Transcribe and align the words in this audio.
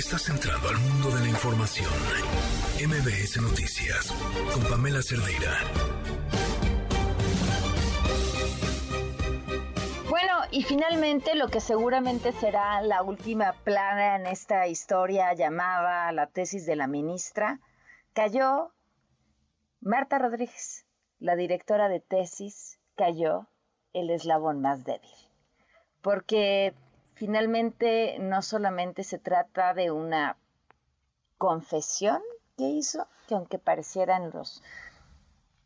Estás 0.00 0.30
entrando 0.30 0.66
al 0.66 0.78
mundo 0.78 1.10
de 1.10 1.20
la 1.20 1.28
información. 1.28 1.90
MBS 2.82 3.42
Noticias 3.42 4.10
con 4.54 4.64
Pamela 4.64 5.02
Cerdeira. 5.02 5.58
Bueno, 10.08 10.38
y 10.52 10.62
finalmente 10.62 11.34
lo 11.34 11.48
que 11.48 11.60
seguramente 11.60 12.32
será 12.32 12.80
la 12.80 13.02
última 13.02 13.52
plana 13.52 14.16
en 14.16 14.26
esta 14.26 14.66
historia 14.68 15.34
llamada 15.34 16.10
la 16.12 16.28
tesis 16.28 16.64
de 16.64 16.76
la 16.76 16.86
ministra, 16.86 17.60
cayó 18.14 18.72
Marta 19.82 20.18
Rodríguez, 20.18 20.86
la 21.18 21.36
directora 21.36 21.90
de 21.90 22.00
tesis, 22.00 22.80
cayó 22.96 23.48
el 23.92 24.08
eslabón 24.08 24.62
más 24.62 24.82
débil. 24.82 25.10
Porque 26.00 26.72
finalmente 27.20 28.18
no 28.18 28.40
solamente 28.40 29.04
se 29.04 29.18
trata 29.18 29.74
de 29.74 29.90
una 29.90 30.38
confesión 31.36 32.22
que 32.56 32.64
hizo, 32.64 33.06
que 33.28 33.34
aunque 33.34 33.58
parecieran 33.58 34.30
los 34.30 34.62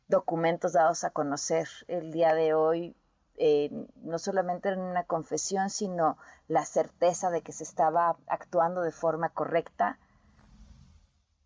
documentos 0.09 0.73
dados 0.73 1.05
a 1.05 1.11
conocer 1.11 1.69
el 1.87 2.11
día 2.11 2.35
de 2.35 2.55
hoy, 2.55 2.97
eh, 3.37 3.71
no 4.03 4.19
solamente 4.19 4.69
era 4.69 4.83
una 4.83 5.05
confesión, 5.05 5.71
sino 5.71 6.19
la 6.49 6.65
certeza 6.65 7.31
de 7.31 7.43
que 7.43 7.53
se 7.53 7.63
estaba 7.63 8.17
actuando 8.27 8.81
de 8.81 8.91
forma 8.91 9.29
correcta, 9.29 10.01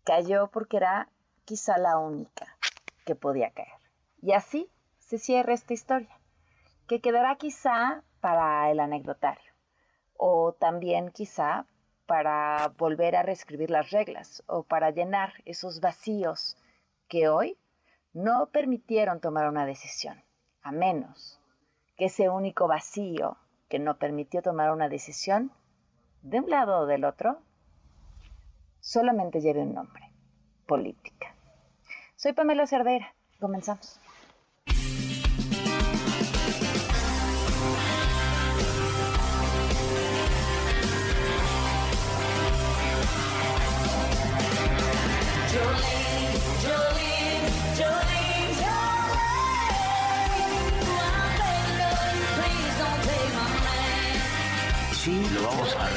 cayó 0.05 0.47
porque 0.47 0.77
era 0.77 1.07
quizá 1.45 1.77
la 1.77 1.99
única 1.99 2.57
que 3.05 3.13
podía 3.13 3.51
caer. 3.51 3.79
Y 4.23 4.31
así 4.31 4.71
se 4.97 5.19
cierra 5.19 5.53
esta 5.53 5.75
historia, 5.75 6.19
que 6.87 6.99
quedará 6.99 7.35
quizá 7.35 8.01
para 8.21 8.71
el 8.71 8.79
anecdotario 8.79 9.48
o 10.21 10.51
también 10.51 11.11
quizá 11.11 11.65
para 12.05 12.73
volver 12.77 13.15
a 13.15 13.23
reescribir 13.23 13.71
las 13.71 13.89
reglas 13.89 14.43
o 14.47 14.63
para 14.63 14.91
llenar 14.91 15.31
esos 15.45 15.79
vacíos 15.79 16.57
que 17.07 17.29
hoy 17.29 17.57
no 18.13 18.47
permitieron 18.47 19.21
tomar 19.21 19.47
una 19.47 19.65
decisión, 19.65 20.21
a 20.61 20.73
menos 20.73 21.39
que 21.95 22.05
ese 22.05 22.27
único 22.27 22.67
vacío 22.67 23.37
que 23.69 23.79
no 23.79 23.97
permitió 23.97 24.41
tomar 24.41 24.71
una 24.71 24.89
decisión, 24.89 25.51
de 26.21 26.39
un 26.41 26.49
lado 26.49 26.79
o 26.79 26.85
del 26.85 27.05
otro, 27.05 27.39
solamente 28.81 29.39
lleve 29.39 29.61
un 29.61 29.73
nombre, 29.73 30.11
política. 30.65 31.33
Soy 32.17 32.33
Pamela 32.33 32.67
Cerdeira, 32.67 33.13
comenzamos. 33.39 34.01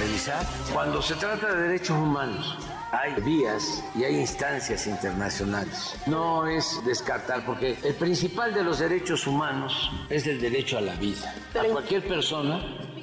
Revisar. 0.03 0.45
Cuando 0.73 1.01
se 1.01 1.15
trata 1.15 1.55
de 1.55 1.69
derechos 1.69 1.97
humanos, 1.97 2.57
hay 2.91 3.15
vías 3.23 3.83
y 3.95 4.05
hay 4.05 4.17
instancias 4.21 4.87
internacionales. 4.87 5.95
No 6.07 6.47
es 6.47 6.81
descartar, 6.85 7.45
porque 7.47 7.79
el 7.83 7.95
principal 7.95 8.53
de 8.53 8.65
los 8.65 8.79
derechos 8.81 9.27
humanos 9.27 9.91
es 10.11 10.27
el 10.27 10.41
derecho 10.41 10.79
a 10.79 10.81
la 10.81 10.95
vida. 10.97 11.35
A 11.59 11.65
cualquier 11.65 12.07
persona 12.07 12.63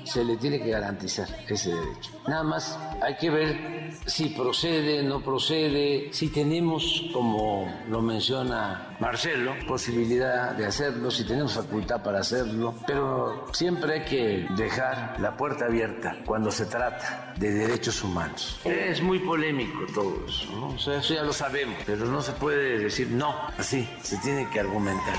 se 0.10 0.24
le 0.24 0.38
tiene 0.38 0.60
que 0.60 0.72
garantizar 0.72 1.28
ese 1.48 1.70
derecho. 1.70 2.12
Nada 2.28 2.44
más 2.44 2.80
hay 3.02 3.16
que 3.18 3.30
ver 3.30 3.92
si 4.06 4.30
procede, 4.30 5.04
no 5.04 5.22
procede, 5.22 6.10
si 6.12 6.30
tenemos, 6.30 7.10
como 7.14 7.72
lo 7.90 8.02
menciona 8.02 8.96
Marcelo, 9.00 9.54
posibilidad 9.68 10.52
de 10.54 10.66
hacerlo, 10.66 11.12
si 11.12 11.26
tenemos 11.26 11.54
facultad 11.54 12.02
para 12.02 12.20
hacerlo, 12.20 12.76
pero 12.88 13.46
siempre 13.54 14.00
hay 14.00 14.06
que 14.06 14.48
dejar 14.56 15.20
la 15.20 15.38
puerta 15.38 15.66
abierta 15.66 16.18
cuando 16.26 16.52
se 16.52 16.66
trata 16.66 17.34
de 17.38 17.52
derechos 17.52 18.04
humanos. 18.04 18.60
Es 18.66 19.02
muy 19.02 19.20
polémico 19.20 19.86
todo 19.94 20.26
eso, 20.28 20.52
¿no? 20.54 20.68
O 20.70 20.80
sea, 20.80 20.98
eso 20.98 21.14
ya 21.14 21.24
lo 21.24 21.34
sabemos, 21.34 21.78
pero 21.86 22.06
no 22.06 22.22
se 22.22 22.32
puede 22.34 22.80
decir 22.80 23.10
no, 23.12 23.36
así, 23.58 23.88
se 24.02 24.18
tiene 24.18 24.50
que 24.50 24.60
argumentar. 24.60 25.16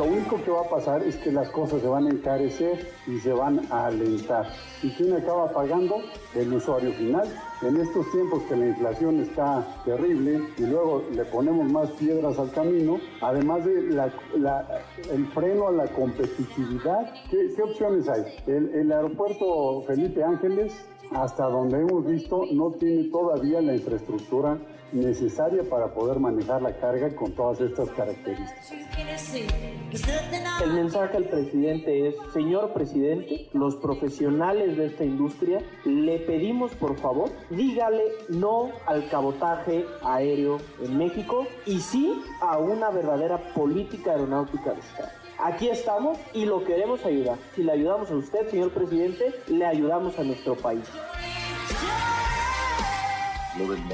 Lo 0.00 0.06
único 0.06 0.42
que 0.42 0.50
va 0.50 0.62
a 0.62 0.68
pasar 0.70 1.02
es 1.02 1.18
que 1.18 1.30
las 1.30 1.50
cosas 1.50 1.82
se 1.82 1.86
van 1.86 2.06
a 2.06 2.08
encarecer 2.08 2.88
y 3.06 3.18
se 3.18 3.34
van 3.34 3.60
a 3.70 3.84
alentar. 3.84 4.46
¿Y 4.82 4.88
quién 4.92 5.12
acaba 5.12 5.52
pagando? 5.52 5.96
El 6.34 6.54
usuario 6.54 6.90
final. 6.94 7.28
En 7.60 7.76
estos 7.76 8.10
tiempos 8.10 8.42
que 8.44 8.56
la 8.56 8.68
inflación 8.68 9.20
está 9.20 9.62
terrible 9.84 10.40
y 10.56 10.62
luego 10.62 11.04
le 11.12 11.22
ponemos 11.26 11.70
más 11.70 11.90
piedras 11.90 12.38
al 12.38 12.50
camino, 12.50 12.98
además 13.20 13.62
de 13.66 13.74
el 15.12 15.26
freno 15.34 15.68
a 15.68 15.72
la 15.72 15.86
competitividad, 15.88 17.12
¿qué, 17.30 17.62
opciones 17.62 18.08
hay? 18.08 18.22
El, 18.46 18.74
el 18.74 18.92
aeropuerto 18.92 19.82
Felipe 19.86 20.24
Ángeles, 20.24 20.82
hasta 21.10 21.44
donde 21.44 21.78
hemos 21.78 22.06
visto, 22.06 22.46
no 22.54 22.70
tiene 22.70 23.10
todavía 23.10 23.60
la 23.60 23.74
infraestructura 23.74 24.58
necesaria 24.92 25.62
para 25.62 25.92
poder 25.92 26.18
manejar 26.18 26.62
la 26.62 26.76
carga 26.76 27.14
con 27.14 27.32
todas 27.32 27.60
estas 27.60 27.90
características. 27.90 28.72
El 30.62 30.72
mensaje 30.72 31.16
al 31.16 31.24
presidente 31.24 32.08
es, 32.08 32.14
señor 32.32 32.72
presidente, 32.72 33.48
los 33.52 33.76
profesionales 33.76 34.76
de 34.76 34.86
esta 34.86 35.04
industria, 35.04 35.60
le 35.84 36.18
pedimos 36.18 36.74
por 36.74 36.98
favor, 36.98 37.30
dígale 37.50 38.02
no 38.28 38.70
al 38.86 39.08
cabotaje 39.08 39.84
aéreo 40.02 40.58
en 40.82 40.98
México 40.98 41.46
y 41.66 41.80
sí 41.80 42.20
a 42.40 42.58
una 42.58 42.90
verdadera 42.90 43.38
política 43.54 44.12
aeronáutica 44.12 44.74
de 44.74 44.80
Estado. 44.80 45.08
Aquí 45.42 45.68
estamos 45.68 46.18
y 46.34 46.44
lo 46.44 46.64
queremos 46.64 47.04
ayudar. 47.06 47.38
Si 47.54 47.62
le 47.62 47.72
ayudamos 47.72 48.10
a 48.10 48.16
usted, 48.16 48.48
señor 48.50 48.70
presidente, 48.72 49.34
le 49.48 49.64
ayudamos 49.64 50.18
a 50.18 50.22
nuestro 50.22 50.54
país 50.54 50.84
lo 53.58 53.66
del 53.68 53.88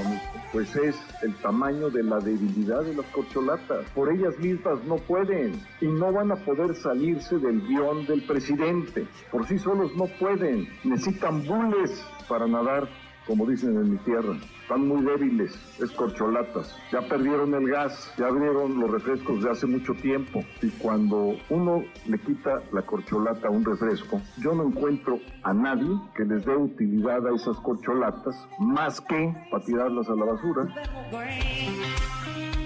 pues 0.51 0.75
es 0.75 0.95
el 1.21 1.35
tamaño 1.35 1.89
de 1.89 2.03
la 2.03 2.19
debilidad 2.19 2.83
de 2.83 2.95
las 2.95 3.05
corcholatas. 3.07 3.89
Por 3.91 4.11
ellas 4.11 4.37
mismas 4.39 4.83
no 4.85 4.97
pueden 4.97 5.61
y 5.81 5.87
no 5.87 6.11
van 6.11 6.31
a 6.31 6.35
poder 6.35 6.75
salirse 6.75 7.37
del 7.37 7.61
guion 7.67 8.05
del 8.05 8.23
presidente. 8.23 9.07
Por 9.31 9.47
sí 9.47 9.57
solos 9.57 9.95
no 9.95 10.05
pueden, 10.19 10.67
necesitan 10.83 11.45
bules 11.45 12.05
para 12.27 12.47
nadar 12.47 12.87
como 13.27 13.45
dicen 13.45 13.77
en 13.77 13.91
mi 13.91 13.97
tierra. 13.97 14.35
Están 14.61 14.87
muy 14.87 15.03
débiles, 15.03 15.53
es 15.81 15.91
corcholatas. 15.91 16.75
Ya 16.91 17.01
perdieron 17.01 17.53
el 17.53 17.69
gas, 17.69 18.13
ya 18.17 18.27
abrieron 18.27 18.79
los 18.79 18.89
refrescos 18.89 19.43
de 19.43 19.51
hace 19.51 19.67
mucho 19.67 19.93
tiempo. 19.93 20.43
Y 20.61 20.69
cuando 20.69 21.35
uno 21.49 21.83
le 22.07 22.17
quita 22.19 22.61
la 22.71 22.81
corcholata 22.81 23.47
a 23.47 23.51
un 23.51 23.63
refresco, 23.63 24.21
yo 24.37 24.55
no 24.55 24.67
encuentro 24.67 25.19
a 25.43 25.53
nadie 25.53 25.89
que 26.15 26.25
les 26.25 26.45
dé 26.45 26.55
utilidad 26.55 27.27
a 27.27 27.35
esas 27.35 27.57
corcholatas 27.57 28.35
más 28.59 28.99
que 29.01 29.35
para 29.51 29.63
tirarlas 29.63 30.09
a 30.09 30.15
la 30.15 30.25
basura 30.25 30.73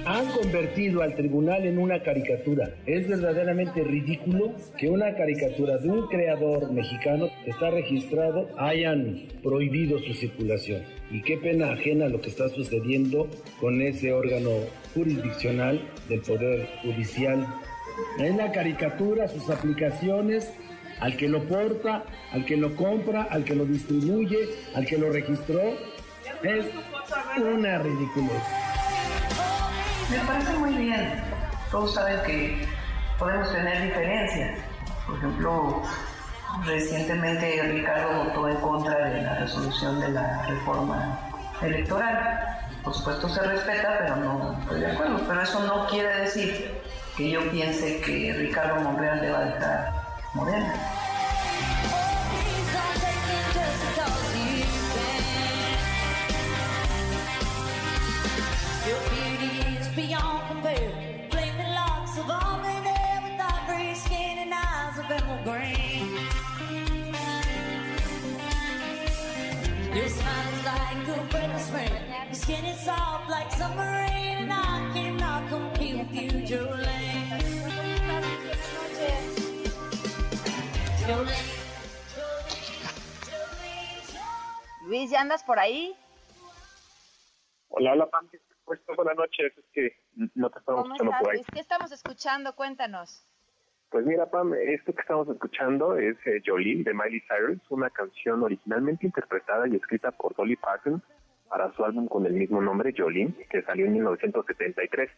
han 0.06 0.28
convertido 0.32 1.02
al 1.02 1.16
tribunal 1.16 1.66
en 1.66 1.78
una 1.78 2.02
caricatura. 2.02 2.76
Es 2.86 3.08
verdaderamente 3.08 3.84
ridículo 3.84 4.54
que 4.78 4.90
una 4.90 5.16
caricatura 5.16 5.78
de 5.78 5.90
un 5.90 6.08
creador 6.08 6.72
mexicano 6.72 7.30
que 7.44 7.52
está 7.52 7.70
registrado 7.70 8.50
hayan 8.58 9.28
prohibido 9.44 10.00
su 10.00 10.14
circulación. 10.14 10.84
Y 11.12 11.22
qué 11.22 11.38
pena 11.38 11.74
ajena 11.74 12.08
lo 12.08 12.22
que 12.22 12.30
está 12.30 12.50
sucediendo 12.50 13.30
con 13.60 13.82
ese 13.82 14.14
órgano 14.14 14.52
jurisdiccional 14.94 15.82
del 16.10 16.22
Poder 16.22 16.68
Judicial. 16.84 17.46
Es 18.20 18.36
la 18.36 18.52
caricatura, 18.52 19.28
sus 19.28 19.50
aplicaciones, 19.50 20.52
al 21.00 21.18
que 21.18 21.28
lo 21.28 21.44
porta, 21.48 22.06
al 22.32 22.46
que 22.46 22.58
lo 22.58 22.76
compra, 22.76 23.24
al 23.24 23.44
que 23.44 23.56
lo 23.56 23.66
distribuye, 23.66 24.38
al 24.74 24.86
que 24.86 24.98
lo 24.98 25.12
registró. 25.12 25.62
Es 26.44 26.66
una 27.38 27.80
ridiculez. 27.80 28.71
Me 30.12 30.20
parece 30.28 30.54
muy 30.58 30.74
bien. 30.74 31.24
Todos 31.72 31.94
saben 31.94 32.22
que 32.26 32.68
podemos 33.18 33.50
tener 33.54 33.82
diferencias. 33.82 34.60
Por 35.08 35.18
ejemplo, 35.18 35.82
recientemente 36.66 37.64
Ricardo 37.64 38.26
votó 38.26 38.50
en 38.50 38.58
contra 38.58 39.06
de 39.06 39.22
la 39.22 39.36
resolución 39.36 40.02
de 40.02 40.10
la 40.10 40.42
reforma 40.48 41.18
electoral. 41.62 42.68
Por 42.84 42.94
supuesto 42.94 43.30
se 43.30 43.42
respeta, 43.42 44.00
pero 44.00 44.16
no 44.18 44.58
estoy 44.60 44.82
de 44.82 44.92
acuerdo. 44.92 45.22
Pero 45.26 45.42
eso 45.42 45.60
no 45.66 45.88
quiere 45.88 46.14
decir 46.22 46.82
que 47.16 47.30
yo 47.30 47.50
piense 47.50 48.02
que 48.02 48.34
Ricardo 48.34 48.82
Monreal 48.82 49.22
deba 49.22 49.40
dejar 49.46 49.94
Morena. 50.34 50.74
Your 69.94 70.08
smile's 70.08 70.66
like 70.66 71.08
a 71.08 71.24
breath 71.32 71.56
of 71.56 71.62
spring. 71.62 71.92
Your 72.28 72.34
skin 72.36 72.66
is 72.66 72.80
soft 72.82 73.30
like 73.30 73.52
summer 73.52 73.90
rain, 74.08 74.38
and 74.44 74.54
I 74.54 74.92
cannot 74.94 75.50
compete 75.50 75.98
with 75.98 76.12
you, 76.14 76.30
Jolene. 76.46 77.42
Jolene. 81.08 81.50
Luis, 84.88 85.10
¿ya 85.10 85.22
andas 85.22 85.44
por 85.44 85.58
ahí? 85.60 85.96
Hola, 87.70 87.94
hola, 87.94 88.10
Pam. 88.10 88.30
Buenas 88.96 89.16
noches. 89.18 89.52
Es 89.58 89.66
que 89.74 89.90
no 90.36 90.50
te 90.52 90.60
estamos 90.60 90.84
¿Cómo 90.84 90.94
escuchando 90.96 91.12
estás, 91.12 91.22
por 91.22 91.32
ahí. 91.32 91.38
Luis? 91.38 91.48
¿Qué 91.52 91.60
estamos 91.60 91.92
escuchando? 91.92 92.56
Cuéntanos. 92.56 93.26
Pues 93.92 94.06
mira, 94.06 94.26
Pam, 94.28 94.54
esto 94.54 94.94
que 94.94 95.02
estamos 95.02 95.28
escuchando 95.28 95.98
es 95.98 96.16
eh, 96.26 96.42
Jolene 96.46 96.84
de 96.84 96.94
Miley 96.94 97.22
Cyrus, 97.28 97.60
una 97.70 97.90
canción 97.90 98.42
originalmente 98.42 99.06
interpretada 99.06 99.68
y 99.68 99.76
escrita 99.76 100.12
por 100.12 100.34
Dolly 100.34 100.56
Parton 100.56 101.02
para 101.50 101.74
su 101.74 101.84
álbum 101.84 102.08
con 102.08 102.26
el 102.26 102.32
mismo 102.32 102.62
nombre, 102.62 102.94
Jolene, 102.98 103.34
que 103.50 103.62
salió 103.64 103.86
en 103.86 103.94
1973. 103.94 105.10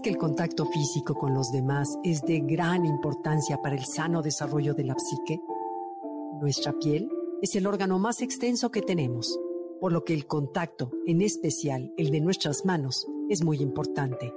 Que 0.05 0.11
el 0.11 0.19
contacto 0.19 0.67
físico 0.67 1.15
con 1.15 1.33
los 1.33 1.51
demás 1.51 1.99
es 2.05 2.21
de 2.21 2.41
gran 2.41 2.85
importancia 2.85 3.63
para 3.63 3.75
el 3.75 3.87
sano 3.87 4.21
desarrollo 4.21 4.75
de 4.75 4.85
la 4.85 4.95
psique? 4.99 5.41
Nuestra 6.43 6.75
piel 6.75 7.09
es 7.41 7.57
el 7.57 7.67
órgano 7.67 7.99
más 7.99 8.21
extenso 8.21 8.71
que 8.71 8.83
tenemos, 8.83 9.41
por 9.81 9.93
lo 9.93 10.05
que 10.05 10.13
el 10.13 10.27
contacto, 10.27 10.91
en 11.07 11.23
especial 11.23 11.95
el 11.97 12.11
de 12.11 12.21
nuestras 12.21 12.67
manos, 12.67 13.07
es 13.31 13.43
muy 13.43 13.63
importante. 13.63 14.31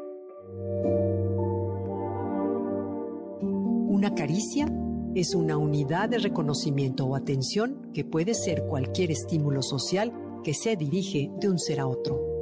Una 3.42 4.16
caricia 4.16 4.74
es 5.16 5.36
una 5.36 5.58
unidad 5.58 6.08
de 6.08 6.20
reconocimiento 6.20 7.06
o 7.08 7.16
atención 7.16 7.92
que 7.94 8.06
puede 8.06 8.36
ser 8.36 8.66
cualquier 8.68 9.12
estímulo 9.12 9.62
social 9.62 10.14
que 10.46 10.54
se 10.54 10.78
dirige 10.78 11.30
de 11.42 11.50
un 11.50 11.60
ser 11.60 11.82
a 11.82 11.88
otro. 11.88 12.37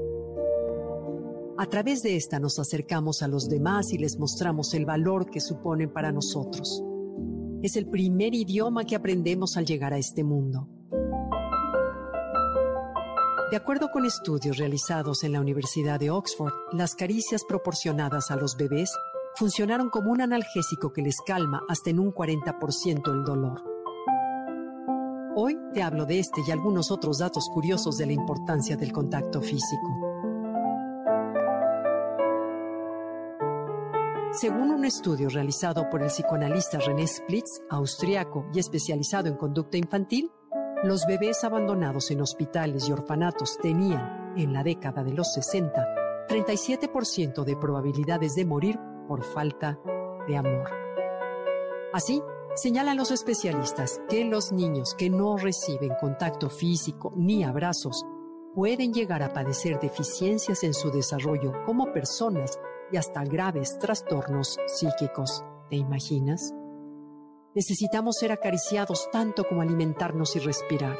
A 1.58 1.68
través 1.68 2.04
de 2.04 2.18
esta 2.18 2.38
nos 2.38 2.60
acercamos 2.60 3.22
a 3.22 3.30
los 3.30 3.48
demás 3.48 3.94
y 3.94 3.98
les 3.98 4.20
mostramos 4.20 4.74
el 4.74 4.86
valor 4.86 5.30
que 5.30 5.40
suponen 5.40 5.90
para 5.90 6.12
nosotros. 6.12 6.84
Es 7.62 7.78
el 7.78 7.88
primer 7.88 8.36
idioma 8.36 8.84
que 8.84 8.98
aprendemos 8.98 9.56
al 9.56 9.66
llegar 9.66 9.94
a 9.94 9.98
este 9.98 10.26
mundo. 10.26 10.68
De 13.52 13.56
acuerdo 13.56 13.90
con 13.90 14.06
estudios 14.06 14.58
realizados 14.58 15.24
en 15.24 15.32
la 15.32 15.40
Universidad 15.40 15.98
de 15.98 16.10
Oxford, 16.10 16.52
las 16.74 16.94
caricias 16.94 17.46
proporcionadas 17.48 18.32
a 18.32 18.36
los 18.36 18.58
bebés 18.58 18.92
funcionaron 19.36 19.90
como 19.90 20.12
un 20.12 20.20
analgésico 20.20 20.92
que 20.92 21.04
les 21.04 21.22
calma 21.22 21.64
hasta 21.70 21.90
en 21.90 22.00
un 22.00 22.12
40% 22.12 23.14
el 23.14 23.24
dolor. 23.24 23.64
Hoy 25.38 25.58
te 25.74 25.82
hablo 25.82 26.06
de 26.06 26.20
este 26.20 26.42
y 26.46 26.52
algunos 26.52 26.92
otros 26.92 27.20
datos 27.20 27.50
curiosos 27.54 27.98
de 27.98 28.08
la 28.08 28.14
importancia 28.14 28.76
del 28.76 28.92
contacto 28.92 29.42
físico. 29.42 30.05
Según 34.36 34.70
un 34.72 34.84
estudio 34.84 35.30
realizado 35.30 35.90
por 35.90 36.02
el 36.02 36.10
psicoanalista 36.10 36.78
René 36.80 37.08
Splitz, 37.08 37.62
austriaco 37.70 38.46
y 38.54 38.60
especializado 38.60 39.30
en 39.30 39.38
conducta 39.38 39.78
infantil, 39.78 40.30
los 40.84 41.06
bebés 41.06 41.46
abandonados 41.46 42.12
en 42.12 42.20
hospitales 42.20 42.90
y 42.90 42.92
orfanatos 42.92 43.58
tenían, 43.62 44.34
en 44.36 44.52
la 44.52 44.62
década 44.62 45.06
de 45.06 45.14
los 45.14 45.32
60, 45.36 46.28
37% 46.28 47.46
de 47.46 47.56
probabilidades 47.56 48.36
de 48.36 48.44
morir 48.44 48.78
por 49.08 49.24
falta 49.24 49.80
de 50.28 50.36
amor. 50.36 50.70
Así, 51.94 52.22
señalan 52.56 52.98
los 52.98 53.12
especialistas 53.12 54.02
que 54.10 54.26
los 54.26 54.52
niños 54.52 54.96
que 54.96 55.10
no 55.10 55.38
reciben 55.38 55.94
contacto 56.02 56.50
físico 56.50 57.14
ni 57.16 57.46
abrazos 57.46 58.06
pueden 58.54 58.92
llegar 58.92 59.24
a 59.24 59.32
padecer 59.32 59.80
deficiencias 59.80 60.66
en 60.66 60.74
su 60.74 60.92
desarrollo 60.92 61.54
como 61.66 61.94
personas 61.94 62.60
y 62.92 62.98
hasta 62.98 63.24
graves 63.24 63.78
trastornos 63.80 64.58
psíquicos. 64.68 65.44
¿Te 65.70 65.76
imaginas? 65.76 66.54
Necesitamos 67.56 68.18
ser 68.18 68.32
acariciados 68.32 69.10
tanto 69.12 69.46
como 69.48 69.62
alimentarnos 69.62 70.36
y 70.36 70.40
respirar. 70.40 70.98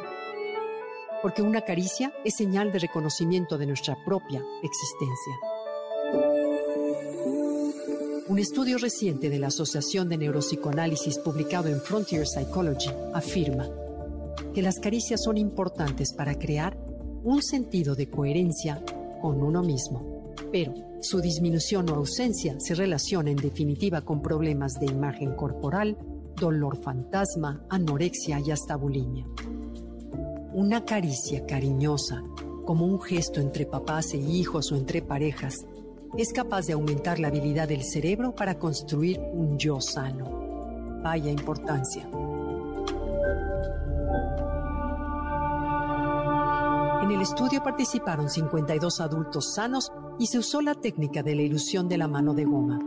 Porque 1.22 1.42
una 1.42 1.62
caricia 1.62 2.12
es 2.24 2.36
señal 2.36 2.72
de 2.72 2.78
reconocimiento 2.78 3.58
de 3.58 3.66
nuestra 3.66 3.96
propia 4.04 4.42
existencia. 4.62 5.34
Un 8.28 8.38
estudio 8.38 8.78
reciente 8.78 9.30
de 9.30 9.38
la 9.38 9.48
Asociación 9.48 10.08
de 10.08 10.18
Neuropsicoanálisis 10.18 11.18
publicado 11.18 11.68
en 11.68 11.80
Frontier 11.80 12.26
Psychology 12.26 12.90
afirma 13.14 13.68
que 14.52 14.62
las 14.62 14.80
caricias 14.80 15.22
son 15.22 15.36
importantes 15.36 16.12
para 16.12 16.34
crear 16.36 16.76
un 17.22 17.42
sentido 17.42 17.94
de 17.94 18.08
coherencia 18.08 18.82
con 19.20 19.42
uno 19.42 19.62
mismo, 19.62 20.15
pero 20.56 20.72
su 21.02 21.20
disminución 21.20 21.90
o 21.90 21.96
ausencia 21.96 22.58
se 22.58 22.74
relaciona 22.74 23.30
en 23.30 23.36
definitiva 23.36 24.00
con 24.00 24.22
problemas 24.22 24.80
de 24.80 24.86
imagen 24.86 25.34
corporal, 25.34 25.98
dolor 26.34 26.78
fantasma, 26.78 27.62
anorexia 27.68 28.40
y 28.40 28.50
hasta 28.50 28.74
bulimia. 28.74 29.26
Una 30.54 30.82
caricia 30.86 31.44
cariñosa, 31.44 32.22
como 32.64 32.86
un 32.86 33.02
gesto 33.02 33.38
entre 33.38 33.66
papás 33.66 34.14
e 34.14 34.16
hijos 34.16 34.72
o 34.72 34.76
entre 34.76 35.02
parejas, 35.02 35.66
es 36.16 36.32
capaz 36.32 36.66
de 36.68 36.72
aumentar 36.72 37.18
la 37.18 37.28
habilidad 37.28 37.68
del 37.68 37.82
cerebro 37.82 38.34
para 38.34 38.58
construir 38.58 39.20
un 39.34 39.58
yo 39.58 39.78
sano. 39.82 41.02
Vaya 41.02 41.30
importancia. 41.30 42.08
En 47.02 47.10
el 47.10 47.20
estudio 47.20 47.62
participaron 47.62 48.30
52 48.30 49.00
adultos 49.02 49.52
sanos 49.54 49.92
y 50.18 50.26
se 50.26 50.38
usó 50.38 50.62
la 50.62 50.74
técnica 50.74 51.22
de 51.22 51.34
la 51.34 51.42
ilusión 51.42 51.88
de 51.88 51.98
la 51.98 52.08
mano 52.08 52.34
de 52.34 52.44
goma. 52.44 52.78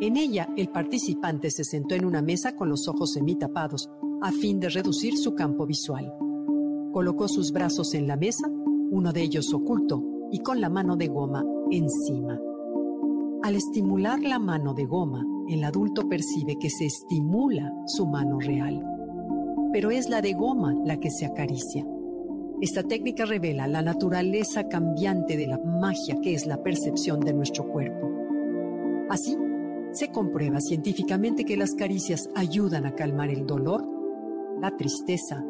En 0.00 0.16
ella, 0.16 0.48
el 0.56 0.68
participante 0.68 1.50
se 1.50 1.64
sentó 1.64 1.94
en 1.94 2.04
una 2.04 2.22
mesa 2.22 2.56
con 2.56 2.68
los 2.68 2.88
ojos 2.88 3.12
semitapados 3.12 3.88
a 4.22 4.32
fin 4.32 4.58
de 4.60 4.68
reducir 4.68 5.16
su 5.16 5.34
campo 5.34 5.66
visual. 5.66 6.12
Colocó 6.92 7.28
sus 7.28 7.52
brazos 7.52 7.94
en 7.94 8.06
la 8.06 8.16
mesa, 8.16 8.48
uno 8.90 9.12
de 9.12 9.22
ellos 9.22 9.52
oculto 9.52 10.02
y 10.30 10.40
con 10.40 10.60
la 10.60 10.68
mano 10.68 10.96
de 10.96 11.08
goma 11.08 11.44
encima. 11.70 12.38
Al 13.42 13.56
estimular 13.56 14.20
la 14.20 14.38
mano 14.38 14.74
de 14.74 14.86
goma, 14.86 15.24
el 15.48 15.62
adulto 15.64 16.08
percibe 16.08 16.56
que 16.58 16.70
se 16.70 16.86
estimula 16.86 17.72
su 17.86 18.06
mano 18.06 18.38
real. 18.40 18.82
Pero 19.72 19.90
es 19.90 20.08
la 20.08 20.22
de 20.22 20.32
goma 20.32 20.74
la 20.84 20.98
que 20.98 21.10
se 21.10 21.26
acaricia. 21.26 21.86
Esta 22.60 22.82
técnica 22.82 23.24
revela 23.24 23.66
la 23.66 23.82
naturaleza 23.82 24.68
cambiante 24.68 25.36
de 25.36 25.46
la 25.46 25.58
magia 25.58 26.20
que 26.22 26.34
es 26.34 26.46
la 26.46 26.62
percepción 26.62 27.20
de 27.20 27.34
nuestro 27.34 27.68
cuerpo. 27.68 28.10
Así, 29.10 29.36
se 29.92 30.08
comprueba 30.08 30.60
científicamente 30.60 31.44
que 31.44 31.56
las 31.56 31.74
caricias 31.74 32.28
ayudan 32.34 32.86
a 32.86 32.94
calmar 32.94 33.30
el 33.30 33.46
dolor, 33.46 33.86
la 34.60 34.76
tristeza, 34.76 35.44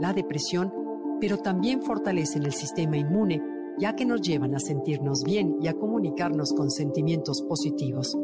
la 0.00 0.12
depresión, 0.12 0.72
pero 1.20 1.38
también 1.38 1.82
fortalecen 1.82 2.44
el 2.44 2.52
sistema 2.52 2.96
inmune, 2.96 3.42
ya 3.78 3.94
que 3.94 4.04
nos 4.04 4.20
llevan 4.22 4.54
a 4.54 4.58
sentirnos 4.58 5.24
bien 5.24 5.56
y 5.60 5.68
a 5.68 5.74
comunicarnos 5.74 6.52
con 6.52 6.70
sentimientos 6.70 7.42
positivos, 7.42 8.16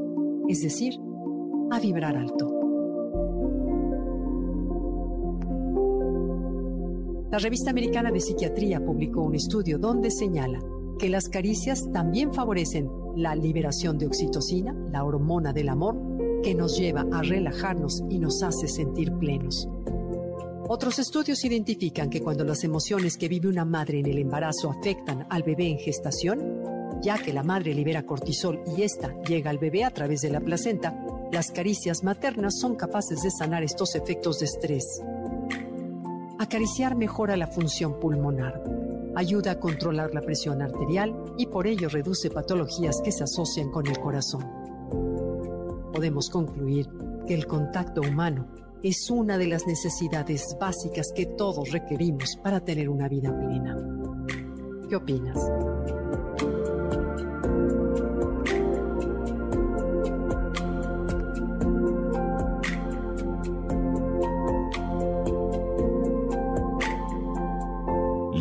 es 0.48 0.62
decir, 0.62 0.94
a 1.70 1.78
vibrar 1.78 2.16
alto. 2.16 2.61
La 7.32 7.38
revista 7.38 7.70
americana 7.70 8.10
de 8.10 8.20
psiquiatría 8.20 8.84
publicó 8.84 9.22
un 9.22 9.34
estudio 9.34 9.78
donde 9.78 10.10
señala 10.10 10.62
que 10.98 11.08
las 11.08 11.30
caricias 11.30 11.90
también 11.90 12.30
favorecen 12.34 12.90
la 13.16 13.34
liberación 13.34 13.96
de 13.96 14.04
oxitocina, 14.04 14.74
la 14.90 15.02
hormona 15.02 15.50
del 15.50 15.70
amor, 15.70 15.96
que 16.42 16.54
nos 16.54 16.76
lleva 16.78 17.06
a 17.10 17.22
relajarnos 17.22 18.04
y 18.10 18.18
nos 18.18 18.42
hace 18.42 18.68
sentir 18.68 19.14
plenos. 19.14 19.66
Otros 20.68 20.98
estudios 20.98 21.42
identifican 21.46 22.10
que 22.10 22.20
cuando 22.20 22.44
las 22.44 22.64
emociones 22.64 23.16
que 23.16 23.28
vive 23.28 23.48
una 23.48 23.64
madre 23.64 24.00
en 24.00 24.06
el 24.10 24.18
embarazo 24.18 24.70
afectan 24.70 25.26
al 25.30 25.42
bebé 25.42 25.70
en 25.70 25.78
gestación, 25.78 27.00
ya 27.00 27.16
que 27.16 27.32
la 27.32 27.42
madre 27.42 27.72
libera 27.72 28.04
cortisol 28.04 28.60
y 28.76 28.82
ésta 28.82 29.10
llega 29.22 29.48
al 29.48 29.58
bebé 29.58 29.84
a 29.84 29.90
través 29.90 30.20
de 30.20 30.28
la 30.28 30.40
placenta, 30.40 30.94
las 31.32 31.50
caricias 31.50 32.04
maternas 32.04 32.58
son 32.58 32.74
capaces 32.76 33.22
de 33.22 33.30
sanar 33.30 33.62
estos 33.62 33.94
efectos 33.94 34.38
de 34.40 34.44
estrés. 34.44 35.00
Acariciar 36.42 36.96
mejora 36.96 37.36
la 37.36 37.46
función 37.46 38.00
pulmonar, 38.00 38.64
ayuda 39.14 39.52
a 39.52 39.60
controlar 39.60 40.12
la 40.12 40.22
presión 40.22 40.60
arterial 40.60 41.14
y 41.38 41.46
por 41.46 41.68
ello 41.68 41.88
reduce 41.88 42.30
patologías 42.30 43.00
que 43.00 43.12
se 43.12 43.22
asocian 43.22 43.70
con 43.70 43.86
el 43.86 43.96
corazón. 44.00 44.42
Podemos 45.92 46.28
concluir 46.30 46.88
que 47.28 47.34
el 47.34 47.46
contacto 47.46 48.00
humano 48.00 48.48
es 48.82 49.08
una 49.08 49.38
de 49.38 49.46
las 49.46 49.68
necesidades 49.68 50.56
básicas 50.60 51.12
que 51.14 51.26
todos 51.26 51.70
requerimos 51.70 52.36
para 52.42 52.58
tener 52.58 52.88
una 52.88 53.08
vida 53.08 53.30
plena. 53.38 53.76
¿Qué 54.88 54.96
opinas? 54.96 55.38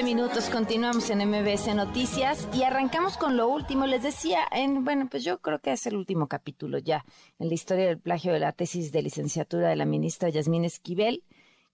17 0.00 0.02
minutos, 0.02 0.48
continuamos 0.50 1.10
en 1.10 1.18
MBS 1.28 1.74
Noticias 1.74 2.48
y 2.54 2.62
arrancamos 2.62 3.18
con 3.18 3.36
lo 3.36 3.48
último. 3.48 3.86
Les 3.86 4.02
decía, 4.02 4.40
en, 4.50 4.82
bueno, 4.82 5.08
pues 5.10 5.24
yo 5.24 5.38
creo 5.38 5.58
que 5.58 5.72
es 5.72 5.86
el 5.86 5.96
último 5.96 6.26
capítulo 6.26 6.78
ya 6.78 7.04
en 7.38 7.48
la 7.48 7.54
historia 7.54 7.86
del 7.86 7.98
plagio 7.98 8.32
de 8.32 8.40
la 8.40 8.52
tesis 8.52 8.92
de 8.92 9.02
licenciatura 9.02 9.68
de 9.68 9.76
la 9.76 9.84
ministra 9.84 10.30
Yasmín 10.30 10.64
Esquivel. 10.64 11.22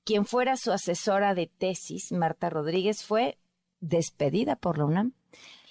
Quien 0.05 0.25
fuera 0.25 0.57
su 0.57 0.73
asesora 0.73 1.35
de 1.35 1.47
tesis, 1.47 2.11
Marta 2.11 2.51
Rodríguez, 2.51 3.07
fue 3.07 3.39
despedida 3.81 4.57
por 4.57 4.79
la 4.79 4.87
UNAM. 4.87 5.13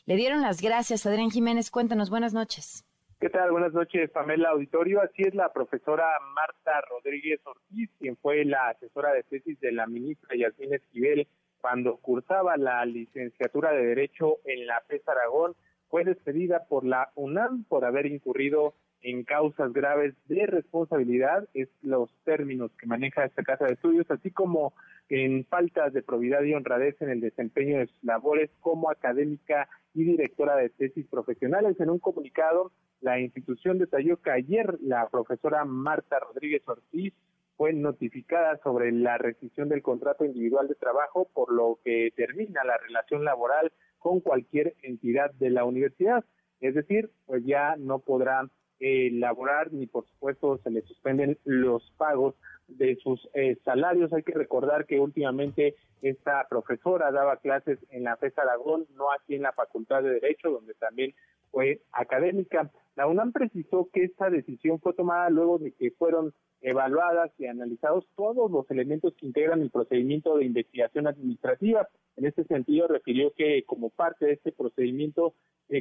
Le 0.06 0.16
dieron 0.16 0.42
las 0.42 0.62
gracias. 0.62 1.06
Adrián 1.06 1.32
Jiménez, 1.32 1.72
cuéntanos, 1.72 2.10
buenas 2.10 2.34
noches. 2.34 2.86
¿Qué 3.20 3.30
tal? 3.30 3.52
Buenas 3.52 3.74
noches, 3.74 4.10
Pamela 4.12 4.52
Auditorio. 4.52 5.02
Así 5.02 5.24
es 5.24 5.36
la 5.36 5.52
profesora 5.52 6.06
Marta 6.34 6.80
Rodríguez 6.90 7.42
Ortiz, 7.46 7.90
quien 8.00 8.16
fue 8.18 8.46
la 8.46 8.70
asesora 8.70 9.12
de 9.12 9.24
tesis 9.24 9.60
de 9.60 9.74
la 9.74 9.88
ministra 9.88 10.38
Yasmín 10.38 10.74
Esquivel 10.74 11.28
cuando 11.66 11.98
cursaba 11.98 12.58
la 12.58 12.86
licenciatura 12.86 13.72
de 13.72 13.88
Derecho 13.88 14.38
en 14.46 14.68
la 14.68 14.84
PES 14.88 15.02
Aragón, 15.08 15.56
fue 15.90 16.04
despedida 16.04 16.66
por 16.70 16.86
la 16.86 17.10
UNAM 17.16 17.64
por 17.64 17.86
haber 17.86 18.06
incurrido 18.06 18.76
en 19.02 19.24
causas 19.24 19.74
graves 19.74 20.14
de 20.28 20.46
responsabilidad, 20.46 21.50
es 21.56 21.68
los 21.82 22.12
términos 22.24 22.70
que 22.80 22.86
maneja 22.86 23.26
esta 23.26 23.42
casa 23.42 23.66
de 23.66 23.74
estudios, 23.74 24.06
así 24.12 24.30
como 24.30 24.74
en 25.10 25.44
faltas 25.46 25.92
de 25.92 26.04
probidad 26.04 26.44
y 26.44 26.54
honradez 26.54 27.02
en 27.02 27.10
el 27.10 27.20
desempeño 27.20 27.80
de 27.80 27.88
sus 27.88 28.04
labores 28.04 28.52
como 28.60 28.92
académica 28.92 29.68
y 29.96 30.04
directora 30.04 30.58
de 30.58 30.70
tesis 30.70 31.08
profesionales. 31.08 31.80
En 31.80 31.90
un 31.90 31.98
comunicado, 31.98 32.74
la 33.02 33.20
institución 33.20 33.80
detalló 33.80 34.22
que 34.22 34.30
ayer 34.30 34.78
la 34.82 35.10
profesora 35.10 35.66
Marta 35.66 36.20
Rodríguez 36.20 36.62
Ortiz 36.68 37.16
fue 37.58 37.74
notificada 37.74 38.58
sobre 38.64 38.92
la 38.92 39.18
rescisión 39.18 39.70
del 39.70 39.82
contrato 39.82 40.26
individual 40.26 40.68
de 40.68 40.76
trabajo, 40.76 41.30
por 41.34 41.52
lo 41.52 41.80
que 41.84 42.12
termina 42.16 42.64
la 42.64 42.78
relación 42.78 43.24
laboral 43.24 43.72
con 44.00 44.20
cualquier 44.20 44.76
entidad 44.84 45.32
de 45.36 45.50
la 45.50 45.66
universidad. 45.66 46.24
Es 46.62 46.76
decir, 46.76 47.10
pues 47.26 47.44
ya 47.46 47.76
no 47.78 48.00
podrá 48.00 48.50
eh, 48.80 49.10
laborar 49.14 49.72
ni 49.72 49.88
por 49.88 50.06
supuesto 50.06 50.58
se 50.58 50.70
le 50.70 50.82
suspenden 50.82 51.38
los 51.46 51.92
pagos 51.98 52.36
de 52.68 52.98
sus 52.98 53.28
eh, 53.34 53.58
salarios. 53.64 54.12
Hay 54.14 54.24
que 54.24 54.34
recordar 54.34 54.86
que 54.86 55.00
últimamente 55.00 55.76
esta 56.02 56.46
profesora 56.50 57.12
daba 57.12 57.38
clases 57.38 57.80
en 57.90 58.04
la 58.04 58.18
FES 58.18 58.38
Aragón, 58.38 58.86
no 58.96 59.12
aquí 59.12 59.36
en 59.36 59.44
la 59.44 59.54
Facultad 59.54 60.04
de 60.04 60.20
Derecho, 60.20 60.52
donde 60.52 60.74
también 60.74 61.14
fue 61.52 61.82
académica. 61.94 62.70
La 62.96 63.08
UNAM 63.08 63.32
precisó 63.32 63.90
que 63.94 64.04
esta 64.04 64.30
decisión 64.30 64.80
fue 64.80 64.94
tomada 64.94 65.30
luego 65.30 65.58
de 65.58 65.72
que 65.72 65.92
fueron 65.92 66.34
evaluadas 66.66 67.32
y 67.38 67.46
analizados 67.46 68.06
todos 68.16 68.50
los 68.50 68.70
elementos 68.72 69.14
que 69.16 69.28
integran 69.28 69.62
el 69.62 69.70
procedimiento 69.70 70.36
de 70.36 70.46
investigación 70.46 71.06
administrativa. 71.06 71.88
En 72.16 72.26
este 72.26 72.44
sentido, 72.46 72.88
refirió 72.88 73.32
que 73.34 73.64
como 73.66 73.92
parte 73.92 74.26
de 74.26 74.34
este 74.34 74.52
procedimiento 74.52 75.36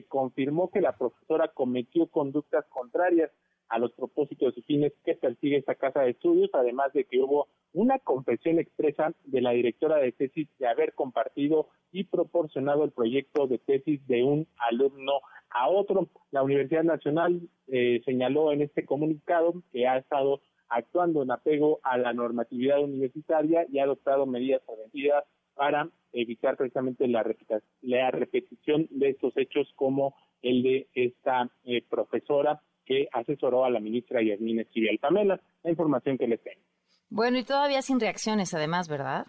confirmó 0.09 0.71
que 0.71 0.83
la 0.83 0.97
profesora 0.97 1.49
cometió 1.49 2.07
conductas 2.09 2.67
contrarias 2.67 3.31
a 3.69 3.79
los 3.79 3.93
propósitos 3.93 4.57
y 4.59 4.63
fines 4.63 4.93
que 5.05 5.15
persigue 5.15 5.57
esta 5.57 5.75
casa 5.75 6.03
de 6.03 6.11
estudios, 6.11 6.51
además 6.53 6.93
de 6.93 7.05
que 7.05 7.19
hubo 7.19 7.49
una 7.73 7.99
confesión 7.99 8.59
expresa 8.59 9.15
de 9.25 9.41
la 9.41 9.53
directora 9.53 9.97
de 9.97 10.13
tesis 10.13 10.49
de 10.59 10.69
haber 10.69 10.93
compartido 10.93 11.69
y 11.93 12.05
proporcionado 12.05 12.85
el 12.85 12.93
proyecto 12.93 13.47
de 13.47 13.59
tesis 13.59 14.07
de 14.07 14.23
un 14.23 14.47
alumno 14.69 15.21
a 15.49 15.69
otro. 15.69 16.09
La 16.31 16.43
Universidad 16.43 16.85
Nacional 16.85 17.41
eh, 17.69 18.03
señaló 18.05 18.53
en 18.53 18.61
este 18.61 18.85
comunicado 18.85 19.55
que 19.73 19.89
ha 19.89 19.97
estado 19.97 20.41
actuando 20.75 21.23
en 21.23 21.31
apego 21.31 21.79
a 21.83 21.97
la 21.97 22.13
normatividad 22.13 22.83
universitaria 22.83 23.65
y 23.71 23.79
ha 23.79 23.85
adoptado 23.85 24.27
medidas 24.27 24.63
preventivas 24.67 25.25
para 25.55 25.89
evitar 26.13 26.57
precisamente 26.57 27.07
la, 27.07 27.23
repetición 27.23 28.89
de 28.91 29.11
estos 29.11 29.37
hechos 29.37 29.73
como 29.77 30.17
el 30.43 30.63
de 30.63 30.89
esta 30.95 31.49
eh, 31.65 31.83
profesora 31.89 32.61
que 32.85 33.09
asesoró 33.13 33.65
a 33.65 33.71
la 33.71 33.81
ministra 33.81 34.21
Yasmín 34.21 34.61
Esquivel. 34.61 34.99
Pamela, 34.99 35.41
la 35.63 35.71
información 35.71 36.19
que 36.19 36.27
les 36.27 36.43
tengo. 36.43 36.61
Bueno, 37.09 37.39
y 37.39 37.45
todavía 37.45 37.81
sin 37.81 38.01
reacciones, 38.01 38.53
además, 38.53 38.89
¿verdad? 38.89 39.27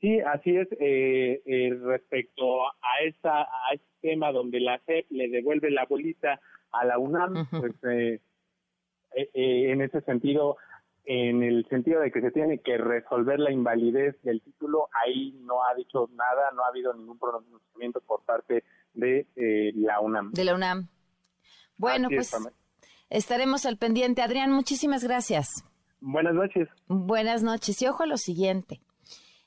Sí, 0.00 0.18
así 0.20 0.56
es. 0.56 0.68
Eh, 0.72 1.40
eh, 1.46 1.78
respecto 1.82 2.62
a 2.66 3.04
esta 3.06 3.42
a 3.42 3.74
este 3.74 3.86
tema 4.02 4.32
donde 4.32 4.60
la 4.60 4.78
CEP 4.80 5.06
le 5.10 5.28
devuelve 5.28 5.70
la 5.70 5.86
bolita 5.86 6.40
a 6.72 6.84
la 6.84 6.98
UNAM, 6.98 7.46
pues 7.50 7.72
eh, 9.14 9.70
en 9.70 9.82
ese 9.82 10.00
sentido, 10.02 10.56
en 11.04 11.42
el 11.42 11.66
sentido 11.68 12.00
de 12.00 12.10
que 12.10 12.20
se 12.20 12.30
tiene 12.30 12.58
que 12.58 12.78
resolver 12.78 13.38
la 13.38 13.52
invalidez 13.52 14.20
del 14.22 14.40
título, 14.40 14.88
ahí 15.04 15.32
no 15.42 15.64
ha 15.64 15.74
dicho 15.74 16.08
nada, 16.12 16.50
no 16.54 16.64
ha 16.64 16.68
habido 16.68 16.92
ningún 16.94 17.18
pronunciamiento 17.18 18.00
por 18.00 18.22
parte 18.24 18.64
de 18.94 19.26
la 19.74 20.00
UNAM. 20.00 20.32
De 20.32 20.44
la 20.44 20.54
UNAM. 20.54 20.88
Bueno, 21.76 22.08
pues 22.08 22.32
estaremos 23.10 23.66
al 23.66 23.76
pendiente. 23.76 24.22
Adrián, 24.22 24.52
muchísimas 24.52 25.04
gracias. 25.04 25.64
Buenas 26.00 26.34
noches. 26.34 26.68
Buenas 26.86 27.42
noches. 27.42 27.80
Y 27.82 27.86
ojo 27.86 28.02
a 28.02 28.06
lo 28.06 28.16
siguiente. 28.16 28.80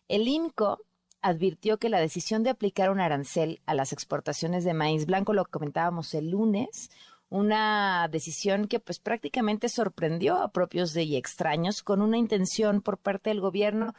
El 0.08 0.28
INCO 0.28 0.80
advirtió 1.22 1.78
que 1.78 1.90
la 1.90 2.00
decisión 2.00 2.44
de 2.44 2.50
aplicar 2.50 2.90
un 2.90 3.00
arancel 3.00 3.62
a 3.66 3.74
las 3.74 3.92
exportaciones 3.94 4.64
de 4.64 4.74
maíz 4.74 5.06
blanco, 5.06 5.34
lo 5.34 5.46
comentábamos 5.46 6.14
el 6.14 6.32
lunes, 6.32 6.90
una 7.30 8.08
decisión 8.10 8.68
que 8.68 8.80
pues 8.80 9.00
prácticamente 9.00 9.70
sorprendió 9.70 10.38
a 10.38 10.52
propios 10.52 10.94
de 10.94 11.04
y 11.04 11.16
extraños 11.16 11.84
con 11.84 12.02
una 12.02 12.18
intención 12.18 12.82
por 12.82 12.98
parte 12.98 13.30
del 13.30 13.42
gobierno 13.42 13.94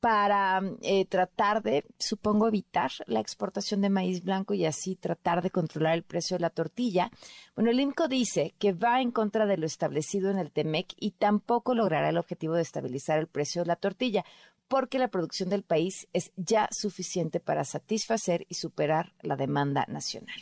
para 0.00 0.62
eh, 0.80 1.04
tratar 1.04 1.62
de, 1.62 1.84
supongo, 1.98 2.48
evitar 2.48 2.90
la 3.06 3.20
exportación 3.20 3.82
de 3.82 3.90
maíz 3.90 4.24
blanco 4.24 4.54
y 4.54 4.64
así 4.64 4.96
tratar 4.96 5.42
de 5.42 5.50
controlar 5.50 5.94
el 5.94 6.02
precio 6.02 6.38
de 6.38 6.40
la 6.40 6.50
tortilla. 6.50 7.10
Bueno, 7.54 7.70
el 7.70 7.80
INCO 7.80 8.08
dice 8.08 8.54
que 8.58 8.72
va 8.72 9.02
en 9.02 9.10
contra 9.10 9.44
de 9.44 9.58
lo 9.58 9.66
establecido 9.66 10.30
en 10.30 10.38
el 10.38 10.50
TEMEC 10.50 10.94
y 10.98 11.12
tampoco 11.12 11.74
logrará 11.74 12.08
el 12.08 12.16
objetivo 12.16 12.54
de 12.54 12.62
estabilizar 12.62 13.18
el 13.18 13.26
precio 13.26 13.62
de 13.62 13.68
la 13.68 13.76
tortilla 13.76 14.24
porque 14.70 15.00
la 15.00 15.08
producción 15.08 15.48
del 15.48 15.64
país 15.64 16.06
es 16.12 16.30
ya 16.36 16.68
suficiente 16.70 17.40
para 17.40 17.64
satisfacer 17.64 18.46
y 18.48 18.54
superar 18.54 19.12
la 19.20 19.34
demanda 19.34 19.84
nacional. 19.88 20.38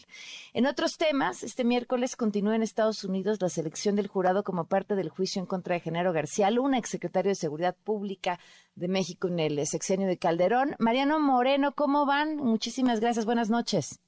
En 0.53 0.67
otros 0.67 0.99
temas, 0.99 1.43
este 1.43 1.65
miércoles 1.65 2.15
continúa 2.15 2.55
en 2.55 2.63
Estados 2.63 3.05
Unidos 3.05 3.41
la 3.41 3.49
selección 3.49 3.97
del 3.97 4.07
jurado 4.07 4.45
como 4.45 4.67
parte 4.67 4.97
del 4.97 5.09
juicio 5.09 5.41
en 5.41 5.47
contra 5.47 5.77
de 5.77 5.81
Genaro 5.81 6.13
García 6.13 6.51
Luna, 6.51 6.77
exsecretario 6.77 7.31
de 7.31 7.37
Seguridad 7.37 7.75
Pública 7.75 8.39
de 8.75 8.89
México 8.89 9.29
en 9.29 9.39
el 9.39 9.67
sexenio 9.67 10.07
de 10.07 10.19
Calderón. 10.19 10.77
Mariano 10.79 11.19
Moreno, 11.19 11.75
¿cómo 11.75 12.05
van? 12.05 12.37
Muchísimas 12.37 13.01
gracias. 13.01 13.25
Buenas 13.25 13.49
noches. 13.49 13.99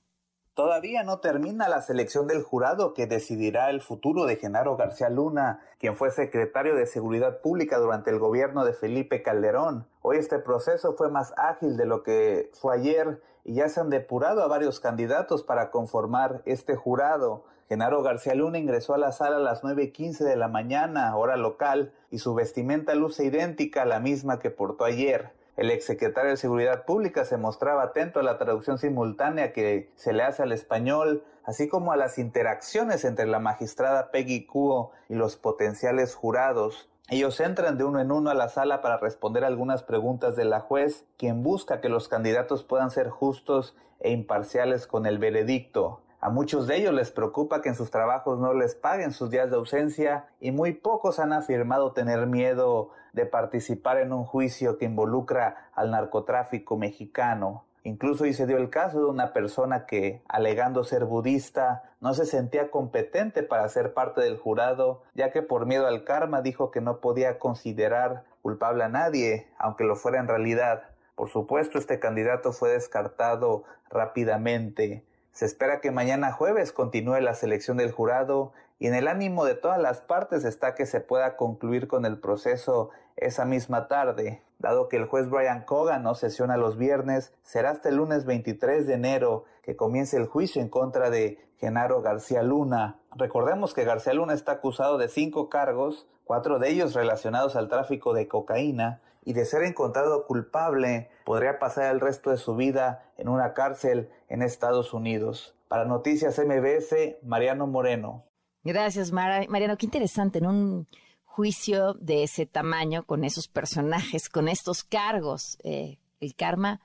Todavía 0.61 1.05
no 1.05 1.21
termina 1.21 1.71
la 1.71 1.81
selección 1.81 2.27
del 2.27 2.43
jurado 2.43 2.93
que 2.93 3.07
decidirá 3.07 3.71
el 3.71 3.81
futuro 3.81 4.27
de 4.27 4.37
Genaro 4.37 4.77
García 4.77 5.09
Luna, 5.09 5.63
quien 5.79 5.97
fue 5.97 6.11
secretario 6.11 6.75
de 6.75 6.85
Seguridad 6.85 7.41
Pública 7.41 7.79
durante 7.79 8.11
el 8.11 8.19
gobierno 8.19 8.67
de 8.67 8.75
Felipe 8.75 9.23
Calderón. 9.23 9.87
Hoy 10.03 10.19
este 10.19 10.39
proceso 10.39 10.93
fue 10.99 11.09
más 11.09 11.33
ágil 11.39 11.79
de 11.79 11.87
lo 11.87 12.03
que 12.03 12.51
fue 12.53 12.75
ayer 12.75 13.23
y 13.43 13.55
ya 13.55 13.71
se 13.71 13.81
han 13.81 13.89
depurado 13.89 14.43
a 14.43 14.49
varios 14.49 14.81
candidatos 14.81 15.45
para 15.45 15.71
conformar 15.71 16.43
este 16.45 16.77
jurado. 16.77 17.45
Genaro 17.71 18.03
García 18.03 18.35
Luna 18.35 18.59
ingresó 18.59 18.93
a 18.93 18.99
la 18.99 19.13
sala 19.13 19.37
a 19.37 19.41
las 19.41 19.63
9.15 19.63 20.25
de 20.25 20.37
la 20.37 20.49
mañana, 20.49 21.17
hora 21.17 21.39
local, 21.39 21.95
y 22.11 22.19
su 22.19 22.35
vestimenta 22.35 22.95
luce 22.95 23.25
idéntica 23.25 23.81
a 23.81 23.87
la 23.87 23.99
misma 23.99 24.39
que 24.39 24.51
portó 24.51 24.85
ayer. 24.85 25.33
El 25.61 25.71
exsecretario 25.71 26.31
de 26.31 26.39
Seguridad 26.39 26.87
Pública 26.87 27.27
se 27.27 27.37
mostraba 27.37 27.83
atento 27.83 28.19
a 28.19 28.23
la 28.23 28.39
traducción 28.39 28.79
simultánea 28.79 29.53
que 29.53 29.91
se 29.95 30.15
le 30.15 30.23
hace 30.23 30.43
al 30.43 30.53
español, 30.53 31.23
así 31.45 31.69
como 31.69 31.93
a 31.93 31.99
las 31.99 32.17
interacciones 32.17 33.05
entre 33.05 33.27
la 33.27 33.41
magistrada 33.41 34.11
Peggy 34.11 34.47
Cuo 34.47 34.93
y 35.11 35.17
los 35.17 35.37
potenciales 35.37 36.15
jurados. 36.15 36.89
Ellos 37.11 37.39
entran 37.41 37.77
de 37.77 37.85
uno 37.85 38.01
en 38.01 38.11
uno 38.11 38.31
a 38.31 38.35
la 38.35 38.49
sala 38.49 38.81
para 38.81 38.97
responder 38.97 39.45
algunas 39.45 39.83
preguntas 39.83 40.35
de 40.35 40.47
la 40.47 40.61
juez, 40.61 41.05
quien 41.19 41.43
busca 41.43 41.83
que 41.83 41.91
los 41.91 42.09
candidatos 42.09 42.65
puedan 42.65 42.91
ser 42.91 43.11
justos 43.11 43.77
e 43.99 44.13
imparciales 44.13 44.87
con 44.87 45.05
el 45.05 45.19
veredicto. 45.19 46.01
A 46.23 46.31
muchos 46.31 46.69
de 46.69 46.77
ellos 46.77 46.95
les 46.95 47.11
preocupa 47.11 47.61
que 47.61 47.69
en 47.69 47.75
sus 47.75 47.91
trabajos 47.91 48.39
no 48.39 48.55
les 48.55 48.75
paguen 48.75 49.13
sus 49.13 49.29
días 49.29 49.51
de 49.51 49.57
ausencia 49.57 50.25
y 50.41 50.53
muy 50.53 50.73
pocos 50.73 51.19
han 51.19 51.35
afirmado 51.35 51.93
tener 51.93 52.27
miedo 52.27 52.93
de 53.13 53.27
participar 53.27 53.99
en 53.99 54.13
un 54.13 54.25
juicio 54.25 54.79
que 54.79 54.85
involucra 54.85 55.71
al 55.75 55.91
narcotráfico 55.91 56.77
mexicano. 56.77 57.65
Incluso 57.83 58.25
hoy 58.25 58.35
se 58.35 58.47
dio 58.47 58.59
el 58.59 58.69
caso 58.69 58.99
de 58.99 59.07
una 59.07 59.33
persona 59.33 59.87
que, 59.87 60.23
alegando 60.29 60.85
ser 60.85 61.07
budista, 61.07 61.83
no 62.01 62.13
se 62.13 62.27
sentía 62.27 62.71
competente 62.71 63.43
para 63.43 63.69
ser 63.71 63.95
parte 63.95 64.21
del 64.21 64.37
jurado, 64.37 65.03
ya 65.15 65.33
que 65.33 65.43
por 65.43 65.65
miedo 65.65 65.87
al 65.87 66.05
karma 66.05 66.43
dijo 66.43 66.71
que 66.71 66.83
no 66.83 66.99
podía 67.01 67.39
considerar 67.39 68.25
culpable 68.43 68.85
a 68.85 68.89
nadie, 68.89 69.49
aunque 69.59 69.85
lo 69.85 69.97
fuera 69.97 70.21
en 70.21 70.29
realidad. 70.29 70.83
Por 71.15 71.31
supuesto, 71.31 71.79
este 71.79 71.99
candidato 71.99 72.53
fue 72.53 72.71
descartado 72.71 73.65
rápidamente. 73.89 75.05
Se 75.33 75.47
espera 75.47 75.81
que 75.81 75.91
mañana 75.91 76.33
jueves 76.33 76.73
continúe 76.73 77.21
la 77.21 77.35
selección 77.35 77.79
del 77.79 77.93
jurado 77.93 78.53
y 78.81 78.87
en 78.87 78.95
el 78.95 79.09
ánimo 79.09 79.45
de 79.45 79.55
todas 79.55 79.79
las 79.79 80.01
partes 80.01 80.45
está 80.45 80.75
que 80.75 80.87
se 80.87 81.01
pueda 81.01 81.37
concluir 81.37 81.87
con 81.87 82.07
el 82.07 82.19
proceso 82.19 82.89
esa 83.15 83.45
misma 83.45 83.89
tarde. 83.89 84.43
Dado 84.59 84.89
que 84.89 84.97
el 84.97 85.05
juez 85.05 85.29
Brian 85.29 85.65
Cogan 85.65 86.03
no 86.03 86.15
sesiona 86.15 86.57
los 86.57 86.79
viernes, 86.79 87.35
será 87.43 87.71
hasta 87.71 87.91
el 87.91 87.97
lunes 87.97 88.25
23 88.25 88.87
de 88.87 88.95
enero 88.95 89.45
que 89.63 89.77
comience 89.77 90.17
el 90.17 90.27
juicio 90.27 90.63
en 90.63 90.71
contra 90.71 91.11
de 91.11 91.47
Genaro 91.59 92.01
García 92.01 92.43
Luna. 92.43 92.99
Recordemos 93.15 93.75
que 93.75 93.85
García 93.85 94.15
Luna 94.15 94.33
está 94.33 94.53
acusado 94.53 94.97
de 94.97 95.09
cinco 95.09 95.51
cargos, 95.51 96.09
cuatro 96.25 96.59
de 96.59 96.71
ellos 96.71 96.95
relacionados 96.95 97.57
al 97.57 97.69
tráfico 97.69 98.15
de 98.15 98.29
cocaína, 98.29 99.03
y 99.23 99.35
de 99.35 99.45
ser 99.45 99.63
encontrado 99.65 100.25
culpable 100.25 101.11
podría 101.27 101.59
pasar 101.59 101.93
el 101.93 102.01
resto 102.01 102.31
de 102.31 102.39
su 102.39 102.57
vida 102.57 103.05
en 103.19 103.29
una 103.29 103.53
cárcel 103.53 104.09
en 104.29 104.41
Estados 104.41 104.95
Unidos. 104.95 105.55
Para 105.69 105.85
Noticias 105.85 106.39
MBS, 106.39 107.19
Mariano 107.23 107.67
Moreno. 107.67 108.25
Gracias, 108.63 109.13
Mariano. 109.13 109.77
Qué 109.77 109.87
interesante, 109.87 110.39
en 110.39 110.47
un 110.47 110.89
juicio 111.25 111.95
de 111.95 112.25
ese 112.25 112.47
tamaño, 112.47 113.05
con 113.05 113.25
esos 113.25 113.49
personajes, 113.49 114.29
con 114.29 114.49
estos 114.49 114.85
cargos. 114.85 115.59
Eh, 115.65 115.99
el 116.21 116.35
karma, 116.35 116.81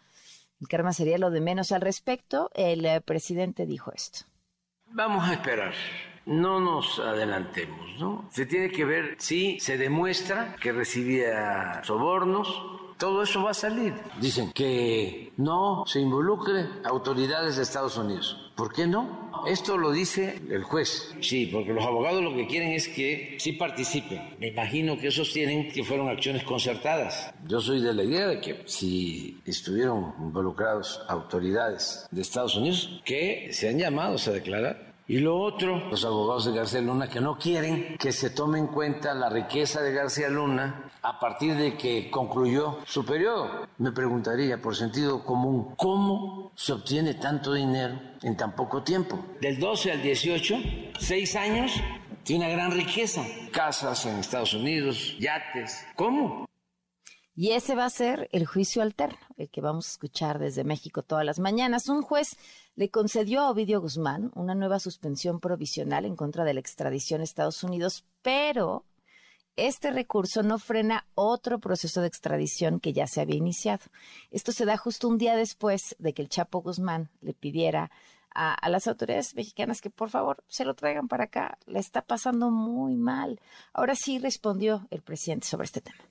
el 0.61 0.67
karma 0.67 0.93
sería 0.93 1.17
lo 1.17 1.31
de 1.31 1.41
menos 1.41 1.71
al 1.71 1.81
respecto. 1.81 2.49
El 2.53 2.85
eh, 2.85 3.01
presidente 3.01 3.65
dijo 3.65 3.91
esto. 3.93 4.25
Vamos 4.87 5.27
a 5.27 5.33
esperar 5.33 5.73
no 6.25 6.59
nos 6.59 6.99
adelantemos, 6.99 7.99
¿no? 7.99 8.27
Se 8.31 8.45
tiene 8.45 8.71
que 8.71 8.85
ver 8.85 9.15
si 9.19 9.59
se 9.59 9.77
demuestra 9.77 10.55
que 10.59 10.71
recibía 10.71 11.83
sobornos, 11.83 12.47
todo 12.97 13.23
eso 13.23 13.43
va 13.43 13.51
a 13.51 13.55
salir. 13.55 13.93
Dicen 14.19 14.51
que 14.51 15.33
no 15.37 15.83
se 15.85 15.99
involucre 15.99 16.67
autoridades 16.85 17.57
de 17.57 17.63
Estados 17.63 17.97
Unidos. 17.97 18.51
¿Por 18.55 18.73
qué 18.73 18.87
no? 18.87 19.24
Esto 19.47 19.77
lo 19.77 19.91
dice 19.91 20.39
el 20.49 20.63
juez. 20.63 21.13
Sí, 21.21 21.45
porque 21.47 21.71
los 21.71 21.85
abogados 21.85 22.23
lo 22.23 22.35
que 22.35 22.47
quieren 22.47 22.71
es 22.71 22.87
que 22.87 23.35
sí 23.39 23.53
participen. 23.53 24.35
Me 24.39 24.47
imagino 24.47 24.97
que 24.97 25.07
esos 25.07 25.31
tienen 25.31 25.71
que 25.71 25.83
fueron 25.83 26.09
acciones 26.09 26.43
concertadas. 26.43 27.31
Yo 27.47 27.61
soy 27.61 27.81
de 27.81 27.93
la 27.93 28.03
idea 28.03 28.27
de 28.27 28.41
que 28.41 28.63
si 28.65 29.39
estuvieron 29.45 30.13
involucrados 30.19 31.01
autoridades 31.07 32.07
de 32.09 32.21
Estados 32.21 32.55
Unidos, 32.55 33.01
que 33.05 33.49
sean 33.51 33.77
llamados 33.77 34.27
a 34.27 34.31
declarar 34.31 34.94
y 35.07 35.19
lo 35.19 35.39
otro, 35.39 35.89
los 35.89 36.03
abogados 36.03 36.45
de 36.45 36.53
García 36.53 36.81
Luna 36.81 37.07
que 37.07 37.21
no 37.21 37.37
quieren 37.37 37.95
que 37.97 38.11
se 38.11 38.31
tome 38.31 38.57
en 38.57 38.67
cuenta 38.67 39.13
la 39.13 39.29
riqueza 39.29 39.81
de 39.81 39.93
García 39.93 40.29
Luna 40.29 40.91
a 41.03 41.19
partir 41.19 41.55
de 41.55 41.77
que 41.77 42.09
concluyó 42.09 42.79
su 42.85 43.05
periodo. 43.05 43.67
Me 43.77 43.91
preguntaría, 43.91 44.59
por 44.59 44.75
sentido 44.75 45.23
común, 45.23 45.75
¿cómo 45.77 46.51
se 46.55 46.73
obtiene 46.73 47.13
tanto 47.13 47.53
dinero 47.53 47.99
en 48.23 48.35
tan 48.35 48.55
poco 48.55 48.81
tiempo? 48.81 49.23
Del 49.41 49.59
12 49.59 49.91
al 49.91 50.01
18, 50.01 50.55
seis 50.99 51.35
años, 51.35 51.71
tiene 52.23 52.45
una 52.45 52.55
gran 52.55 52.71
riqueza. 52.71 53.23
Casas 53.51 54.07
en 54.07 54.17
Estados 54.17 54.55
Unidos, 54.55 55.15
yates. 55.19 55.85
¿Cómo? 55.95 56.47
Y 57.35 57.51
ese 57.51 57.75
va 57.75 57.85
a 57.85 57.89
ser 57.89 58.29
el 58.31 58.47
juicio 58.47 58.81
alterno, 58.81 59.19
el 59.37 59.49
que 59.49 59.61
vamos 59.61 59.87
a 59.87 59.91
escuchar 59.91 60.39
desde 60.39 60.63
México 60.63 61.03
todas 61.03 61.25
las 61.25 61.37
mañanas. 61.37 61.89
Un 61.89 62.01
juez 62.01 62.37
le 62.75 62.89
concedió 62.89 63.41
a 63.41 63.49
Ovidio 63.49 63.81
Guzmán 63.81 64.31
una 64.35 64.53
nueva 64.53 64.79
suspensión 64.79 65.39
provisional 65.39 66.05
en 66.05 66.15
contra 66.15 66.43
de 66.43 66.53
la 66.53 66.59
extradición 66.59 67.21
a 67.21 67.23
Estados 67.23 67.63
Unidos, 67.63 68.05
pero 68.21 68.85
este 69.55 69.91
recurso 69.91 70.43
no 70.43 70.59
frena 70.59 71.07
otro 71.15 71.59
proceso 71.59 72.01
de 72.01 72.07
extradición 72.07 72.81
que 72.81 72.91
ya 72.91 73.07
se 73.07 73.21
había 73.21 73.37
iniciado. 73.37 73.85
Esto 74.29 74.51
se 74.51 74.65
da 74.65 74.75
justo 74.75 75.07
un 75.07 75.17
día 75.17 75.37
después 75.37 75.95
de 75.99 76.13
que 76.13 76.21
el 76.21 76.29
Chapo 76.29 76.61
Guzmán 76.61 77.09
le 77.21 77.33
pidiera 77.33 77.89
a, 78.33 78.53
a, 78.53 78.69
las 78.69 78.87
autoridades 78.87 79.33
mexicanas 79.35 79.79
que 79.79 79.89
por 79.89 80.09
favor 80.09 80.43
se 80.49 80.65
lo 80.65 80.73
traigan 80.73 81.07
para 81.07 81.25
acá. 81.25 81.57
Le 81.67 81.79
está 81.79 82.01
pasando 82.01 82.51
muy 82.51 82.97
mal. 82.97 83.39
Ahora 83.71 83.95
sí 83.95 84.19
respondió 84.19 84.85
el 84.91 85.01
presidente 85.01 85.47
sobre 85.47 85.65
este 85.65 85.79
tema. 85.79 86.03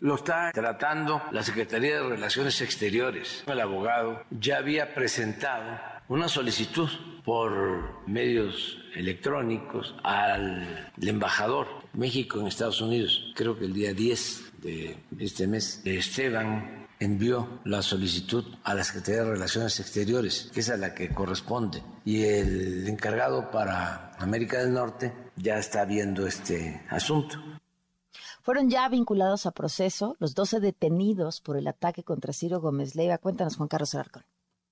Lo 0.00 0.14
está 0.14 0.52
tratando 0.52 1.20
la 1.32 1.42
Secretaría 1.42 1.96
de 1.96 2.08
Relaciones 2.08 2.60
Exteriores. 2.60 3.42
El 3.48 3.60
abogado 3.60 4.22
ya 4.30 4.58
había 4.58 4.94
presentado 4.94 5.76
una 6.06 6.28
solicitud 6.28 6.88
por 7.24 8.06
medios 8.06 8.78
electrónicos 8.94 9.96
al 10.04 10.92
embajador 11.02 11.66
México 11.94 12.38
en 12.38 12.46
Estados 12.46 12.80
Unidos. 12.80 13.32
Creo 13.34 13.58
que 13.58 13.64
el 13.64 13.72
día 13.72 13.92
10 13.92 14.52
de 14.62 14.98
este 15.18 15.48
mes, 15.48 15.82
Esteban 15.84 16.86
envió 17.00 17.60
la 17.64 17.82
solicitud 17.82 18.44
a 18.62 18.74
la 18.74 18.84
Secretaría 18.84 19.24
de 19.24 19.30
Relaciones 19.32 19.80
Exteriores, 19.80 20.48
que 20.54 20.60
es 20.60 20.70
a 20.70 20.76
la 20.76 20.94
que 20.94 21.08
corresponde. 21.08 21.82
Y 22.04 22.22
el 22.22 22.86
encargado 22.86 23.50
para 23.50 24.12
América 24.20 24.60
del 24.60 24.74
Norte 24.74 25.12
ya 25.34 25.58
está 25.58 25.84
viendo 25.84 26.24
este 26.24 26.82
asunto 26.88 27.57
fueron 28.42 28.70
ya 28.70 28.88
vinculados 28.88 29.46
a 29.46 29.52
proceso 29.52 30.16
los 30.18 30.34
12 30.34 30.60
detenidos 30.60 31.40
por 31.40 31.56
el 31.56 31.66
ataque 31.66 32.04
contra 32.04 32.32
Ciro 32.32 32.60
Gómez 32.60 32.94
Leiva. 32.94 33.18
Cuéntanos, 33.18 33.56
Juan 33.56 33.68
Carlos 33.68 33.94
Alarcón. 33.94 34.24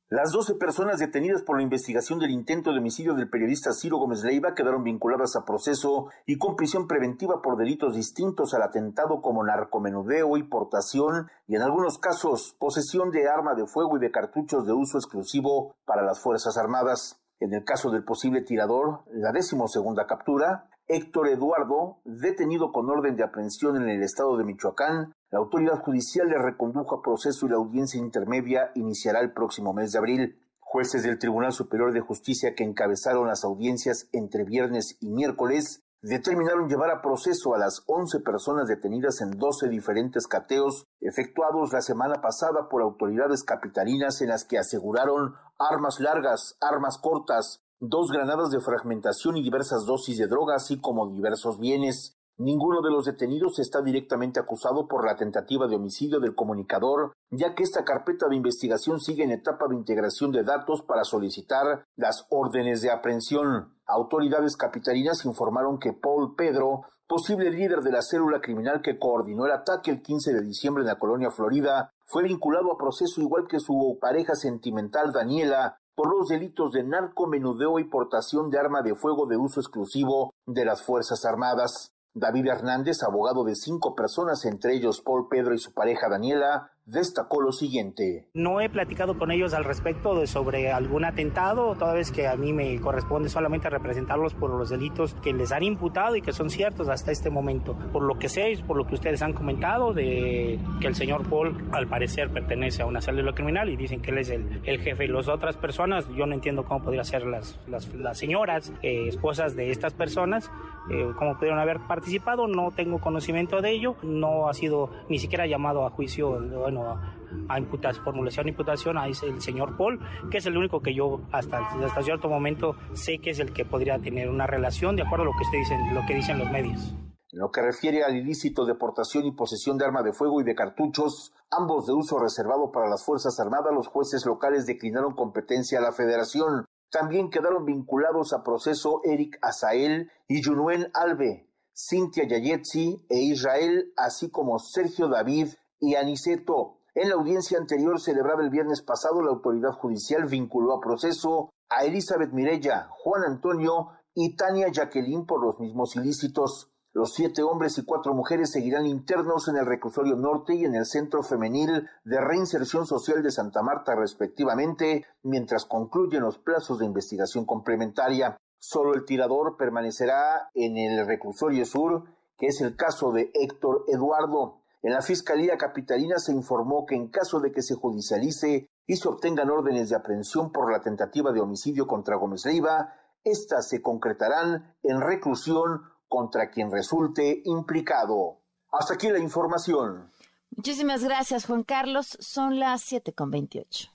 Las 0.08 0.30
12 0.30 0.54
personas 0.54 1.00
detenidas 1.00 1.42
por 1.42 1.56
la 1.56 1.64
investigación 1.64 2.20
del 2.20 2.30
intento 2.30 2.70
de 2.70 2.78
homicidio 2.78 3.14
del 3.14 3.28
periodista 3.28 3.72
Ciro 3.72 3.98
Gómez 3.98 4.22
Leiva 4.22 4.54
quedaron 4.54 4.84
vinculadas 4.84 5.34
a 5.34 5.44
proceso 5.44 6.10
y 6.26 6.38
con 6.38 6.54
prisión 6.54 6.86
preventiva 6.86 7.42
por 7.42 7.56
delitos 7.56 7.96
distintos 7.96 8.54
al 8.54 8.62
atentado 8.62 9.20
como 9.20 9.42
narcomenudeo 9.42 10.36
y 10.36 10.44
portación 10.44 11.28
y 11.48 11.56
en 11.56 11.62
algunos 11.62 11.98
casos 11.98 12.54
posesión 12.60 13.10
de 13.10 13.28
arma 13.28 13.54
de 13.54 13.66
fuego 13.66 13.96
y 13.96 14.00
de 14.00 14.12
cartuchos 14.12 14.64
de 14.64 14.74
uso 14.74 14.96
exclusivo 14.96 15.74
para 15.84 16.02
las 16.02 16.20
Fuerzas 16.20 16.56
Armadas. 16.56 17.20
En 17.40 17.52
el 17.52 17.64
caso 17.64 17.90
del 17.90 18.04
posible 18.04 18.42
tirador, 18.42 19.02
la 19.10 19.32
decimosegunda 19.32 20.06
captura, 20.06 20.70
Héctor 20.88 21.28
Eduardo, 21.28 21.98
detenido 22.04 22.70
con 22.70 22.88
orden 22.88 23.16
de 23.16 23.24
aprehensión 23.24 23.76
en 23.76 23.88
el 23.88 24.04
estado 24.04 24.36
de 24.36 24.44
Michoacán, 24.44 25.12
la 25.30 25.38
autoridad 25.40 25.80
judicial 25.80 26.28
le 26.28 26.38
recondujo 26.38 26.94
a 26.94 27.02
proceso 27.02 27.46
y 27.46 27.48
la 27.48 27.56
audiencia 27.56 27.98
intermedia 27.98 28.70
iniciará 28.76 29.18
el 29.18 29.32
próximo 29.32 29.72
mes 29.72 29.90
de 29.90 29.98
abril. 29.98 30.40
Jueces 30.60 31.02
del 31.02 31.18
Tribunal 31.18 31.52
Superior 31.52 31.92
de 31.92 32.00
Justicia 32.00 32.54
que 32.54 32.62
encabezaron 32.62 33.26
las 33.26 33.42
audiencias 33.42 34.08
entre 34.12 34.44
viernes 34.44 34.96
y 35.00 35.10
miércoles 35.10 35.82
determinaron 36.02 36.68
llevar 36.68 36.90
a 36.90 37.02
proceso 37.02 37.54
a 37.54 37.58
las 37.58 37.82
11 37.86 38.20
personas 38.20 38.68
detenidas 38.68 39.20
en 39.20 39.32
12 39.32 39.68
diferentes 39.68 40.28
cateos 40.28 40.86
efectuados 41.00 41.72
la 41.72 41.80
semana 41.80 42.20
pasada 42.20 42.68
por 42.68 42.82
autoridades 42.82 43.42
capitalinas 43.42 44.20
en 44.22 44.28
las 44.28 44.44
que 44.44 44.58
aseguraron 44.58 45.34
armas 45.58 45.98
largas, 45.98 46.56
armas 46.60 46.98
cortas, 46.98 47.65
dos 47.80 48.10
granadas 48.10 48.50
de 48.50 48.60
fragmentación 48.60 49.36
y 49.36 49.42
diversas 49.42 49.84
dosis 49.84 50.18
de 50.18 50.26
droga, 50.26 50.56
así 50.56 50.80
como 50.80 51.08
diversos 51.08 51.58
bienes. 51.58 52.16
Ninguno 52.38 52.82
de 52.82 52.90
los 52.90 53.06
detenidos 53.06 53.58
está 53.58 53.80
directamente 53.80 54.38
acusado 54.38 54.88
por 54.88 55.06
la 55.06 55.16
tentativa 55.16 55.66
de 55.66 55.76
homicidio 55.76 56.20
del 56.20 56.34
comunicador, 56.34 57.12
ya 57.30 57.54
que 57.54 57.62
esta 57.62 57.82
carpeta 57.82 58.28
de 58.28 58.36
investigación 58.36 59.00
sigue 59.00 59.24
en 59.24 59.30
etapa 59.30 59.66
de 59.68 59.74
integración 59.74 60.32
de 60.32 60.44
datos 60.44 60.82
para 60.82 61.04
solicitar 61.04 61.86
las 61.96 62.26
órdenes 62.28 62.82
de 62.82 62.90
aprehensión. 62.90 63.74
Autoridades 63.86 64.56
capitalinas 64.58 65.24
informaron 65.24 65.78
que 65.78 65.94
Paul 65.94 66.34
Pedro, 66.36 66.82
posible 67.08 67.50
líder 67.50 67.80
de 67.80 67.92
la 67.92 68.02
célula 68.02 68.42
criminal 68.42 68.82
que 68.82 68.98
coordinó 68.98 69.46
el 69.46 69.52
ataque 69.52 69.90
el 69.90 70.02
15 70.02 70.34
de 70.34 70.42
diciembre 70.42 70.82
en 70.82 70.88
la 70.88 70.98
colonia 70.98 71.30
Florida, 71.30 71.90
fue 72.04 72.22
vinculado 72.22 72.70
a 72.70 72.76
proceso 72.76 73.22
igual 73.22 73.46
que 73.48 73.60
su 73.60 73.96
pareja 73.98 74.34
sentimental 74.34 75.10
Daniela, 75.10 75.78
por 75.96 76.14
los 76.14 76.28
delitos 76.28 76.72
de 76.72 76.84
narcomenudeo 76.84 77.78
y 77.78 77.84
portación 77.84 78.50
de 78.50 78.58
arma 78.58 78.82
de 78.82 78.94
fuego 78.94 79.26
de 79.26 79.38
uso 79.38 79.60
exclusivo 79.60 80.34
de 80.44 80.66
las 80.66 80.82
Fuerzas 80.82 81.24
Armadas. 81.24 81.94
David 82.12 82.48
Hernández, 82.48 83.02
abogado 83.02 83.44
de 83.44 83.56
cinco 83.56 83.94
personas, 83.94 84.44
entre 84.44 84.74
ellos 84.74 85.00
Paul 85.00 85.28
Pedro 85.28 85.54
y 85.54 85.58
su 85.58 85.72
pareja 85.72 86.08
Daniela, 86.08 86.70
destacó 86.86 87.42
lo 87.42 87.52
siguiente. 87.52 88.28
No 88.32 88.60
he 88.60 88.70
platicado 88.70 89.18
con 89.18 89.30
ellos 89.32 89.52
al 89.54 89.64
respecto 89.64 90.18
de 90.18 90.26
sobre 90.26 90.70
algún 90.70 91.04
atentado, 91.04 91.74
toda 91.74 91.92
vez 91.92 92.12
que 92.12 92.28
a 92.28 92.36
mí 92.36 92.52
me 92.52 92.80
corresponde 92.80 93.28
solamente 93.28 93.68
representarlos 93.68 94.34
por 94.34 94.50
los 94.50 94.70
delitos 94.70 95.14
que 95.14 95.32
les 95.32 95.50
han 95.52 95.64
imputado 95.64 96.16
y 96.16 96.22
que 96.22 96.32
son 96.32 96.48
ciertos 96.48 96.88
hasta 96.88 97.10
este 97.10 97.28
momento. 97.28 97.76
Por 97.92 98.04
lo 98.04 98.18
que 98.18 98.28
sé, 98.28 98.56
por 98.66 98.76
lo 98.76 98.86
que 98.86 98.94
ustedes 98.94 99.20
han 99.22 99.32
comentado, 99.32 99.92
de 99.92 100.60
que 100.80 100.86
el 100.86 100.94
señor 100.94 101.28
Paul 101.28 101.68
al 101.72 101.88
parecer 101.88 102.30
pertenece 102.30 102.82
a 102.82 102.86
una 102.86 103.00
célula 103.00 103.32
criminal 103.34 103.68
y 103.68 103.76
dicen 103.76 104.00
que 104.00 104.12
él 104.12 104.18
es 104.18 104.30
el, 104.30 104.60
el 104.64 104.80
jefe. 104.80 105.04
Y 105.04 105.08
las 105.08 105.28
otras 105.28 105.56
personas, 105.56 106.08
yo 106.16 106.24
no 106.26 106.34
entiendo 106.34 106.64
cómo 106.64 106.84
podrían 106.84 107.04
ser 107.04 107.26
las, 107.26 107.58
las, 107.66 107.92
las 107.94 108.16
señoras, 108.16 108.72
eh, 108.82 109.08
esposas 109.08 109.56
de 109.56 109.72
estas 109.72 109.92
personas, 109.92 110.50
eh, 110.90 111.12
cómo 111.18 111.36
pudieron 111.36 111.58
haber 111.58 111.80
participado, 111.80 112.46
no 112.46 112.70
tengo 112.70 113.00
conocimiento 113.00 113.60
de 113.60 113.70
ello, 113.72 113.96
no 114.02 114.48
ha 114.48 114.54
sido 114.54 114.90
ni 115.08 115.18
siquiera 115.18 115.46
llamado 115.46 115.86
a 115.86 115.90
juicio. 115.90 116.40
Bueno, 116.40 117.00
a 117.48 117.58
imputación, 117.58 118.04
formulación 118.04 118.44
de 118.44 118.50
imputación 118.50 118.98
a 118.98 119.06
el 119.06 119.14
señor 119.14 119.76
Paul, 119.76 120.00
que 120.30 120.38
es 120.38 120.46
el 120.46 120.56
único 120.56 120.80
que 120.80 120.94
yo 120.94 121.20
hasta, 121.32 121.58
hasta 121.58 122.02
cierto 122.02 122.28
momento 122.28 122.76
sé 122.94 123.18
que 123.18 123.30
es 123.30 123.38
el 123.38 123.52
que 123.52 123.64
podría 123.64 123.98
tener 123.98 124.28
una 124.28 124.46
relación 124.46 124.96
de 124.96 125.02
acuerdo 125.02 125.24
a 125.24 125.26
lo 125.26 125.32
que, 125.32 125.44
usted 125.44 125.58
dicen, 125.58 125.94
lo 125.94 126.06
que 126.06 126.14
dicen 126.14 126.38
los 126.38 126.50
medios. 126.50 126.94
En 127.32 127.40
lo 127.40 127.50
que 127.50 127.60
refiere 127.60 128.04
al 128.04 128.16
ilícito 128.16 128.64
de 128.64 128.74
portación 128.74 129.24
y 129.26 129.32
posesión 129.32 129.76
de 129.76 129.84
arma 129.84 130.02
de 130.02 130.12
fuego 130.12 130.40
y 130.40 130.44
de 130.44 130.54
cartuchos, 130.54 131.32
ambos 131.50 131.86
de 131.86 131.92
uso 131.92 132.18
reservado 132.18 132.70
para 132.72 132.88
las 132.88 133.04
Fuerzas 133.04 133.38
Armadas, 133.40 133.74
los 133.74 133.88
jueces 133.88 134.24
locales 134.24 134.66
declinaron 134.66 135.14
competencia 135.14 135.78
a 135.78 135.82
la 135.82 135.92
Federación. 135.92 136.66
También 136.98 137.28
quedaron 137.28 137.66
vinculados 137.66 138.32
a 138.32 138.42
proceso 138.42 139.02
Eric 139.04 139.38
Azael 139.42 140.10
y 140.28 140.42
Junuen 140.42 140.90
Albe, 140.94 141.46
Cintia 141.76 142.26
Yayetsi 142.26 143.04
e 143.10 143.18
Israel, 143.18 143.92
así 143.98 144.30
como 144.30 144.58
Sergio 144.58 145.06
David 145.06 145.48
y 145.78 145.96
Aniceto. 145.96 146.78
En 146.94 147.10
la 147.10 147.16
audiencia 147.16 147.58
anterior 147.58 148.00
celebrada 148.00 148.42
el 148.42 148.48
viernes 148.48 148.80
pasado, 148.80 149.20
la 149.20 149.30
autoridad 149.30 149.72
judicial 149.72 150.24
vinculó 150.24 150.72
a 150.72 150.80
proceso 150.80 151.50
a 151.68 151.84
Elizabeth 151.84 152.32
Mirella, 152.32 152.88
Juan 152.88 153.24
Antonio 153.24 153.88
y 154.14 154.34
Tania 154.34 154.68
Jacqueline 154.72 155.26
por 155.26 155.44
los 155.44 155.60
mismos 155.60 155.96
ilícitos. 155.96 156.72
Los 156.96 157.12
siete 157.12 157.42
hombres 157.42 157.76
y 157.76 157.84
cuatro 157.84 158.14
mujeres 158.14 158.50
seguirán 158.52 158.86
internos 158.86 159.48
en 159.48 159.58
el 159.58 159.66
reclusorio 159.66 160.16
norte 160.16 160.54
y 160.54 160.64
en 160.64 160.74
el 160.74 160.86
centro 160.86 161.22
femenil 161.22 161.86
de 162.04 162.20
reinserción 162.22 162.86
social 162.86 163.22
de 163.22 163.30
Santa 163.30 163.60
Marta 163.62 163.94
respectivamente, 163.94 165.04
mientras 165.22 165.66
concluyen 165.66 166.22
los 166.22 166.38
plazos 166.38 166.78
de 166.78 166.86
investigación 166.86 167.44
complementaria. 167.44 168.38
Solo 168.56 168.94
el 168.94 169.04
tirador 169.04 169.58
permanecerá 169.58 170.48
en 170.54 170.78
el 170.78 171.06
reclusorio 171.06 171.66
sur, 171.66 172.04
que 172.38 172.46
es 172.46 172.62
el 172.62 172.76
caso 172.76 173.12
de 173.12 173.30
Héctor 173.34 173.84
Eduardo. 173.88 174.62
En 174.80 174.94
la 174.94 175.02
Fiscalía 175.02 175.58
Capitalina 175.58 176.16
se 176.16 176.32
informó 176.32 176.86
que 176.86 176.94
en 176.94 177.10
caso 177.10 177.40
de 177.40 177.52
que 177.52 177.60
se 177.60 177.74
judicialice 177.74 178.70
y 178.86 178.96
se 178.96 179.06
obtengan 179.06 179.50
órdenes 179.50 179.90
de 179.90 179.96
aprehensión 179.96 180.50
por 180.50 180.72
la 180.72 180.80
tentativa 180.80 181.30
de 181.30 181.42
homicidio 181.42 181.86
contra 181.86 182.16
Gómez 182.16 182.46
Leiva, 182.46 182.94
éstas 183.22 183.68
se 183.68 183.82
concretarán 183.82 184.74
en 184.82 185.02
reclusión 185.02 185.82
contra 186.08 186.50
quien 186.50 186.70
resulte 186.70 187.42
implicado. 187.44 188.40
Hasta 188.72 188.94
aquí 188.94 189.08
la 189.08 189.18
información. 189.18 190.10
Muchísimas 190.50 191.04
gracias, 191.04 191.46
Juan 191.46 191.62
Carlos. 191.62 192.16
Son 192.20 192.58
las 192.58 192.90
7.28. 192.90 193.90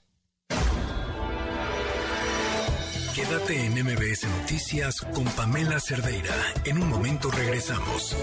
Quédate 3.14 3.66
en 3.66 3.72
MBS 3.84 4.26
Noticias 4.40 5.00
con 5.14 5.24
Pamela 5.36 5.78
Cerdeira. 5.78 6.34
En 6.64 6.82
un 6.82 6.88
momento 6.88 7.30
regresamos. 7.30 8.16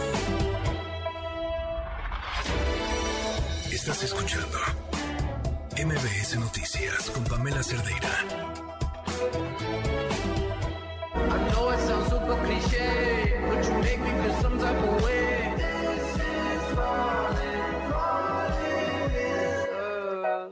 Estás 3.71 4.03
escuchando 4.03 4.57
MBS 5.77 6.39
Noticias 6.39 7.11
con 7.11 7.23
Pamela 7.25 7.61
Cerdeira. 7.61 8.09
I 11.13 11.51
know 11.51 11.71
it 11.71 11.79
sounds 11.79 12.09
super 12.09 12.35
you 12.47 12.88
make 13.89 14.01
me 14.01 14.11
feel 14.21 14.35
some 14.41 14.57
type 14.59 14.81
of 14.87 15.03
way. 15.03 15.53
This 15.57 16.05
is 16.29 16.63
falling, 16.77 17.73
falling 17.89 19.13
in 19.27 19.49
love. 19.73 20.51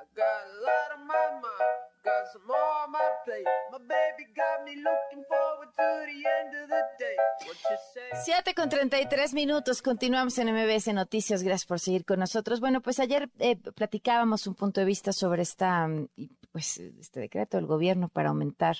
I 0.00 0.04
got 0.16 0.38
a 0.44 0.54
lot 0.66 0.88
on 0.96 1.02
my 1.06 1.26
mind, 1.44 1.78
got 2.04 2.22
some 2.32 2.46
more 2.46 2.72
on 2.84 2.90
my 2.92 3.08
plate. 3.24 3.48
My 3.72 3.78
baby 3.78 4.24
got 4.34 4.64
me 4.64 4.74
looking 4.88 5.22
forward 5.32 5.70
to 5.78 5.86
the 6.10 6.18
end 6.38 6.50
of 6.62 6.66
the 6.74 6.82
day. 6.98 7.16
What 7.46 7.58
you 7.70 7.76
say? 7.94 8.08
7 8.24 8.54
con 8.54 8.68
33 8.68 9.34
minutos, 9.34 9.82
continuamos 9.82 10.38
en 10.38 10.48
MBS 10.54 10.92
Noticias, 10.94 11.42
gracias 11.42 11.66
por 11.66 11.80
seguir 11.80 12.04
con 12.04 12.18
nosotros. 12.18 12.60
Bueno, 12.60 12.80
pues 12.80 12.98
ayer 12.98 13.28
eh, 13.38 13.56
platicábamos 13.56 14.46
un 14.46 14.54
punto 14.54 14.80
de 14.80 14.86
vista 14.86 15.12
sobre 15.12 15.42
esta, 15.42 15.86
mm, 15.86 16.08
y, 16.16 16.30
pues, 16.52 16.78
este 16.78 17.20
decreto 17.20 17.56
del 17.56 17.66
gobierno 17.66 18.08
para 18.08 18.30
aumentar, 18.30 18.76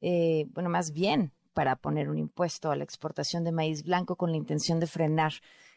eh, 0.00 0.46
bueno, 0.50 0.70
más 0.70 0.92
bien 0.92 1.32
para 1.52 1.76
poner 1.76 2.08
un 2.08 2.18
impuesto 2.18 2.70
a 2.70 2.76
la 2.76 2.84
exportación 2.84 3.42
de 3.42 3.52
maíz 3.52 3.84
blanco 3.84 4.16
con 4.16 4.30
la 4.30 4.36
intención 4.36 4.78
de 4.78 4.86
frenar 4.86 5.32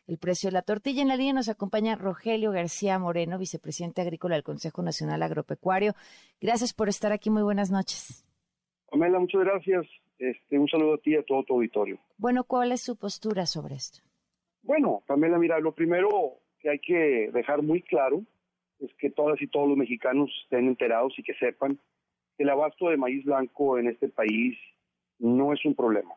el 0.07 0.17
precio 0.17 0.49
de 0.49 0.53
la 0.53 0.61
tortilla. 0.61 1.01
En 1.01 1.07
la 1.07 1.15
línea 1.15 1.33
nos 1.33 1.49
acompaña 1.49 1.95
Rogelio 1.95 2.51
García 2.51 2.99
Moreno, 2.99 3.39
vicepresidente 3.39 4.01
agrícola 4.01 4.35
del 4.35 4.43
Consejo 4.43 4.81
Nacional 4.83 5.23
Agropecuario. 5.23 5.93
Gracias 6.39 6.73
por 6.73 6.89
estar 6.89 7.11
aquí, 7.11 7.29
muy 7.29 7.43
buenas 7.43 7.71
noches. 7.71 8.25
Pamela, 8.91 9.19
muchas 9.19 9.41
gracias. 9.41 9.87
Este, 10.19 10.59
un 10.59 10.67
saludo 10.67 10.95
a 10.95 10.97
ti 10.99 11.13
y 11.13 11.15
a 11.15 11.23
todo 11.23 11.43
tu 11.43 11.55
auditorio. 11.55 11.97
Bueno, 12.17 12.43
¿cuál 12.43 12.71
es 12.71 12.81
su 12.81 12.95
postura 12.95 13.45
sobre 13.45 13.75
esto? 13.75 14.01
Bueno, 14.61 15.01
Pamela, 15.07 15.39
mira, 15.39 15.59
lo 15.59 15.73
primero 15.73 16.09
que 16.59 16.69
hay 16.69 16.79
que 16.79 17.31
dejar 17.33 17.63
muy 17.63 17.81
claro 17.81 18.21
es 18.81 18.93
que 18.95 19.09
todas 19.09 19.41
y 19.41 19.47
todos 19.47 19.69
los 19.69 19.77
mexicanos 19.77 20.29
estén 20.43 20.67
enterados 20.67 21.13
y 21.17 21.23
que 21.23 21.33
sepan 21.35 21.79
que 22.37 22.43
el 22.43 22.49
abasto 22.49 22.89
de 22.89 22.97
maíz 22.97 23.23
blanco 23.23 23.77
en 23.77 23.87
este 23.87 24.09
país 24.09 24.57
no 25.19 25.53
es 25.53 25.63
un 25.65 25.75
problema. 25.75 26.13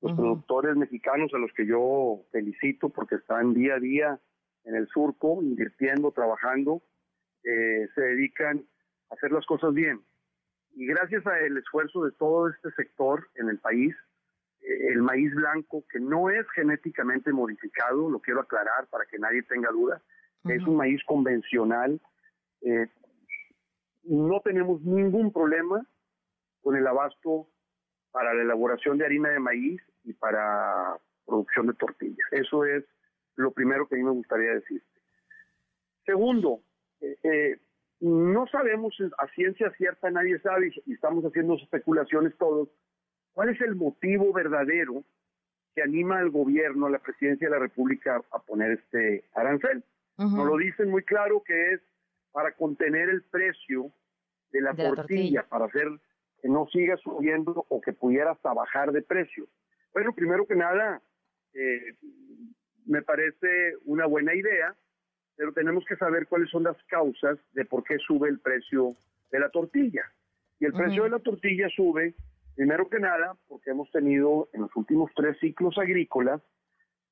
Los 0.00 0.16
productores 0.16 0.76
mexicanos 0.76 1.32
a 1.34 1.38
los 1.38 1.52
que 1.52 1.66
yo 1.66 2.24
felicito 2.32 2.88
porque 2.88 3.16
están 3.16 3.52
día 3.52 3.74
a 3.74 3.78
día 3.78 4.20
en 4.64 4.74
el 4.74 4.88
surco, 4.88 5.42
invirtiendo, 5.42 6.10
trabajando, 6.10 6.82
eh, 7.44 7.86
se 7.94 8.00
dedican 8.00 8.64
a 9.10 9.14
hacer 9.14 9.30
las 9.30 9.44
cosas 9.46 9.74
bien. 9.74 10.00
Y 10.74 10.86
gracias 10.86 11.26
al 11.26 11.56
esfuerzo 11.56 12.04
de 12.04 12.12
todo 12.12 12.48
este 12.48 12.70
sector 12.72 13.28
en 13.34 13.50
el 13.50 13.58
país, 13.58 13.94
eh, 14.62 14.88
el 14.88 15.02
maíz 15.02 15.34
blanco, 15.34 15.84
que 15.90 16.00
no 16.00 16.30
es 16.30 16.48
genéticamente 16.54 17.32
modificado, 17.32 18.08
lo 18.08 18.20
quiero 18.20 18.40
aclarar 18.40 18.86
para 18.88 19.04
que 19.04 19.18
nadie 19.18 19.42
tenga 19.42 19.70
duda, 19.70 20.00
es 20.44 20.62
un 20.66 20.76
maíz 20.76 21.02
convencional. 21.04 22.00
Eh, 22.62 22.86
no 24.04 24.40
tenemos 24.40 24.80
ningún 24.82 25.32
problema 25.32 25.86
con 26.62 26.76
el 26.76 26.86
abasto 26.86 27.48
para 28.10 28.34
la 28.34 28.42
elaboración 28.42 28.98
de 28.98 29.04
harina 29.04 29.30
de 29.30 29.38
maíz 29.38 29.80
y 30.04 30.12
para 30.14 30.96
producción 31.26 31.66
de 31.68 31.74
tortillas. 31.74 32.26
Eso 32.32 32.64
es 32.64 32.84
lo 33.36 33.52
primero 33.52 33.86
que 33.86 33.94
a 33.94 33.98
mí 33.98 34.04
me 34.04 34.10
gustaría 34.10 34.54
decir. 34.54 34.82
Segundo, 36.04 36.60
eh, 37.00 37.16
eh, 37.22 37.58
no 38.00 38.46
sabemos 38.46 38.96
a 39.18 39.26
ciencia 39.28 39.70
cierta, 39.72 40.10
nadie 40.10 40.38
sabe, 40.40 40.72
y 40.86 40.94
estamos 40.94 41.24
haciendo 41.24 41.54
especulaciones 41.54 42.36
todos, 42.38 42.68
cuál 43.34 43.50
es 43.50 43.60
el 43.60 43.76
motivo 43.76 44.32
verdadero 44.32 45.04
que 45.74 45.82
anima 45.82 46.18
al 46.18 46.30
gobierno, 46.30 46.86
a 46.86 46.90
la 46.90 46.98
presidencia 46.98 47.48
de 47.48 47.54
la 47.54 47.60
República 47.60 48.22
a 48.32 48.38
poner 48.40 48.72
este 48.72 49.24
arancel. 49.34 49.84
Nos 50.20 50.46
lo 50.46 50.56
dicen 50.58 50.90
muy 50.90 51.02
claro 51.02 51.42
que 51.44 51.72
es 51.72 51.80
para 52.32 52.52
contener 52.52 53.08
el 53.08 53.22
precio 53.22 53.90
de 54.52 54.60
la, 54.60 54.72
De 54.72 54.82
la 54.82 54.94
tortilla, 54.94 55.42
tortilla. 55.42 55.48
para 55.48 55.64
hacer 55.66 55.88
que 56.42 56.48
no 56.48 56.66
siga 56.66 56.96
subiendo 56.98 57.64
o 57.68 57.80
que 57.80 57.92
pudiera 57.92 58.32
hasta 58.32 58.52
bajar 58.52 58.92
de 58.92 59.02
precio. 59.02 59.46
Bueno, 59.92 60.14
primero 60.14 60.46
que 60.46 60.56
nada, 60.56 61.02
eh, 61.54 61.94
me 62.86 63.02
parece 63.02 63.76
una 63.84 64.06
buena 64.06 64.34
idea, 64.34 64.74
pero 65.36 65.52
tenemos 65.52 65.84
que 65.86 65.96
saber 65.96 66.26
cuáles 66.26 66.50
son 66.50 66.64
las 66.64 66.76
causas 66.84 67.38
de 67.52 67.64
por 67.64 67.82
qué 67.84 67.98
sube 67.98 68.28
el 68.28 68.40
precio 68.40 68.96
de 69.30 69.40
la 69.40 69.50
tortilla. 69.50 70.02
Y 70.58 70.66
el 70.66 70.72
precio 70.72 71.04
de 71.04 71.10
la 71.10 71.18
tortilla 71.18 71.68
sube, 71.70 72.14
primero 72.54 72.88
que 72.88 73.00
nada, 73.00 73.36
porque 73.48 73.70
hemos 73.70 73.90
tenido 73.90 74.50
en 74.52 74.62
los 74.62 74.76
últimos 74.76 75.10
tres 75.14 75.38
ciclos 75.40 75.78
agrícolas 75.78 76.42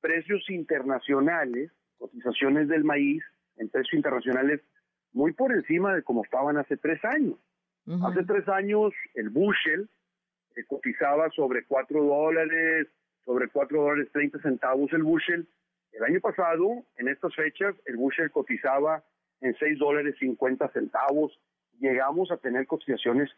precios 0.01 0.49
internacionales, 0.49 1.71
cotizaciones 1.99 2.67
del 2.67 2.83
maíz 2.83 3.23
en 3.57 3.69
precios 3.69 3.93
internacionales 3.93 4.61
muy 5.13 5.33
por 5.33 5.51
encima 5.51 5.93
de 5.93 6.03
como 6.03 6.23
estaban 6.23 6.57
hace 6.57 6.77
tres 6.77 7.03
años. 7.05 7.37
Hace 8.03 8.23
tres 8.23 8.47
años 8.47 8.93
el 9.15 9.29
bushel 9.29 9.89
eh, 10.55 10.63
cotizaba 10.67 11.29
sobre 11.31 11.65
cuatro 11.65 12.03
dólares, 12.03 12.87
sobre 13.25 13.47
cuatro 13.47 13.81
dólares 13.81 14.09
30 14.13 14.39
centavos 14.41 14.93
el 14.93 15.01
bushel. 15.01 15.47
El 15.91 16.03
año 16.03 16.19
pasado, 16.19 16.85
en 16.97 17.07
estas 17.07 17.33
fechas, 17.35 17.75
el 17.85 17.97
bushel 17.97 18.29
cotizaba 18.29 19.03
en 19.41 19.55
seis 19.55 19.79
dólares 19.79 20.15
50 20.19 20.69
centavos. 20.69 21.39
Llegamos 21.79 22.31
a 22.31 22.37
tener 22.37 22.67
cotizaciones 22.67 23.31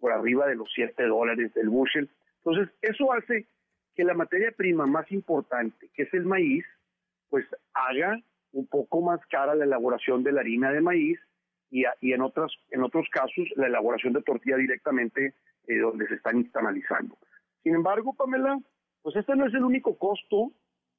por 0.00 0.12
arriba 0.12 0.46
de 0.46 0.54
los 0.54 0.70
siete 0.74 1.04
dólares 1.04 1.52
del 1.52 1.68
bushel. 1.68 2.08
Entonces, 2.38 2.74
eso 2.80 3.12
hace 3.12 3.46
que 3.94 4.04
la 4.04 4.14
materia 4.14 4.52
prima 4.52 4.86
más 4.86 5.10
importante, 5.12 5.90
que 5.92 6.04
es 6.04 6.14
el 6.14 6.24
maíz, 6.24 6.64
pues 7.30 7.44
haga 7.74 8.20
un 8.52 8.66
poco 8.66 9.00
más 9.02 9.20
cara 9.26 9.54
la 9.54 9.64
elaboración 9.64 10.22
de 10.22 10.32
la 10.32 10.40
harina 10.40 10.72
de 10.72 10.80
maíz 10.80 11.18
y, 11.70 11.84
a- 11.84 11.94
y 12.00 12.12
en, 12.12 12.22
otras, 12.22 12.50
en 12.70 12.82
otros 12.82 13.06
casos 13.10 13.46
la 13.56 13.66
elaboración 13.66 14.12
de 14.14 14.22
tortilla 14.22 14.56
directamente 14.56 15.34
eh, 15.66 15.78
donde 15.78 16.06
se 16.08 16.14
están 16.14 16.38
instantalizando. 16.38 17.18
Sin 17.62 17.74
embargo, 17.74 18.14
Pamela, 18.14 18.58
pues 19.02 19.16
este 19.16 19.36
no 19.36 19.46
es 19.46 19.54
el 19.54 19.64
único 19.64 19.98
costo 19.98 20.52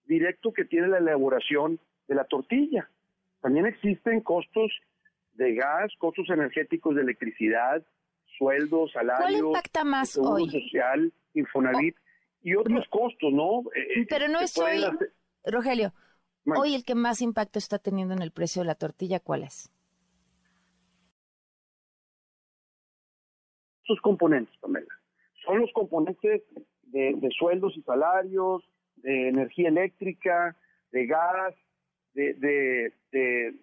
directo 0.05 0.53
que 0.53 0.65
tiene 0.65 0.87
la 0.87 0.99
elaboración 0.99 1.79
de 2.07 2.15
la 2.15 2.23
tortilla. 2.25 2.89
También 3.41 3.65
existen 3.65 4.21
costos 4.21 4.71
de 5.33 5.55
gas, 5.55 5.91
costos 5.97 6.29
energéticos 6.29 6.95
de 6.95 7.01
electricidad, 7.01 7.81
sueldos, 8.37 8.91
salarios, 8.91 9.41
impacta 9.41 9.83
más 9.83 10.09
seguro 10.09 10.33
hoy? 10.35 10.49
social, 10.49 11.11
Infonavit 11.33 11.95
y 12.43 12.55
otros 12.55 12.85
costos, 12.89 13.31
¿no? 13.33 13.61
Eh, 13.75 14.05
Pero 14.09 14.27
no 14.27 14.39
es 14.39 14.57
hoy, 14.57 14.83
hacer- 14.83 15.13
Rogelio, 15.45 15.93
Hoy 16.45 16.73
el 16.75 16.83
que 16.85 16.95
más 16.95 17.21
impacto 17.21 17.59
está 17.59 17.79
teniendo 17.79 18.13
en 18.13 18.21
el 18.21 18.31
precio 18.31 18.61
de 18.61 18.67
la 18.67 18.75
tortilla, 18.75 19.19
¿cuál 19.19 19.43
es? 19.43 19.71
sus 23.83 23.99
componentes, 24.01 24.55
Pamela. 24.59 24.85
Son 25.43 25.59
los 25.59 25.71
componentes 25.73 26.43
de, 26.83 27.13
de 27.15 27.29
sueldos 27.31 27.75
y 27.75 27.81
salarios, 27.81 28.63
de 28.97 29.29
energía 29.29 29.69
eléctrica, 29.69 30.55
de 30.91 31.07
gas, 31.07 31.55
de, 32.13 32.35
de- 32.35 32.93
de- 33.11 33.55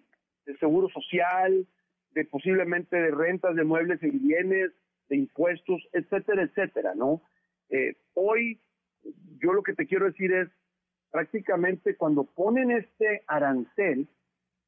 de 0.45 0.57
seguro 0.57 0.89
social, 0.89 1.65
de 2.11 2.25
posiblemente 2.25 2.97
de 2.97 3.11
rentas 3.11 3.55
de 3.55 3.63
muebles 3.63 4.03
y 4.03 4.09
bienes, 4.09 4.71
de 5.07 5.15
impuestos, 5.15 5.81
etcétera, 5.93 6.43
etcétera, 6.43 6.93
¿no? 6.93 7.21
Eh, 7.69 7.95
hoy, 8.13 8.59
yo 9.39 9.53
lo 9.53 9.63
que 9.63 9.75
te 9.75 9.87
quiero 9.87 10.07
decir 10.07 10.33
es, 10.33 10.49
prácticamente 11.11 11.95
cuando 11.95 12.23
ponen 12.23 12.71
este 12.71 13.23
arancel, 13.27 14.07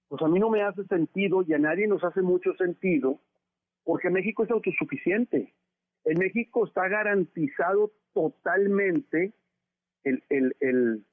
pues 0.08 0.22
a 0.22 0.28
mí 0.28 0.40
no 0.40 0.50
me 0.50 0.64
hace 0.64 0.84
sentido 0.86 1.44
y 1.48 1.54
a 1.54 1.58
nadie 1.60 1.88
nos 1.88 2.04
hace 2.04 2.22
mucho 2.22 2.54
sentido, 2.56 3.20
porque 3.84 4.10
México 4.10 4.44
es 4.44 4.52
autosuficiente. 4.52 5.54
En 6.06 6.18
México 6.18 6.66
está 6.66 6.88
garantizado 6.88 7.92
totalmente 8.14 9.34
el, 10.04 10.24
el, 10.30 10.56
el, 10.60 11.06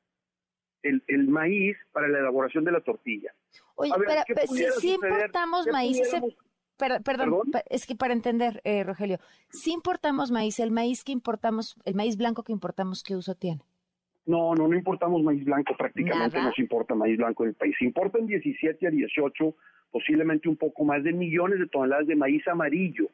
el- 0.82 1.02
el 1.08 1.28
maíz 1.28 1.76
para 1.92 2.08
la 2.08 2.20
elaboración 2.20 2.64
de 2.64 2.72
la 2.72 2.80
tortilla. 2.80 3.34
Oye, 3.74 3.92
A 3.92 3.98
ver, 3.98 4.08
pero, 4.08 4.22
¿qué 4.26 4.34
pero 4.34 4.46
si, 4.52 4.80
si 4.80 4.94
importamos 4.94 5.64
¿Qué 5.66 5.72
maíz, 5.72 6.00
ese- 6.00 6.20
pudiéramos- 6.20 6.36
per- 6.76 7.02
perdón, 7.02 7.40
es 7.68 7.86
que 7.86 7.96
para 7.96 8.12
entender, 8.14 8.60
eh, 8.64 8.84
Rogelio, 8.84 9.18
si 9.50 9.72
importamos 9.72 10.30
maíz, 10.30 10.60
el 10.60 10.70
maíz 10.70 11.02
que 11.04 11.12
importamos, 11.12 11.76
el 11.84 11.94
maíz 11.94 12.16
blanco 12.16 12.42
que 12.44 12.52
importamos, 12.52 13.02
¿qué 13.02 13.16
uso 13.16 13.34
tiene? 13.34 13.62
No, 14.26 14.54
no, 14.54 14.66
no 14.68 14.76
importamos 14.76 15.22
maíz 15.22 15.44
blanco, 15.44 15.76
prácticamente 15.76 16.36
Nada. 16.36 16.48
no 16.48 16.54
se 16.54 16.62
importa 16.62 16.94
maíz 16.94 17.16
blanco 17.16 17.44
en 17.44 17.50
el 17.50 17.54
país. 17.54 17.74
Se 17.78 17.84
importan 17.84 18.26
17 18.26 18.86
a 18.86 18.90
18, 18.90 19.54
posiblemente 19.90 20.48
un 20.48 20.56
poco 20.56 20.84
más 20.84 21.02
de 21.04 21.12
millones 21.12 21.60
de 21.60 21.66
toneladas 21.68 22.06
de 22.06 22.16
maíz 22.16 22.46
amarillo, 22.48 23.08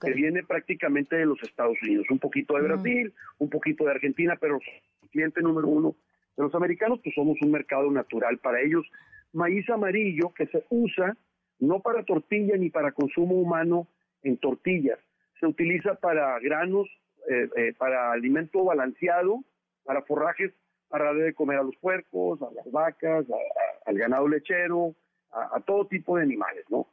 que 0.00 0.12
viene 0.12 0.42
prácticamente 0.42 1.16
de 1.16 1.24
los 1.24 1.42
Estados 1.42 1.78
Unidos, 1.82 2.06
un 2.10 2.18
poquito 2.18 2.54
de 2.54 2.62
Brasil, 2.62 3.14
un 3.38 3.48
poquito 3.48 3.84
de 3.84 3.92
Argentina, 3.92 4.36
pero 4.38 4.58
el 5.02 5.08
cliente 5.08 5.40
número 5.40 5.68
uno 5.68 5.96
de 6.36 6.42
los 6.42 6.54
americanos, 6.54 7.00
pues 7.02 7.14
somos 7.14 7.38
un 7.40 7.50
mercado 7.50 7.90
natural 7.90 8.38
para 8.38 8.60
ellos. 8.60 8.86
Maíz 9.32 9.68
amarillo 9.70 10.32
que 10.34 10.46
se 10.46 10.64
usa 10.68 11.16
no 11.58 11.80
para 11.80 12.04
tortilla 12.04 12.56
ni 12.56 12.70
para 12.70 12.92
consumo 12.92 13.34
humano 13.34 13.86
en 14.22 14.36
tortillas, 14.36 14.98
se 15.38 15.46
utiliza 15.46 15.94
para 15.94 16.38
granos, 16.40 16.88
eh, 17.30 17.48
eh, 17.56 17.74
para 17.76 18.12
alimento 18.12 18.64
balanceado, 18.64 19.42
para 19.84 20.02
forrajes, 20.02 20.52
para 20.88 21.06
darle 21.06 21.24
de 21.24 21.34
comer 21.34 21.58
a 21.58 21.62
los 21.62 21.76
puercos, 21.76 22.40
a 22.42 22.50
las 22.52 22.70
vacas, 22.70 23.26
a- 23.30 23.34
a- 23.34 23.90
al 23.90 23.98
ganado 23.98 24.26
lechero, 24.28 24.94
a, 25.30 25.56
a 25.56 25.60
todo 25.60 25.86
tipo 25.86 26.16
de 26.16 26.22
animales, 26.24 26.64
¿no? 26.68 26.88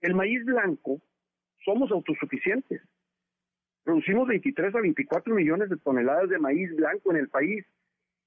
El 0.00 0.14
maíz 0.14 0.44
blanco, 0.44 1.00
somos 1.64 1.90
autosuficientes. 1.90 2.80
Producimos 3.84 4.28
23 4.28 4.74
a 4.74 4.80
24 4.80 5.34
millones 5.34 5.68
de 5.70 5.76
toneladas 5.78 6.28
de 6.28 6.38
maíz 6.38 6.74
blanco 6.76 7.10
en 7.10 7.16
el 7.18 7.28
país 7.28 7.64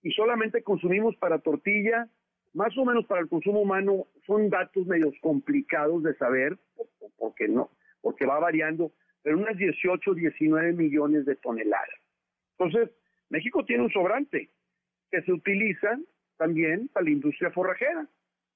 y 0.02 0.12
solamente 0.12 0.64
consumimos 0.64 1.16
para 1.18 1.40
tortilla, 1.40 2.08
más 2.54 2.78
o 2.78 2.86
menos 2.86 3.06
para 3.06 3.22
el 3.22 3.30
consumo 3.30 3.62
humano, 3.62 4.08
son 4.28 4.50
datos 4.50 4.86
medios 4.86 5.14
complicados 5.22 6.04
de 6.04 6.16
saber, 6.16 6.58
por- 6.76 6.88
por- 7.00 7.12
porque 7.18 7.48
no, 7.48 7.72
porque 8.02 8.26
va 8.26 8.40
variando, 8.40 8.92
pero 9.22 9.38
unas 9.38 9.56
18, 9.58 10.14
19 10.14 10.74
millones 10.74 11.26
de 11.26 11.36
toneladas. 11.38 11.90
Entonces, 12.58 12.90
México 13.34 13.66
tiene 13.66 13.84
un 13.84 13.90
sobrante 13.90 14.52
que 15.10 15.24
se 15.24 15.34
utiliza 15.34 15.98
también 16.38 16.88
para 16.90 17.06
la 17.06 17.10
industria 17.10 17.50
forrajera. 17.50 18.08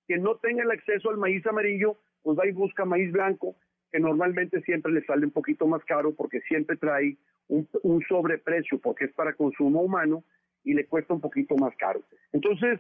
Quien 0.06 0.22
no 0.22 0.36
tenga 0.36 0.62
el 0.62 0.70
acceso 0.70 1.10
al 1.10 1.18
maíz 1.18 1.44
amarillo, 1.48 1.98
pues 2.22 2.38
va 2.38 2.46
y 2.46 2.52
busca 2.52 2.86
maíz 2.86 3.12
blanco, 3.12 3.56
que 3.92 4.00
normalmente 4.00 4.62
siempre 4.62 4.92
le 4.92 5.04
sale 5.06 5.26
un 5.26 5.32
poquito 5.32 5.66
más 5.66 5.84
caro 5.86 6.14
porque 6.14 6.42
siempre 6.42 6.78
trae 6.78 7.18
un, 7.48 7.68
sobreprecio 8.08 8.80
porque 8.80 9.06
es 9.06 9.14
para 9.14 9.34
consumo 9.34 9.82
humano 9.82 10.24
y 10.64 10.76
le 10.76 10.86
cuesta 10.86 11.12
un 11.12 11.22
poquito 11.22 11.56
más 11.56 11.76
caro. 11.78 12.04
Entonces, 12.32 12.80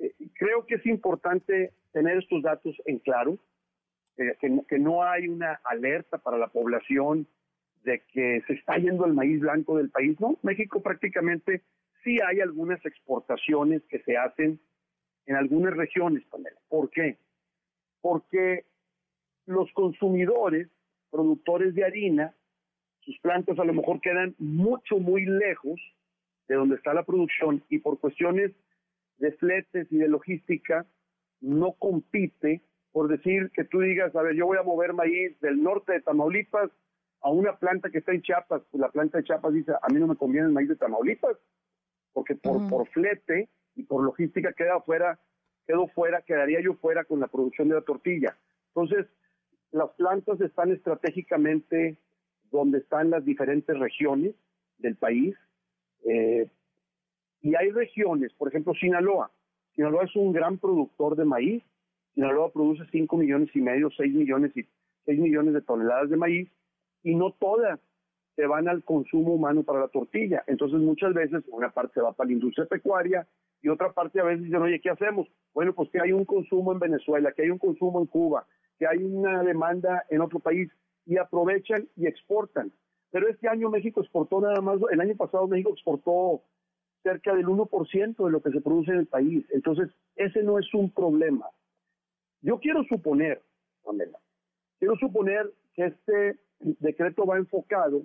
eh, 0.00 0.14
creo 0.38 0.64
que 0.64 0.76
es 0.76 0.86
importante 0.86 1.74
tener 1.92 2.16
estos 2.16 2.42
datos 2.42 2.74
en 2.86 3.00
claro, 3.00 3.36
eh, 4.16 4.34
que, 4.40 4.60
que 4.66 4.78
no 4.78 5.02
hay 5.02 5.28
una 5.28 5.60
alerta 5.64 6.16
para 6.16 6.38
la 6.38 6.48
población 6.48 7.26
de 7.84 8.02
que 8.12 8.42
se 8.46 8.54
está 8.54 8.76
yendo 8.78 9.04
el 9.06 9.14
maíz 9.14 9.40
blanco 9.40 9.76
del 9.76 9.90
país. 9.90 10.18
No, 10.20 10.38
México 10.42 10.82
prácticamente 10.82 11.62
sí 12.02 12.18
hay 12.20 12.40
algunas 12.40 12.84
exportaciones 12.84 13.82
que 13.88 14.00
se 14.00 14.16
hacen 14.16 14.60
en 15.26 15.36
algunas 15.36 15.74
regiones, 15.74 16.24
Pamela. 16.26 16.58
¿Por 16.68 16.90
qué? 16.90 17.18
Porque 18.00 18.64
los 19.46 19.70
consumidores, 19.72 20.68
productores 21.10 21.74
de 21.74 21.84
harina, 21.84 22.34
sus 23.00 23.18
plantas 23.20 23.58
a 23.58 23.64
lo 23.64 23.74
mejor 23.74 24.00
quedan 24.00 24.34
mucho, 24.38 24.98
muy 24.98 25.24
lejos 25.24 25.80
de 26.48 26.54
donde 26.56 26.76
está 26.76 26.94
la 26.94 27.04
producción 27.04 27.62
y 27.68 27.78
por 27.78 28.00
cuestiones 28.00 28.52
de 29.18 29.32
fletes 29.32 29.86
y 29.90 29.98
de 29.98 30.08
logística 30.08 30.86
no 31.40 31.72
compite 31.72 32.62
por 32.92 33.08
decir 33.08 33.50
que 33.50 33.64
tú 33.64 33.80
digas, 33.80 34.14
a 34.14 34.22
ver, 34.22 34.34
yo 34.34 34.46
voy 34.46 34.58
a 34.58 34.62
mover 34.62 34.92
maíz 34.92 35.38
del 35.40 35.62
norte 35.62 35.92
de 35.92 36.00
Tamaulipas 36.00 36.70
a 37.24 37.30
una 37.30 37.56
planta 37.56 37.88
que 37.88 37.98
está 37.98 38.12
en 38.12 38.20
Chiapas, 38.20 38.62
pues 38.70 38.78
la 38.78 38.90
planta 38.90 39.16
de 39.16 39.24
Chiapas 39.24 39.54
dice, 39.54 39.72
a 39.80 39.88
mí 39.88 39.98
no 39.98 40.06
me 40.06 40.14
conviene 40.14 40.46
el 40.46 40.52
maíz 40.52 40.68
de 40.68 40.76
Tamaulipas, 40.76 41.38
porque 42.12 42.34
por, 42.34 42.68
por 42.68 42.86
flete 42.88 43.48
y 43.74 43.82
por 43.84 44.04
logística 44.04 44.52
queda 44.52 44.78
fuera, 44.82 45.18
quedo 45.66 45.88
fuera, 45.88 46.20
quedaría 46.20 46.60
yo 46.60 46.74
fuera 46.74 47.02
con 47.04 47.20
la 47.20 47.28
producción 47.28 47.70
de 47.70 47.76
la 47.76 47.80
tortilla. 47.80 48.36
Entonces, 48.68 49.06
las 49.72 49.88
plantas 49.92 50.38
están 50.42 50.70
estratégicamente 50.70 51.96
donde 52.50 52.78
están 52.78 53.08
las 53.08 53.24
diferentes 53.24 53.76
regiones 53.78 54.34
del 54.76 54.96
país. 54.96 55.34
eh, 56.04 56.46
y 57.40 57.54
hay 57.56 57.70
regiones, 57.70 58.32
por 58.34 58.48
ejemplo, 58.48 58.74
Sinaloa. 58.74 59.30
Sinaloa 59.74 60.04
es 60.04 60.14
un 60.16 60.32
gran 60.32 60.58
productor 60.58 61.16
de 61.16 61.24
maíz. 61.24 61.62
Sinaloa 62.14 62.52
produce 62.52 62.84
5 62.90 63.16
millones 63.16 63.48
y 63.54 63.60
medio, 63.60 63.90
6 63.90 64.14
millones 64.14 64.56
y 64.56 64.66
6 65.06 65.18
millones 65.18 65.54
de 65.54 65.62
toneladas 65.62 66.10
de 66.10 66.16
maíz 66.16 66.50
y 67.04 67.14
no 67.14 67.30
todas 67.32 67.78
se 68.34 68.46
van 68.46 68.68
al 68.68 68.82
consumo 68.82 69.34
humano 69.34 69.62
para 69.62 69.80
la 69.80 69.88
tortilla. 69.88 70.42
Entonces 70.48 70.80
muchas 70.80 71.14
veces 71.14 71.44
una 71.52 71.70
parte 71.70 71.94
se 71.94 72.00
va 72.00 72.12
para 72.12 72.26
la 72.26 72.32
industria 72.32 72.66
pecuaria 72.66 73.26
y 73.62 73.68
otra 73.68 73.92
parte 73.92 74.20
a 74.20 74.24
veces 74.24 74.44
dicen, 74.44 74.60
oye, 74.60 74.80
¿qué 74.80 74.90
hacemos? 74.90 75.28
Bueno, 75.52 75.72
pues 75.72 75.88
que 75.90 76.00
hay 76.00 76.12
un 76.12 76.24
consumo 76.24 76.72
en 76.72 76.80
Venezuela, 76.80 77.32
que 77.32 77.42
hay 77.42 77.50
un 77.50 77.58
consumo 77.58 78.00
en 78.00 78.06
Cuba, 78.06 78.46
que 78.78 78.86
hay 78.86 78.98
una 78.98 79.42
demanda 79.42 80.04
en 80.10 80.20
otro 80.20 80.40
país 80.40 80.68
y 81.06 81.16
aprovechan 81.18 81.88
y 81.96 82.06
exportan. 82.06 82.72
Pero 83.10 83.28
este 83.28 83.48
año 83.48 83.70
México 83.70 84.00
exportó 84.00 84.40
nada 84.40 84.60
más, 84.60 84.80
el 84.90 85.00
año 85.00 85.14
pasado 85.16 85.46
México 85.46 85.70
exportó 85.70 86.42
cerca 87.04 87.34
del 87.34 87.46
1% 87.46 88.24
de 88.24 88.30
lo 88.30 88.42
que 88.42 88.50
se 88.50 88.60
produce 88.60 88.90
en 88.90 88.98
el 88.98 89.06
país. 89.06 89.46
Entonces, 89.50 89.90
ese 90.16 90.42
no 90.42 90.58
es 90.58 90.72
un 90.74 90.90
problema. 90.90 91.46
Yo 92.40 92.58
quiero 92.58 92.82
suponer, 92.84 93.40
Pamela, 93.84 94.18
quiero 94.78 94.96
suponer 94.96 95.52
que 95.74 95.86
este 95.86 96.38
decreto 96.80 97.26
va 97.26 97.38
enfocado 97.38 98.02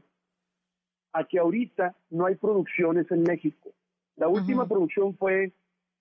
a 1.14 1.24
que 1.26 1.40
ahorita 1.40 1.96
no 2.10 2.26
hay 2.26 2.36
producciones 2.36 3.10
en 3.12 3.24
México. 3.24 3.72
La 4.16 4.28
última 4.28 4.68
producción 4.68 5.16
fue 5.16 5.54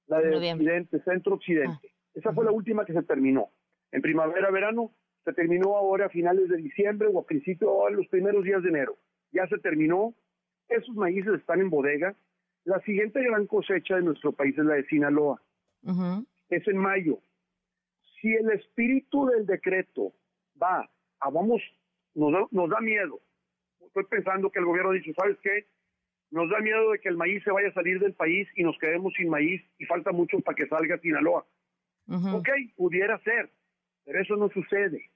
la 0.07 0.21
de. 0.21 0.37
Occidente, 0.37 1.01
Centro 1.03 1.35
Occidente. 1.35 1.93
Esa 2.15 2.33
fue 2.33 2.45
la 2.45 2.51
última 2.51 2.85
que 2.85 2.93
se 2.93 3.03
terminó. 3.03 3.49
En 3.93 4.03
primavera, 4.03 4.51
verano, 4.51 4.91
se 5.25 5.33
terminó 5.33 5.77
ahora 5.77 6.07
a 6.07 6.11
finales 6.11 6.49
de 6.49 6.57
diciembre 6.57 7.09
o 7.13 7.21
a 7.21 7.25
principios 7.25 7.71
o 7.73 7.87
a 7.87 7.91
los 7.91 8.07
primeros 8.09 8.45
días 8.45 8.63
de 8.63 8.71
enero. 8.71 8.97
Ya 9.33 9.47
se 9.47 9.59
terminó. 9.59 10.15
Esos 10.69 10.95
maíces 10.97 11.35
están 11.35 11.61
en 11.61 11.71
bodega. 11.71 12.15
La 12.65 12.81
siguiente 12.81 13.23
gran 13.23 13.47
cosecha 13.47 13.97
de 13.97 14.03
nuestro 14.03 14.33
país 14.33 14.59
es 14.59 14.65
la 14.65 14.75
de 14.75 14.85
Sinaloa. 14.87 15.41
Es 16.51 16.67
en 16.67 16.77
mayo. 16.77 17.21
Si 18.21 18.35
el 18.35 18.51
espíritu 18.51 19.27
del 19.27 19.47
decreto 19.47 20.13
va 20.61 20.89
a 21.21 21.31
vamos, 21.31 21.63
nos 22.19 22.33
da, 22.33 22.47
nos 22.51 22.69
da 22.69 22.81
miedo. 22.81 23.21
Estoy 23.81 24.05
pensando 24.05 24.51
que 24.51 24.59
el 24.59 24.65
gobierno 24.65 24.91
ha 24.91 24.95
dicho, 24.95 25.13
¿sabes 25.17 25.39
qué? 25.43 25.67
Nos 26.31 26.51
da 26.51 26.59
miedo 26.61 26.91
de 26.91 26.99
que 26.99 27.09
el 27.09 27.17
maíz 27.17 27.43
se 27.45 27.53
vaya 27.53 27.69
a 27.69 27.73
salir 27.73 28.01
del 28.01 28.13
país 28.13 28.49
y 28.55 28.65
nos 28.65 28.77
quedemos 28.79 29.15
sin 29.15 29.31
maíz 29.31 29.63
y 29.79 29.87
falta 29.87 30.13
mucho 30.13 30.41
para 30.41 30.57
que 30.57 30.67
salga 30.67 30.99
Sinaloa. 30.99 31.47
Ok, 32.33 32.49
pudiera 32.77 33.19
ser, 33.21 33.51
pero 34.05 34.21
eso 34.21 34.37
no 34.37 34.49
sucede. 34.51 35.11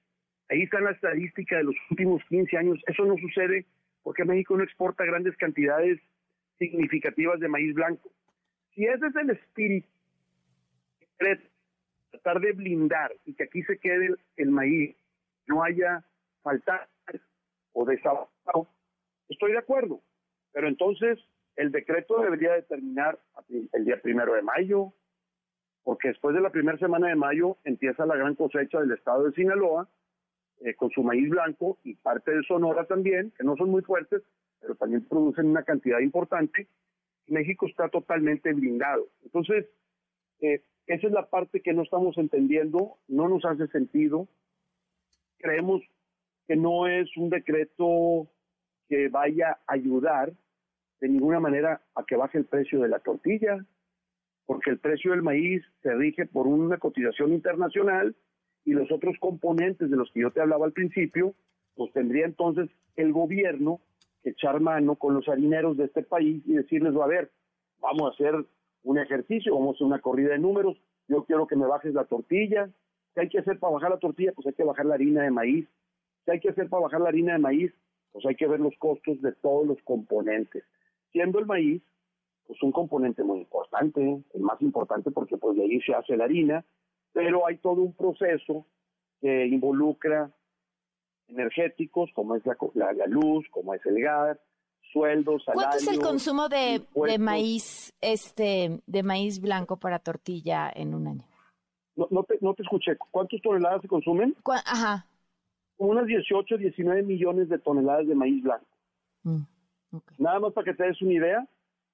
Ahí 0.49 0.63
está 0.63 0.79
la 0.79 0.91
estadística 0.91 1.57
de 1.57 1.63
los 1.65 1.75
últimos 1.89 2.23
15 2.29 2.57
años. 2.57 2.79
Eso 2.87 3.05
no 3.05 3.17
sucede 3.17 3.65
porque 4.01 4.25
México 4.25 4.55
no 4.55 4.63
exporta 4.63 5.03
grandes 5.03 5.35
cantidades 5.37 5.99
significativas 6.57 7.39
de 7.39 7.47
maíz 7.47 7.73
blanco. 7.73 8.11
Si 8.73 8.85
ese 8.85 9.07
es 9.07 9.15
el 9.15 9.29
espíritu, 9.31 9.87
tratar 12.11 12.39
de 12.39 12.53
blindar 12.53 13.11
y 13.25 13.33
que 13.33 13.43
aquí 13.43 13.61
se 13.63 13.77
quede 13.77 14.07
el, 14.07 14.17
el 14.37 14.51
maíz, 14.51 14.95
no 15.47 15.63
haya 15.63 16.03
faltar 16.43 16.87
o 17.73 17.85
desabasto, 17.85 18.67
estoy 19.29 19.51
de 19.51 19.57
acuerdo. 19.57 20.01
Pero 20.51 20.67
entonces 20.67 21.19
el 21.55 21.71
decreto 21.71 22.21
debería 22.21 22.53
de 22.53 22.63
terminar 22.63 23.19
el 23.49 23.85
día 23.85 24.01
primero 24.01 24.33
de 24.33 24.41
mayo, 24.41 24.93
porque 25.83 26.09
después 26.09 26.33
de 26.35 26.41
la 26.41 26.49
primera 26.49 26.77
semana 26.77 27.07
de 27.07 27.15
mayo 27.15 27.57
empieza 27.63 28.05
la 28.05 28.15
gran 28.15 28.35
cosecha 28.35 28.79
del 28.79 28.91
estado 28.91 29.25
de 29.25 29.33
Sinaloa, 29.33 29.89
eh, 30.61 30.75
con 30.75 30.89
su 30.91 31.03
maíz 31.03 31.29
blanco 31.29 31.77
y 31.83 31.95
parte 31.95 32.31
de 32.31 32.43
Sonora 32.43 32.85
también, 32.85 33.33
que 33.37 33.43
no 33.43 33.55
son 33.57 33.69
muy 33.69 33.81
fuertes, 33.81 34.23
pero 34.61 34.75
también 34.75 35.05
producen 35.05 35.47
una 35.47 35.63
cantidad 35.63 35.99
importante. 35.99 36.67
México 37.27 37.67
está 37.67 37.89
totalmente 37.89 38.53
blindado. 38.53 39.07
Entonces, 39.23 39.67
eh, 40.39 40.61
esa 40.87 41.07
es 41.07 41.13
la 41.13 41.29
parte 41.29 41.61
que 41.61 41.73
no 41.73 41.83
estamos 41.83 42.17
entendiendo, 42.17 42.97
no 43.07 43.27
nos 43.27 43.43
hace 43.45 43.67
sentido. 43.67 44.27
Creemos 45.37 45.81
que 46.47 46.55
no 46.55 46.87
es 46.87 47.15
un 47.17 47.29
decreto 47.29 48.27
que 48.89 49.09
vaya 49.09 49.59
a 49.67 49.73
ayudar 49.73 50.33
de 50.99 51.09
ninguna 51.09 51.39
manera 51.39 51.81
a 51.95 52.03
que 52.05 52.15
baje 52.15 52.37
el 52.37 52.45
precio 52.45 52.81
de 52.81 52.87
la 52.87 52.99
tortilla, 52.99 53.65
porque 54.45 54.69
el 54.69 54.79
precio 54.79 55.11
del 55.11 55.21
maíz 55.21 55.63
se 55.81 55.93
rige 55.93 56.25
por 56.25 56.47
una 56.47 56.77
cotización 56.77 57.33
internacional 57.33 58.15
y 58.65 58.71
los 58.71 58.91
otros 58.91 59.15
componentes 59.19 59.89
de 59.89 59.97
los 59.97 60.11
que 60.11 60.21
yo 60.21 60.31
te 60.31 60.41
hablaba 60.41 60.65
al 60.65 60.73
principio, 60.73 61.33
pues 61.75 61.91
tendría 61.93 62.25
entonces 62.25 62.69
el 62.95 63.11
gobierno 63.11 63.81
que 64.21 64.29
echar 64.29 64.59
mano 64.59 64.95
con 64.95 65.13
los 65.13 65.27
harineros 65.27 65.77
de 65.77 65.85
este 65.85 66.03
país 66.03 66.41
y 66.45 66.53
decirles, 66.53 66.95
a 66.95 67.07
ver, 67.07 67.31
vamos 67.79 68.03
a 68.03 68.13
hacer 68.13 68.45
un 68.83 68.97
ejercicio, 68.97 69.53
vamos 69.53 69.73
a 69.73 69.75
hacer 69.75 69.87
una 69.87 69.99
corrida 69.99 70.31
de 70.31 70.39
números, 70.39 70.77
yo 71.07 71.25
quiero 71.25 71.47
que 71.47 71.55
me 71.55 71.65
bajes 71.65 71.93
la 71.93 72.05
tortilla, 72.05 72.69
¿qué 73.13 73.21
hay 73.21 73.29
que 73.29 73.39
hacer 73.39 73.59
para 73.59 73.73
bajar 73.73 73.91
la 73.91 73.99
tortilla? 73.99 74.31
Pues 74.33 74.47
hay 74.47 74.53
que 74.53 74.63
bajar 74.63 74.85
la 74.85 74.95
harina 74.95 75.23
de 75.23 75.31
maíz, 75.31 75.67
¿qué 76.25 76.31
hay 76.33 76.39
que 76.39 76.49
hacer 76.49 76.69
para 76.69 76.83
bajar 76.83 77.01
la 77.01 77.09
harina 77.09 77.33
de 77.33 77.39
maíz? 77.39 77.71
Pues 78.11 78.25
hay 78.25 78.35
que 78.35 78.47
ver 78.47 78.59
los 78.59 78.73
costos 78.77 79.21
de 79.21 79.31
todos 79.33 79.65
los 79.67 79.77
componentes, 79.83 80.63
siendo 81.11 81.39
el 81.39 81.45
maíz 81.45 81.81
pues 82.45 82.61
un 82.61 82.71
componente 82.73 83.23
muy 83.23 83.39
importante, 83.39 84.01
el 84.33 84.41
más 84.41 84.61
importante 84.61 85.09
porque 85.11 85.37
pues 85.37 85.55
de 85.57 85.63
ahí 85.63 85.79
se 85.81 85.93
hace 85.95 86.17
la 86.17 86.25
harina, 86.25 86.65
pero 87.13 87.47
hay 87.47 87.57
todo 87.57 87.81
un 87.81 87.93
proceso 87.93 88.65
que 89.21 89.45
involucra 89.47 90.29
energéticos, 91.27 92.09
como 92.13 92.35
es 92.35 92.45
la, 92.45 92.57
la, 92.73 92.93
la 92.93 93.07
luz, 93.07 93.45
como 93.49 93.73
es 93.73 93.85
el 93.85 94.01
gas, 94.01 94.37
sueldos, 94.91 95.43
salarios. 95.45 95.73
¿Cuánto 95.73 95.91
es 95.91 95.97
el 95.97 95.99
consumo 96.03 96.49
de, 96.49 96.81
de 96.93 97.17
maíz, 97.17 97.93
este, 98.01 98.81
de 98.85 99.03
maíz 99.03 99.39
blanco 99.41 99.77
para 99.77 99.99
tortilla 99.99 100.69
en 100.75 100.93
un 100.93 101.07
año? 101.07 101.25
No, 101.95 102.07
no, 102.11 102.23
te, 102.23 102.37
no 102.41 102.53
te 102.53 102.63
escuché. 102.63 102.97
¿Cuántas 103.11 103.41
toneladas 103.41 103.81
se 103.81 103.87
consumen? 103.87 104.35
¿Cuá- 104.43 104.63
Ajá. 104.65 105.07
Unas 105.77 106.05
18, 106.05 106.57
19 106.57 107.03
millones 107.03 107.49
de 107.49 107.59
toneladas 107.59 108.07
de 108.07 108.15
maíz 108.15 108.41
blanco. 108.43 108.65
Mm, 109.23 109.39
Nada 110.17 110.39
más 110.39 110.53
para 110.53 110.65
que 110.65 110.73
te 110.73 110.85
des 110.85 111.01
una 111.01 111.13
idea, 111.13 111.47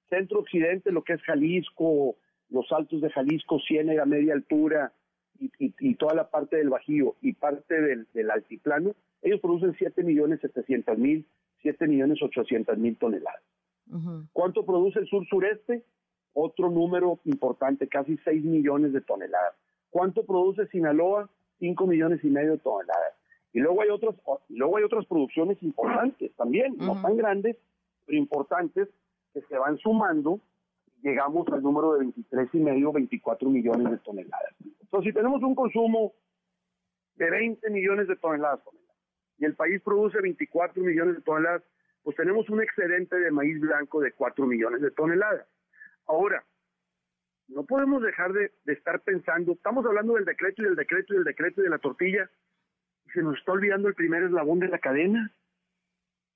centro 0.08 0.40
occidente, 0.40 0.90
lo 0.90 1.02
que 1.02 1.12
es 1.14 1.22
Jalisco, 1.22 2.16
los 2.48 2.70
altos 2.72 3.00
de 3.02 3.10
Jalisco, 3.10 3.58
Ciénega, 3.60 4.04
media 4.06 4.32
altura 4.34 4.92
y, 5.38 5.50
y- 5.58 5.74
y 5.80 5.94
toda 5.96 6.14
la 6.14 6.30
parte 6.30 6.56
del 6.56 6.70
Bajío 6.70 7.16
y 7.20 7.34
parte 7.34 7.80
del, 7.80 8.06
del 8.14 8.30
altiplano, 8.30 8.94
ellos 9.22 9.40
producen 9.40 9.74
7 9.78 10.02
millones 10.02 10.40
700 10.40 10.96
mil, 10.98 11.26
7 11.62 11.86
millones 11.86 12.22
800 12.22 12.78
mil 12.78 12.96
toneladas. 12.96 13.42
¿Cuánto 14.32 14.64
produce 14.64 14.98
el 15.00 15.06
sur 15.06 15.26
sureste? 15.26 15.84
Otro 16.32 16.70
número 16.70 17.18
importante, 17.24 17.86
casi 17.88 18.16
6 18.24 18.44
millones 18.44 18.92
de 18.92 19.00
toneladas. 19.00 19.54
¿Cuánto 19.90 20.24
produce 20.24 20.66
Sinaloa? 20.68 21.28
5 21.58 21.86
millones 21.86 22.24
y 22.24 22.28
medio 22.28 22.52
de 22.52 22.58
toneladas. 22.58 23.12
Y 23.52 23.60
luego 23.60 23.82
hay 23.82 23.90
otras, 23.90 24.14
y 24.48 24.56
luego 24.56 24.76
hay 24.76 24.84
otras 24.84 25.06
producciones 25.06 25.60
importantes 25.62 26.32
también, 26.36 26.76
no 26.78 27.00
tan 27.02 27.16
grandes, 27.16 27.56
pero 28.06 28.18
importantes, 28.18 28.88
que 29.32 29.40
se 29.42 29.56
van 29.56 29.78
sumando. 29.78 30.40
Llegamos 31.02 31.48
al 31.48 31.62
número 31.62 31.94
de 31.94 32.00
23 32.00 32.48
y 32.52 32.58
medio, 32.58 32.92
24 32.92 33.48
millones 33.48 33.90
de 33.90 33.98
toneladas. 33.98 34.54
Entonces, 34.80 35.10
si 35.10 35.14
tenemos 35.14 35.42
un 35.42 35.54
consumo 35.54 36.12
de 37.16 37.30
20 37.30 37.70
millones 37.70 38.06
de 38.06 38.16
toneladas, 38.16 38.60
y 39.38 39.46
el 39.46 39.54
país 39.54 39.80
produce 39.82 40.20
24 40.20 40.82
millones 40.82 41.16
de 41.16 41.22
toneladas, 41.22 41.62
pues 42.02 42.16
tenemos 42.16 42.48
un 42.50 42.62
excedente 42.62 43.16
de 43.16 43.30
maíz 43.30 43.58
blanco 43.60 44.00
de 44.00 44.12
4 44.12 44.46
millones 44.46 44.82
de 44.82 44.90
toneladas. 44.90 45.46
Ahora, 46.06 46.44
no 47.48 47.64
podemos 47.64 48.02
dejar 48.02 48.32
de, 48.32 48.52
de 48.64 48.72
estar 48.74 49.00
pensando, 49.00 49.52
estamos 49.52 49.84
hablando 49.86 50.14
del 50.14 50.24
decreto 50.24 50.62
y 50.62 50.66
del 50.66 50.76
decreto 50.76 51.14
y 51.14 51.16
del 51.16 51.24
decreto 51.24 51.60
y 51.60 51.64
de 51.64 51.70
la 51.70 51.78
tortilla, 51.78 52.30
se 53.12 53.22
nos 53.22 53.38
está 53.38 53.52
olvidando 53.52 53.88
el 53.88 53.94
primer 53.94 54.22
eslabón 54.22 54.60
de 54.60 54.68
la 54.68 54.78
cadena. 54.78 55.32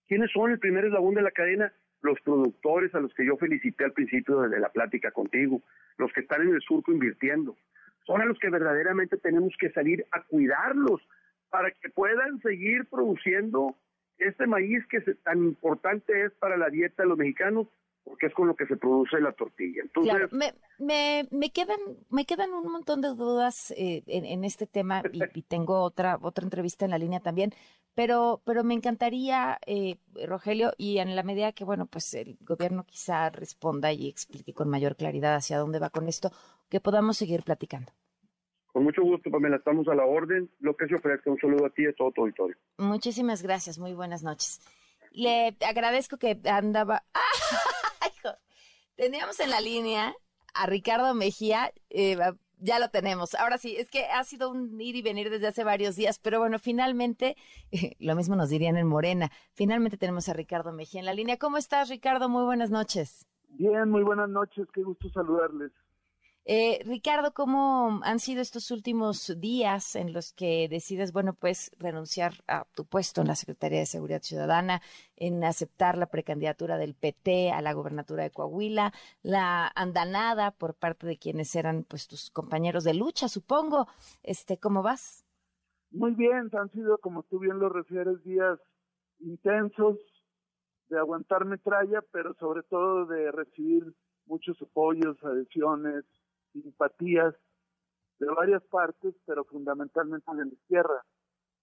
¿Quiénes 0.07 0.30
son 0.32 0.51
el 0.51 0.59
primer 0.59 0.84
eslabón 0.84 1.14
de 1.14 1.22
la 1.22 1.30
cadena? 1.30 1.72
Los 2.03 2.20
productores 2.20 2.95
a 2.95 3.01
los 3.01 3.14
que 3.14 3.26
yo 3.26 3.36
felicité 3.36 3.84
al 3.84 3.93
principio 3.93 4.43
de 4.43 4.61
la 4.61 4.68
plática 4.70 5.11
contigo, 5.11 5.62
los 5.97 6.12
que 6.12 6.20
están 6.20 6.43
en 6.43 6.55
el 6.55 6.61
surco 6.61 6.93
invirtiendo. 6.93 7.57
Son 8.07 8.20
a 8.20 8.26
los 8.26 8.38
que 8.38 8.51
verdaderamente 8.51 9.16
tenemos 9.16 9.55
que 9.59 9.70
salir 9.70 10.05
a 10.11 10.22
cuidarlos 10.22 11.01
para 11.49 11.70
que 11.70 11.88
puedan 11.88 12.41
seguir 12.41 12.84
produciendo 12.86 13.76
este 14.18 14.47
maíz 14.47 14.84
que 14.86 15.01
tan 15.22 15.38
importante 15.38 16.24
es 16.24 16.32
para 16.32 16.57
la 16.57 16.68
dieta 16.68 17.03
de 17.03 17.09
los 17.09 17.18
mexicanos, 17.18 17.68
porque 18.05 18.26
es 18.26 18.34
con 18.34 18.46
lo 18.46 18.55
que 18.55 18.66
se 18.66 18.76
produce 18.76 19.18
la 19.20 19.32
tortilla. 19.32 19.82
Entonces, 19.82 20.12
Claro, 20.12 20.28
me, 20.30 20.52
me, 20.78 21.26
me 21.30 21.50
quedan 21.50 21.78
me 22.11 22.26
quedan 22.26 22.52
un 22.52 22.70
montón 22.70 23.00
de 23.00 23.09
dudas 23.09 23.72
eh, 23.72 24.02
en, 24.07 24.24
en 24.26 24.44
este 24.44 24.66
tema 24.66 25.02
y, 25.12 25.20
y 25.38 25.42
tengo 25.42 25.80
otra 25.82 26.18
otra 26.20 26.44
entrevista 26.44 26.84
en 26.84 26.90
la 26.90 26.98
línea 26.98 27.20
también, 27.20 27.52
Pero, 27.94 28.42
pero 28.44 28.64
me 28.64 28.74
encantaría, 28.74 29.59
eh, 29.66 29.96
Rogelio, 30.26 30.72
y 30.76 30.98
en 30.98 31.14
la 31.16 31.22
medida 31.22 31.52
que, 31.52 31.64
bueno, 31.64 31.86
pues 31.86 32.12
el 32.14 32.36
gobierno 32.40 32.84
quizá 32.84 33.30
responda 33.30 33.92
y 33.92 34.09
explique 34.09 34.52
con 34.52 34.68
mayor 34.68 34.96
claridad 34.96 35.36
hacia 35.36 35.59
dónde 35.59 35.78
va 35.78 35.90
con 35.90 36.09
esto, 36.09 36.30
que 36.68 36.80
podamos 36.80 37.16
seguir 37.16 37.42
platicando. 37.44 37.92
Con 38.72 38.82
mucho 38.82 39.02
gusto, 39.02 39.30
Pamela, 39.30 39.57
estamos 39.57 39.86
a 39.86 39.94
la 39.94 40.05
orden. 40.05 40.50
Lo 40.59 40.74
que 40.76 40.88
se 40.88 40.96
ofrezca, 40.96 41.30
un 41.30 41.38
saludo 41.38 41.66
a 41.66 41.70
ti 41.70 41.84
y 41.84 41.86
a 41.86 41.92
todo 41.92 42.11
tu 42.11 42.22
auditorio. 42.22 42.57
Muchísimas 42.78 43.40
gracias, 43.44 43.78
muy 43.78 43.94
buenas 43.94 44.24
noches. 44.24 44.61
Le 45.12 45.57
agradezco 45.64 46.16
que 46.16 46.40
andaba... 46.44 47.05
¡Ah! 47.14 47.20
Teníamos 48.96 49.40
en 49.40 49.50
la 49.50 49.61
línea 49.61 50.14
a 50.55 50.66
Ricardo 50.66 51.14
Mejía, 51.14 51.72
eh, 51.90 52.16
ya 52.59 52.78
lo 52.78 52.88
tenemos. 52.88 53.34
Ahora 53.34 53.59
sí, 53.59 53.76
es 53.76 53.90
que 53.90 54.07
ha 54.07 54.22
sido 54.24 54.50
un 54.50 54.80
ir 54.80 54.96
y 54.96 55.02
venir 55.02 55.30
desde 55.30 55.48
hace 55.48 55.64
varios 55.64 55.96
días, 55.96 56.18
pero 56.18 56.38
bueno, 56.38 56.59
finalmente, 56.59 57.36
lo 57.98 58.14
mismo 58.14 58.36
nos 58.36 58.48
dirían 58.48 58.76
en 58.76 58.86
Morena, 58.86 59.30
finalmente 59.52 59.98
tenemos 59.98 60.28
a 60.28 60.32
Ricardo 60.32 60.72
Mejía 60.72 61.00
en 61.00 61.07
la 61.07 61.14
línea. 61.14 61.38
¿Cómo 61.38 61.59
estás, 61.59 61.88
Ricardo? 61.88 62.28
Muy 62.28 62.44
buenas 62.44 62.70
noches. 62.70 63.26
Bien, 63.48 63.88
muy 63.88 64.02
buenas 64.02 64.28
noches, 64.28 64.66
qué 64.72 64.82
gusto 64.82 65.09
saludarles. 65.11 65.70
Eh, 66.47 66.80
Ricardo, 66.84 67.32
¿cómo 67.32 68.01
han 68.03 68.18
sido 68.18 68.42
estos 68.42 68.70
últimos 68.70 69.40
días 69.40 69.97
en 69.97 70.12
los 70.12 70.34
que 70.34 70.68
decides, 70.68 71.11
bueno, 71.11 71.32
pues 71.32 71.70
renunciar 71.78 72.34
a 72.47 72.66
tu 72.74 72.84
puesto 72.84 73.22
en 73.22 73.28
la 73.28 73.34
Secretaría 73.34 73.78
de 73.78 73.86
Seguridad 73.86 74.20
Ciudadana, 74.20 74.82
en 75.16 75.42
aceptar 75.42 75.97
la 75.97 76.05
precandidatura 76.05 76.76
del 76.76 76.95
PT 76.95 77.51
a 77.51 77.62
la 77.62 77.72
gobernatura 77.72 78.24
de 78.24 78.30
Coahuila, 78.30 78.92
la 79.22 79.72
andanada 79.74 80.51
por 80.51 80.74
parte 80.74 81.07
de 81.07 81.16
quienes 81.16 81.57
eran, 81.57 81.84
pues, 81.84 82.07
tus 82.09 82.30
compañeros 82.30 82.84
de 82.84 82.92
lucha, 82.92 83.28
supongo? 83.28 83.88
Este, 84.22 84.59
¿cómo 84.59 84.82
vas? 84.82 85.24
Muy 85.92 86.12
bien, 86.12 86.51
han 86.53 86.70
sido, 86.72 86.99
como 86.99 87.22
tú 87.22 87.38
bien 87.38 87.59
lo 87.59 87.70
refieres, 87.70 88.22
días 88.22 88.59
intensos 89.20 89.97
de 90.90 90.99
aguantar 90.99 91.47
metralla, 91.47 92.03
pero 92.12 92.34
sobre 92.34 92.62
todo 92.64 93.07
de 93.07 93.32
recibir 93.32 93.95
muchos 94.26 94.61
apoyos, 94.61 95.16
adhesiones, 95.24 96.05
simpatías 96.62 97.34
de 98.18 98.26
varias 98.26 98.62
partes, 98.64 99.14
pero 99.26 99.44
fundamentalmente 99.44 100.30
de 100.34 100.44
la 100.44 100.52
izquierda, 100.52 101.05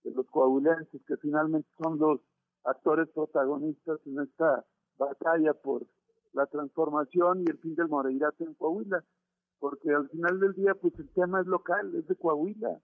de 0.03 0.11
los 0.11 0.27
coahuilenses, 0.27 1.01
que 1.05 1.17
finalmente 1.17 1.69
son 1.81 1.97
los 1.97 2.21
actores 2.63 3.09
protagonistas 3.09 3.99
en 4.05 4.19
esta 4.21 4.65
batalla 4.97 5.53
por 5.53 5.85
la 6.33 6.45
transformación 6.45 7.41
y 7.41 7.49
el 7.49 7.57
fin 7.57 7.75
del 7.75 7.87
Moreirato 7.87 8.43
en 8.43 8.53
Coahuila, 8.53 9.03
porque 9.59 9.91
al 9.91 10.09
final 10.09 10.39
del 10.39 10.53
día, 10.53 10.75
pues 10.75 10.93
el 10.99 11.09
tema 11.09 11.41
es 11.41 11.47
local, 11.47 11.93
es 11.95 12.07
de 12.07 12.15
Coahuila, 12.15 12.79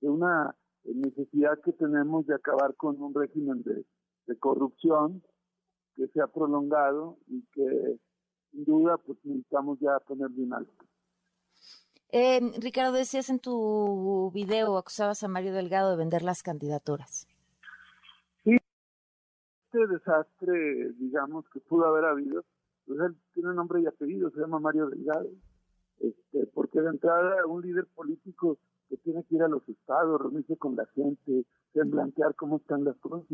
de 0.00 0.08
una 0.08 0.54
necesidad 0.84 1.60
que 1.64 1.72
tenemos 1.72 2.26
de 2.26 2.34
acabar 2.34 2.74
con 2.76 3.00
un 3.00 3.14
régimen 3.14 3.62
de, 3.62 3.84
corrupción 4.40 5.22
que 5.96 6.06
se 6.08 6.20
ha 6.20 6.26
prolongado 6.26 7.16
y 7.28 7.42
que 7.52 7.98
sin 8.50 8.64
duda 8.66 8.98
pues 8.98 9.18
necesitamos 9.24 9.78
ya 9.80 9.98
ponerle 10.00 10.42
un 10.42 10.52
alto. 10.52 10.84
Eh, 12.10 12.40
Ricardo, 12.58 12.92
decías 12.92 13.28
en 13.28 13.38
tu 13.38 14.30
video, 14.32 14.78
acusabas 14.78 15.22
a 15.22 15.28
Mario 15.28 15.52
Delgado 15.52 15.90
de 15.90 15.96
vender 15.96 16.22
las 16.22 16.42
candidaturas. 16.42 17.28
Sí, 18.44 18.56
este 19.66 19.86
desastre, 19.86 20.92
digamos, 20.94 21.44
que 21.50 21.60
pudo 21.60 21.84
haber 21.84 22.06
habido, 22.06 22.44
pues 22.86 22.98
él 23.00 23.16
tiene 23.34 23.52
nombre 23.52 23.82
y 23.82 23.86
apellido, 23.86 24.30
se 24.30 24.40
llama 24.40 24.58
Mario 24.58 24.88
Delgado. 24.88 25.28
Este, 26.00 26.46
porque 26.54 26.80
de 26.80 26.90
entrada 26.90 27.44
un 27.46 27.60
líder 27.60 27.86
político 27.94 28.58
que 28.88 28.96
tiene 28.98 29.24
que 29.24 29.34
ir 29.34 29.42
a 29.42 29.48
los 29.48 29.68
estados, 29.68 30.20
reunirse 30.20 30.56
con 30.56 30.76
la 30.76 30.86
gente, 30.94 31.44
plantear 31.72 32.34
cómo 32.36 32.56
están 32.56 32.84
las 32.84 32.96
cosas, 32.98 33.24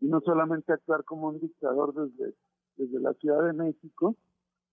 y 0.00 0.06
no 0.06 0.20
solamente 0.22 0.72
actuar 0.72 1.04
como 1.04 1.28
un 1.28 1.38
dictador 1.38 1.94
desde, 1.94 2.34
desde 2.76 2.98
la 2.98 3.12
Ciudad 3.14 3.44
de 3.44 3.52
México, 3.52 4.16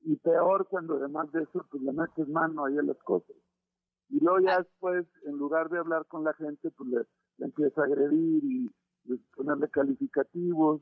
y 0.02 0.16
peor 0.18 0.68
cuando 0.68 0.96
además 0.96 1.32
de 1.32 1.44
eso 1.44 1.66
pues 1.70 1.84
le 1.84 1.92
metes 1.92 2.28
mano 2.28 2.66
ahí 2.66 2.78
a 2.78 2.84
las 2.84 2.98
cosas. 3.00 3.36
Y 4.10 4.20
luego 4.20 4.40
ya 4.40 4.58
después, 4.58 5.06
en 5.26 5.38
lugar 5.38 5.70
de 5.70 5.78
hablar 5.78 6.06
con 6.08 6.24
la 6.24 6.34
gente, 6.34 6.72
pues 6.72 6.90
le, 6.90 7.06
le 7.38 7.46
empieza 7.46 7.82
a 7.82 7.86
agredir 7.86 8.44
y 8.44 8.70
ponerle 9.36 9.70
calificativos. 9.70 10.82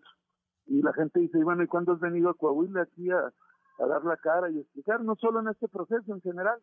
Y 0.65 0.81
la 0.81 0.93
gente 0.93 1.19
dice, 1.19 1.39
y 1.39 1.43
bueno, 1.43 1.63
¿y 1.63 1.67
cuándo 1.67 1.93
has 1.93 1.99
venido 1.99 2.29
a 2.29 2.33
Coahuila 2.35 2.83
aquí 2.83 3.09
a, 3.11 3.33
a 3.79 3.85
dar 3.85 4.03
la 4.05 4.17
cara 4.17 4.49
y 4.49 4.59
explicar? 4.59 5.01
No 5.01 5.15
solo 5.15 5.41
en 5.41 5.49
este 5.49 5.67
proceso, 5.67 6.13
en 6.13 6.21
general. 6.21 6.59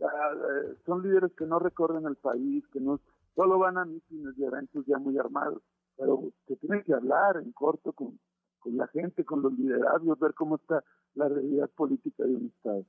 Ah, 0.00 0.32
eh, 0.34 0.76
son 0.86 1.02
líderes 1.02 1.32
que 1.36 1.44
no 1.44 1.58
recorren 1.58 2.06
el 2.06 2.16
país, 2.16 2.64
que 2.72 2.80
no 2.80 3.00
solo 3.34 3.58
van 3.58 3.78
a 3.78 3.84
mítines 3.84 4.38
y 4.38 4.44
eventos 4.44 4.86
ya 4.86 4.98
muy 4.98 5.18
armados, 5.18 5.62
pero 5.96 6.22
que 6.46 6.56
tienen 6.56 6.84
que 6.84 6.94
hablar 6.94 7.36
en 7.38 7.52
corto 7.52 7.92
con, 7.92 8.18
con 8.60 8.76
la 8.76 8.86
gente, 8.88 9.24
con 9.24 9.42
los 9.42 9.52
liderazgos, 9.58 10.18
ver 10.20 10.34
cómo 10.34 10.56
está 10.56 10.84
la 11.18 11.28
realidad 11.28 11.68
política 11.70 12.24
de 12.24 12.36
un 12.36 12.46
Estado. 12.46 12.84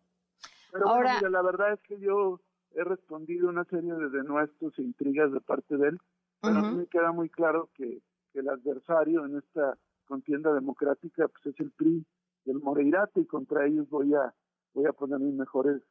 Pero 0.72 0.88
Ahora, 0.88 1.14
bueno, 1.14 1.18
mira, 1.18 1.30
la 1.30 1.42
verdad 1.42 1.74
es 1.74 1.82
que 1.82 2.00
yo 2.00 2.40
he 2.72 2.84
respondido 2.84 3.50
una 3.50 3.66
serie 3.66 3.94
de 3.94 4.10
denuestos 4.10 4.78
e 4.78 4.84
intrigas 4.84 5.32
de 5.32 5.42
parte 5.42 5.78
de 5.78 5.90
él, 5.90 6.00
pero 6.42 6.60
a 6.60 6.62
mí 6.62 6.78
me 6.78 6.88
queda 6.88 7.12
muy 7.12 7.30
claro 7.30 7.70
que, 7.74 8.02
que 8.32 8.40
el 8.40 8.50
adversario 8.50 9.26
en 9.26 9.38
esta 9.38 9.78
contienda 10.06 10.54
democrática 10.54 11.28
pues 11.28 11.54
es 11.54 11.60
el 11.60 11.72
PRI 11.72 12.06
del 12.46 12.60
Moreirato 12.60 13.20
y 13.20 13.26
contra 13.26 13.66
ellos 13.66 13.90
voy 13.90 14.14
a 14.14 14.34
voy 14.74 14.86
a 14.86 14.94
poner 14.94 15.20
mis 15.20 15.34
mejores 15.34 15.82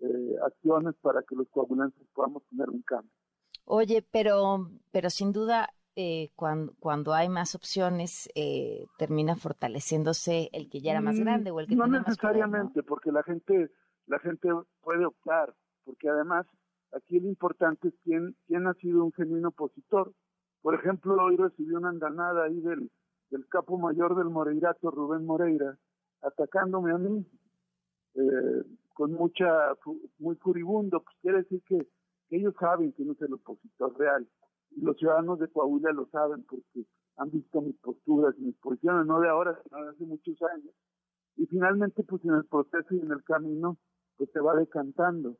eh, 0.00 0.36
acciones 0.44 0.94
para 1.00 1.22
que 1.22 1.34
los 1.34 1.48
coagulantes 1.48 2.06
podamos 2.12 2.42
tener 2.50 2.68
un 2.68 2.82
cambio. 2.82 3.10
Oye, 3.64 4.04
pero, 4.12 4.70
pero 4.92 5.10
sin 5.10 5.32
duda, 5.32 5.68
eh, 5.96 6.30
cuando, 6.36 6.74
cuando 6.78 7.14
hay 7.14 7.28
más 7.30 7.54
opciones, 7.54 8.28
eh, 8.34 8.86
termina 8.98 9.34
fortaleciéndose 9.34 10.50
el 10.52 10.68
que 10.68 10.80
ya 10.80 10.90
era 10.92 11.00
más 11.00 11.16
Mm, 11.16 11.20
grande 11.22 11.50
o 11.50 11.58
el 11.58 11.66
que 11.66 11.74
no 11.74 11.84
tenía 11.84 12.02
más 12.02 12.18
poder, 12.18 12.48
¿no? 12.50 12.68
necesariamente, 12.68 12.82
porque 12.82 13.10
la 13.10 13.22
gente 13.22 13.70
la 14.06 14.18
gente 14.18 14.48
puede 14.82 15.06
optar, 15.06 15.54
porque 15.84 16.10
además 16.10 16.46
aquí 16.92 17.18
lo 17.18 17.28
importante 17.28 17.88
es 17.88 17.94
quién 18.04 18.36
quién 18.46 18.66
ha 18.66 18.74
sido 18.74 19.04
un 19.04 19.12
genuino 19.12 19.48
opositor. 19.48 20.12
Por 20.60 20.74
ejemplo, 20.74 21.16
hoy 21.22 21.36
recibí 21.36 21.74
una 21.74 21.88
andanada 21.88 22.44
ahí 22.44 22.60
del 22.60 22.90
del 23.30 23.48
capo 23.48 23.78
mayor 23.78 24.16
del 24.16 24.28
Moreirato, 24.28 24.90
Rubén 24.90 25.24
Moreira, 25.24 25.78
atacándome 26.20 26.92
a 26.92 26.98
mí 26.98 27.26
eh, 28.14 28.62
con 28.92 29.12
mucha 29.12 29.74
muy 30.18 30.36
furibundo, 30.36 31.02
pues 31.02 31.16
quiere 31.22 31.38
decir 31.38 31.62
que, 31.66 31.78
que 32.28 32.36
ellos 32.36 32.54
saben 32.60 32.92
quién 32.92 33.10
es 33.12 33.22
el 33.22 33.32
opositor 33.32 33.98
real 33.98 34.28
los 34.82 34.96
ciudadanos 34.96 35.38
de 35.38 35.48
Coahuila 35.48 35.92
lo 35.92 36.06
saben 36.06 36.44
porque 36.44 36.86
han 37.16 37.30
visto 37.30 37.60
mis 37.62 37.76
posturas 37.76 38.34
y 38.38 38.42
mis 38.42 38.56
posiciones, 38.56 39.06
no 39.06 39.20
de 39.20 39.28
ahora, 39.28 39.58
sino 39.62 39.82
de 39.82 39.90
hace 39.90 40.04
muchos 40.04 40.40
años. 40.42 40.74
Y 41.36 41.46
finalmente, 41.46 42.02
pues 42.02 42.24
en 42.24 42.34
el 42.34 42.44
proceso 42.44 42.94
y 42.94 43.00
en 43.00 43.10
el 43.10 43.22
camino, 43.24 43.78
pues 44.16 44.30
se 44.32 44.40
va 44.40 44.54
decantando, 44.54 45.36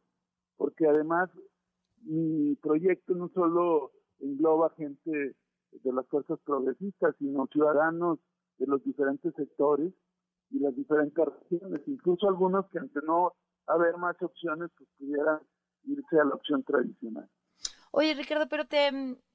porque 0.57 0.87
además 0.87 1.31
mi 2.03 2.55
proyecto 2.57 3.15
no 3.15 3.29
solo 3.31 3.93
engloba 4.21 4.71
gente 4.71 5.37
de 5.73 5.93
las 5.93 6.07
fuerzas 6.09 6.39
progresistas, 6.45 7.15
sino 7.19 7.47
ciudadanos 7.49 8.19
de 8.59 8.67
los 8.67 8.83
diferentes 8.85 9.35
sectores 9.35 9.93
y 10.51 10.59
las 10.61 10.75
diferentes 10.75 11.25
regiones, 11.25 11.83
incluso 11.87 12.29
algunos 12.29 12.67
que 12.69 12.79
ante 12.79 13.01
no 13.03 13.33
haber 13.67 13.97
más 13.97 14.21
opciones, 14.23 14.71
pues 14.77 14.89
pudieran 14.99 15.41
irse 15.85 16.21
a 16.21 16.25
la 16.25 16.35
opción 16.35 16.63
tradicional. 16.63 17.29
Oye, 17.99 18.13
Ricardo, 18.13 18.47
pero 18.47 18.67
te, 18.67 18.91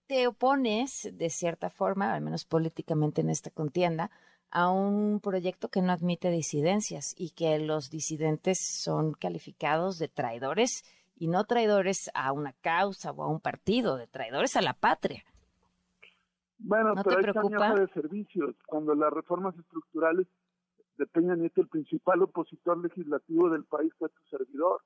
te 0.06 0.28
opones, 0.28 1.10
de 1.12 1.32
cierta 1.32 1.72
forma, 1.72 2.14
al 2.14 2.22
menos 2.22 2.46
políticamente 2.46 3.22
en 3.22 3.32
esta 3.32 3.50
contienda, 3.50 4.12
a 4.52 4.70
un 4.70 5.20
proyecto 5.20 5.70
que 5.70 5.82
no 5.82 5.92
admite 5.92 6.30
disidencias 6.30 7.16
y 7.18 7.32
que 7.32 7.58
los 7.58 7.90
disidentes 7.90 8.60
son 8.84 9.14
calificados 9.14 9.98
de 9.98 10.10
traidores 10.10 10.84
y 11.16 11.28
no 11.28 11.46
traidores 11.46 12.12
a 12.14 12.34
una 12.34 12.54
causa 12.54 13.10
o 13.10 13.24
a 13.24 13.30
un 13.30 13.40
partido, 13.40 13.98
de 13.98 14.06
traidores 14.06 14.56
a 14.56 14.62
la 14.62 14.74
patria. 14.74 15.24
Bueno, 16.60 16.94
¿No 16.94 17.02
pero 17.04 17.16
te 17.16 17.32
preocupa? 17.32 17.72
hoja 17.72 17.82
de 17.82 17.88
servicios. 17.88 18.56
Cuando 18.68 18.94
las 18.94 19.12
reformas 19.12 19.58
estructurales 19.58 20.28
de 21.00 21.08
Peña 21.08 21.36
Nieto, 21.36 21.62
el 21.62 21.68
principal 21.68 22.22
opositor 22.22 22.78
legislativo 22.78 23.50
del 23.50 23.64
país 23.64 23.92
fue 23.98 24.10
tu 24.10 24.24
servidor. 24.30 24.84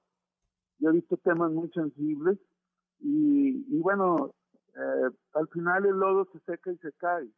Yo 0.80 0.92
he 0.92 0.94
visto 0.94 1.18
temas 1.18 1.52
muy 1.52 1.70
sensibles 1.72 2.40
y, 3.00 3.66
y 3.76 3.80
bueno, 3.82 4.32
eh, 4.76 5.10
al 5.34 5.48
final 5.50 5.86
el 5.86 5.96
lodo 5.96 6.26
se 6.32 6.40
seca 6.40 6.72
y 6.72 6.78
se 6.78 6.92
cae 6.94 7.30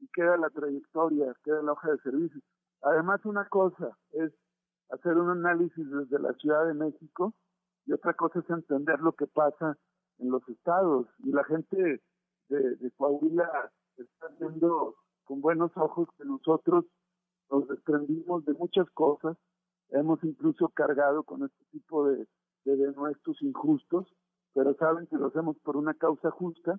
y 0.00 0.08
queda 0.08 0.36
la 0.36 0.50
trayectoria, 0.50 1.34
queda 1.44 1.62
la 1.62 1.72
hoja 1.72 1.90
de 1.90 1.98
servicios. 1.98 2.42
Además, 2.82 3.24
una 3.24 3.46
cosa 3.48 3.96
es 4.12 4.32
hacer 4.90 5.16
un 5.16 5.30
análisis 5.30 5.88
desde 5.90 6.18
la 6.18 6.32
Ciudad 6.34 6.66
de 6.66 6.74
México 6.74 7.34
y 7.86 7.92
otra 7.92 8.14
cosa 8.14 8.40
es 8.40 8.50
entender 8.50 9.00
lo 9.00 9.12
que 9.12 9.26
pasa 9.26 9.76
en 10.18 10.30
los 10.30 10.46
estados. 10.48 11.06
Y 11.18 11.32
la 11.32 11.44
gente 11.44 12.00
de, 12.48 12.76
de 12.76 12.90
Coahuila 12.92 13.70
está 13.96 14.28
viendo 14.38 14.96
con 15.24 15.40
buenos 15.40 15.70
ojos 15.76 16.08
que 16.16 16.24
nosotros 16.24 16.86
nos 17.50 17.68
desprendimos 17.68 18.44
de 18.44 18.54
muchas 18.54 18.88
cosas, 18.90 19.36
hemos 19.90 20.22
incluso 20.24 20.68
cargado 20.68 21.24
con 21.24 21.44
este 21.44 21.64
tipo 21.72 22.08
de, 22.08 22.26
de 22.64 22.76
denuestos 22.76 23.40
injustos, 23.42 24.06
pero 24.54 24.74
saben 24.74 25.06
que 25.06 25.16
lo 25.16 25.28
hacemos 25.28 25.56
por 25.58 25.76
una 25.76 25.94
causa 25.94 26.30
justa, 26.30 26.78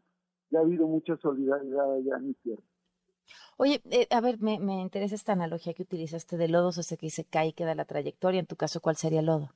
ya 0.49 0.59
ha 0.59 0.61
habido 0.61 0.87
mucha 0.87 1.17
solidaridad 1.17 1.93
allá 1.93 2.17
en 2.17 2.27
mi 2.27 2.33
tierra. 2.35 2.63
Oye, 3.57 3.81
eh, 3.91 4.07
a 4.11 4.21
ver, 4.21 4.39
me, 4.39 4.59
me 4.59 4.81
interesa 4.81 5.15
esta 5.15 5.33
analogía 5.33 5.73
que 5.73 5.83
utilizaste 5.83 6.37
de 6.37 6.47
lodos, 6.47 6.77
o 6.77 6.83
sea, 6.83 6.97
que 6.97 7.09
se 7.09 7.25
cae 7.25 7.49
y 7.49 7.53
queda 7.53 7.75
la 7.75 7.85
trayectoria. 7.85 8.39
En 8.39 8.47
tu 8.47 8.55
caso, 8.55 8.81
¿cuál 8.81 8.95
sería 8.95 9.19
el 9.19 9.27
lodo? 9.27 9.51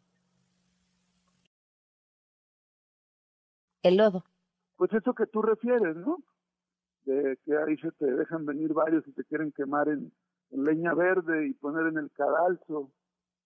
El 3.83 3.97
lodo. 3.97 4.23
Pues 4.77 4.91
eso 4.93 5.13
que 5.13 5.27
tú 5.27 5.41
refieres, 5.41 5.95
¿no? 5.95 6.17
De 7.05 7.37
que 7.45 7.57
ahí 7.57 7.77
se 7.77 7.91
te 7.93 8.05
dejan 8.05 8.45
venir 8.45 8.73
varios 8.73 9.07
y 9.07 9.11
te 9.11 9.23
quieren 9.23 9.51
quemar 9.51 9.89
en, 9.89 10.11
en 10.51 10.63
leña 10.63 10.93
verde 10.93 11.47
y 11.47 11.53
poner 11.53 11.87
en 11.87 11.97
el 11.97 12.11
cadalso, 12.11 12.91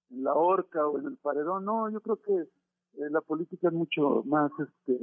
en 0.09 0.23
la 0.23 0.33
horca 0.33 0.87
o 0.87 0.97
en 0.99 1.07
el 1.07 1.17
paredón. 1.17 1.65
No, 1.65 1.89
yo 1.89 2.01
creo 2.01 2.21
que 2.21 2.47
eh, 2.93 3.09
la 3.09 3.21
política 3.21 3.67
es 3.69 3.73
mucho 3.73 4.23
más 4.25 4.51
este, 4.59 4.99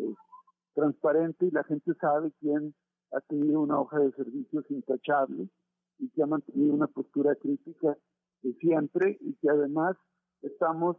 transparente 0.74 1.46
y 1.46 1.50
la 1.50 1.64
gente 1.64 1.94
sabe 1.94 2.32
quién 2.40 2.74
ha 3.12 3.20
tenido 3.20 3.60
una 3.60 3.80
hoja 3.80 3.98
de 3.98 4.12
servicios 4.12 4.64
intachable 4.70 5.48
y 5.98 6.08
que 6.10 6.22
ha 6.22 6.26
mantenido 6.26 6.74
una 6.74 6.86
postura 6.86 7.34
crítica 7.36 7.96
de 8.42 8.52
siempre 8.54 9.16
y 9.20 9.34
que 9.36 9.48
además 9.48 9.96
estamos 10.42 10.96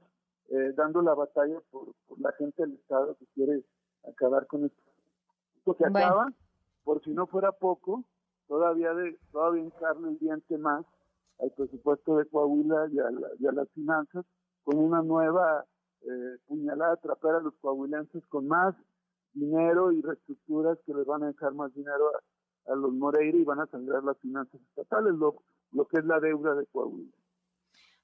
eh, 0.50 0.74
dando 0.76 1.02
la 1.02 1.14
batalla 1.14 1.60
por, 1.70 1.94
por, 2.08 2.20
la 2.20 2.32
gente 2.34 2.64
del 2.64 2.74
Estado 2.74 3.16
que 3.18 3.26
quiere 3.36 3.64
acabar 4.08 4.48
con 4.48 4.66
esto. 4.66 4.82
Esto 5.58 5.76
que 5.76 5.90
Bueno. 5.90 6.08
acaba, 6.08 6.34
por 6.84 7.04
si 7.04 7.12
no 7.12 7.28
fuera 7.28 7.52
poco, 7.52 8.04
todavía 8.48 8.94
de 8.94 9.20
todavía 9.32 9.64
hincarle 9.64 10.10
el 10.10 10.18
diente 10.20 10.58
más 10.58 10.86
al 11.40 11.52
presupuesto 11.52 12.18
de 12.18 12.26
Coahuila 12.26 12.88
y 12.92 13.00
a, 13.00 13.12
la- 13.12 13.30
y 13.38 13.46
a 13.46 13.52
las 13.52 13.70
finanzas 13.72 14.26
con 14.64 14.80
una 14.80 15.02
nueva 15.04 15.66
eh, 16.02 16.38
puñalada 16.48 16.94
atrapar 16.94 17.36
a 17.36 17.42
los 17.42 17.54
coahuilenses 17.62 18.26
con 18.28 18.48
más 18.48 18.76
dinero 19.34 19.92
y 19.92 20.02
reestructuras 20.02 20.78
que 20.86 20.94
les 20.94 21.06
van 21.06 21.24
a 21.24 21.28
dejar 21.28 21.54
más 21.54 21.74
dinero 21.74 22.12
a, 22.66 22.76
los 22.76 22.92
Moreira 22.92 23.38
y 23.38 23.44
van 23.44 23.62
a 23.62 23.68
sangrar 23.68 24.04
las 24.04 24.18
finanzas 24.18 24.60
estatales, 24.62 25.14
lo, 25.14 25.42
lo 25.72 25.88
que 25.88 26.00
es 26.00 26.06
la 26.06 26.20
deuda 26.20 26.54
de 26.56 26.66
Coahuila. 26.66 27.16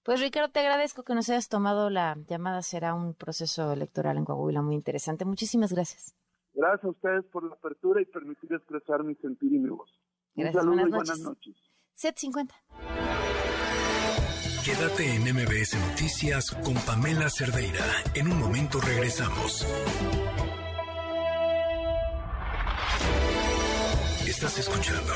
Pues 0.04 0.22
Ricardo, 0.22 0.52
te 0.52 0.60
agradezco 0.60 1.04
que 1.04 1.16
nos 1.16 1.30
hayas 1.30 1.48
tomado 1.48 1.90
la 1.90 2.18
llamada. 2.28 2.62
Será 2.62 2.94
un 2.94 3.14
proceso 3.14 3.72
electoral 3.72 4.18
en 4.18 4.26
Coahuila 4.26 4.62
muy 4.62 4.76
interesante. 4.76 5.24
Muchísimas 5.24 5.72
gracias. 5.72 6.16
Gracias 6.54 6.84
a 6.84 6.90
ustedes 6.90 7.26
por 7.26 7.48
la 7.48 7.56
apertura 7.56 8.02
y 8.02 8.06
permitir 8.06 8.54
expresar 8.54 9.04
mi 9.04 9.16
sentir 9.16 9.54
y 9.54 9.60
mi 9.60 9.70
voz. 9.70 9.90
Gracias, 10.36 10.56
un 10.56 10.72
saludo 10.72 10.90
buenas 10.90 10.90
y 10.90 10.96
buenas 10.96 11.20
noches. 11.20 11.56
750. 11.94 13.53
Quédate 14.64 15.16
en 15.16 15.24
MBS 15.24 15.76
Noticias 15.76 16.52
con 16.64 16.76
Pamela 16.76 17.30
Cerdeira. 17.30 17.86
En 18.14 18.32
un 18.32 18.40
momento 18.40 18.80
regresamos. 18.80 19.68
Estás 24.26 24.60
escuchando 24.60 25.14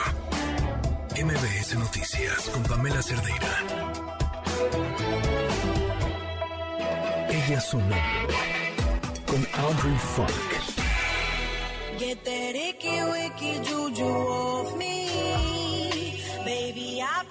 MBS 1.15 1.75
Noticias 1.75 2.49
con 2.49 2.63
Pamela 2.63 3.01
Cerdeira. 3.01 3.63
Ella 7.29 7.61
sonando 7.61 8.33
con 9.27 9.47
Audrey 9.63 9.97
Funk. 10.13 10.29
Get 11.97 12.21
that 12.25 12.53
icky, 12.53 13.01
wicky 13.13 13.61
juju 13.63 14.77
me. 14.77 15.07
Baby, 16.43 17.01
I 17.01 17.23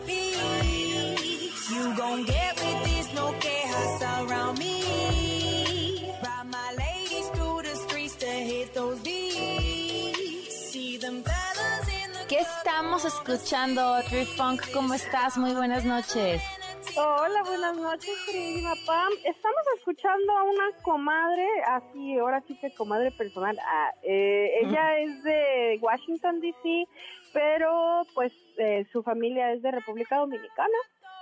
peace. 0.00 1.70
You 1.70 1.94
gon' 1.96 2.24
get 2.24 2.54
with 2.60 2.84
this, 2.84 3.12
no 3.14 3.32
quejas 3.40 4.02
around 4.02 4.58
me. 4.58 6.12
Ride 6.22 6.46
my 6.50 6.74
ladies 6.76 7.28
through 7.34 7.62
the 7.62 7.74
streets 7.76 8.16
to 8.16 8.26
hit 8.26 8.74
those 8.74 8.98
beats. 9.00 10.72
See 10.72 10.96
them 10.98 11.22
fellas 11.22 11.88
in 11.88 12.12
the 12.12 12.26
¿Qué 12.28 12.40
estamos 12.40 13.04
escuchando, 13.04 13.80
Audrey 13.80 14.24
Funk? 14.24 14.62
¿Cómo 14.72 14.94
estás? 14.94 15.36
Muy 15.36 15.52
buenas 15.54 15.84
noches. 15.84 16.42
Hola, 16.96 17.42
buenas 17.44 17.76
noches, 17.76 18.14
queridísima 18.24 18.72
Pam. 18.86 19.12
Estamos 19.24 19.62
escuchando 19.78 20.32
a 20.32 20.42
una 20.44 20.70
comadre, 20.82 21.48
así, 21.66 22.16
ahora 22.18 22.40
sí 22.46 22.56
que 22.60 22.72
comadre 22.74 23.10
personal. 23.10 23.58
Ah, 23.66 23.90
eh, 24.04 24.60
ella 24.62 24.98
es 25.00 25.24
de 25.24 25.78
Washington, 25.80 26.40
D.C., 26.40 26.86
pero 27.34 28.06
pues 28.14 28.32
eh, 28.56 28.86
su 28.92 29.02
familia 29.02 29.52
es 29.52 29.60
de 29.60 29.70
República 29.72 30.16
Dominicana. 30.18 30.78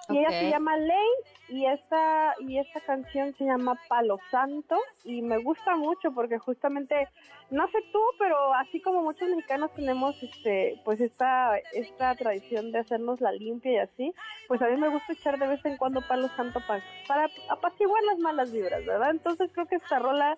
Y 0.08 0.18
ella 0.18 0.28
se 0.30 0.50
llama 0.50 0.76
Lane 0.76 1.20
y 1.48 1.64
esta, 1.66 2.34
y 2.40 2.58
esta 2.58 2.80
canción 2.80 3.34
se 3.38 3.44
llama 3.44 3.76
Palo 3.88 4.20
Santo 4.30 4.76
y 5.04 5.22
me 5.22 5.38
gusta 5.38 5.76
mucho 5.76 6.12
porque 6.12 6.38
justamente, 6.38 7.08
no 7.50 7.66
sé 7.68 7.78
tú, 7.92 8.00
pero 8.18 8.52
así 8.54 8.80
como 8.80 9.02
muchos 9.02 9.28
mexicanos 9.28 9.70
tenemos 9.74 10.20
este, 10.22 10.76
pues 10.84 11.00
esta, 11.00 11.56
esta 11.72 12.14
tradición 12.16 12.72
de 12.72 12.80
hacernos 12.80 13.20
la 13.20 13.30
limpia 13.32 13.72
y 13.72 13.78
así, 13.78 14.14
pues 14.48 14.60
a 14.60 14.66
mí 14.68 14.76
me 14.76 14.88
gusta 14.88 15.12
echar 15.12 15.38
de 15.38 15.46
vez 15.46 15.64
en 15.64 15.76
cuando 15.76 16.00
Palo 16.02 16.28
Santo 16.36 16.60
pa- 16.66 16.80
para 17.06 17.30
apaciguar 17.48 18.02
las 18.02 18.18
malas 18.18 18.50
vibras, 18.52 18.84
¿verdad? 18.84 19.10
Entonces 19.12 19.50
creo 19.54 19.66
que 19.66 19.76
esta 19.76 19.98
rola 20.00 20.36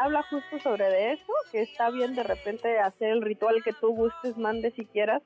habla 0.00 0.22
justo 0.24 0.58
sobre 0.60 0.84
de 0.88 1.12
eso, 1.12 1.32
que 1.52 1.62
está 1.62 1.90
bien 1.90 2.14
de 2.14 2.22
repente 2.22 2.78
hacer 2.78 3.10
el 3.10 3.22
ritual 3.22 3.62
que 3.62 3.72
tú 3.72 3.88
gustes, 3.94 4.36
mandes 4.36 4.78
y 4.78 4.84
quieras, 4.86 5.22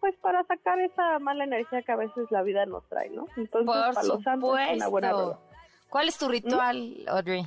pues 0.00 0.14
para 0.16 0.44
sacar 0.44 0.78
esa 0.80 1.18
mala 1.18 1.44
energía 1.44 1.82
que 1.82 1.92
a 1.92 1.96
veces 1.96 2.30
la 2.30 2.42
vida 2.42 2.66
nos 2.66 2.86
trae, 2.88 3.10
¿no? 3.10 3.26
Entonces, 3.36 3.66
Por 3.66 3.94
Palo 3.94 4.20
Santo 4.22 4.58
es 4.58 4.76
una 4.76 4.88
buena 4.88 5.10
rola. 5.12 5.22
supuesto. 5.34 5.54
¿Cuál 5.88 6.08
es 6.08 6.18
tu 6.18 6.28
ritual, 6.28 6.96
Audrey? 7.08 7.42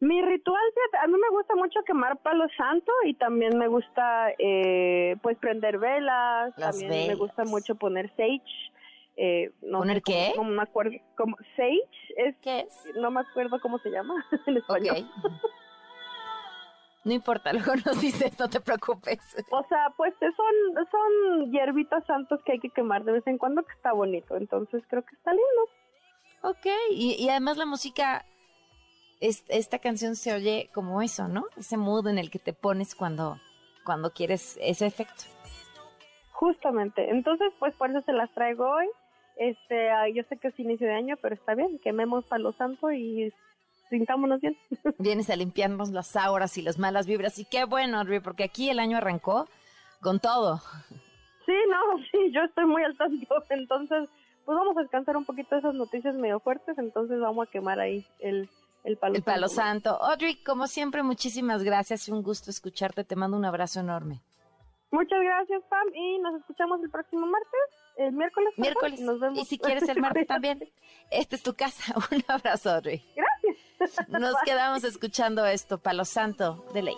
Mi 0.00 0.20
ritual, 0.22 0.60
a 1.02 1.06
mí 1.06 1.14
me 1.14 1.28
gusta 1.30 1.54
mucho 1.56 1.80
quemar 1.86 2.18
palo 2.18 2.44
santo 2.56 2.92
y 3.04 3.14
también 3.14 3.56
me 3.56 3.68
gusta, 3.68 4.32
eh, 4.38 5.16
pues, 5.22 5.38
prender 5.38 5.78
velas. 5.78 6.52
Las 6.58 6.78
también 6.78 7.08
me 7.08 7.14
gusta 7.14 7.44
mucho 7.44 7.74
poner 7.76 8.10
sage. 8.10 8.42
Eh, 9.16 9.50
no 9.62 9.78
¿Poner 9.78 9.96
sé 9.98 10.02
cómo- 10.02 10.16
qué? 10.18 10.32
No 10.36 10.44
me 10.44 10.62
acuerdo. 10.62 10.96
Como, 11.16 11.36
sage 11.56 11.80
es, 12.16 12.36
¿Qué 12.42 12.60
es? 12.60 12.84
No 12.96 13.10
me 13.10 13.20
acuerdo 13.20 13.58
cómo 13.60 13.78
se 13.78 13.90
llama 13.90 14.14
en 14.46 14.56
español. 14.58 14.96
No 17.04 17.12
importa, 17.12 17.52
luego 17.52 17.74
nos 17.84 18.00
dices, 18.00 18.38
no 18.38 18.48
te 18.48 18.60
preocupes. 18.60 19.18
O 19.50 19.62
sea, 19.68 19.92
pues 19.96 20.14
son, 20.20 20.86
son 20.90 21.52
hierbitas 21.52 22.04
santos 22.06 22.40
que 22.44 22.52
hay 22.52 22.60
que 22.60 22.70
quemar 22.70 23.04
de 23.04 23.12
vez 23.12 23.26
en 23.26 23.38
cuando, 23.38 23.62
que 23.62 23.72
está 23.74 23.92
bonito. 23.92 24.36
Entonces 24.36 24.82
creo 24.88 25.02
que 25.04 25.14
está 25.14 25.30
lindo. 25.32 25.62
Ok, 26.42 26.66
y, 26.90 27.14
y 27.22 27.28
además 27.28 27.56
la 27.56 27.66
música, 27.66 28.24
es- 29.20 29.44
esta 29.48 29.78
canción 29.78 30.16
se 30.16 30.32
oye 30.34 30.70
como 30.74 31.00
eso, 31.02 31.28
¿no? 31.28 31.44
Ese 31.56 31.76
mood 31.76 32.06
en 32.08 32.18
el 32.18 32.30
que 32.30 32.38
te 32.38 32.52
pones 32.52 32.94
cuando, 32.94 33.38
cuando 33.84 34.12
quieres 34.12 34.58
ese 34.62 34.86
efecto. 34.86 35.24
Justamente. 36.32 37.10
Entonces, 37.10 37.52
pues 37.58 37.74
por 37.76 37.90
eso 37.90 38.00
se 38.02 38.12
las 38.12 38.30
traigo 38.32 38.68
hoy. 38.68 38.86
Este, 39.36 39.88
yo 40.14 40.22
sé 40.28 40.36
que 40.38 40.48
es 40.48 40.58
inicio 40.60 40.86
de 40.86 40.94
año, 40.94 41.16
pero 41.20 41.34
está 41.34 41.54
bien. 41.54 41.78
Quememos 41.80 42.24
palo 42.26 42.52
santo 42.52 42.90
y 42.92 43.32
sintámonos 43.94 44.40
bien. 44.40 44.56
Vienes 44.98 45.30
a 45.30 45.36
limpiarnos 45.36 45.90
las 45.90 46.16
auras 46.16 46.58
y 46.58 46.62
las 46.62 46.78
malas 46.78 47.06
vibras. 47.06 47.38
Y 47.38 47.44
qué 47.44 47.64
bueno, 47.64 47.98
Audrey, 47.98 48.20
porque 48.20 48.44
aquí 48.44 48.68
el 48.70 48.78
año 48.78 48.96
arrancó 48.98 49.48
con 50.00 50.18
todo. 50.20 50.60
Sí, 51.46 51.52
no, 51.70 51.98
sí, 52.10 52.32
yo 52.32 52.42
estoy 52.42 52.66
muy 52.66 52.82
al 52.82 52.96
tanto. 52.96 53.34
Entonces, 53.50 54.08
pues 54.44 54.56
vamos 54.58 54.76
a 54.76 54.80
descansar 54.82 55.16
un 55.16 55.24
poquito 55.24 55.54
de 55.54 55.60
esas 55.60 55.74
noticias 55.74 56.14
medio 56.16 56.40
fuertes. 56.40 56.76
Entonces, 56.78 57.20
vamos 57.20 57.46
a 57.48 57.50
quemar 57.50 57.78
ahí 57.80 58.04
el, 58.18 58.48
el 58.84 58.96
palo 58.96 59.14
El 59.14 59.22
palo 59.22 59.48
santo. 59.48 59.90
santo. 59.90 60.04
Audrey, 60.04 60.36
como 60.42 60.66
siempre, 60.66 61.02
muchísimas 61.02 61.62
gracias. 61.62 62.08
Un 62.08 62.22
gusto 62.22 62.50
escucharte. 62.50 63.04
Te 63.04 63.16
mando 63.16 63.36
un 63.36 63.44
abrazo 63.44 63.80
enorme. 63.80 64.20
Muchas 64.90 65.20
gracias, 65.22 65.62
Pam. 65.68 65.88
Y 65.94 66.18
nos 66.18 66.40
escuchamos 66.40 66.80
el 66.82 66.88
próximo 66.90 67.26
martes, 67.26 67.60
el 67.96 68.12
miércoles. 68.12 68.52
Miércoles. 68.56 69.00
y 69.00 69.04
Nos 69.04 69.18
vemos. 69.18 69.38
Y 69.40 69.44
si 69.44 69.58
quieres 69.58 69.88
el 69.88 70.00
martes 70.00 70.26
también. 70.26 70.60
Esta 71.10 71.34
es 71.36 71.42
tu 71.42 71.54
casa. 71.54 71.94
Un 72.12 72.22
abrazo, 72.28 72.70
Audrey. 72.70 73.02
Gracias. 73.16 73.33
Nos 74.08 74.34
quedamos 74.44 74.84
escuchando 74.84 75.44
esto, 75.46 75.78
Palo 75.78 76.04
Santo 76.04 76.64
de 76.72 76.82
ley. 76.82 76.96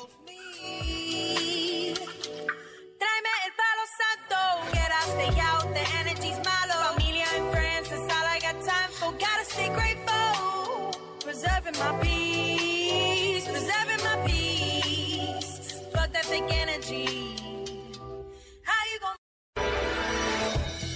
Tráeme 2.98 3.32
el 3.46 3.52
palo 3.60 3.84
santo. 4.00 4.36
Get 4.72 4.90
out, 4.90 5.08
stay 5.14 5.40
out, 5.40 5.66
the 5.74 5.84
energy's 6.00 6.38
malo. 6.44 6.74
Familia 6.94 7.26
and 7.36 7.50
friends, 7.52 7.88
that's 7.88 8.08
all 8.14 8.26
I 8.26 8.38
got 8.40 8.60
time 8.64 8.90
for. 8.98 9.12
Gotta 9.12 9.44
stay 9.44 9.68
grateful. 9.68 10.92
Preserving 11.24 11.78
my 11.78 11.92
peace, 12.02 13.44
preserving 13.48 14.02
my 14.04 14.16
peace. 14.26 15.82
Fuck 15.92 16.12
that 16.12 16.24
fake 16.26 16.50
energy. 16.50 17.55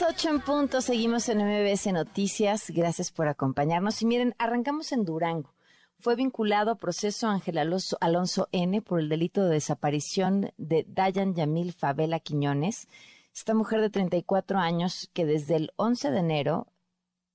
Las 0.00 0.10
8 0.10 0.28
en 0.28 0.40
punto, 0.40 0.80
seguimos 0.82 1.26
en 1.30 1.38
MBS 1.38 1.90
Noticias. 1.90 2.70
Gracias 2.70 3.10
por 3.10 3.28
acompañarnos. 3.28 4.02
Y 4.02 4.06
miren, 4.06 4.34
arrancamos 4.36 4.92
en 4.92 5.04
Durango. 5.04 5.54
Fue 5.98 6.16
vinculado 6.16 6.72
a 6.72 6.74
proceso 6.74 7.28
Ángel 7.28 7.56
Alonso, 7.56 8.48
N 8.52 8.82
por 8.82 9.00
el 9.00 9.08
delito 9.08 9.42
de 9.44 9.54
desaparición 9.54 10.52
de 10.58 10.84
Dayan 10.86 11.34
Yamil 11.34 11.72
Favela 11.72 12.20
Quiñones. 12.20 12.88
Esta 13.34 13.54
mujer 13.54 13.80
de 13.80 13.88
34 13.88 14.58
años 14.58 15.08
que 15.14 15.24
desde 15.24 15.56
el 15.56 15.72
11 15.76 16.10
de 16.10 16.18
enero 16.18 16.66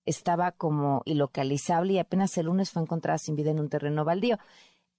estaba 0.05 0.51
como 0.51 1.01
ilocalizable 1.05 1.93
y 1.93 1.99
apenas 1.99 2.37
el 2.37 2.45
lunes 2.45 2.69
fue 2.69 2.83
encontrada 2.83 3.17
sin 3.17 3.35
vida 3.35 3.49
en 3.49 3.59
un 3.59 3.69
terreno 3.69 4.05
baldío. 4.05 4.37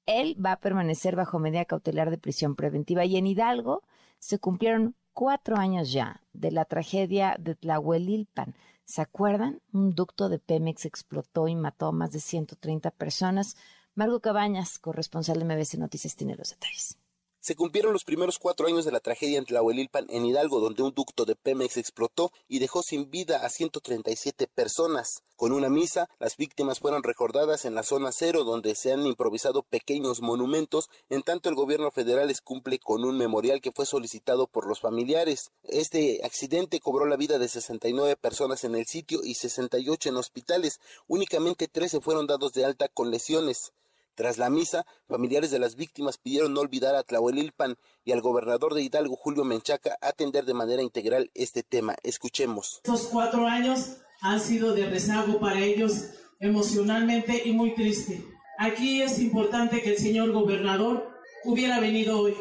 Él 0.06 0.36
va 0.44 0.52
a 0.52 0.60
permanecer 0.60 1.14
bajo 1.14 1.38
medida 1.38 1.64
cautelar 1.64 2.10
de 2.10 2.18
prisión 2.18 2.56
preventiva 2.56 3.04
y 3.04 3.16
en 3.18 3.26
Hidalgo 3.28 3.84
se 4.18 4.40
cumplieron 4.40 4.96
cuatro 5.12 5.56
años 5.56 5.92
ya 5.92 6.22
de 6.32 6.50
la 6.50 6.64
tragedia 6.64 7.36
de 7.38 7.54
Tlahuelilpan. 7.54 8.54
¿Se 8.84 9.00
acuerdan? 9.00 9.60
Un 9.72 9.94
ducto 9.94 10.28
de 10.28 10.38
Pemex 10.38 10.84
explotó 10.84 11.48
y 11.48 11.54
mató 11.54 11.86
a 11.86 11.92
más 11.92 12.12
de 12.12 12.20
130 12.20 12.90
personas. 12.90 13.56
Margo 13.94 14.20
Cabañas, 14.20 14.78
corresponsal 14.78 15.38
de 15.38 15.44
MBC 15.44 15.74
Noticias, 15.74 16.16
tiene 16.16 16.36
los 16.36 16.50
detalles. 16.50 16.98
Se 17.42 17.56
cumplieron 17.56 17.92
los 17.92 18.04
primeros 18.04 18.38
cuatro 18.38 18.68
años 18.68 18.84
de 18.84 18.92
la 18.92 19.00
tragedia 19.00 19.36
en 19.36 19.44
Tlahuelilpan, 19.44 20.06
en 20.10 20.24
Hidalgo, 20.24 20.60
donde 20.60 20.84
un 20.84 20.94
ducto 20.94 21.24
de 21.24 21.34
Pemex 21.34 21.76
explotó 21.76 22.30
y 22.46 22.60
dejó 22.60 22.84
sin 22.84 23.10
vida 23.10 23.44
a 23.44 23.48
137 23.48 24.46
personas. 24.46 25.24
Con 25.34 25.50
una 25.50 25.68
misa, 25.68 26.08
las 26.20 26.36
víctimas 26.36 26.78
fueron 26.78 27.02
recordadas 27.02 27.64
en 27.64 27.74
la 27.74 27.82
zona 27.82 28.12
cero, 28.12 28.44
donde 28.44 28.76
se 28.76 28.92
han 28.92 29.04
improvisado 29.04 29.64
pequeños 29.64 30.20
monumentos, 30.20 30.88
en 31.10 31.22
tanto 31.22 31.48
el 31.48 31.56
gobierno 31.56 31.90
federal 31.90 32.28
les 32.28 32.40
cumple 32.40 32.78
con 32.78 33.04
un 33.04 33.18
memorial 33.18 33.60
que 33.60 33.72
fue 33.72 33.86
solicitado 33.86 34.46
por 34.46 34.68
los 34.68 34.78
familiares. 34.78 35.50
Este 35.64 36.20
accidente 36.22 36.78
cobró 36.78 37.06
la 37.06 37.16
vida 37.16 37.40
de 37.40 37.48
69 37.48 38.14
personas 38.14 38.62
en 38.62 38.76
el 38.76 38.86
sitio 38.86 39.18
y 39.24 39.34
68 39.34 40.10
en 40.10 40.16
hospitales. 40.16 40.78
Únicamente 41.08 41.66
13 41.66 42.00
fueron 42.00 42.28
dados 42.28 42.52
de 42.52 42.64
alta 42.64 42.86
con 42.86 43.10
lesiones. 43.10 43.72
Tras 44.14 44.36
la 44.36 44.50
misa, 44.50 44.84
familiares 45.08 45.50
de 45.50 45.58
las 45.58 45.74
víctimas 45.74 46.18
pidieron 46.18 46.52
no 46.52 46.60
olvidar 46.60 46.94
a 46.94 47.02
Tlahuelilpan 47.02 47.76
y 48.04 48.12
al 48.12 48.20
gobernador 48.20 48.74
de 48.74 48.82
Hidalgo, 48.82 49.16
Julio 49.16 49.42
Menchaca, 49.42 49.96
atender 50.02 50.44
de 50.44 50.52
manera 50.52 50.82
integral 50.82 51.30
este 51.34 51.62
tema. 51.62 51.96
Escuchemos. 52.02 52.80
Estos 52.84 53.04
cuatro 53.04 53.46
años 53.46 53.96
han 54.20 54.38
sido 54.38 54.74
de 54.74 54.86
rezago 54.86 55.40
para 55.40 55.60
ellos 55.60 56.10
emocionalmente 56.40 57.42
y 57.46 57.52
muy 57.52 57.74
triste. 57.74 58.22
Aquí 58.58 59.00
es 59.00 59.18
importante 59.18 59.80
que 59.80 59.92
el 59.92 59.98
señor 59.98 60.30
gobernador 60.32 61.08
hubiera 61.44 61.80
venido 61.80 62.20
hoy. 62.20 62.36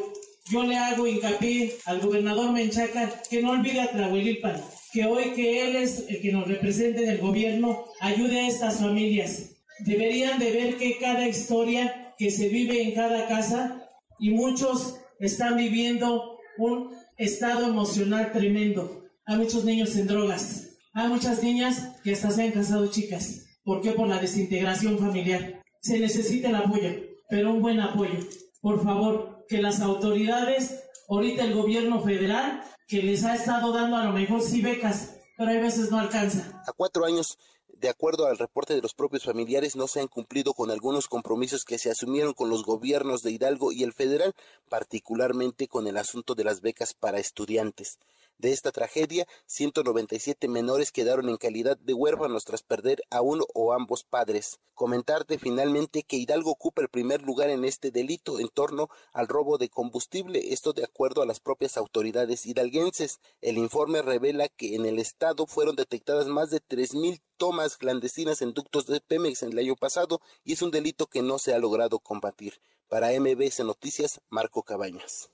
Yo 0.50 0.64
le 0.64 0.76
hago 0.76 1.06
hincapié 1.06 1.78
al 1.86 2.00
gobernador 2.00 2.52
Menchaca 2.52 3.22
que 3.30 3.40
no 3.40 3.52
olvide 3.52 3.80
a 3.80 3.90
Tlahuelilpan, 3.90 4.62
que 4.92 5.06
hoy 5.06 5.32
que 5.34 5.66
él 5.66 5.76
es 5.76 6.04
el 6.08 6.20
que 6.20 6.32
nos 6.32 6.46
represente 6.46 7.04
en 7.04 7.10
el 7.10 7.18
gobierno, 7.18 7.86
ayude 8.00 8.40
a 8.40 8.48
estas 8.48 8.80
familias 8.80 9.51
deberían 9.84 10.38
de 10.38 10.50
ver 10.50 10.76
que 10.76 10.98
cada 10.98 11.26
historia 11.26 12.14
que 12.18 12.30
se 12.30 12.48
vive 12.48 12.82
en 12.82 12.94
cada 12.94 13.26
casa 13.28 13.88
y 14.18 14.30
muchos 14.30 14.96
están 15.18 15.56
viviendo 15.56 16.38
un 16.58 16.90
estado 17.16 17.66
emocional 17.66 18.32
tremendo. 18.32 19.04
Hay 19.26 19.38
muchos 19.38 19.64
niños 19.64 19.94
en 19.96 20.06
drogas, 20.06 20.68
hay 20.94 21.08
muchas 21.08 21.42
niñas 21.42 21.96
que 22.02 22.12
hasta 22.12 22.30
se 22.30 22.42
han 22.42 22.52
casado 22.52 22.86
chicas. 22.88 23.46
¿Por 23.64 23.80
qué? 23.80 23.92
Por 23.92 24.08
la 24.08 24.18
desintegración 24.18 24.98
familiar. 24.98 25.62
Se 25.80 25.98
necesita 25.98 26.48
el 26.48 26.56
apoyo, 26.56 26.90
pero 27.28 27.52
un 27.52 27.62
buen 27.62 27.80
apoyo. 27.80 28.18
Por 28.60 28.82
favor, 28.82 29.44
que 29.48 29.62
las 29.62 29.80
autoridades, 29.80 30.84
ahorita 31.08 31.44
el 31.44 31.54
gobierno 31.54 32.02
federal, 32.02 32.62
que 32.88 33.02
les 33.02 33.24
ha 33.24 33.34
estado 33.34 33.72
dando 33.72 33.96
a 33.96 34.04
lo 34.04 34.12
mejor 34.12 34.42
sí 34.42 34.60
becas, 34.60 35.16
pero 35.36 35.50
hay 35.50 35.60
veces 35.60 35.90
no 35.90 35.98
alcanza. 35.98 36.62
A 36.66 36.72
cuatro 36.72 37.04
años 37.04 37.38
de 37.82 37.88
acuerdo 37.88 38.26
al 38.26 38.38
reporte 38.38 38.74
de 38.74 38.80
los 38.80 38.94
propios 38.94 39.24
familiares, 39.24 39.74
no 39.74 39.88
se 39.88 40.00
han 40.00 40.06
cumplido 40.06 40.54
con 40.54 40.70
algunos 40.70 41.08
compromisos 41.08 41.64
que 41.64 41.80
se 41.80 41.90
asumieron 41.90 42.32
con 42.32 42.48
los 42.48 42.62
gobiernos 42.62 43.24
de 43.24 43.32
Hidalgo 43.32 43.72
y 43.72 43.82
el 43.82 43.92
federal, 43.92 44.36
particularmente 44.68 45.66
con 45.66 45.88
el 45.88 45.96
asunto 45.96 46.36
de 46.36 46.44
las 46.44 46.60
becas 46.60 46.94
para 46.94 47.18
estudiantes. 47.18 47.98
De 48.42 48.50
esta 48.50 48.72
tragedia, 48.72 49.28
197 49.46 50.48
menores 50.48 50.90
quedaron 50.90 51.28
en 51.28 51.36
calidad 51.36 51.76
de 51.76 51.94
huérfanos 51.94 52.44
tras 52.44 52.64
perder 52.64 53.00
a 53.08 53.20
uno 53.20 53.46
o 53.54 53.72
ambos 53.72 54.02
padres. 54.02 54.58
Comentarte 54.74 55.38
finalmente 55.38 56.02
que 56.02 56.16
Hidalgo 56.16 56.50
ocupa 56.50 56.82
el 56.82 56.88
primer 56.88 57.22
lugar 57.22 57.50
en 57.50 57.64
este 57.64 57.92
delito 57.92 58.40
en 58.40 58.48
torno 58.48 58.88
al 59.12 59.28
robo 59.28 59.58
de 59.58 59.68
combustible, 59.68 60.52
esto 60.52 60.72
de 60.72 60.82
acuerdo 60.82 61.22
a 61.22 61.26
las 61.26 61.38
propias 61.38 61.76
autoridades 61.76 62.44
hidalguenses. 62.44 63.20
El 63.42 63.58
informe 63.58 64.02
revela 64.02 64.48
que 64.48 64.74
en 64.74 64.86
el 64.86 64.98
estado 64.98 65.46
fueron 65.46 65.76
detectadas 65.76 66.26
más 66.26 66.50
de 66.50 66.60
3.000 66.60 67.22
tomas 67.36 67.76
clandestinas 67.76 68.42
en 68.42 68.54
ductos 68.54 68.86
de 68.86 69.00
Pemex 69.00 69.44
en 69.44 69.52
el 69.52 69.58
año 69.60 69.76
pasado 69.76 70.20
y 70.42 70.54
es 70.54 70.62
un 70.62 70.72
delito 70.72 71.06
que 71.06 71.22
no 71.22 71.38
se 71.38 71.54
ha 71.54 71.60
logrado 71.60 72.00
combatir. 72.00 72.60
Para 72.88 73.12
MBS 73.12 73.60
Noticias, 73.60 74.20
Marco 74.30 74.64
Cabañas. 74.64 75.30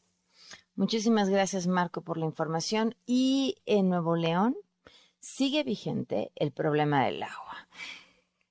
Muchísimas 0.79 1.29
gracias, 1.29 1.66
Marco, 1.66 2.03
por 2.03 2.18
la 2.18 2.26
información. 2.26 2.95
Y 3.05 3.57
en 3.66 3.89
Nuevo 3.89 4.14
León 4.14 4.57
sigue 5.18 5.64
vigente 5.64 6.31
el 6.37 6.53
problema 6.53 7.05
del 7.05 7.20
agua. 7.24 7.66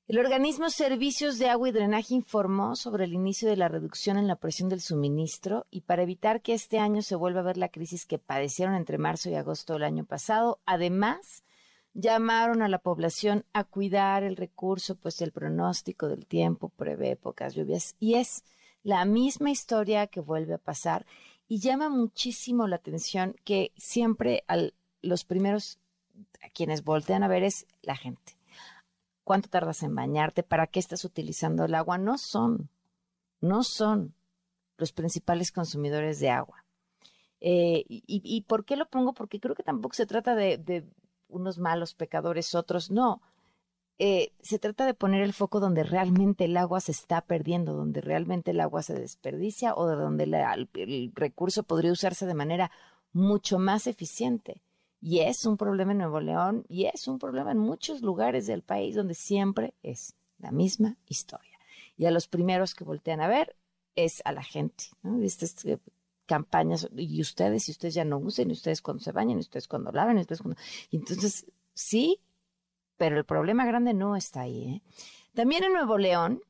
El 0.10 0.20
organismo 0.20 0.70
Servicios 0.70 1.40
de 1.40 1.48
Agua 1.48 1.70
y 1.70 1.72
Drenaje 1.72 2.16
informó 2.16 2.76
sobre 2.76 3.06
el 3.06 3.14
inicio 3.14 3.48
de 3.48 3.56
la 3.56 3.70
reducción 3.70 4.18
en 4.18 4.28
la 4.28 4.36
presión 4.36 4.68
del 4.68 4.82
suministro 4.82 5.68
y 5.72 5.82
para 5.82 6.04
evitar 6.04 6.42
que 6.42 6.54
este 6.54 6.80
año 6.80 7.02
se 7.02 7.16
vuelva 7.16 7.40
a 7.40 7.44
ver 7.44 7.56
la 7.56 7.70
crisis 7.70 8.06
que 8.06 8.20
padecieron 8.20 8.76
entre 8.76 8.98
marzo 8.98 9.30
y 9.30 9.36
agosto 9.36 9.72
del 9.72 9.84
año 9.84 10.04
pasado, 10.04 10.60
además 10.66 11.46
llamaron 11.94 12.62
a 12.62 12.68
la 12.68 12.80
población 12.80 13.46
a 13.54 13.64
cuidar 13.64 14.24
el 14.24 14.36
recurso, 14.36 14.96
pues 14.96 15.22
el 15.22 15.32
pronóstico 15.32 16.10
del 16.10 16.26
tiempo 16.26 16.68
prevé 16.76 17.16
pocas 17.16 17.56
lluvias 17.56 17.96
y 18.02 18.16
es 18.16 18.44
la 18.84 19.06
misma 19.06 19.50
historia 19.50 20.08
que 20.08 20.20
vuelve 20.20 20.56
a 20.56 20.58
pasar 20.58 21.06
y 21.48 21.60
llama 21.60 21.90
muchísimo 21.90 22.68
la 22.68 22.78
atención 22.78 23.36
que 23.44 23.72
siempre 23.78 24.44
a 24.48 24.58
los 25.02 25.24
primeros 25.24 25.80
a 26.44 26.50
quienes 26.50 26.84
voltean 26.84 27.24
a 27.24 27.28
ver 27.28 27.44
es 27.44 27.66
la 27.82 27.96
gente. 27.96 28.38
¿Cuánto 29.24 29.50
tardas 29.50 29.84
en 29.84 29.94
bañarte? 29.94 30.44
¿Para 30.44 30.68
qué 30.68 30.80
estás 30.80 31.04
utilizando 31.06 31.66
el 31.66 31.76
agua? 31.76 31.98
No 31.98 32.18
son, 32.18 32.70
no 33.42 33.64
son 33.64 34.14
los 34.78 34.94
principales 34.94 35.52
consumidores 35.52 36.20
de 36.20 36.30
agua. 36.30 36.66
Eh, 37.40 37.84
y, 37.88 38.42
por 38.48 38.66
qué 38.66 38.76
lo 38.76 38.90
pongo? 38.90 39.14
Porque 39.14 39.40
creo 39.40 39.56
que 39.56 39.64
tampoco 39.64 39.96
se 39.96 40.06
trata 40.06 40.34
de, 40.34 40.86
unos 41.30 41.60
malos 41.60 41.94
pecadores, 41.94 42.56
otros 42.56 42.90
no. 42.90 43.22
Eh, 44.00 44.32
se 44.42 44.60
trata 44.60 44.86
de 44.86 44.94
poner 44.94 45.24
el 45.24 45.34
foco 45.34 45.60
donde 45.60 45.84
realmente 45.84 46.46
el 46.46 46.56
agua 46.58 46.80
se 46.82 46.92
está 46.92 47.22
perdiendo, 47.22 47.74
donde 47.74 48.02
realmente 48.02 48.52
el 48.52 48.60
agua 48.60 48.84
se 48.84 48.94
desperdicia 48.94 49.74
o 49.74 49.88
de 49.88 49.96
donde 49.96 50.26
el, 50.26 51.12
recurso 51.16 51.64
podría 51.64 51.92
usarse 51.92 52.28
de 52.28 52.36
manera 52.36 52.72
mucho 53.12 53.58
más 53.58 53.88
eficiente. 53.88 54.62
Y 55.02 55.20
es 55.20 55.46
un 55.46 55.58
problema 55.58 55.94
en 55.94 56.00
Nuevo 56.00 56.20
León 56.20 56.66
y 56.70 56.86
es 56.86 57.08
un 57.08 57.18
problema 57.18 57.52
en 57.52 57.58
muchos 57.58 58.02
lugares 58.02 58.46
del 58.46 58.62
país 58.62 58.96
donde 58.96 59.16
siempre 59.16 59.74
es 59.82 60.16
la 60.38 60.52
misma 60.52 60.96
historia. 61.08 61.58
Y 61.98 62.06
a 62.06 62.12
los 62.12 62.28
primeros 62.28 62.76
que 62.76 62.84
voltean 62.84 63.22
a 63.22 63.28
ver 63.28 63.56
es 63.96 64.22
a 64.26 64.32
la 64.32 64.44
gente, 64.44 64.86
¿no? 65.02 65.20
Estas 65.24 65.66
eh, 65.66 65.80
campañas, 66.28 66.88
y 66.96 67.20
ustedes, 67.20 67.68
y 67.68 67.72
ustedes 67.72 67.96
ya 67.96 68.06
no 68.06 68.20
usen, 68.20 68.52
y 68.52 68.54
ustedes 68.54 68.84
cuando 68.84 69.02
se 69.02 69.12
bañan, 69.12 69.38
y 69.38 69.42
ustedes 69.42 69.68
cuando 69.68 69.92
laven, 69.92 70.18
y 70.18 70.22
ustedes 70.22 70.42
cuando... 70.42 70.60
Entonces, 70.92 71.48
sí, 71.74 72.20
pero 72.98 73.18
el 73.18 73.26
problema 73.26 73.66
grande 73.66 73.94
no 73.94 74.16
está 74.16 74.42
ahí. 74.42 74.64
¿eh? 74.66 74.82
También 75.34 75.64
en 75.64 75.74
Nuevo 75.74 75.98
León, 75.98 76.42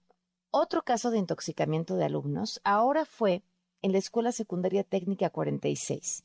otro 0.52 0.82
caso 0.82 1.12
de 1.12 1.18
intoxicamiento 1.18 1.96
de 1.96 2.06
alumnos 2.06 2.62
ahora 2.64 3.06
fue 3.06 3.44
en 3.82 3.92
la 3.92 3.98
Escuela 3.98 4.32
Secundaria 4.32 4.84
Técnica 4.84 5.30
46. 5.30 6.24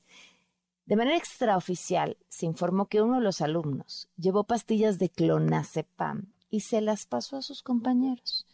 De 0.86 0.96
manera 0.96 1.16
extraoficial, 1.16 2.16
se 2.28 2.46
informó 2.46 2.86
que 2.86 3.02
uno 3.02 3.16
de 3.16 3.22
los 3.22 3.40
alumnos 3.40 4.08
llevó 4.16 4.44
pastillas 4.44 4.98
de 4.98 5.08
clonazepam 5.08 6.32
y 6.50 6.60
se 6.60 6.80
las 6.80 7.06
pasó 7.06 7.36
a 7.36 7.42
sus 7.42 7.62
compañeros. 7.62 8.46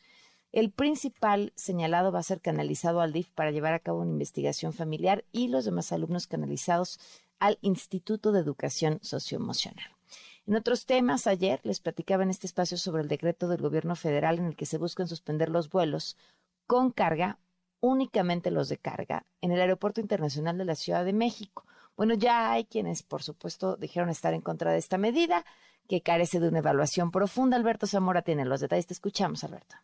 El 0.53 0.71
principal 0.71 1.53
señalado 1.57 2.11
va 2.11 2.21
a 2.21 2.23
ser 2.23 2.41
canalizado 2.41 3.01
al 3.01 3.12
DIF 3.12 3.31
para 3.33 3.51
llevar 3.51 3.75
a 3.75 3.81
cabo 3.81 4.01
una 4.01 4.12
investigación 4.12 4.73
familiar 4.73 5.25
y 5.33 5.49
los 5.49 5.64
demás 5.64 5.93
alumnos 5.93 6.27
canalizados 6.27 6.99
al 7.39 7.59
Instituto 7.61 8.33
de 8.33 8.41
Educación 8.41 8.99
Socioemocional. 9.03 9.97
En 10.49 10.57
otros 10.57 10.86
temas, 10.86 11.26
ayer 11.26 11.61
les 11.62 11.78
platicaba 11.78 12.22
en 12.22 12.30
este 12.30 12.46
espacio 12.46 12.78
sobre 12.78 13.03
el 13.03 13.09
decreto 13.09 13.49
del 13.49 13.61
gobierno 13.61 13.94
federal 13.94 14.38
en 14.38 14.46
el 14.46 14.57
que 14.57 14.64
se 14.64 14.78
buscan 14.78 15.07
suspender 15.07 15.51
los 15.51 15.68
vuelos 15.68 16.16
con 16.66 16.90
carga, 16.90 17.38
únicamente 17.80 18.51
los 18.51 18.70
de 18.70 18.78
carga, 18.78 19.26
en 19.42 19.53
el 19.53 19.61
Aeropuerto 19.61 20.01
Internacional 20.01 20.57
de 20.57 20.64
la 20.64 20.74
Ciudad 20.74 21.05
de 21.05 21.12
México. 21.12 21.66
Bueno, 21.99 22.14
ya 22.14 22.51
hay 22.51 22.64
quienes, 22.64 23.03
por 23.03 23.22
supuesto, 23.22 23.76
dijeron 23.76 24.09
estar 24.09 24.32
en 24.32 24.40
contra 24.40 24.72
de 24.72 24.78
esta 24.78 24.96
medida, 24.96 25.44
que 25.86 26.01
carece 26.01 26.40
de 26.40 26.49
una 26.49 26.61
evaluación 26.61 27.11
profunda. 27.11 27.59
Alberto 27.59 27.86
Zamora 27.86 28.22
tiene 28.22 28.46
los 28.46 28.61
detalles. 28.61 28.86
Te 28.86 28.94
escuchamos, 28.94 29.44
Alberto. 29.44 29.76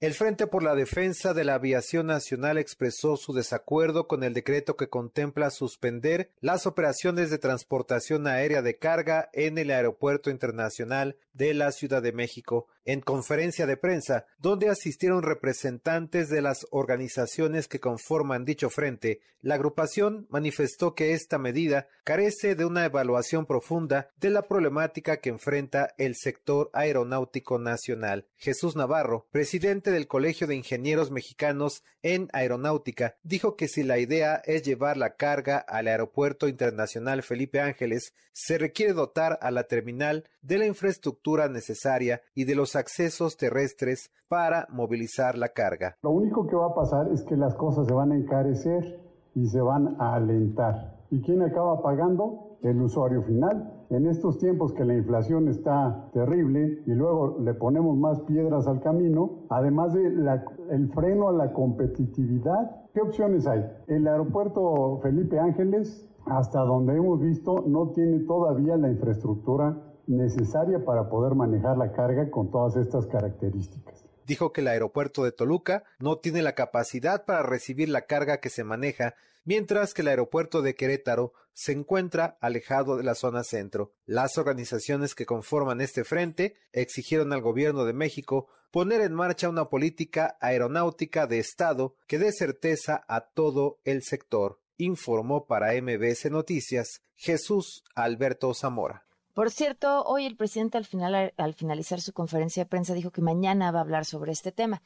El 0.00 0.12
Frente 0.12 0.48
por 0.48 0.62
la 0.62 0.74
Defensa 0.74 1.34
de 1.34 1.44
la 1.44 1.54
Aviación 1.54 2.08
Nacional 2.08 2.58
expresó 2.58 3.16
su 3.16 3.32
desacuerdo 3.32 4.08
con 4.08 4.24
el 4.24 4.34
decreto 4.34 4.76
que 4.76 4.88
contempla 4.88 5.50
suspender 5.50 6.30
las 6.40 6.66
operaciones 6.66 7.30
de 7.30 7.38
transportación 7.38 8.26
aérea 8.26 8.60
de 8.60 8.76
carga 8.76 9.30
en 9.32 9.56
el 9.56 9.70
Aeropuerto 9.70 10.30
Internacional 10.30 11.16
de 11.32 11.54
la 11.54 11.70
Ciudad 11.70 12.02
de 12.02 12.12
México. 12.12 12.66
En 12.86 13.00
conferencia 13.00 13.66
de 13.66 13.78
prensa, 13.78 14.26
donde 14.38 14.68
asistieron 14.68 15.22
representantes 15.22 16.28
de 16.28 16.42
las 16.42 16.66
organizaciones 16.70 17.66
que 17.66 17.80
conforman 17.80 18.44
dicho 18.44 18.68
frente, 18.68 19.20
la 19.40 19.54
agrupación 19.54 20.26
manifestó 20.30 20.94
que 20.94 21.12
esta 21.12 21.38
medida 21.38 21.86
carece 22.04 22.54
de 22.54 22.64
una 22.64 22.84
evaluación 22.84 23.46
profunda 23.46 24.10
de 24.16 24.30
la 24.30 24.48
problemática 24.48 25.18
que 25.18 25.30
enfrenta 25.30 25.94
el 25.98 26.14
sector 26.14 26.70
aeronáutico 26.72 27.58
nacional. 27.58 28.26
Jesús 28.36 28.76
Navarro, 28.76 29.28
presidente 29.30 29.90
del 29.90 30.06
Colegio 30.06 30.46
de 30.46 30.56
Ingenieros 30.56 31.10
Mexicanos 31.10 31.84
en 32.02 32.28
Aeronáutica, 32.32 33.16
dijo 33.22 33.56
que 33.56 33.68
si 33.68 33.82
la 33.82 33.98
idea 33.98 34.42
es 34.44 34.62
llevar 34.62 34.96
la 34.96 35.16
carga 35.16 35.58
al 35.58 35.88
Aeropuerto 35.88 36.48
Internacional 36.48 37.22
Felipe 37.22 37.60
Ángeles, 37.60 38.14
se 38.32 38.58
requiere 38.58 38.92
dotar 38.92 39.38
a 39.42 39.50
la 39.50 39.64
terminal 39.64 40.28
de 40.42 40.58
la 40.58 40.66
infraestructura 40.66 41.48
necesaria 41.48 42.22
y 42.34 42.44
de 42.44 42.54
los 42.54 42.73
accesos 42.76 43.36
terrestres 43.36 44.10
para 44.28 44.66
movilizar 44.70 45.36
la 45.36 45.48
carga. 45.48 45.96
Lo 46.02 46.10
único 46.10 46.46
que 46.46 46.56
va 46.56 46.66
a 46.66 46.74
pasar 46.74 47.08
es 47.12 47.22
que 47.24 47.36
las 47.36 47.54
cosas 47.54 47.86
se 47.86 47.94
van 47.94 48.12
a 48.12 48.16
encarecer 48.16 49.00
y 49.34 49.46
se 49.46 49.60
van 49.60 49.96
a 50.00 50.14
alentar. 50.14 50.94
¿Y 51.10 51.20
quién 51.20 51.42
acaba 51.42 51.82
pagando? 51.82 52.58
El 52.62 52.80
usuario 52.80 53.22
final. 53.22 53.84
En 53.90 54.06
estos 54.06 54.38
tiempos 54.38 54.72
que 54.72 54.84
la 54.84 54.94
inflación 54.94 55.48
está 55.48 56.08
terrible 56.12 56.82
y 56.86 56.90
luego 56.92 57.36
le 57.38 57.54
ponemos 57.54 57.96
más 57.96 58.20
piedras 58.22 58.66
al 58.66 58.80
camino, 58.80 59.44
además 59.50 59.92
del 59.92 60.26
el 60.70 60.88
freno 60.92 61.28
a 61.28 61.32
la 61.32 61.52
competitividad, 61.52 62.88
¿qué 62.94 63.02
opciones 63.02 63.46
hay? 63.46 63.64
El 63.86 64.08
aeropuerto 64.08 64.98
Felipe 65.02 65.38
Ángeles, 65.38 66.08
hasta 66.26 66.60
donde 66.60 66.96
hemos 66.96 67.20
visto, 67.20 67.62
no 67.66 67.90
tiene 67.90 68.20
todavía 68.20 68.76
la 68.76 68.90
infraestructura 68.90 69.76
necesaria 70.06 70.84
para 70.84 71.08
poder 71.08 71.34
manejar 71.34 71.76
la 71.76 71.92
carga 71.92 72.30
con 72.30 72.50
todas 72.50 72.76
estas 72.76 73.06
características. 73.06 74.04
Dijo 74.26 74.52
que 74.52 74.62
el 74.62 74.68
aeropuerto 74.68 75.24
de 75.24 75.32
Toluca 75.32 75.84
no 75.98 76.18
tiene 76.18 76.42
la 76.42 76.54
capacidad 76.54 77.24
para 77.24 77.42
recibir 77.42 77.88
la 77.88 78.06
carga 78.06 78.38
que 78.38 78.48
se 78.48 78.64
maneja, 78.64 79.14
mientras 79.44 79.92
que 79.92 80.02
el 80.02 80.08
aeropuerto 80.08 80.62
de 80.62 80.74
Querétaro 80.74 81.32
se 81.52 81.72
encuentra 81.72 82.38
alejado 82.40 82.96
de 82.96 83.04
la 83.04 83.14
zona 83.14 83.44
centro. 83.44 83.92
Las 84.06 84.38
organizaciones 84.38 85.14
que 85.14 85.26
conforman 85.26 85.80
este 85.80 86.04
frente 86.04 86.54
exigieron 86.72 87.32
al 87.32 87.42
gobierno 87.42 87.84
de 87.84 87.92
México 87.92 88.48
poner 88.70 89.02
en 89.02 89.14
marcha 89.14 89.48
una 89.48 89.68
política 89.68 90.36
aeronáutica 90.40 91.26
de 91.26 91.38
Estado 91.38 91.94
que 92.08 92.18
dé 92.18 92.32
certeza 92.32 93.04
a 93.06 93.20
todo 93.20 93.78
el 93.84 94.02
sector, 94.02 94.58
informó 94.78 95.46
para 95.46 95.80
MBS 95.80 96.30
Noticias 96.30 97.02
Jesús 97.14 97.84
Alberto 97.94 98.52
Zamora. 98.52 99.03
Por 99.34 99.50
cierto, 99.50 100.04
hoy 100.04 100.26
el 100.26 100.36
presidente 100.36 100.78
al, 100.78 100.84
final, 100.84 101.34
al 101.36 101.54
finalizar 101.54 102.00
su 102.00 102.12
conferencia 102.12 102.62
de 102.62 102.70
prensa 102.70 102.94
dijo 102.94 103.10
que 103.10 103.20
mañana 103.20 103.72
va 103.72 103.80
a 103.80 103.82
hablar 103.82 104.04
sobre 104.04 104.30
este 104.30 104.52
tema. 104.52 104.80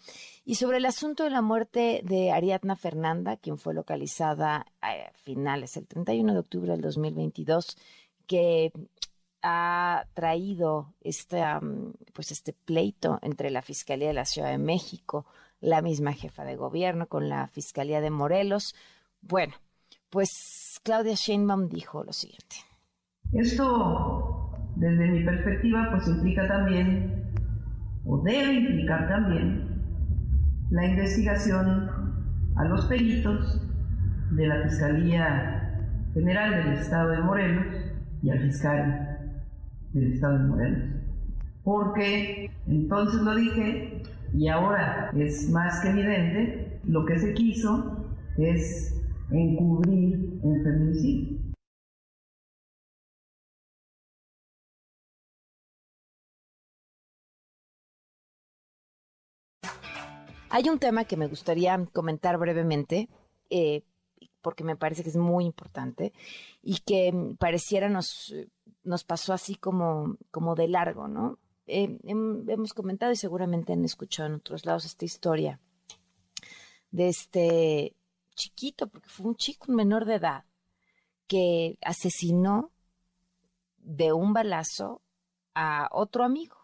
Y 0.47 0.55
sobre 0.55 0.79
el 0.79 0.87
asunto 0.87 1.25
de 1.25 1.31
la 1.31 1.43
muerte 1.43 2.01
de 2.03 2.33
Ariadna 2.33 2.75
Fernanda, 2.75 3.37
quien 3.37 3.59
fue 3.59 3.75
localizada 3.75 4.67
a 4.81 4.95
finales, 5.13 5.77
el 5.77 5.87
31 5.87 6.33
de 6.33 6.39
octubre 6.39 6.73
del 6.73 6.81
2022, 6.81 7.77
que 8.27 8.73
ha 9.43 10.07
traído 10.15 10.95
este, 11.03 11.45
pues 12.15 12.31
este 12.31 12.55
pleito 12.55 13.19
entre 13.21 13.51
la 13.51 13.61
Fiscalía 13.61 14.09
de 14.09 14.15
la 14.15 14.25
Ciudad 14.25 14.51
de 14.51 14.59
México, 14.59 15.27
la 15.61 15.83
misma 15.83 16.15
jefa 16.15 16.45
de 16.45 16.57
gobierno, 16.57 17.07
con 17.07 17.29
la 17.29 17.49
Fiscalía 17.49 18.01
de 18.01 18.11
Morelos. 18.11 18.75
Bueno, 19.21 19.55
pues 20.09 20.81
Claudia 20.83 21.15
Sheinbaum 21.15 21.69
dijo 21.69 22.03
lo 22.03 22.15
siguiente. 22.15 22.57
Esto, 23.33 24.38
desde 24.79 25.09
mi 25.09 25.25
perspectiva, 25.25 25.89
pues 25.91 26.07
implica 26.09 26.47
también, 26.47 27.25
o 28.05 28.23
debe 28.23 28.55
implicar 28.55 29.09
también, 29.09 29.69
la 30.71 30.87
investigación 30.87 31.91
a 32.57 32.65
los 32.65 32.87
peritos 32.87 33.61
de 34.31 34.47
la 34.47 34.63
Fiscalía 34.63 35.81
General 36.15 36.65
del 36.65 36.75
Estado 36.75 37.11
de 37.11 37.19
Morelos 37.21 37.67
y 38.23 38.31
al 38.31 38.41
fiscal 38.41 39.19
del 39.93 40.13
Estado 40.13 40.39
de 40.39 40.45
Morelos. 40.45 40.85
Porque 41.65 42.51
entonces 42.67 43.21
lo 43.23 43.35
dije 43.35 44.03
y 44.33 44.49
ahora 44.49 45.11
es 45.17 45.51
más 45.51 45.81
que 45.81 45.91
evidente, 45.91 46.81
lo 46.85 47.05
que 47.05 47.19
se 47.19 47.35
quiso 47.35 48.15
es 48.37 48.95
encubrir 49.31 50.39
un 50.43 50.63
feminicidio. 50.63 51.38
Hay 60.51 60.69
un 60.69 60.79
tema 60.79 61.05
que 61.05 61.17
me 61.17 61.27
gustaría 61.27 61.79
comentar 61.93 62.39
brevemente, 62.39 63.09
eh, 63.51 63.83
porque 64.41 64.65
me 64.65 64.77
parece 64.77 65.03
que 65.03 65.11
es 65.11 65.17
muy 65.17 65.45
importante 65.45 66.13
y 66.63 66.79
que 66.79 67.35
pareciera 67.39 67.89
nos, 67.89 68.35
nos 68.83 69.05
pasó 69.05 69.33
así 69.33 69.57
como, 69.57 70.17
como 70.31 70.55
de 70.55 70.69
largo, 70.69 71.09
¿no? 71.09 71.39
Eh, 71.67 71.99
hemos 72.05 72.73
comentado 72.73 73.13
y 73.13 73.17
seguramente 73.17 73.75
han 73.75 73.85
escuchado 73.85 74.29
en 74.29 74.37
otros 74.37 74.65
lados 74.65 74.87
esta 74.87 75.05
historia 75.05 75.61
de 76.91 77.09
este 77.09 77.95
chiquito, 78.35 78.87
porque 78.87 79.11
fue 79.11 79.27
un 79.27 79.37
chico, 79.37 79.67
un 79.69 79.77
menor 79.77 80.07
de 80.07 80.15
edad, 80.15 80.45
que 81.27 81.77
asesinó 81.83 82.71
de 83.77 84.15
un 84.15 84.33
balazo 84.33 85.03
a 85.55 85.89
otro 85.93 86.25
amigo. 86.25 86.57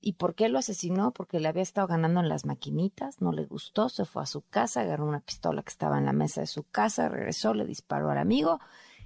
¿Y 0.00 0.14
por 0.14 0.34
qué 0.34 0.48
lo 0.48 0.58
asesinó? 0.58 1.12
Porque 1.12 1.40
le 1.40 1.48
había 1.48 1.62
estado 1.62 1.86
ganando 1.86 2.20
en 2.20 2.28
las 2.28 2.46
maquinitas, 2.46 3.20
no 3.20 3.32
le 3.32 3.44
gustó, 3.44 3.88
se 3.88 4.04
fue 4.04 4.22
a 4.22 4.26
su 4.26 4.42
casa, 4.42 4.80
agarró 4.80 5.06
una 5.06 5.20
pistola 5.20 5.62
que 5.62 5.70
estaba 5.70 5.98
en 5.98 6.06
la 6.06 6.12
mesa 6.12 6.40
de 6.40 6.46
su 6.46 6.64
casa, 6.64 7.08
regresó, 7.08 7.52
le 7.52 7.66
disparó 7.66 8.10
al 8.10 8.18
amigo 8.18 8.60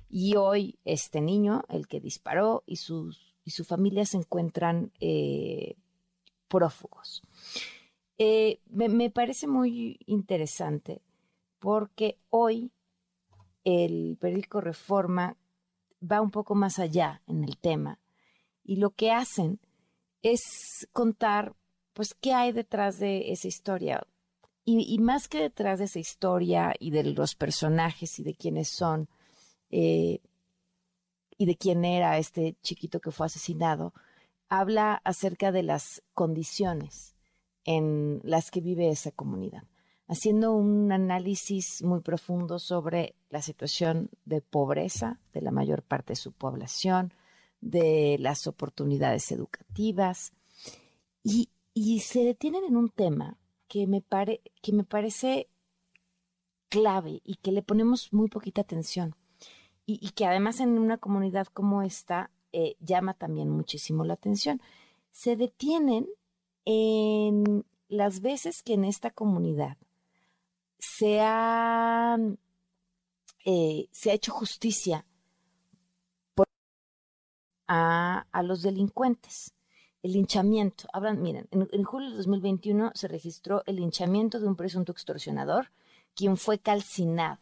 y 0.09 0.37
hoy 0.37 0.79
este 0.85 1.21
niño, 1.21 1.65
el 1.69 1.89
que 1.89 2.01
disparó 2.01 2.63
y, 2.67 2.77
sus, 2.77 3.35
y 3.45 3.51
su 3.51 3.65
familia 3.65 4.07
se 4.07 4.19
encuentran 4.19 4.93
eh, 5.01 5.77
prófugos. 6.47 7.23
Eh, 8.17 8.61
me, 8.69 9.11
parece 9.11 9.49
muy 9.49 9.99
interesante 10.07 11.03
porque 11.59 12.21
hoy 12.31 12.71
el 13.65 14.17
periódico 14.21 14.61
Reforma 14.61 15.37
va 16.01 16.21
un 16.21 16.31
poco 16.31 16.55
más 16.55 16.79
allá 16.79 17.23
en 17.27 17.43
el 17.43 17.59
tema 17.59 17.99
y 18.63 18.77
lo 18.77 18.91
que 18.91 19.11
hacen 19.11 19.59
es 20.25 20.89
contar, 20.93 21.55
pues, 21.93 22.15
qué 22.15 22.33
hay 22.33 22.51
detrás 22.53 22.99
de 22.99 23.31
esa 23.31 23.47
historia. 23.47 24.05
Y, 24.65 24.99
más 24.99 25.29
que 25.29 25.41
detrás 25.41 25.79
de 25.79 25.85
esa 25.85 25.99
historia 25.99 26.75
y 26.81 26.91
de 26.91 27.05
los 27.05 27.35
personajes 27.35 28.19
y 28.19 28.25
de 28.25 28.35
quiénes 28.35 28.71
son 28.71 29.11
eh, 29.69 30.21
y 31.37 31.45
de 31.45 31.57
quién 31.57 31.85
era 31.85 32.17
este 32.17 32.57
chiquito 32.63 32.99
que 32.99 33.11
fue 33.11 33.27
asesinado, 33.27 33.93
habla 34.49 35.03
acerca 35.05 35.53
de 35.53 35.65
las 35.65 36.03
condiciones 36.15 37.15
en 37.65 38.21
las 38.25 38.51
que 38.51 38.63
vive 38.63 38.89
esa 38.89 39.11
comunidad, 39.11 39.65
haciendo 40.07 40.53
un 40.53 40.93
análisis 40.93 41.83
muy 41.83 42.01
profundo 42.01 42.59
sobre 42.59 43.15
la 43.29 43.43
situación 43.43 44.09
de 44.25 44.41
pobreza 44.41 45.21
de 45.35 45.43
la 45.43 45.51
mayor 45.51 45.83
parte 45.83 46.13
de 46.13 46.17
su 46.17 46.33
población, 46.33 47.13
de 47.65 48.19
las 48.21 48.47
oportunidades 48.47 49.33
educativas 49.33 50.33
y, 51.23 51.49
se 52.01 52.23
detienen 52.23 52.65
en 52.65 52.77
un 52.77 52.91
tema 52.91 53.39
que 53.67 53.87
me, 53.87 54.01
pare, 54.03 54.43
que 54.63 54.73
me 54.73 54.85
parece 54.85 55.49
clave 56.69 57.21
y 57.25 57.37
que 57.37 57.51
le 57.51 57.63
ponemos 57.63 58.13
muy 58.13 58.29
poquita 58.29 58.61
atención 58.61 59.17
y, 59.87 60.11
que 60.11 60.27
además 60.27 60.61
en 60.61 60.79
una 60.79 60.99
comunidad 60.99 61.47
como 61.47 61.83
esta 61.83 62.31
eh, 62.53 62.77
llama 62.81 63.15
también 63.15 63.51
muchísimo 63.51 64.05
la 64.05 64.15
atención. 64.15 64.61
Se 65.11 65.37
detienen 65.37 66.07
en 66.65 67.65
las 67.89 68.21
veces 68.21 68.63
que 68.63 68.75
en 68.75 68.85
esta 68.85 69.11
comunidad 69.11 69.77
se 70.79 71.21
ha, 71.21 72.19
eh, 73.45 73.89
se 73.91 74.11
ha 74.11 74.15
hecho 74.15 74.33
justicia 74.33 75.07
a, 77.67 78.27
los 78.43 78.63
delincuentes. 78.63 79.55
El 80.03 80.13
linchamiento. 80.13 80.87
Hablan, 80.93 81.23
miren, 81.23 81.49
en, 81.51 81.85
julio 81.85 82.11
de 82.11 82.17
2021 82.17 82.93
se 82.95 83.09
registró 83.09 83.63
el 83.67 83.77
linchamiento 83.77 84.39
de 84.39 84.47
un 84.47 84.57
presunto 84.57 84.93
extorsionador, 84.93 85.71
quien 86.15 86.37
fue 86.37 86.59
calcinado. 86.59 87.41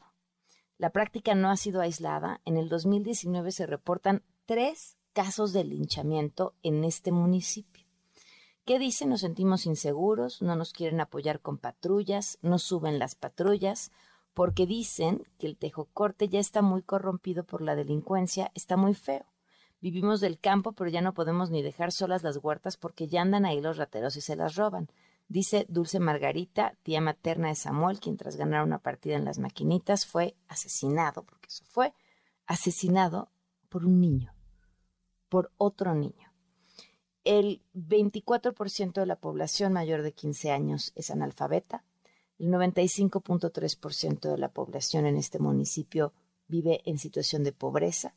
La 0.79 0.91
práctica 0.91 1.35
no 1.35 1.51
ha 1.51 1.57
sido 1.57 1.81
aislada. 1.81 2.41
En 2.45 2.57
el 2.57 2.69
2019 2.69 3.51
se 3.53 3.67
reportan 3.67 4.23
tres 4.47 4.97
casos 5.13 5.53
de 5.53 5.65
linchamiento 5.65 6.55
en 6.63 6.85
este 6.85 7.13
municipio. 7.13 7.87
¿Qué 8.65 8.79
dicen? 8.79 9.11
Nos 9.11 9.23
sentimos 9.23 9.67
inseguros, 9.67 10.41
no 10.41 10.55
nos 10.55 10.73
quieren 10.73 11.01
apoyar 11.01 11.41
con 11.41 11.59
patrullas, 11.59 12.39
no 12.43 12.61
suben 12.61 13.01
las 13.01 13.17
patrullas, 13.17 13.91
porque 14.35 14.67
dicen 14.67 15.27
que 15.39 15.49
el 15.49 15.57
tejocorte 15.57 16.29
ya 16.29 16.39
está 16.39 16.63
muy 16.63 16.83
corrompido 16.83 17.45
por 17.45 17.61
la 17.61 17.75
delincuencia, 17.75 18.53
está 18.55 18.77
muy 18.77 18.95
feo. 18.95 19.27
Vivimos 19.83 20.21
del 20.21 20.39
campo, 20.39 20.73
pero 20.73 20.89
ya 20.89 21.01
no 21.01 21.13
podemos 21.13 21.51
ni 21.51 21.61
dejar 21.61 21.91
solas 21.91 22.23
las 22.23 22.37
huertas 22.37 22.77
porque 22.77 23.09
ya 23.09 23.21
andan 23.21 23.45
ahí 23.45 23.61
los 23.61 23.79
rateros 23.79 24.17
y 24.17 24.21
se 24.21 24.37
las 24.37 24.55
roban. 24.55 24.89
Dice 25.27 25.67
Dulce 25.69 25.99
Margarita, 25.99 26.77
tía 26.85 27.01
materna 27.01 27.49
de 27.49 27.57
Samuel, 27.57 27.99
quien 27.99 28.17
tras 28.17 28.37
ganar 28.37 28.63
una 28.63 28.79
partida 28.79 29.17
en 29.17 29.25
las 29.25 29.41
maquinitas 29.41 30.07
fue 30.07 30.37
asesinado, 30.47 31.25
porque 31.25 31.49
eso 31.49 31.65
fue, 31.65 31.95
asesinado 32.47 33.33
por 33.69 33.85
un 33.85 34.01
niño, 34.01 34.33
por 35.29 35.51
otro 35.57 35.97
niño. 35.97 36.33
El 37.25 37.61
24% 37.75 38.93
de 38.93 39.07
la 39.07 39.17
población 39.17 39.73
mayor 39.73 40.03
de 40.03 40.13
15 40.13 40.53
años 40.53 40.93
es 40.95 41.11
analfabeta. 41.11 41.85
El 42.39 42.53
95.3% 42.53 44.31
de 44.31 44.39
la 44.39 44.53
población 44.53 45.07
en 45.07 45.17
este 45.17 45.41
municipio 45.41 46.13
vive 46.47 46.83
en 46.85 46.99
situación 46.99 47.43
de 47.43 47.53
pobreza. 47.53 48.15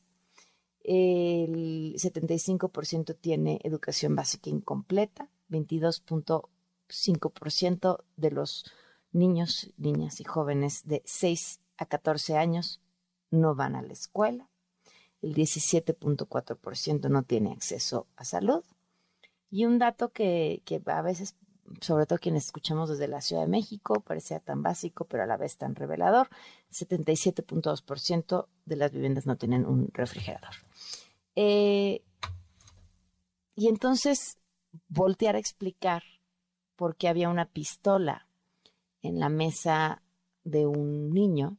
El 0.88 1.96
75% 1.96 3.18
tiene 3.20 3.60
educación 3.64 4.16
básica 4.16 4.52
incompleta. 4.52 5.32
22.5% 5.50 8.04
de 8.18 8.32
los 8.32 8.66
niños, 9.12 9.72
niñas 9.78 10.20
y 10.20 10.26
jóvenes 10.26 10.86
de 10.86 11.02
6 11.06 11.60
a 11.78 11.88
14 11.88 12.38
años 12.38 12.82
no 13.32 13.56
van 13.56 13.76
a 13.76 13.82
la 13.82 13.94
escuela. 13.94 14.48
El 15.22 15.34
17.4% 15.34 17.10
no 17.10 17.24
tiene 17.24 17.52
acceso 17.52 18.06
a 18.16 18.26
salud. 18.26 18.64
Y 19.50 19.66
un 19.66 19.80
dato 19.80 20.12
que, 20.12 20.62
que 20.66 20.80
a 20.86 21.02
veces, 21.02 21.36
sobre 21.82 22.06
todo 22.06 22.20
quienes 22.20 22.46
escuchamos 22.46 22.90
desde 22.90 23.08
la 23.08 23.22
Ciudad 23.22 23.44
de 23.44 23.48
México, 23.48 24.02
parecía 24.02 24.40
tan 24.40 24.62
básico, 24.62 25.06
pero 25.06 25.24
a 25.24 25.26
la 25.26 25.38
vez 25.38 25.58
tan 25.58 25.76
revelador, 25.76 26.30
77.2% 26.72 28.48
de 28.66 28.76
las 28.76 28.92
viviendas 28.92 29.26
no 29.26 29.36
tienen 29.38 29.66
un 29.66 29.90
refrigerador. 29.94 30.56
Eh, 31.36 32.02
y 33.56 33.68
entonces 33.68 34.38
voltear 34.88 35.36
a 35.36 35.40
explicar 35.40 36.04
por 36.76 36.96
qué 36.96 37.08
había 37.08 37.30
una 37.30 37.46
pistola 37.46 38.28
en 39.02 39.20
la 39.20 39.30
mesa 39.30 40.02
de 40.44 40.68
un 40.68 41.14
niño, 41.14 41.58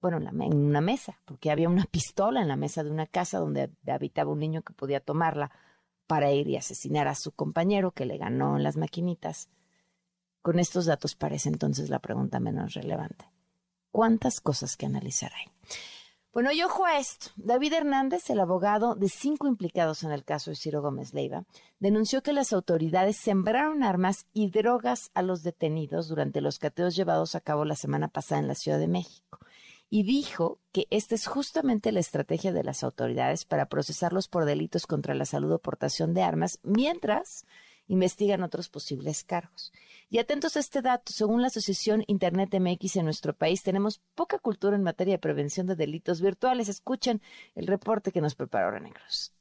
bueno, 0.00 0.18
en, 0.18 0.54
una 0.54 0.80
mesa, 0.80 1.20
porque 1.24 1.50
había 1.50 1.68
una 1.68 1.84
pistola 1.84 2.40
en 2.40 2.48
la 2.48 2.56
mesa 2.56 2.82
de 2.82 2.90
una 2.90 3.06
casa 3.06 3.38
donde 3.38 3.70
habitaba 3.86 4.30
un 4.30 4.40
niño 4.40 4.62
que 4.62 4.72
podía 4.72 5.00
tomarla 5.00 5.50
para 6.12 6.30
ir 6.30 6.46
y 6.46 6.58
asesinar 6.58 7.08
a 7.08 7.14
su 7.14 7.32
compañero 7.32 7.92
que 7.92 8.04
le 8.04 8.18
ganó 8.18 8.58
en 8.58 8.62
las 8.62 8.76
maquinitas. 8.76 9.48
Con 10.42 10.58
estos 10.58 10.84
datos 10.84 11.14
parece 11.14 11.48
entonces 11.48 11.88
la 11.88 12.00
pregunta 12.00 12.38
menos 12.38 12.74
relevante. 12.74 13.30
¿Cuántas 13.90 14.42
cosas 14.42 14.76
que 14.76 14.84
analizar 14.84 15.32
hay? 15.34 15.50
Bueno, 16.30 16.52
y 16.52 16.62
ojo 16.62 16.84
a 16.84 16.98
esto. 16.98 17.28
David 17.36 17.72
Hernández, 17.72 18.28
el 18.28 18.40
abogado 18.40 18.94
de 18.94 19.08
cinco 19.08 19.48
implicados 19.48 20.04
en 20.04 20.12
el 20.12 20.22
caso 20.22 20.50
de 20.50 20.56
Ciro 20.56 20.82
Gómez 20.82 21.14
Leiva, 21.14 21.46
denunció 21.80 22.22
que 22.22 22.34
las 22.34 22.52
autoridades 22.52 23.16
sembraron 23.16 23.82
armas 23.82 24.26
y 24.34 24.50
drogas 24.50 25.10
a 25.14 25.22
los 25.22 25.42
detenidos 25.42 26.08
durante 26.08 26.42
los 26.42 26.58
cateos 26.58 26.94
llevados 26.94 27.34
a 27.34 27.40
cabo 27.40 27.64
la 27.64 27.74
semana 27.74 28.08
pasada 28.08 28.42
en 28.42 28.48
la 28.48 28.54
Ciudad 28.54 28.78
de 28.78 28.88
México 28.88 29.38
y 29.94 30.04
dijo 30.04 30.58
que 30.72 30.86
esta 30.88 31.14
es 31.14 31.26
justamente 31.26 31.92
la 31.92 32.00
estrategia 32.00 32.50
de 32.50 32.64
las 32.64 32.82
autoridades 32.82 33.44
para 33.44 33.66
procesarlos 33.66 34.26
por 34.26 34.46
delitos 34.46 34.86
contra 34.86 35.14
la 35.14 35.26
salud 35.26 35.52
o 35.52 35.58
portación 35.58 36.14
de 36.14 36.22
armas, 36.22 36.60
mientras 36.62 37.44
investigan 37.88 38.42
otros 38.42 38.70
posibles 38.70 39.22
cargos. 39.22 39.70
Y 40.08 40.16
atentos 40.16 40.56
a 40.56 40.60
este 40.60 40.80
dato, 40.80 41.12
según 41.12 41.42
la 41.42 41.48
Asociación 41.48 42.04
Internet 42.06 42.58
MX 42.58 42.96
en 42.96 43.04
nuestro 43.04 43.34
país, 43.34 43.62
tenemos 43.62 44.00
poca 44.14 44.38
cultura 44.38 44.76
en 44.76 44.82
materia 44.82 45.12
de 45.12 45.18
prevención 45.18 45.66
de 45.66 45.76
delitos 45.76 46.22
virtuales. 46.22 46.70
Escuchen 46.70 47.20
el 47.54 47.66
reporte 47.66 48.12
que 48.12 48.22
nos 48.22 48.34
preparó 48.34 48.70
René 48.70 48.94
Cruz. 48.94 49.34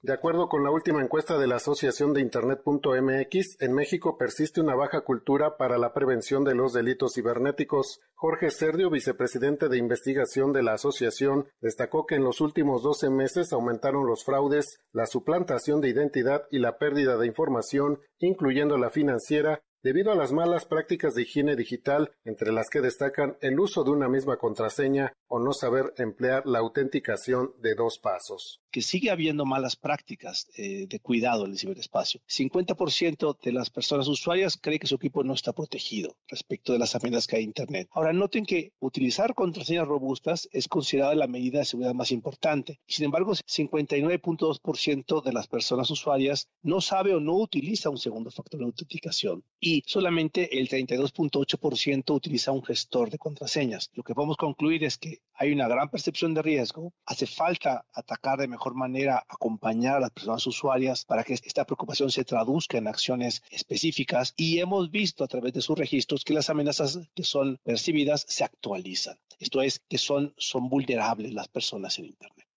De 0.00 0.12
acuerdo 0.12 0.48
con 0.48 0.62
la 0.62 0.70
última 0.70 1.02
encuesta 1.02 1.38
de 1.38 1.48
la 1.48 1.56
Asociación 1.56 2.12
de 2.12 2.20
Internet.mx, 2.20 3.60
en 3.60 3.72
México 3.72 4.16
persiste 4.16 4.60
una 4.60 4.76
baja 4.76 5.00
cultura 5.00 5.56
para 5.56 5.76
la 5.76 5.92
prevención 5.92 6.44
de 6.44 6.54
los 6.54 6.72
delitos 6.72 7.14
cibernéticos. 7.14 8.00
Jorge 8.14 8.50
Serdio, 8.50 8.90
vicepresidente 8.90 9.68
de 9.68 9.76
investigación 9.76 10.52
de 10.52 10.62
la 10.62 10.74
asociación, 10.74 11.48
destacó 11.60 12.06
que 12.06 12.14
en 12.14 12.22
los 12.22 12.40
últimos 12.40 12.84
12 12.84 13.10
meses 13.10 13.52
aumentaron 13.52 14.06
los 14.06 14.24
fraudes, 14.24 14.78
la 14.92 15.06
suplantación 15.06 15.80
de 15.80 15.88
identidad 15.88 16.44
y 16.52 16.60
la 16.60 16.78
pérdida 16.78 17.16
de 17.16 17.26
información, 17.26 17.98
incluyendo 18.20 18.78
la 18.78 18.90
financiera, 18.90 19.64
debido 19.82 20.12
a 20.12 20.14
las 20.14 20.32
malas 20.32 20.64
prácticas 20.64 21.14
de 21.14 21.22
higiene 21.22 21.56
digital, 21.56 22.12
entre 22.24 22.52
las 22.52 22.68
que 22.68 22.80
destacan 22.80 23.36
el 23.40 23.58
uso 23.60 23.84
de 23.84 23.90
una 23.90 24.08
misma 24.08 24.36
contraseña 24.36 25.12
o 25.28 25.38
no 25.38 25.52
saber 25.52 25.92
emplear 25.98 26.46
la 26.46 26.58
autenticación 26.58 27.52
de 27.60 27.74
dos 27.74 27.98
pasos. 27.98 28.60
Que 28.70 28.82
sigue 28.82 29.10
habiendo 29.10 29.44
malas 29.44 29.76
prácticas 29.76 30.48
eh, 30.56 30.86
de 30.88 31.00
cuidado 31.00 31.44
en 31.44 31.52
el 31.52 31.58
ciberespacio. 31.58 32.20
50% 32.28 33.38
de 33.40 33.52
las 33.52 33.70
personas 33.70 34.08
usuarias 34.08 34.58
cree 34.60 34.78
que 34.78 34.86
su 34.86 34.96
equipo 34.96 35.22
no 35.24 35.34
está 35.34 35.52
protegido 35.52 36.16
respecto 36.28 36.72
de 36.72 36.78
las 36.78 36.94
amenazas 36.94 37.26
que 37.26 37.36
hay 37.36 37.42
en 37.44 37.50
Internet. 37.50 37.88
Ahora, 37.92 38.12
noten 38.12 38.44
que 38.44 38.72
utilizar 38.80 39.34
contraseñas 39.34 39.86
robustas 39.86 40.48
es 40.52 40.68
considerada 40.68 41.14
la 41.14 41.26
medida 41.26 41.60
de 41.60 41.64
seguridad 41.64 41.94
más 41.94 42.10
importante. 42.12 42.80
Sin 42.86 43.04
embargo, 43.04 43.32
59.2% 43.32 45.22
de 45.22 45.32
las 45.32 45.46
personas 45.46 45.90
usuarias 45.90 46.48
no 46.62 46.80
sabe 46.80 47.14
o 47.14 47.20
no 47.20 47.36
utiliza 47.36 47.90
un 47.90 47.98
segundo 47.98 48.30
factor 48.30 48.60
de 48.60 48.66
autenticación 48.66 49.44
y 49.68 49.82
solamente 49.86 50.58
el 50.58 50.66
32.8% 50.66 52.14
utiliza 52.14 52.52
un 52.52 52.64
gestor 52.64 53.10
de 53.10 53.18
contraseñas. 53.18 53.90
Lo 53.92 54.02
que 54.02 54.14
podemos 54.14 54.38
concluir 54.38 54.82
es 54.82 54.96
que 54.96 55.20
hay 55.34 55.52
una 55.52 55.68
gran 55.68 55.90
percepción 55.90 56.32
de 56.32 56.40
riesgo, 56.40 56.94
hace 57.04 57.26
falta 57.26 57.84
atacar 57.92 58.38
de 58.38 58.48
mejor 58.48 58.74
manera, 58.74 59.26
acompañar 59.28 59.96
a 59.96 60.00
las 60.00 60.10
personas 60.10 60.46
usuarias 60.46 61.04
para 61.04 61.22
que 61.22 61.34
esta 61.34 61.66
preocupación 61.66 62.10
se 62.10 62.24
traduzca 62.24 62.78
en 62.78 62.88
acciones 62.88 63.42
específicas 63.50 64.32
y 64.38 64.58
hemos 64.58 64.90
visto 64.90 65.22
a 65.22 65.28
través 65.28 65.52
de 65.52 65.60
sus 65.60 65.78
registros 65.78 66.24
que 66.24 66.32
las 66.32 66.48
amenazas 66.48 67.00
que 67.14 67.24
son 67.24 67.58
percibidas 67.62 68.24
se 68.26 68.44
actualizan. 68.44 69.18
Esto 69.38 69.60
es, 69.60 69.80
que 69.80 69.98
son, 69.98 70.32
son 70.38 70.70
vulnerables 70.70 71.34
las 71.34 71.48
personas 71.48 71.98
en 71.98 72.06
Internet. 72.06 72.47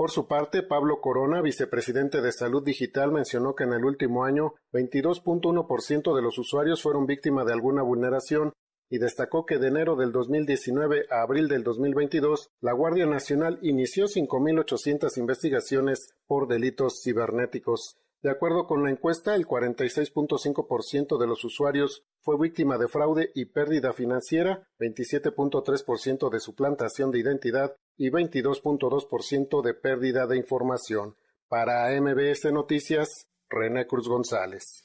Por 0.00 0.10
su 0.10 0.26
parte, 0.26 0.62
Pablo 0.62 1.02
Corona, 1.02 1.42
vicepresidente 1.42 2.22
de 2.22 2.32
Salud 2.32 2.64
Digital, 2.64 3.12
mencionó 3.12 3.54
que 3.54 3.64
en 3.64 3.74
el 3.74 3.84
último 3.84 4.24
año 4.24 4.54
22.1% 4.72 6.16
de 6.16 6.22
los 6.22 6.38
usuarios 6.38 6.80
fueron 6.80 7.04
víctimas 7.04 7.44
de 7.44 7.52
alguna 7.52 7.82
vulneración 7.82 8.54
y 8.88 8.96
destacó 8.96 9.44
que 9.44 9.58
de 9.58 9.68
enero 9.68 9.96
del 9.96 10.10
2019 10.10 11.04
a 11.10 11.20
abril 11.20 11.48
del 11.48 11.64
2022, 11.64 12.48
la 12.62 12.72
Guardia 12.72 13.04
Nacional 13.04 13.58
inició 13.60 14.06
5.800 14.06 15.18
investigaciones 15.18 16.08
por 16.26 16.48
delitos 16.48 17.02
cibernéticos. 17.04 17.98
De 18.22 18.30
acuerdo 18.30 18.66
con 18.66 18.84
la 18.84 18.90
encuesta, 18.90 19.34
el 19.34 19.46
46.5% 19.46 21.18
de 21.18 21.26
los 21.26 21.42
usuarios 21.42 22.04
fue 22.20 22.38
víctima 22.38 22.76
de 22.76 22.86
fraude 22.86 23.30
y 23.34 23.46
pérdida 23.46 23.94
financiera, 23.94 24.68
27.3% 24.78 26.28
de 26.28 26.40
suplantación 26.40 27.10
de 27.12 27.20
identidad 27.20 27.76
y 27.96 28.10
22.2% 28.10 29.62
de 29.62 29.72
pérdida 29.72 30.26
de 30.26 30.36
información. 30.36 31.16
Para 31.48 31.98
MBS 31.98 32.52
Noticias, 32.52 33.26
René 33.48 33.86
Cruz 33.86 34.06
González. 34.06 34.84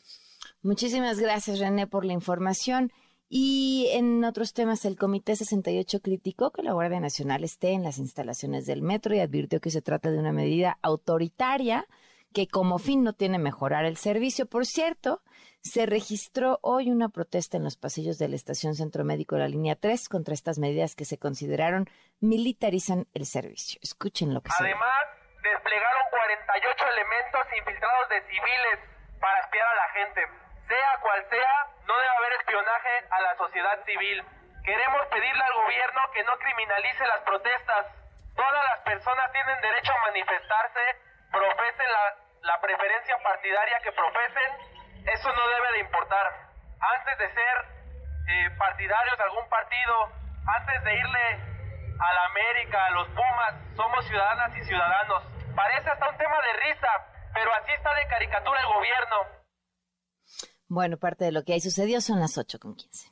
Muchísimas 0.61 1.19
gracias, 1.19 1.59
René, 1.59 1.87
por 1.87 2.05
la 2.05 2.13
información. 2.13 2.93
Y 3.27 3.89
en 3.91 4.23
otros 4.23 4.53
temas, 4.53 4.85
el 4.85 4.97
Comité 4.97 5.35
68 5.35 5.99
criticó 5.99 6.51
que 6.51 6.63
la 6.63 6.71
Guardia 6.71 7.01
Nacional 7.01 7.43
esté 7.43 7.71
en 7.71 7.83
las 7.83 7.97
instalaciones 7.97 8.65
del 8.65 8.81
metro 8.81 9.13
y 9.13 9.19
advirtió 9.19 9.59
que 9.59 9.71
se 9.71 9.81
trata 9.81 10.09
de 10.09 10.19
una 10.19 10.31
medida 10.31 10.79
autoritaria 10.81 11.85
que 12.35 12.49
como 12.49 12.79
fin 12.79 13.01
no 13.01 13.13
tiene 13.13 13.39
mejorar 13.39 13.85
el 13.85 13.95
servicio. 13.95 14.45
Por 14.45 14.65
cierto, 14.65 15.23
se 15.63 15.85
registró 15.85 16.59
hoy 16.61 16.91
una 16.91 17.07
protesta 17.07 17.55
en 17.55 17.63
los 17.63 17.77
pasillos 17.77 18.19
de 18.19 18.27
la 18.27 18.35
Estación 18.35 18.75
Centro 18.75 19.05
Médico 19.05 19.35
de 19.35 19.47
la 19.47 19.47
Línea 19.47 19.79
3 19.79 20.09
contra 20.09 20.33
estas 20.33 20.59
medidas 20.59 20.99
que 20.99 21.05
se 21.05 21.17
consideraron 21.17 21.87
militarizan 22.19 23.07
el 23.15 23.25
servicio. 23.25 23.79
Escuchen 23.81 24.33
lo 24.33 24.41
que 24.41 24.51
Además, 24.51 24.99
desplegaron 25.41 26.03
48 26.11 26.85
elementos 26.91 27.41
infiltrados 27.55 28.09
de 28.09 28.19
civiles 28.27 28.77
para 29.23 29.39
espiar 29.39 29.67
a 29.71 29.75
la 29.79 29.89
gente. 29.95 30.21
Sea 30.67 30.91
cual 30.99 31.23
sea, 31.31 31.55
no 31.87 31.95
debe 31.95 32.15
haber 32.19 32.33
espionaje 32.43 32.93
a 33.15 33.21
la 33.21 33.37
sociedad 33.37 33.79
civil. 33.87 34.19
Queremos 34.65 35.07
pedirle 35.07 35.39
al 35.39 35.55
gobierno 35.63 36.01
que 36.11 36.23
no 36.25 36.35
criminalice 36.35 37.07
las 37.07 37.23
protestas. 37.23 37.95
Todas 38.35 38.63
las 38.75 38.79
personas 38.83 39.31
tienen 39.31 39.61
derecho 39.61 39.93
a 39.93 40.11
manifestarse, 40.11 40.83
profesen 41.31 41.87
la 41.87 42.24
la 42.45 42.61
preferencia 42.61 43.17
partidaria 43.23 43.79
que 43.83 43.91
profesen, 43.91 44.49
eso 45.05 45.29
no 45.33 45.43
debe 45.49 45.71
de 45.73 45.79
importar. 45.79 46.25
Antes 46.79 47.17
de 47.17 47.27
ser 47.33 47.55
eh, 48.29 48.49
partidarios 48.57 49.17
de 49.17 49.23
algún 49.23 49.49
partido, 49.49 49.95
antes 50.45 50.83
de 50.83 50.93
irle 50.93 51.25
a 51.99 52.13
la 52.13 52.25
América, 52.25 52.85
a 52.85 52.89
los 52.91 53.07
Pumas, 53.09 53.53
somos 53.75 54.05
ciudadanas 54.05 54.55
y 54.57 54.63
ciudadanos. 54.63 55.23
Parece 55.55 55.89
hasta 55.89 56.09
un 56.09 56.17
tema 56.17 56.37
de 56.41 56.69
risa, 56.69 56.89
pero 57.33 57.53
así 57.53 57.71
está 57.71 57.93
de 57.95 58.07
caricatura 58.07 58.59
el 58.59 58.67
gobierno. 58.67 59.17
Bueno, 60.67 60.97
parte 60.97 61.25
de 61.25 61.31
lo 61.31 61.43
que 61.43 61.53
ahí 61.53 61.61
sucedió 61.61 62.01
son 62.01 62.19
las 62.19 62.37
8 62.37 62.59
con 62.59 62.75
15. 62.75 63.09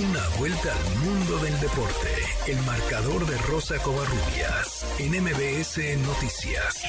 Una 0.00 0.38
vuelta 0.38 0.72
al 0.72 0.96
mundo 1.04 1.38
del 1.38 1.58
deporte. 1.60 2.17
El 2.48 2.56
marcador 2.64 3.26
de 3.26 3.36
Rosa 3.52 3.76
Covarrubias 3.84 4.80
en 4.98 5.12
MBS 5.20 6.00
Noticias. 6.00 6.80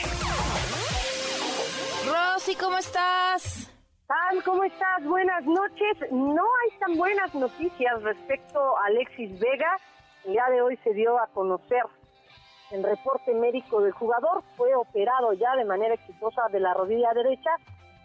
Rosy, 2.08 2.56
¿cómo 2.56 2.78
estás? 2.78 3.70
Tal, 4.08 4.42
¿cómo 4.46 4.64
estás? 4.64 5.04
Buenas 5.04 5.44
noches. 5.44 6.12
No 6.14 6.44
hay 6.44 6.80
tan 6.80 6.96
buenas 6.96 7.36
noticias 7.36 8.02
respecto 8.04 8.58
a 8.78 8.86
Alexis 8.86 9.38
Vega. 9.38 9.76
El 10.24 10.32
día 10.32 10.46
de 10.50 10.62
hoy 10.62 10.80
se 10.82 10.94
dio 10.94 11.20
a 11.20 11.28
conocer 11.34 11.84
el 12.72 12.82
reporte 12.82 13.34
médico 13.34 13.82
del 13.82 13.92
jugador. 13.92 14.46
Fue 14.56 14.74
operado 14.76 15.34
ya 15.34 15.58
de 15.58 15.66
manera 15.66 15.96
exitosa 15.96 16.44
de 16.54 16.62
la 16.62 16.74
rodilla 16.74 17.12
derecha 17.14 17.52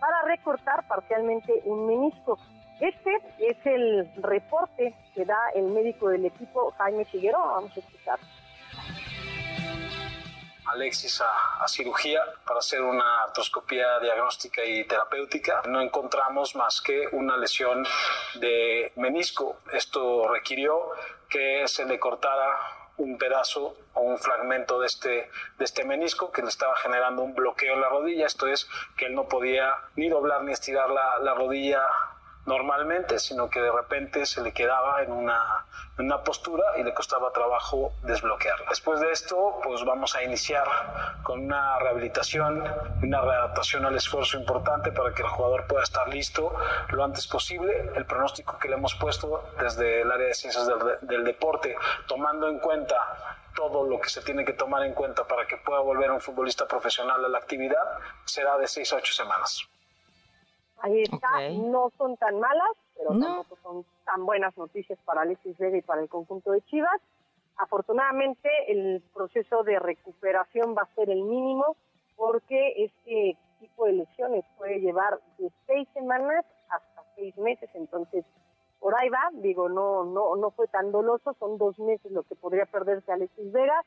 para 0.01 0.23
recortar 0.23 0.89
parcialmente 0.89 1.63
un 1.67 1.87
menisco. 1.87 2.37
Este 2.81 3.11
es 3.39 3.57
el 3.65 4.11
reporte 4.17 4.95
que 5.15 5.25
da 5.25 5.39
el 5.55 5.65
médico 5.65 6.09
del 6.09 6.27
equipo, 6.27 6.73
Jaime 6.79 7.05
Figueroa. 7.05 7.55
Vamos 7.55 7.77
a 7.77 7.81
escuchar. 7.81 8.19
Alexis 10.67 11.21
a, 11.21 11.69
cirugía 11.69 12.21
para 12.47 12.59
hacer 12.59 12.81
una 12.81 13.25
artroscopía 13.25 14.01
diagnóstica 14.01 14.65
y 14.65 14.85
terapéutica. 14.87 15.63
No 15.69 15.81
encontramos 15.81 16.57
más 16.57 16.81
que 16.81 17.07
una 17.13 17.37
lesión 17.37 17.87
de 18.37 18.93
menisco. 18.97 19.61
Esto 19.73 20.27
requirió 20.29 20.91
que 21.29 21.69
se 21.69 21.85
le 21.85 21.99
cortara 22.01 22.59
un 22.97 23.19
pedazo 23.19 23.77
o 23.95 24.01
un 24.01 24.19
fragmento 24.19 24.81
de 24.81 24.87
este, 24.87 25.31
de 25.59 25.65
este 25.65 25.85
menisco 25.85 26.31
que 26.33 26.43
le 26.43 26.49
estaba 26.49 26.75
generando 26.77 27.23
un 27.23 27.35
bloqueo 27.35 27.75
en 27.75 27.81
la 27.81 27.89
rodilla. 27.89 28.27
Esto 28.27 28.47
es 28.47 28.69
que 28.97 29.07
él 29.07 29.15
no 29.15 29.29
podía 29.29 29.75
ni 29.97 30.09
doblar 30.09 30.43
ni 30.43 30.53
estirar 30.53 30.91
la, 30.91 31.19
la 31.19 31.35
rodilla 31.35 31.83
normalmente, 32.47 33.19
sino 33.19 33.49
que 33.49 33.61
de 33.61 33.71
repente 33.71 34.27
se 34.27 34.43
le 34.43 34.53
quedaba 34.53 35.03
en 35.03 35.13
una, 35.13 35.65
una 35.99 36.23
postura 36.23 36.65
y 36.79 36.83
le 36.83 36.93
costaba 36.93 37.33
trabajo 37.33 37.93
desbloquearla. 38.03 38.67
Después 38.69 39.01
de 39.01 39.11
esto, 39.11 39.61
pues 39.63 39.85
vamos 39.85 40.15
a 40.15 40.23
iniciar 40.23 40.67
con 41.23 41.41
una 41.41 41.79
rehabilitación, 41.79 42.65
una 43.03 43.21
readaptación 43.21 43.87
al 43.87 43.97
esfuerzo 43.97 44.39
importante 44.39 44.93
para 44.93 45.15
que 45.15 45.23
el 45.23 45.29
jugador 45.29 45.67
pueda 45.67 45.83
estar 45.83 46.09
listo 46.09 46.55
lo 46.91 47.05
antes 47.05 47.27
posible. 47.27 47.93
El 47.95 48.07
pronóstico 48.07 48.59
que 48.59 48.69
le 48.69 48.75
hemos 48.75 48.95
puesto 48.95 49.45
desde 49.59 50.03
el 50.03 50.11
área 50.11 50.29
de 50.29 50.35
ciencias 50.35 50.67
del, 50.67 50.79
del 51.03 51.25
deporte, 51.25 51.77
tomando 52.07 52.49
en 52.49 52.59
cuenta 52.59 53.39
todo 53.55 53.85
lo 53.85 54.01
que 54.01 54.09
se 54.09 54.21
tiene 54.21 54.45
que 54.45 54.53
tomar 54.53 54.85
en 54.85 54.95
cuenta 54.95 55.27
para 55.27 55.47
que 55.47 55.57
pueda 55.57 55.81
volver 55.81 56.11
un 56.11 56.21
futbolista 56.21 56.67
profesional 56.67 57.25
a 57.25 57.29
la 57.29 57.39
actividad, 57.39 57.99
será 58.25 58.59
de 58.59 58.67
6 58.67 58.93
a 58.93 58.97
8 58.97 59.13
semanas. 59.13 59.69
Ahí 60.85 61.01
está, 61.01 61.49
no 61.63 61.91
son 61.97 62.15
tan 62.19 62.39
malas, 62.39 62.77
pero 62.95 63.19
tampoco 63.19 63.57
son 63.63 63.87
tan 64.05 64.27
buenas 64.27 64.55
noticias 64.59 64.99
para 65.07 65.23
Alexis 65.23 65.57
Vega 65.57 65.79
y 65.79 65.81
para 65.81 66.03
el 66.03 66.11
conjunto 66.11 66.53
de 66.53 66.61
Chivas. 66.61 67.01
Afortunadamente, 67.57 68.51
el 68.69 69.03
proceso 69.15 69.63
de 69.63 69.79
recuperación 69.79 70.75
va 70.77 70.83
a 70.83 70.95
ser 70.95 71.09
el 71.09 71.23
mínimo 71.23 71.75
porque 72.17 72.85
este 72.85 73.39
tipo 73.61 73.87
de 73.87 73.93
lesiones 73.93 74.45
puede 74.59 74.81
llevar 74.81 75.21
de 75.39 75.51
seis 75.67 75.89
semanas 75.95 76.45
hasta 76.69 77.03
seis 77.17 77.35
meses, 77.39 77.71
entonces 77.73 78.27
por 78.79 78.95
ahí 78.95 79.09
va, 79.09 79.31
digo, 79.33 79.71
no, 79.71 80.05
no, 80.05 80.37
no 80.37 80.51
fue 80.51 80.69
tan 80.69 80.93
doloso, 80.93 81.35
son 81.39 81.57
dos 81.57 81.79
meses 81.79 82.13
lo 82.13 82.25
que 82.25 82.35
podría 82.35 82.67
perderse 82.67 83.11
Alexis 83.11 83.51
Vega 83.53 83.83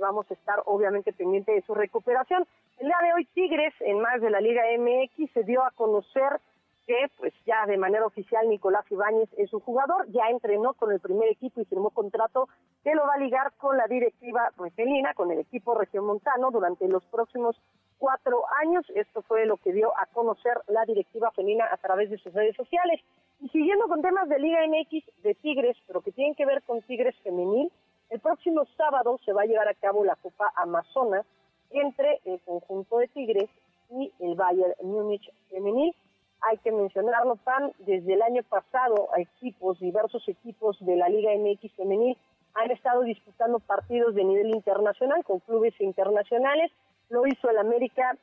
vamos 0.00 0.28
a 0.30 0.34
estar 0.34 0.62
obviamente 0.66 1.12
pendiente 1.12 1.52
de 1.52 1.62
su 1.62 1.74
recuperación. 1.74 2.46
El 2.78 2.88
día 2.88 2.98
de 3.02 3.12
hoy 3.14 3.24
Tigres, 3.26 3.74
en 3.80 4.00
más 4.00 4.20
de 4.20 4.30
la 4.30 4.40
Liga 4.40 4.62
MX, 4.78 5.32
se 5.32 5.44
dio 5.44 5.62
a 5.62 5.70
conocer 5.70 6.40
que 6.86 7.06
pues 7.18 7.32
ya 7.46 7.66
de 7.66 7.76
manera 7.76 8.04
oficial 8.04 8.48
Nicolás 8.48 8.84
Ibáñez 8.90 9.28
es 9.36 9.50
su 9.50 9.60
jugador, 9.60 10.10
ya 10.10 10.28
entrenó 10.28 10.74
con 10.74 10.90
el 10.90 10.98
primer 10.98 11.28
equipo 11.28 11.60
y 11.60 11.64
firmó 11.64 11.90
contrato 11.90 12.48
que 12.82 12.94
lo 12.94 13.02
va 13.06 13.14
a 13.14 13.18
ligar 13.18 13.52
con 13.58 13.76
la 13.76 13.86
directiva 13.86 14.50
regelina, 14.58 15.14
con 15.14 15.30
el 15.30 15.38
equipo 15.38 15.74
regiomontano 15.74 16.50
durante 16.50 16.88
los 16.88 17.04
próximos 17.04 17.56
cuatro 17.98 18.42
años. 18.62 18.84
Esto 18.94 19.22
fue 19.22 19.46
lo 19.46 19.58
que 19.58 19.72
dio 19.72 19.96
a 19.96 20.06
conocer 20.06 20.54
la 20.66 20.84
directiva 20.84 21.30
felina 21.30 21.68
a 21.70 21.76
través 21.76 22.10
de 22.10 22.18
sus 22.18 22.32
redes 22.32 22.56
sociales. 22.56 23.00
Y 23.40 23.48
siguiendo 23.50 23.86
con 23.86 24.02
temas 24.02 24.28
de 24.28 24.38
Liga 24.40 24.58
MX 24.66 25.22
de 25.22 25.34
Tigres, 25.36 25.76
pero 25.86 26.00
que 26.00 26.10
tienen 26.10 26.34
que 26.34 26.46
ver 26.46 26.62
con 26.62 26.82
Tigres 26.82 27.14
femenil, 27.22 27.70
el 28.10 28.20
próximo 28.20 28.66
sábado 28.76 29.18
se 29.24 29.32
va 29.32 29.42
a 29.42 29.46
llevar 29.46 29.68
a 29.68 29.74
cabo 29.74 30.04
la 30.04 30.16
Copa 30.16 30.52
Amazonas 30.56 31.24
entre 31.70 32.20
el 32.24 32.40
conjunto 32.40 32.98
de 32.98 33.08
Tigres 33.08 33.48
y 33.90 34.12
el 34.18 34.34
Bayern 34.34 34.74
Múnich 34.82 35.32
femenil. 35.48 35.94
Hay 36.42 36.58
que 36.58 36.72
mencionarlo, 36.72 37.36
Pan, 37.36 37.72
desde 37.78 38.14
el 38.14 38.22
año 38.22 38.42
pasado 38.42 39.08
equipos, 39.16 39.78
diversos 39.78 40.26
equipos 40.28 40.76
de 40.80 40.96
la 40.96 41.08
Liga 41.08 41.30
MX 41.36 41.72
femenil 41.76 42.16
han 42.54 42.70
estado 42.72 43.02
disputando 43.02 43.60
partidos 43.60 44.14
de 44.14 44.24
nivel 44.24 44.50
internacional 44.50 45.22
con 45.24 45.38
clubes 45.40 45.78
internacionales. 45.80 46.72
Lo 47.10 47.26
hizo 47.26 47.48
el 47.48 47.58
América 47.58 48.16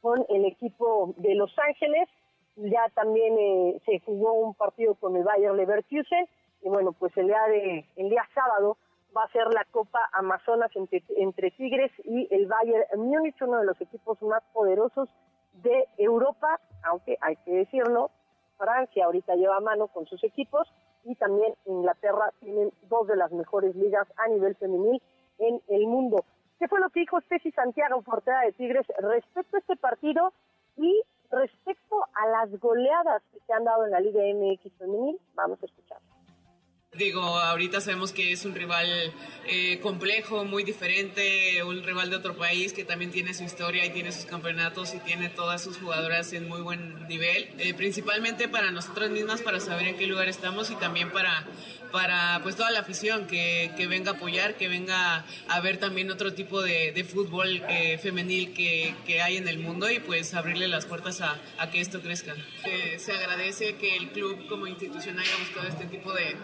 con 0.00 0.24
el 0.30 0.46
equipo 0.46 1.12
de 1.18 1.34
Los 1.34 1.52
Ángeles. 1.58 2.08
Ya 2.56 2.88
también 2.94 3.36
eh, 3.38 3.80
se 3.84 4.00
jugó 4.00 4.32
un 4.32 4.54
partido 4.54 4.94
con 4.94 5.14
el 5.16 5.24
Bayern 5.24 5.58
Leverkusen. 5.58 6.26
Y 6.62 6.68
bueno, 6.68 6.92
pues 6.92 7.14
el 7.18 7.26
día, 7.26 7.42
de, 7.48 7.84
el 7.96 8.08
día 8.08 8.26
sábado 8.34 8.78
va 9.16 9.24
a 9.24 9.32
ser 9.32 9.46
la 9.52 9.64
Copa 9.70 9.98
Amazonas 10.12 10.70
entre, 10.74 11.50
Tigres 11.52 11.92
y 12.04 12.28
el 12.34 12.46
Bayern 12.46 12.84
Múnich, 12.96 13.40
uno 13.42 13.58
de 13.58 13.66
los 13.66 13.80
equipos 13.80 14.20
más 14.22 14.42
poderosos 14.52 15.08
de 15.62 15.86
Europa, 15.98 16.60
aunque 16.84 17.16
hay 17.20 17.36
que 17.36 17.52
decirlo, 17.52 18.10
Francia 18.56 19.06
ahorita 19.06 19.34
lleva 19.36 19.60
mano 19.60 19.88
con 19.88 20.06
sus 20.06 20.22
equipos 20.22 20.68
y 21.04 21.14
también 21.16 21.54
Inglaterra 21.64 22.32
tienen 22.40 22.72
dos 22.82 23.06
de 23.06 23.16
las 23.16 23.32
mejores 23.32 23.74
ligas 23.74 24.06
a 24.16 24.28
nivel 24.28 24.54
femenil 24.56 25.02
en 25.38 25.60
el 25.68 25.86
mundo. 25.86 26.24
¿Qué 26.58 26.68
fue 26.68 26.80
lo 26.80 26.90
que 26.90 27.00
dijo 27.00 27.20
Ceci 27.22 27.50
Santiago, 27.52 28.02
portera 28.02 28.42
de 28.42 28.52
Tigres, 28.52 28.86
respecto 28.98 29.56
a 29.56 29.60
este 29.60 29.76
partido 29.76 30.32
y 30.76 31.02
respecto 31.30 32.04
a 32.12 32.26
las 32.28 32.60
goleadas 32.60 33.22
que 33.32 33.40
se 33.40 33.52
han 33.52 33.64
dado 33.64 33.86
en 33.86 33.92
la 33.92 34.00
Liga 34.00 34.20
MX 34.34 34.72
femenil? 34.78 35.18
Vamos 35.34 35.62
a 35.62 35.66
escuchar. 35.66 35.98
Digo, 36.98 37.22
ahorita 37.22 37.80
sabemos 37.80 38.10
que 38.10 38.32
es 38.32 38.44
un 38.44 38.52
rival 38.52 38.88
eh, 39.46 39.78
complejo, 39.78 40.44
muy 40.44 40.64
diferente, 40.64 41.62
un 41.62 41.84
rival 41.84 42.10
de 42.10 42.16
otro 42.16 42.36
país 42.36 42.72
que 42.72 42.84
también 42.84 43.12
tiene 43.12 43.32
su 43.32 43.44
historia 43.44 43.86
y 43.86 43.90
tiene 43.90 44.10
sus 44.10 44.24
campeonatos 44.24 44.92
y 44.94 44.98
tiene 44.98 45.28
todas 45.28 45.62
sus 45.62 45.78
jugadoras 45.78 46.32
en 46.32 46.48
muy 46.48 46.62
buen 46.62 47.06
nivel, 47.06 47.48
eh, 47.58 47.74
principalmente 47.74 48.48
para 48.48 48.72
nosotras 48.72 49.08
mismas, 49.10 49.40
para 49.40 49.60
saber 49.60 49.86
en 49.86 49.98
qué 49.98 50.08
lugar 50.08 50.28
estamos 50.28 50.72
y 50.72 50.74
también 50.74 51.12
para 51.12 51.46
para 51.90 52.38
pues 52.44 52.54
toda 52.54 52.70
la 52.70 52.80
afición 52.80 53.26
que, 53.26 53.72
que, 53.76 53.88
venga 53.88 54.12
a 54.12 54.14
apoyar, 54.14 54.54
que 54.54 54.68
venga 54.68 55.24
a 55.48 55.60
ver 55.60 55.78
también 55.78 56.08
otro 56.10 56.32
tipo 56.32 56.62
de, 56.62 57.04
fútbol 57.04 57.64
eh, 57.68 57.98
femenil 57.98 58.52
que, 58.52 58.94
que, 59.06 59.20
hay 59.22 59.36
en 59.36 59.48
el 59.48 59.58
mundo 59.58 59.90
y 59.90 59.98
pues 59.98 60.34
abrirle 60.34 60.68
las 60.68 60.86
puertas 60.86 61.20
a, 61.20 61.40
a 61.58 61.68
que 61.70 61.80
esto 61.80 62.00
crezca. 62.00 62.36
se 62.96 63.12
agradece 63.12 63.74
que 63.74 63.96
el 63.96 64.10
club 64.10 64.46
como 64.48 64.68
institución 64.68 65.18
haya 65.18 65.36
buscado 65.38 65.66
este 65.66 65.86
tipo 65.86 66.12
de, 66.12 66.36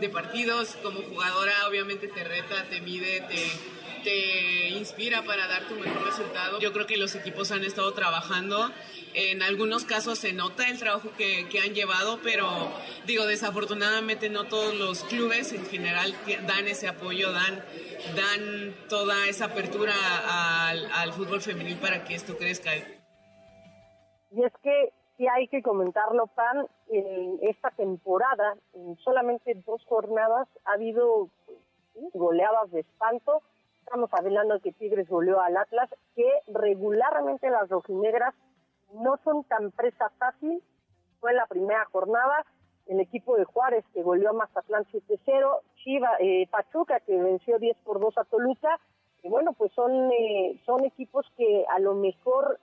de 0.00 0.08
partidos. 0.08 0.76
Como 0.82 1.00
jugadora 1.02 1.68
obviamente 1.68 2.08
te 2.08 2.24
reta, 2.24 2.64
te 2.64 2.80
mide, 2.80 3.20
te 3.22 3.74
te 4.04 4.68
inspira 4.68 5.22
para 5.22 5.48
dar 5.48 5.66
tu 5.66 5.74
mejor 5.74 6.04
resultado. 6.04 6.60
Yo 6.60 6.72
creo 6.72 6.86
que 6.86 6.96
los 6.96 7.14
equipos 7.14 7.50
han 7.50 7.64
estado 7.64 7.92
trabajando. 7.94 8.70
En 9.14 9.42
algunos 9.42 9.84
casos 9.84 10.18
se 10.18 10.32
nota 10.32 10.68
el 10.68 10.78
trabajo 10.78 11.10
que, 11.16 11.48
que, 11.48 11.60
han 11.60 11.74
llevado, 11.74 12.20
pero 12.22 12.70
digo, 13.06 13.26
desafortunadamente 13.26 14.28
no 14.28 14.44
todos 14.44 14.74
los 14.74 15.04
clubes 15.04 15.52
en 15.52 15.64
general 15.66 16.14
dan 16.46 16.68
ese 16.68 16.88
apoyo, 16.88 17.32
dan, 17.32 17.64
dan 18.14 18.76
toda 18.88 19.26
esa 19.28 19.46
apertura 19.46 19.94
al, 20.68 20.90
al 20.92 21.12
fútbol 21.12 21.40
femenil 21.40 21.76
para 21.78 22.04
que 22.04 22.14
esto 22.14 22.36
crezca. 22.36 22.76
Y 22.76 24.44
es 24.44 24.52
que 24.62 24.90
sí 25.16 25.26
hay 25.28 25.48
que 25.48 25.62
comentarlo, 25.62 26.26
Pan, 26.28 26.66
en 26.88 27.38
esta 27.42 27.70
temporada, 27.70 28.56
en 28.74 28.96
solamente 28.98 29.54
dos 29.66 29.84
jornadas, 29.86 30.48
ha 30.64 30.72
habido 30.72 31.28
goleadas 32.12 32.70
de 32.70 32.80
espanto 32.80 33.42
Estamos 33.86 34.08
hablando 34.14 34.58
que 34.60 34.72
Tigres 34.72 35.08
goleó 35.08 35.40
al 35.40 35.58
Atlas, 35.58 35.90
que 36.16 36.26
regularmente 36.48 37.50
las 37.50 37.68
rojinegras 37.68 38.34
no 38.94 39.18
son 39.22 39.44
tan 39.44 39.72
presa 39.72 40.08
fácil. 40.18 40.62
Fue 41.20 41.34
la 41.34 41.46
primera 41.46 41.84
jornada. 41.92 42.46
El 42.86 43.00
equipo 43.00 43.36
de 43.36 43.44
Juárez 43.44 43.84
que 43.92 44.02
goleó 44.02 44.30
a 44.30 44.32
Mazatlán 44.32 44.86
7-0, 44.86 45.60
Chiva, 45.76 46.08
eh, 46.18 46.48
Pachuca 46.50 47.00
que 47.00 47.14
venció 47.22 47.58
10 47.58 47.76
por 47.84 48.00
2 48.00 48.16
a 48.16 48.24
Toluca. 48.24 48.80
Y 49.22 49.28
bueno, 49.28 49.52
pues 49.52 49.70
son, 49.72 50.10
eh, 50.10 50.58
son 50.64 50.84
equipos 50.84 51.30
que 51.36 51.66
a 51.68 51.78
lo 51.78 51.94
mejor 51.94 52.58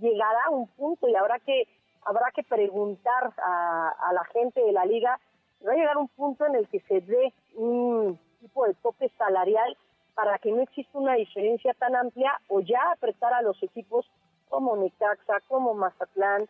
llegará 0.00 0.50
un 0.50 0.66
punto 0.68 1.08
y 1.08 1.14
habrá 1.14 1.38
que, 1.38 1.68
habrá 2.04 2.30
que 2.34 2.42
preguntar 2.42 3.32
a, 3.38 4.10
la 4.12 4.24
gente 4.32 4.62
de 4.62 4.72
la 4.72 4.84
liga. 4.84 5.18
Va 5.66 5.72
a 5.72 5.76
llegar 5.76 5.96
un 5.96 6.08
punto 6.08 6.46
en 6.46 6.54
el 6.54 6.68
que 6.68 6.80
se 6.80 7.00
dé 7.00 7.32
un 7.54 8.18
tipo 8.40 8.66
de 8.66 8.74
tope 8.74 9.10
salarial 9.18 9.76
para 10.14 10.38
que 10.38 10.50
no 10.50 10.62
exista 10.62 10.98
una 10.98 11.14
diferencia 11.14 11.74
tan 11.74 11.94
amplia 11.94 12.32
o 12.48 12.60
ya 12.60 12.92
apretar 12.92 13.32
a 13.32 13.42
los 13.42 13.62
equipos 13.62 14.06
como 14.48 14.76
Necaxa, 14.76 15.40
como 15.46 15.74
Mazatlán, 15.74 16.48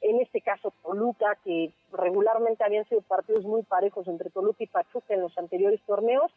en 0.00 0.20
este 0.20 0.40
caso 0.40 0.72
Toluca, 0.82 1.36
que 1.44 1.72
regularmente 1.92 2.64
habían 2.64 2.84
sido 2.88 3.00
partidos 3.02 3.44
muy 3.44 3.62
parejos 3.62 4.06
entre 4.08 4.30
Toluca 4.30 4.62
y 4.62 4.66
Pachuca 4.66 5.14
en 5.14 5.22
los 5.22 5.36
anteriores 5.38 5.80
torneos, 5.86 6.30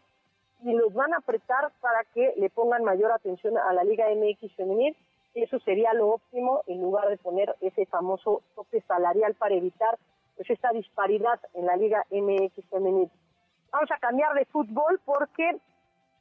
y 0.64 0.74
los 0.74 0.94
van 0.94 1.14
a 1.14 1.18
apretar 1.18 1.72
para 1.82 2.04
que 2.14 2.34
le 2.38 2.50
pongan 2.50 2.84
mayor 2.84 3.12
atención 3.12 3.58
a 3.58 3.74
la 3.74 3.84
Liga 3.84 4.08
MX 4.14 4.54
femenil. 4.56 4.96
Eso 5.34 5.60
sería 5.60 5.94
lo 5.94 6.10
óptimo 6.10 6.62
en 6.68 6.82
lugar 6.82 7.08
de 7.10 7.18
poner 7.18 7.56
ese 7.62 7.86
famoso 7.86 8.42
tope 8.56 8.82
salarial 8.82 9.36
para 9.36 9.56
evitar 9.56 9.98
pues 10.36 10.50
esta 10.50 10.72
disparidad 10.72 11.40
en 11.54 11.66
la 11.66 11.76
Liga 11.76 12.06
MX 12.12 12.66
femenil. 12.70 13.10
Vamos 13.72 13.92
a 13.92 14.00
cambiar 14.00 14.34
de 14.34 14.46
fútbol 14.46 15.00
porque 15.06 15.60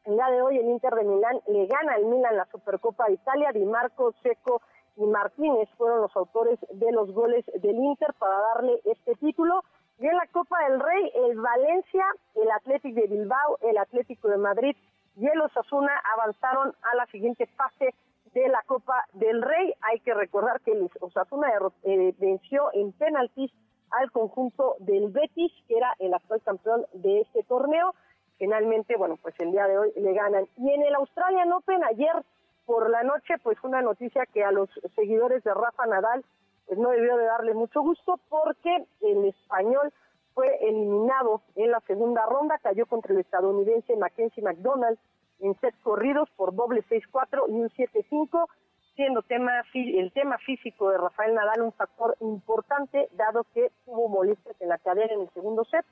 el 0.04 0.14
día 0.14 0.26
de 0.26 0.42
hoy 0.42 0.58
el 0.58 0.68
Inter 0.68 0.94
de 0.94 1.04
Milán 1.04 1.40
le 1.46 1.66
gana 1.66 1.94
al 1.94 2.04
Milan 2.04 2.36
la 2.36 2.46
Supercopa 2.46 3.06
de 3.06 3.14
Italia. 3.14 3.52
Di 3.52 3.64
Marco, 3.64 4.12
Seco 4.22 4.60
y 4.96 5.04
Martínez 5.04 5.68
fueron 5.76 6.02
los 6.02 6.14
autores 6.16 6.58
de 6.72 6.92
los 6.92 7.12
goles 7.12 7.44
del 7.54 7.76
Inter 7.76 8.12
para 8.18 8.38
darle 8.54 8.80
este 8.84 9.14
título. 9.14 9.62
Y 9.98 10.06
en 10.06 10.16
la 10.16 10.26
Copa 10.32 10.56
del 10.68 10.80
Rey, 10.80 11.12
el 11.14 11.40
Valencia, 11.40 12.04
el 12.34 12.50
Atlético 12.50 13.00
de 13.00 13.06
Bilbao, 13.06 13.58
el 13.62 13.78
Atlético 13.78 14.28
de 14.28 14.36
Madrid 14.36 14.76
y 15.16 15.26
el 15.26 15.40
Osasuna 15.40 15.92
avanzaron 16.14 16.74
a 16.82 16.94
la 16.96 17.06
siguiente 17.06 17.46
fase 17.46 17.94
de 18.38 18.48
la 18.48 18.62
Copa 18.66 19.06
del 19.12 19.42
Rey. 19.42 19.74
Hay 19.82 20.00
que 20.00 20.14
recordar 20.14 20.60
que 20.60 20.72
el 20.72 20.88
Osasuna 21.00 21.48
eh, 21.82 22.14
venció 22.18 22.70
en 22.72 22.92
penaltis 22.92 23.52
al 23.90 24.10
conjunto 24.12 24.76
del 24.80 25.10
Betis, 25.10 25.52
que 25.66 25.76
era 25.76 25.94
el 25.98 26.14
actual 26.14 26.42
campeón 26.42 26.86
de 26.92 27.22
este 27.22 27.42
torneo. 27.44 27.94
Finalmente, 28.38 28.96
bueno, 28.96 29.16
pues 29.20 29.34
el 29.40 29.50
día 29.50 29.66
de 29.66 29.78
hoy 29.78 29.92
le 29.96 30.12
ganan. 30.12 30.46
Y 30.56 30.70
en 30.70 30.82
el 30.82 30.94
Australian 30.94 31.52
Open 31.52 31.82
ayer 31.84 32.24
por 32.66 32.90
la 32.90 33.02
noche, 33.02 33.34
pues 33.42 33.58
una 33.64 33.82
noticia 33.82 34.26
que 34.26 34.44
a 34.44 34.52
los 34.52 34.68
seguidores 34.94 35.42
de 35.42 35.54
Rafa 35.54 35.86
Nadal 35.86 36.24
pues 36.66 36.78
no 36.78 36.90
debió 36.90 37.16
de 37.16 37.24
darle 37.24 37.54
mucho 37.54 37.80
gusto 37.80 38.20
porque 38.28 38.86
el 39.00 39.24
español 39.24 39.90
fue 40.34 40.54
eliminado 40.60 41.40
en 41.56 41.70
la 41.70 41.80
segunda 41.86 42.26
ronda, 42.26 42.58
cayó 42.58 42.84
contra 42.86 43.14
el 43.14 43.20
estadounidense 43.20 43.96
Mackenzie 43.96 44.42
McDonald 44.42 44.98
en 45.40 45.58
set 45.60 45.74
corridos 45.82 46.28
por 46.36 46.54
doble 46.54 46.82
6-4 46.88 47.44
y 47.48 47.52
un 47.52 47.70
7-5, 47.70 48.46
siendo 48.94 49.22
tema, 49.22 49.62
el 49.74 50.12
tema 50.12 50.38
físico 50.38 50.90
de 50.90 50.98
Rafael 50.98 51.34
Nadal 51.34 51.62
un 51.62 51.72
factor 51.72 52.16
importante, 52.20 53.08
dado 53.12 53.44
que 53.54 53.70
tuvo 53.84 54.08
molestias 54.08 54.60
en 54.60 54.68
la 54.68 54.78
cadera 54.78 55.14
en 55.14 55.20
el 55.20 55.30
segundo 55.30 55.64
set, 55.64 55.84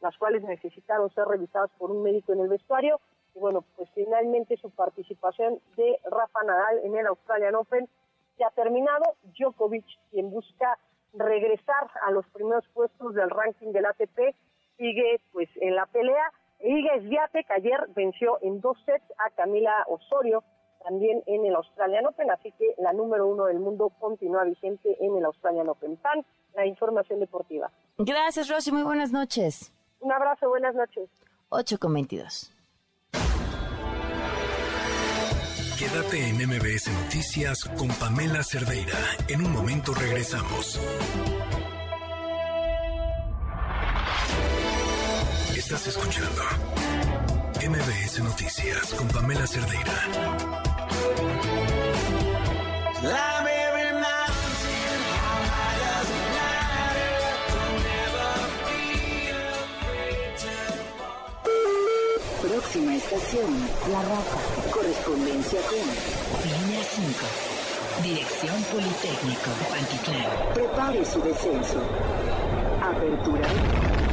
las 0.00 0.16
cuales 0.16 0.42
necesitaron 0.42 1.10
ser 1.10 1.26
revisadas 1.26 1.70
por 1.78 1.90
un 1.90 2.02
médico 2.02 2.32
en 2.32 2.40
el 2.40 2.48
vestuario. 2.48 3.00
Y 3.34 3.38
bueno, 3.38 3.64
pues 3.76 3.90
finalmente 3.94 4.56
su 4.56 4.70
participación 4.70 5.58
de 5.76 5.98
Rafa 6.10 6.42
Nadal 6.44 6.80
en 6.84 6.96
el 6.96 7.06
Australian 7.06 7.54
Open 7.54 7.88
se 8.36 8.44
ha 8.44 8.50
terminado. 8.50 9.16
Djokovic, 9.38 9.84
quien 10.10 10.30
busca 10.30 10.78
regresar 11.14 11.90
a 12.02 12.10
los 12.10 12.26
primeros 12.28 12.66
puestos 12.68 13.14
del 13.14 13.30
ranking 13.30 13.72
del 13.72 13.86
ATP, 13.86 14.34
sigue 14.76 15.20
pues 15.32 15.48
en 15.56 15.74
la 15.74 15.86
pelea. 15.86 16.32
Iga 16.64 16.98
Swiatek 17.02 17.50
ayer 17.50 17.78
venció 17.94 18.38
en 18.40 18.60
dos 18.60 18.78
sets 18.86 19.04
a 19.18 19.30
Camila 19.36 19.84
Osorio, 19.86 20.42
también 20.82 21.22
en 21.26 21.44
el 21.44 21.54
Australian 21.54 22.06
Open, 22.06 22.30
así 22.30 22.52
que 22.52 22.74
la 22.78 22.94
número 22.94 23.26
uno 23.26 23.44
del 23.44 23.58
mundo 23.58 23.90
continúa 24.00 24.44
vigente 24.44 24.96
en 24.98 25.14
el 25.16 25.26
Australian 25.26 25.68
Open. 25.68 25.96
Pan, 25.98 26.24
la 26.54 26.66
información 26.66 27.20
deportiva. 27.20 27.70
Gracias, 27.98 28.48
Rosy. 28.48 28.72
Muy 28.72 28.82
buenas 28.82 29.12
noches. 29.12 29.72
Un 30.00 30.12
abrazo, 30.12 30.48
buenas 30.48 30.74
noches. 30.74 31.10
8 31.50 31.78
con 31.78 31.92
22. 31.92 32.50
Quédate 35.78 36.28
en 36.28 36.36
MBS 36.36 36.88
Noticias 37.02 37.64
con 37.76 37.88
Pamela 38.00 38.42
Cerdeira. 38.42 38.96
En 39.28 39.44
un 39.44 39.52
momento 39.52 39.92
regresamos. 39.92 40.80
Estás 45.64 45.86
escuchando 45.86 46.42
MBS 47.66 48.22
Noticias 48.22 48.92
con 48.98 49.08
Pamela 49.08 49.46
Cerdeira. 49.46 49.92
Próxima 62.42 62.96
estación, 62.96 63.68
La 63.90 64.02
Rafa. 64.02 64.70
Correspondencia 64.70 65.60
con 65.62 65.78
Línea 66.44 66.84
5. 66.94 67.26
Dirección 68.02 68.62
Politécnico, 68.64 69.50
Pantitlán. 69.70 70.52
Prepare 70.52 71.04
su 71.06 71.22
descenso. 71.22 71.80
Apertura. 72.82 74.03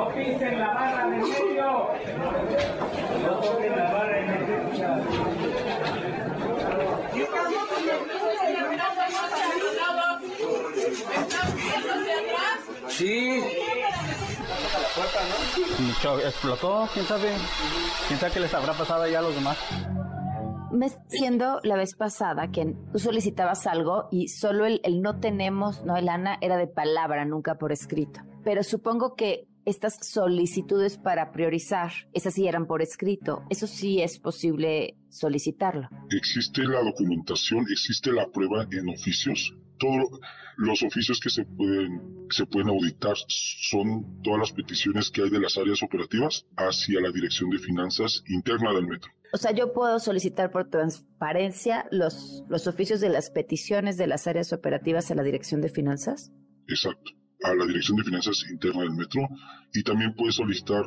No 0.00 0.08
pisen 0.14 0.58
la 0.58 0.72
barra 0.72 1.10
de 1.10 1.16
medio. 1.18 1.88
No 3.22 3.30
toquen 3.40 3.76
la 3.76 3.90
barra 3.92 4.16
de 4.16 4.22
medio. 4.22 4.56
Sí. 12.88 13.42
Explotó, 16.24 16.88
quién 16.94 17.04
sabe. 17.04 17.32
Quién 18.08 18.18
sabe 18.18 18.32
qué 18.32 18.40
les 18.40 18.54
habrá 18.54 18.72
pasado 18.72 19.06
ya 19.06 19.18
a 19.18 19.22
los 19.22 19.34
demás. 19.34 19.58
Me 20.72 20.88
siendo 21.08 21.60
la 21.62 21.76
vez 21.76 21.94
pasada 21.94 22.48
que 22.50 22.74
tú 22.90 22.98
solicitabas 22.98 23.66
algo 23.66 24.08
y 24.10 24.28
solo 24.28 24.64
el, 24.64 24.80
el 24.82 25.02
no 25.02 25.20
tenemos, 25.20 25.84
no, 25.84 25.94
el 25.96 26.08
Ana 26.08 26.38
era 26.40 26.56
de 26.56 26.68
palabra, 26.68 27.26
nunca 27.26 27.56
por 27.56 27.70
escrito. 27.70 28.20
Pero 28.44 28.62
supongo 28.62 29.14
que 29.14 29.49
estas 29.70 30.06
solicitudes 30.06 30.98
para 30.98 31.32
priorizar, 31.32 31.92
esas 32.12 32.34
sí 32.34 32.46
eran 32.46 32.66
por 32.66 32.82
escrito. 32.82 33.44
Eso 33.48 33.66
sí 33.66 34.02
es 34.02 34.18
posible 34.18 34.96
solicitarlo. 35.08 35.88
Existe 36.10 36.62
la 36.64 36.82
documentación, 36.82 37.64
existe 37.70 38.12
la 38.12 38.28
prueba 38.30 38.66
en 38.70 38.88
oficios. 38.88 39.54
Todos 39.78 40.20
los 40.56 40.82
oficios 40.82 41.20
que 41.20 41.30
se 41.30 41.44
pueden, 41.44 42.26
se 42.28 42.44
pueden 42.44 42.68
auditar 42.68 43.16
son 43.26 44.20
todas 44.22 44.40
las 44.40 44.52
peticiones 44.52 45.10
que 45.10 45.22
hay 45.22 45.30
de 45.30 45.40
las 45.40 45.56
áreas 45.56 45.82
operativas 45.82 46.46
hacia 46.56 47.00
la 47.00 47.10
Dirección 47.10 47.48
de 47.48 47.58
Finanzas 47.58 48.22
Interna 48.26 48.74
del 48.74 48.86
Metro. 48.86 49.10
O 49.32 49.38
sea, 49.38 49.52
yo 49.52 49.72
puedo 49.72 49.98
solicitar 50.00 50.50
por 50.50 50.68
transparencia 50.68 51.86
los, 51.92 52.42
los 52.48 52.66
oficios 52.66 53.00
de 53.00 53.08
las 53.08 53.30
peticiones 53.30 53.96
de 53.96 54.08
las 54.08 54.26
áreas 54.26 54.52
operativas 54.52 55.10
a 55.10 55.14
la 55.14 55.22
Dirección 55.22 55.62
de 55.62 55.70
Finanzas. 55.70 56.30
Exacto 56.68 57.19
a 57.42 57.54
la 57.54 57.66
Dirección 57.66 57.96
de 57.96 58.04
Finanzas 58.04 58.44
Interna 58.50 58.82
del 58.82 58.92
Metro 58.92 59.22
y 59.72 59.82
también 59.82 60.14
puede 60.14 60.32
solicitar 60.32 60.82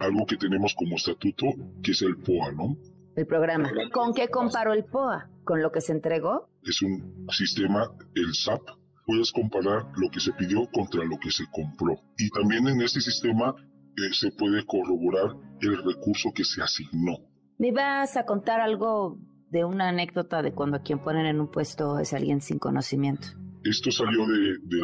algo 0.00 0.26
que 0.26 0.36
tenemos 0.36 0.74
como 0.74 0.96
estatuto, 0.96 1.46
que 1.82 1.92
es 1.92 2.02
el 2.02 2.16
POA, 2.16 2.52
¿no? 2.52 2.76
El 3.16 3.26
programa. 3.26 3.70
¿Con 3.92 4.14
qué 4.14 4.28
comparo 4.28 4.72
el 4.72 4.84
POA? 4.84 5.28
¿Con 5.44 5.60
lo 5.60 5.72
que 5.72 5.80
se 5.80 5.92
entregó? 5.92 6.48
Es 6.62 6.82
un 6.82 7.26
sistema, 7.30 7.90
el 8.14 8.32
SAP. 8.34 8.62
Puedes 9.04 9.32
comparar 9.32 9.86
lo 9.96 10.10
que 10.10 10.20
se 10.20 10.32
pidió 10.32 10.68
contra 10.70 11.04
lo 11.04 11.18
que 11.18 11.30
se 11.30 11.44
compró. 11.50 11.94
Y 12.16 12.30
también 12.30 12.68
en 12.68 12.80
este 12.82 13.00
sistema 13.00 13.54
eh, 13.96 14.12
se 14.12 14.30
puede 14.30 14.64
corroborar 14.66 15.34
el 15.60 15.82
recurso 15.82 16.30
que 16.34 16.44
se 16.44 16.62
asignó. 16.62 17.16
¿Me 17.58 17.72
vas 17.72 18.16
a 18.16 18.24
contar 18.24 18.60
algo 18.60 19.18
de 19.50 19.64
una 19.64 19.88
anécdota 19.88 20.42
de 20.42 20.52
cuando 20.52 20.76
a 20.76 20.82
quien 20.82 21.00
ponen 21.00 21.26
en 21.26 21.40
un 21.40 21.50
puesto 21.50 21.98
es 21.98 22.12
alguien 22.12 22.40
sin 22.40 22.58
conocimiento? 22.58 23.28
Esto 23.64 23.90
salió 23.90 24.26
de, 24.26 24.58
de 24.62 24.80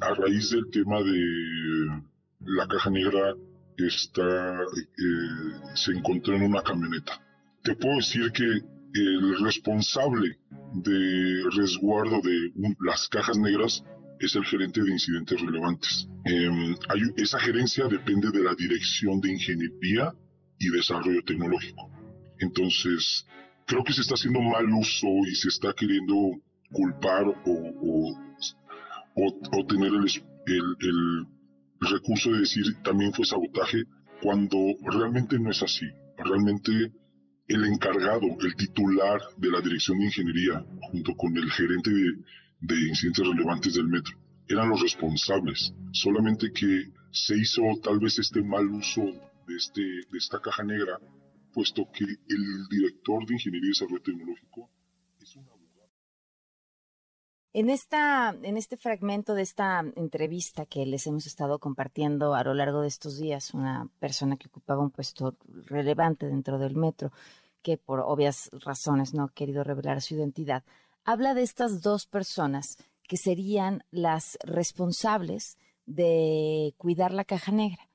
a 0.00 0.14
raíz 0.14 0.50
del 0.50 0.70
tema 0.70 1.02
de 1.02 2.02
la 2.40 2.66
caja 2.66 2.90
negra 2.90 3.34
está, 3.76 4.62
eh, 4.62 5.74
se 5.74 5.92
encontró 5.92 6.34
en 6.36 6.42
una 6.42 6.62
camioneta. 6.62 7.20
Te 7.62 7.74
puedo 7.76 7.96
decir 7.96 8.30
que 8.32 8.44
el 8.44 9.44
responsable 9.44 10.38
de 10.74 11.44
resguardo 11.56 12.20
de 12.22 12.52
las 12.80 13.08
cajas 13.08 13.38
negras 13.38 13.84
es 14.18 14.34
el 14.34 14.44
gerente 14.44 14.82
de 14.82 14.90
incidentes 14.90 15.40
relevantes. 15.40 16.08
Em, 16.24 16.76
hay, 16.88 17.00
esa 17.16 17.38
gerencia 17.38 17.86
depende 17.86 18.30
de 18.30 18.42
la 18.42 18.54
Dirección 18.54 19.20
de 19.20 19.32
Ingeniería 19.32 20.12
y 20.58 20.68
Desarrollo 20.70 21.22
Tecnológico. 21.22 21.90
Entonces, 22.38 23.26
creo 23.66 23.84
que 23.84 23.92
se 23.92 24.02
está 24.02 24.14
haciendo 24.14 24.40
mal 24.40 24.66
uso 24.72 25.06
y 25.26 25.34
se 25.34 25.48
está 25.48 25.72
queriendo 25.72 26.14
culpar 26.72 27.24
o 27.28 27.34
o, 27.82 28.18
tener 29.68 29.92
el, 30.46 31.26
recurso 31.80 32.32
de 32.32 32.40
decir 32.40 32.64
también 32.82 33.12
fue 33.12 33.24
sabotaje, 33.24 33.84
cuando 34.22 34.58
realmente 34.82 35.38
no 35.38 35.50
es 35.50 35.62
así. 35.62 35.86
Realmente 36.18 36.92
el 37.48 37.64
encargado, 37.64 38.26
el 38.40 38.54
titular 38.56 39.20
de 39.38 39.50
la 39.50 39.60
Dirección 39.60 39.98
de 39.98 40.04
Ingeniería, 40.06 40.64
junto 40.92 41.14
con 41.16 41.36
el 41.36 41.50
gerente 41.50 41.90
de, 41.90 42.12
de 42.60 42.88
incidentes 42.88 43.26
relevantes 43.26 43.74
del 43.74 43.88
metro, 43.88 44.14
eran 44.46 44.68
los 44.68 44.82
responsables. 44.82 45.72
Solamente 45.92 46.52
que 46.52 46.90
se 47.10 47.36
hizo 47.36 47.62
tal 47.82 47.98
vez 47.98 48.18
este 48.18 48.42
mal 48.42 48.66
uso 48.66 49.02
de, 49.46 49.56
este, 49.56 49.80
de 49.80 50.18
esta 50.18 50.40
caja 50.40 50.62
negra, 50.62 50.98
puesto 51.52 51.88
que 51.92 52.04
el 52.04 52.68
director 52.68 53.26
de 53.26 53.34
Ingeniería 53.34 53.68
y 53.68 53.70
Desarrollo 53.70 54.02
Tecnológico 54.02 54.70
es 55.20 55.34
un 55.36 55.42
abogado. 55.44 55.59
En, 57.52 57.68
esta, 57.68 58.36
en 58.42 58.56
este 58.56 58.76
fragmento 58.76 59.34
de 59.34 59.42
esta 59.42 59.80
entrevista 59.96 60.66
que 60.66 60.86
les 60.86 61.06
hemos 61.08 61.26
estado 61.26 61.58
compartiendo 61.58 62.34
a 62.34 62.44
lo 62.44 62.54
largo 62.54 62.80
de 62.80 62.88
estos 62.88 63.18
días, 63.18 63.54
una 63.54 63.88
persona 63.98 64.36
que 64.36 64.46
ocupaba 64.46 64.82
un 64.82 64.90
puesto 64.90 65.34
relevante 65.66 66.26
dentro 66.26 66.58
del 66.60 66.76
metro, 66.76 67.10
que 67.60 67.76
por 67.76 68.00
obvias 68.00 68.50
razones 68.52 69.14
no 69.14 69.24
ha 69.24 69.32
querido 69.32 69.64
revelar 69.64 70.00
su 70.00 70.14
identidad, 70.14 70.62
habla 71.04 71.34
de 71.34 71.42
estas 71.42 71.82
dos 71.82 72.06
personas 72.06 72.78
que 73.08 73.16
serían 73.16 73.82
las 73.90 74.38
responsables 74.44 75.58
de 75.86 76.72
cuidar 76.78 77.12
la 77.12 77.24
caja 77.24 77.50
negra. 77.50 77.88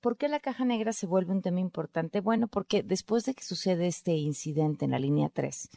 ¿Por 0.00 0.16
qué 0.16 0.28
la 0.28 0.40
caja 0.40 0.64
negra 0.64 0.94
se 0.94 1.06
vuelve 1.06 1.32
un 1.32 1.42
tema 1.42 1.60
importante? 1.60 2.20
Bueno, 2.20 2.48
porque 2.48 2.82
después 2.82 3.26
de 3.26 3.34
que 3.34 3.44
sucede 3.44 3.88
este 3.88 4.12
incidente 4.12 4.86
en 4.86 4.92
la 4.92 4.98
línea 4.98 5.28
3, 5.28 5.68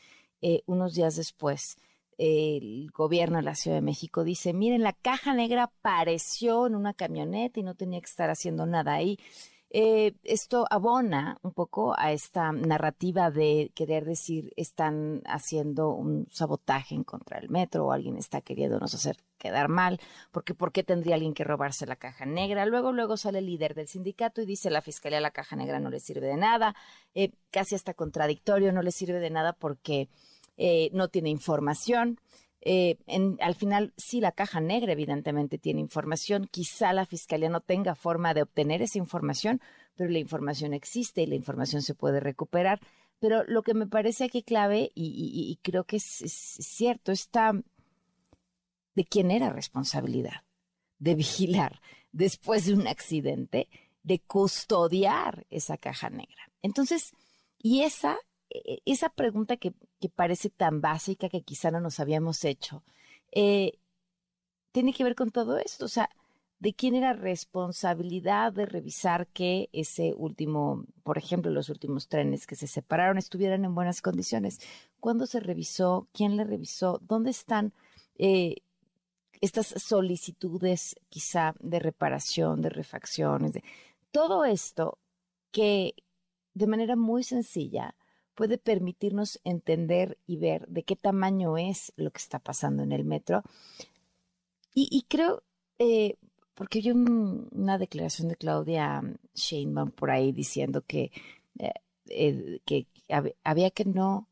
eh, 0.42 0.64
unos 0.68 0.94
días 0.94 1.18
después, 1.18 1.78
el 2.18 2.90
gobierno 2.92 3.38
de 3.38 3.44
la 3.44 3.56
Ciudad 3.56 3.78
de 3.78 3.82
México 3.82 4.24
dice, 4.24 4.54
miren, 4.54 4.84
la 4.84 4.94
caja 4.94 5.34
negra 5.34 5.64
apareció 5.64 6.68
en 6.68 6.76
una 6.76 6.94
camioneta 6.94 7.60
y 7.60 7.64
no 7.64 7.76
tenía 7.76 8.00
que 8.00 8.06
estar 8.10 8.30
haciendo 8.30 8.66
nada 8.66 8.94
ahí. 8.94 9.20
Eh, 9.78 10.14
esto 10.24 10.66
abona 10.70 11.38
un 11.42 11.52
poco 11.52 11.96
a 11.98 12.14
esta 12.14 12.54
narrativa 12.54 13.30
de 13.30 13.72
querer 13.76 14.06
decir 14.06 14.54
están 14.56 15.22
haciendo 15.26 15.90
un 15.90 16.28
sabotaje 16.32 16.96
en 16.96 17.04
contra 17.04 17.42
del 17.42 17.50
metro 17.50 17.88
o 17.88 17.92
alguien 17.92 18.16
está 18.16 18.40
queriéndonos 18.40 18.94
hacer 18.94 19.18
quedar 19.38 19.68
mal, 19.68 20.00
porque 20.32 20.54
¿por 20.54 20.72
qué 20.72 20.84
tendría 20.84 21.16
alguien 21.16 21.34
que 21.34 21.44
robarse 21.44 21.86
la 21.86 21.98
caja 21.98 22.26
negra? 22.26 22.66
Luego, 22.66 22.94
luego 22.94 23.18
sale 23.18 23.40
el 23.40 23.48
líder 23.48 23.76
del 23.76 23.90
sindicato 23.90 24.42
y 24.42 24.46
dice 24.46 24.70
la 24.70 24.82
fiscalía 24.82 25.20
la 25.20 25.32
caja 25.32 25.58
negra 25.58 25.80
no 25.82 25.90
le 25.90 26.00
sirve 26.00 26.28
de 26.28 26.38
nada, 26.38 26.74
eh, 27.14 27.34
casi 27.52 27.76
hasta 27.76 27.94
contradictorio, 27.94 28.72
no 28.72 28.82
le 28.82 28.92
sirve 28.92 29.20
de 29.20 29.30
nada 29.30 29.52
porque 29.52 30.08
eh, 30.58 30.90
no 30.94 31.10
tiene 31.10 31.30
información. 31.30 32.20
Eh, 32.62 32.98
al 33.40 33.56
final, 33.56 33.94
sí, 33.96 34.20
la 34.20 34.32
caja 34.32 34.60
negra 34.60 34.92
evidentemente 34.92 35.58
tiene 35.58 35.82
información. 35.82 36.48
Quizá 36.50 36.94
la 36.94 37.06
fiscalía 37.06 37.50
no 37.50 37.62
tenga 37.62 37.94
forma 37.96 38.34
de 38.34 38.42
obtener 38.42 38.82
esa 38.82 38.98
información, 38.98 39.62
pero 39.96 40.10
la 40.10 40.20
información 40.20 40.74
existe 40.74 41.22
y 41.22 41.28
la 41.28 41.36
información 41.36 41.84
se 41.84 41.94
puede 41.94 42.20
recuperar. 42.20 42.80
Pero 43.20 43.44
lo 43.46 43.62
que 43.62 43.74
me 43.74 43.88
parece 43.88 44.26
aquí 44.26 44.42
clave, 44.42 44.92
y, 44.96 45.60
creo 45.62 45.86
que 45.86 45.98
es, 45.98 46.04
cierto, 46.60 47.12
está 47.12 47.54
de 48.96 49.06
quién 49.06 49.32
era 49.32 49.50
responsabilidad 49.52 50.44
de 50.98 51.16
vigilar 51.16 51.82
después 52.12 52.66
de 52.66 52.74
un 52.74 52.88
accidente, 52.88 53.68
de 54.04 54.20
custodiar 54.20 55.46
esa 55.50 55.78
caja 55.78 56.10
negra. 56.10 56.52
Entonces, 56.62 57.12
y 57.58 57.82
esa 57.82 58.18
esa 58.50 59.10
pregunta 59.10 59.58
que, 59.58 59.74
parece 60.16 60.50
tan 60.50 60.82
básica 60.82 61.30
que 61.30 61.42
quizá 61.42 61.72
no 61.72 61.80
nos 61.80 62.00
habíamos 62.00 62.44
hecho, 62.46 62.84
eh, 63.32 63.80
tiene 64.72 64.94
que 64.94 65.04
ver 65.04 65.16
con 65.16 65.32
todo 65.32 65.58
esto. 65.58 65.86
O 65.86 65.88
sea, 65.88 66.10
¿de 66.60 66.74
quién 66.74 66.96
era 66.96 67.14
responsabilidad 67.14 68.54
de 68.54 68.66
revisar 68.66 69.28
que 69.28 69.70
ese 69.74 70.14
último, 70.16 70.86
por 71.04 71.18
ejemplo, 71.18 71.52
los 71.52 71.70
últimos 71.70 72.08
trenes 72.08 72.46
que 72.46 72.56
se 72.56 72.68
separaron 72.68 73.18
estuvieran 73.18 73.66
en 73.66 73.76
buenas 73.76 74.02
condiciones? 74.02 74.60
¿Cuándo 75.00 75.26
se 75.26 75.40
revisó? 75.40 76.08
¿Quién 76.14 76.38
le 76.38 76.44
revisó? 76.44 77.00
¿Dónde 77.04 77.32
están 77.32 77.74
eh, 78.18 78.58
estas 79.42 79.68
solicitudes 79.68 80.96
quizá 81.10 81.56
de 81.60 81.80
reparación, 81.80 82.62
de 82.62 82.70
refacciones? 82.70 83.54
Todo 84.12 84.46
esto 84.46 84.98
que 85.52 85.96
de 86.54 86.68
manera 86.68 86.96
muy 86.96 87.24
sencilla 87.24 87.96
puede 88.36 88.58
permitirnos 88.58 89.40
entender 89.44 90.18
y 90.28 90.38
ver 90.38 90.68
de 90.68 90.84
qué 90.84 90.96
tamaño 90.96 91.58
es 91.58 91.94
lo 91.96 92.12
que 92.12 92.20
está 92.20 92.40
pasando 92.40 92.84
en 92.84 92.92
el 92.92 93.06
metro. 93.06 93.42
Y, 94.78 95.06
creo, 95.08 95.42
eh, 95.80 96.18
porque 96.54 96.80
hay 96.80 96.92
una 96.92 97.78
declaración 97.78 98.28
de 98.28 98.36
Claudia 98.36 99.02
Sheinbaum 99.34 99.92
por 99.92 100.12
ahí 100.12 100.34
diciendo 100.34 100.84
que, 100.86 101.14
eh, 101.60 101.72
eh, 102.10 102.60
que 102.66 102.88
había 103.46 103.72
que 103.72 103.86
no, 103.86 104.28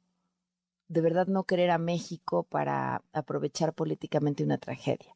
de 0.90 1.00
verdad 1.00 1.28
no 1.28 1.46
querer 1.46 1.72
a 1.72 1.78
México 1.78 2.44
para 2.44 3.04
aprovechar 3.14 3.74
políticamente 3.74 4.44
una 4.44 4.58
tragedia. 4.58 5.16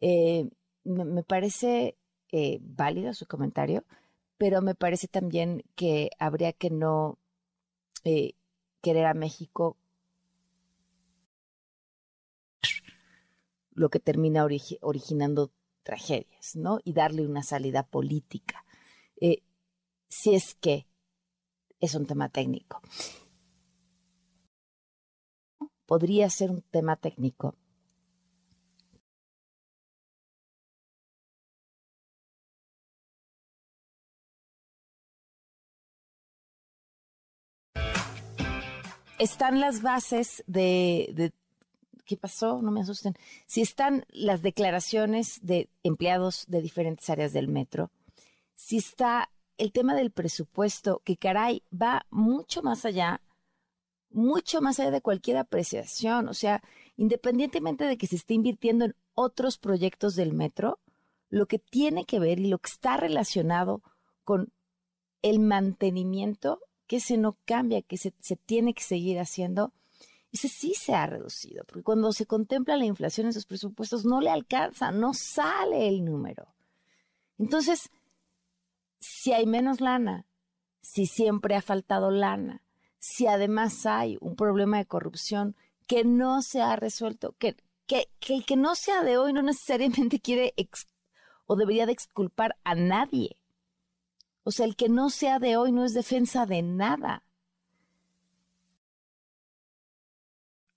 me, 0.00 1.04
me, 1.04 1.22
parece 1.22 1.98
válido 2.62 3.12
su 3.12 3.26
comentario, 3.26 3.84
pero 4.38 4.62
me 4.62 4.74
parece 4.74 5.08
también 5.08 5.62
que 5.76 6.10
habría 6.18 6.52
que 6.54 6.70
no 6.70 7.18
querer 8.82 9.06
a 9.06 9.14
México 9.14 9.78
lo 13.72 13.88
que 13.88 13.98
termina 13.98 14.46
originando 14.80 15.52
tragedias, 15.82 16.56
¿no? 16.56 16.78
Y 16.84 16.92
darle 16.92 17.26
una 17.26 17.42
salida 17.42 17.82
política. 17.82 18.64
Eh, 19.20 19.42
si 20.08 20.34
es 20.34 20.54
que 20.54 20.86
es 21.80 21.94
un 21.94 22.06
tema 22.06 22.28
técnico. 22.28 22.80
Podría 25.86 26.30
ser 26.30 26.50
un 26.50 26.62
tema 26.62 26.96
técnico 26.96 27.56
están 39.18 39.60
las 39.60 39.82
bases 39.82 40.42
de, 40.46 41.32
¿qué 42.04 42.16
pasó? 42.16 42.60
No 42.62 42.70
me 42.70 42.80
asusten. 42.80 43.14
Si 43.46 43.62
están 43.62 44.04
las 44.08 44.42
declaraciones 44.42 45.40
de 45.42 45.68
empleados 45.82 46.44
de 46.48 46.62
diferentes 46.62 47.08
áreas 47.10 47.32
del 47.32 47.48
metro, 47.48 47.90
si 48.54 48.78
está 48.78 49.30
el 49.58 49.72
tema 49.72 49.94
del 49.94 50.10
presupuesto, 50.10 51.00
que 51.04 51.16
caray, 51.16 51.62
va 51.72 52.06
mucho 52.10 52.62
más 52.62 52.84
allá, 52.84 53.20
mucho 54.10 54.60
más 54.60 54.80
allá 54.80 54.90
de 54.90 55.00
cualquier 55.00 55.36
apreciación. 55.36 56.28
O 56.28 56.34
sea, 56.34 56.62
independientemente 56.96 57.84
de 57.84 57.96
que 57.96 58.06
se 58.06 58.16
esté 58.16 58.34
invirtiendo 58.34 58.84
en 58.84 58.96
otros 59.14 59.58
proyectos 59.58 60.16
del 60.16 60.32
metro, 60.32 60.80
lo 61.30 61.46
que 61.46 61.58
tiene 61.58 62.04
que 62.04 62.18
ver 62.18 62.38
y 62.38 62.48
lo 62.48 62.58
que 62.58 62.70
está 62.70 62.96
relacionado 62.96 63.82
con 64.24 64.52
el 65.22 65.40
mantenimiento 65.40 66.60
que 66.86 66.96
ese 66.96 67.16
no 67.16 67.38
cambia, 67.44 67.82
que 67.82 67.96
se, 67.96 68.12
tiene 68.44 68.74
que 68.74 68.82
seguir 68.82 69.18
haciendo, 69.18 69.72
ese 70.32 70.48
sí 70.48 70.74
se 70.74 70.94
ha 70.94 71.06
reducido, 71.06 71.64
porque 71.64 71.82
cuando 71.82 72.12
se 72.12 72.26
contempla 72.26 72.76
la 72.76 72.84
inflación 72.84 73.26
en 73.26 73.30
esos 73.30 73.46
presupuestos 73.46 74.04
no 74.04 74.20
le 74.20 74.30
alcanza, 74.30 74.90
no 74.90 75.14
sale 75.14 75.88
el 75.88 76.04
número. 76.04 76.54
Entonces, 77.38 77.90
si 78.98 79.32
hay 79.32 79.46
menos 79.46 79.80
lana, 79.80 80.26
si 80.80 81.06
siempre 81.06 81.54
ha 81.54 81.62
faltado 81.62 82.10
lana, 82.10 82.62
si 82.98 83.26
además 83.26 83.86
hay 83.86 84.16
un 84.20 84.34
problema 84.34 84.78
de 84.78 84.86
corrupción 84.86 85.56
que 85.86 86.04
no 86.04 86.42
se 86.42 86.62
ha 86.62 86.76
resuelto, 86.76 87.34
que, 87.38 87.56
que, 87.86 88.08
que 88.18 88.34
el 88.34 88.44
que 88.44 88.56
no 88.56 88.74
sea 88.74 89.02
de 89.02 89.18
hoy 89.18 89.32
no 89.32 89.42
necesariamente 89.42 90.20
quiere 90.20 90.54
o 91.46 91.56
debería 91.56 91.86
de 91.86 91.92
exculpar 91.92 92.56
a 92.64 92.74
nadie. 92.74 93.36
O 94.44 94.50
sea, 94.50 94.66
el 94.66 94.76
que 94.76 94.90
no 94.90 95.08
sea 95.08 95.38
de 95.38 95.56
hoy 95.56 95.72
no 95.72 95.84
es 95.84 95.94
defensa 95.94 96.44
de 96.44 96.62
nada. 96.62 97.24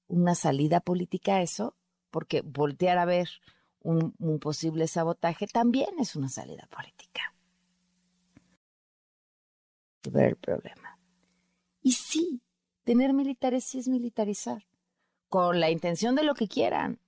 Una 0.08 0.36
salida 0.36 0.80
política 0.80 1.36
a 1.36 1.42
eso, 1.42 1.76
porque 2.10 2.42
voltear 2.42 2.98
a 2.98 3.06
ver 3.06 3.30
un, 3.82 4.40
posible 4.40 4.88
sabotaje 4.88 5.48
también 5.48 6.00
es 6.00 6.16
una 6.16 6.30
salida 6.30 6.68
política. 6.68 7.34
Ver 10.10 10.30
el 10.30 10.36
problema. 10.38 10.98
Y 11.82 11.92
sí, 11.92 12.42
tener 12.86 13.14
militares 13.14 13.66
sí 13.66 13.80
es 13.80 13.90
militarizar, 13.90 14.66
con 15.28 15.60
la 15.60 15.70
intención 15.70 16.16
de 16.16 16.24
lo 16.24 16.36
que 16.36 16.48
quieran, 16.48 17.02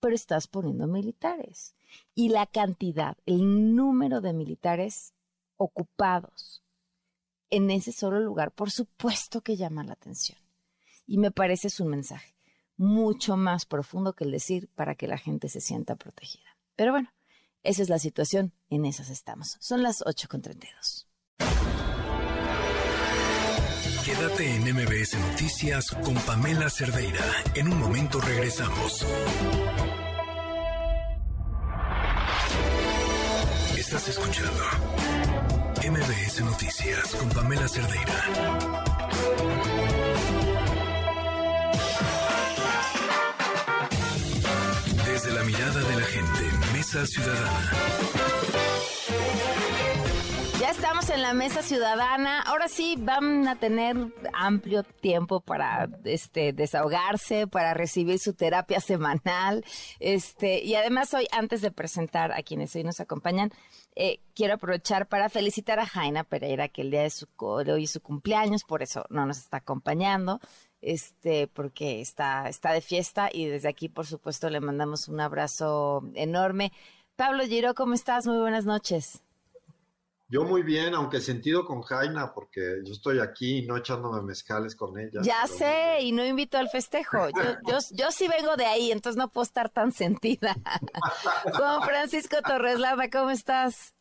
pero 0.00 0.14
estás 0.14 0.48
poniendo 0.48 0.86
militares. 0.86 1.74
Y 2.14 2.30
la 2.30 2.46
cantidad, 2.46 3.18
el 3.26 3.74
número 3.74 4.22
de 4.22 4.32
militares 4.32 5.14
ocupados 5.58 6.64
en 7.50 7.70
ese 7.70 7.92
solo 7.92 8.20
lugar, 8.20 8.52
por 8.52 8.70
supuesto 8.70 9.42
que 9.42 9.56
llama 9.56 9.84
la 9.84 9.92
atención. 9.92 10.38
Y 11.06 11.18
me 11.18 11.30
parece 11.30 11.68
es 11.68 11.80
un 11.80 11.88
mensaje 11.88 12.34
mucho 12.76 13.36
más 13.36 13.66
profundo 13.66 14.14
que 14.14 14.24
el 14.24 14.30
decir 14.30 14.70
para 14.74 14.94
que 14.94 15.08
la 15.08 15.18
gente 15.18 15.48
se 15.48 15.60
sienta 15.60 15.96
protegida. 15.96 16.56
Pero 16.76 16.92
bueno, 16.92 17.12
esa 17.62 17.82
es 17.82 17.88
la 17.88 17.98
situación, 17.98 18.54
en 18.70 18.86
esas 18.86 19.10
estamos. 19.10 19.56
Son 19.60 19.82
las 19.82 20.00
8.32. 20.02 21.06
Quédate 24.04 24.54
en 24.54 24.62
MBS 24.74 25.18
Noticias 25.18 25.90
con 26.02 26.14
Pamela 26.14 26.70
Cerdeira. 26.70 27.24
En 27.54 27.70
un 27.70 27.78
momento 27.78 28.20
regresamos. 28.20 29.04
Estás 33.76 34.08
escuchando 34.08 34.62
MBS 35.90 36.42
Noticias 36.42 37.14
con 37.14 37.30
Pamela 37.30 37.66
Cerdeira. 37.66 38.12
Desde 45.06 45.32
la 45.32 45.44
mirada 45.44 45.80
de 45.80 45.96
la 45.96 46.04
gente, 46.04 46.74
Mesa 46.74 47.06
Ciudadana. 47.06 47.70
Ya 50.60 50.70
estamos 50.70 51.08
en 51.08 51.22
la 51.22 51.32
mesa 51.34 51.62
ciudadana. 51.62 52.42
Ahora 52.42 52.66
sí 52.66 52.96
van 52.98 53.46
a 53.46 53.56
tener 53.56 53.96
amplio 54.34 54.82
tiempo 54.82 55.40
para 55.40 55.88
este 56.04 56.52
desahogarse, 56.52 57.46
para 57.46 57.74
recibir 57.74 58.18
su 58.18 58.34
terapia 58.34 58.80
semanal. 58.80 59.64
Este, 60.00 60.62
y 60.64 60.74
además 60.74 61.14
hoy, 61.14 61.28
antes 61.30 61.62
de 61.62 61.70
presentar 61.70 62.32
a 62.32 62.42
quienes 62.42 62.74
hoy 62.74 62.82
nos 62.82 62.98
acompañan, 62.98 63.52
eh, 64.00 64.20
quiero 64.32 64.54
aprovechar 64.54 65.08
para 65.08 65.28
felicitar 65.28 65.80
a 65.80 65.86
Jaina 65.86 66.22
Pereira, 66.22 66.68
que 66.68 66.82
el 66.82 66.92
día 66.92 67.02
de, 67.02 67.10
su, 67.10 67.26
de 67.64 67.72
hoy 67.72 67.84
es 67.84 67.90
su 67.90 68.00
cumpleaños, 68.00 68.62
por 68.62 68.82
eso 68.82 69.04
no 69.10 69.26
nos 69.26 69.38
está 69.38 69.56
acompañando 69.58 70.40
este, 70.80 71.48
porque 71.48 72.00
está, 72.00 72.48
está 72.48 72.72
de 72.72 72.80
fiesta 72.80 73.28
y 73.32 73.46
desde 73.46 73.68
aquí, 73.68 73.88
por 73.88 74.06
supuesto, 74.06 74.50
le 74.50 74.60
mandamos 74.60 75.08
un 75.08 75.20
abrazo 75.20 76.04
enorme. 76.14 76.72
Pablo 77.16 77.44
Giro, 77.44 77.74
¿cómo 77.74 77.94
estás? 77.94 78.26
Muy 78.26 78.38
buenas 78.38 78.64
noches. 78.64 79.22
Yo 80.30 80.44
muy 80.44 80.62
bien, 80.62 80.94
aunque 80.94 81.20
sentido 81.20 81.64
con 81.64 81.80
Jaina, 81.80 82.34
porque 82.34 82.80
yo 82.84 82.92
estoy 82.92 83.18
aquí 83.18 83.66
no 83.66 83.78
echándome 83.78 84.20
mezcales 84.20 84.76
con 84.76 84.98
ella. 84.98 85.20
Ya 85.22 85.46
sé, 85.46 86.00
y 86.02 86.12
no 86.12 86.22
invito 86.22 86.58
al 86.58 86.68
festejo. 86.68 87.30
Yo, 87.30 87.42
yo, 87.66 87.78
yo, 87.92 88.10
sí 88.10 88.28
vengo 88.28 88.54
de 88.56 88.66
ahí, 88.66 88.92
entonces 88.92 89.16
no 89.16 89.30
puedo 89.30 89.44
estar 89.44 89.70
tan 89.70 89.90
sentida. 89.90 90.54
Juan 91.56 91.82
Francisco 91.82 92.36
Torres 92.46 92.78
Lama, 92.78 93.08
¿cómo 93.08 93.30
estás? 93.30 93.94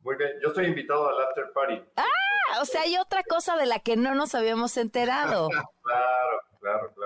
Muy 0.00 0.16
bien, 0.16 0.30
yo 0.42 0.48
estoy 0.48 0.66
invitado 0.66 1.10
al 1.10 1.20
after 1.22 1.52
party. 1.52 1.82
¡Ah! 1.96 2.60
O 2.62 2.64
sea, 2.64 2.82
hay 2.82 2.96
otra 2.96 3.22
cosa 3.22 3.56
de 3.56 3.66
la 3.66 3.78
que 3.78 3.96
no 3.96 4.14
nos 4.14 4.34
habíamos 4.34 4.78
enterado. 4.78 5.48
claro, 5.82 6.40
claro, 6.60 6.92
claro. 6.94 7.01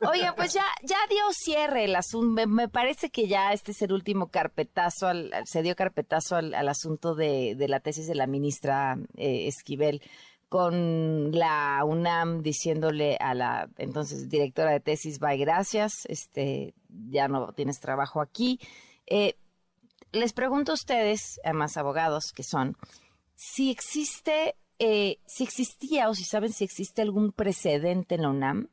Oye, 0.00 0.30
pues 0.36 0.52
ya, 0.54 0.64
ya 0.82 0.96
dio 1.08 1.22
cierre 1.32 1.84
el 1.84 1.96
asunto. 1.96 2.46
Me, 2.46 2.68
parece 2.68 3.10
que 3.10 3.28
ya 3.28 3.52
este 3.52 3.72
es 3.72 3.82
el 3.82 3.92
último 3.92 4.28
carpetazo, 4.28 5.08
al, 5.08 5.32
se 5.44 5.62
dio 5.62 5.76
carpetazo 5.76 6.36
al, 6.36 6.68
asunto 6.68 7.14
de, 7.14 7.54
de, 7.54 7.68
la 7.68 7.80
tesis 7.80 8.06
de 8.06 8.14
la 8.14 8.26
ministra 8.26 8.98
eh, 9.16 9.46
Esquivel 9.46 10.02
con 10.50 11.30
la 11.30 11.84
UNAM 11.84 12.42
diciéndole 12.42 13.16
a 13.20 13.34
la 13.34 13.70
entonces 13.78 14.28
directora 14.28 14.72
de 14.72 14.80
tesis, 14.80 15.20
bye, 15.20 15.36
gracias, 15.36 16.04
este, 16.06 16.74
ya 16.88 17.28
no 17.28 17.52
tienes 17.52 17.78
trabajo 17.78 18.20
aquí. 18.20 18.58
Eh, 19.06 19.36
les 20.10 20.32
pregunto 20.32 20.72
a 20.72 20.74
ustedes, 20.74 21.40
además 21.44 21.76
abogados 21.76 22.32
que 22.34 22.42
son, 22.42 22.76
si 23.36 23.70
existe, 23.70 24.56
eh, 24.80 25.18
si 25.24 25.44
existía 25.44 26.08
o 26.08 26.14
si 26.14 26.24
saben 26.24 26.52
si 26.52 26.64
existe 26.64 27.00
algún 27.00 27.30
precedente 27.30 28.16
en 28.16 28.22
la 28.22 28.30
UNAM 28.30 28.68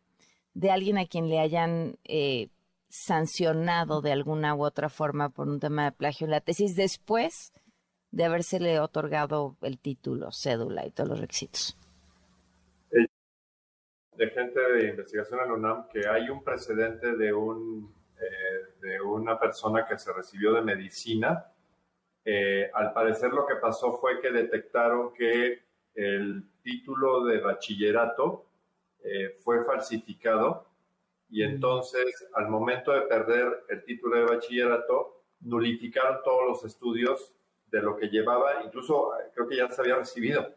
de 0.57 0.71
alguien 0.71 0.97
a 0.97 1.05
quien 1.05 1.29
le 1.29 1.39
hayan 1.39 1.99
eh, 2.03 2.49
sancionado 2.89 4.01
de 4.01 4.11
alguna 4.11 4.55
u 4.55 4.65
otra 4.65 4.89
forma 4.89 5.29
por 5.29 5.47
un 5.47 5.59
tema 5.59 5.85
de 5.85 5.91
plagio 5.91 6.25
en 6.25 6.31
la 6.31 6.41
tesis 6.41 6.75
después 6.75 7.53
de 8.09 8.25
habérsele 8.25 8.79
otorgado 8.79 9.55
el 9.61 9.77
título, 9.77 10.31
cédula 10.31 10.87
y 10.87 10.89
todos 10.89 11.09
los 11.09 11.19
requisitos. 11.19 11.77
De 12.89 14.29
gente 14.31 14.59
de 14.59 14.89
investigación 14.89 15.41
en 15.41 15.47
la 15.47 15.53
UNAM 15.53 15.87
que 15.89 16.07
hay 16.07 16.27
un 16.27 16.43
precedente 16.43 17.15
de 17.15 17.33
un 17.33 17.93
eh, 18.19 18.79
de 18.81 18.99
una 18.99 19.39
persona 19.39 19.85
que 19.85 19.95
se 19.99 20.11
recibió 20.11 20.53
de 20.53 20.63
medicina. 20.63 21.45
Eh, 22.25 22.71
al 22.73 22.93
parecer 22.93 23.31
lo 23.31 23.45
que 23.45 23.57
pasó 23.57 23.95
fue 23.99 24.19
que 24.21 24.31
detectaron 24.31 25.13
que 25.13 25.61
el 25.93 26.49
título 26.63 27.25
de 27.25 27.41
bachillerato 27.41 28.46
eh, 29.03 29.37
fue 29.43 29.63
falsificado 29.63 30.67
y 31.29 31.43
entonces 31.43 32.27
al 32.33 32.49
momento 32.49 32.91
de 32.91 33.01
perder 33.01 33.65
el 33.69 33.83
título 33.83 34.17
de 34.17 34.23
bachillerato, 34.23 35.23
nulificaron 35.41 36.19
todos 36.23 36.47
los 36.47 36.65
estudios 36.65 37.33
de 37.69 37.81
lo 37.81 37.97
que 37.97 38.07
llevaba, 38.07 38.63
incluso 38.63 39.17
eh, 39.19 39.31
creo 39.33 39.47
que 39.47 39.57
ya 39.57 39.69
se 39.69 39.81
había 39.81 39.95
recibido. 39.95 40.47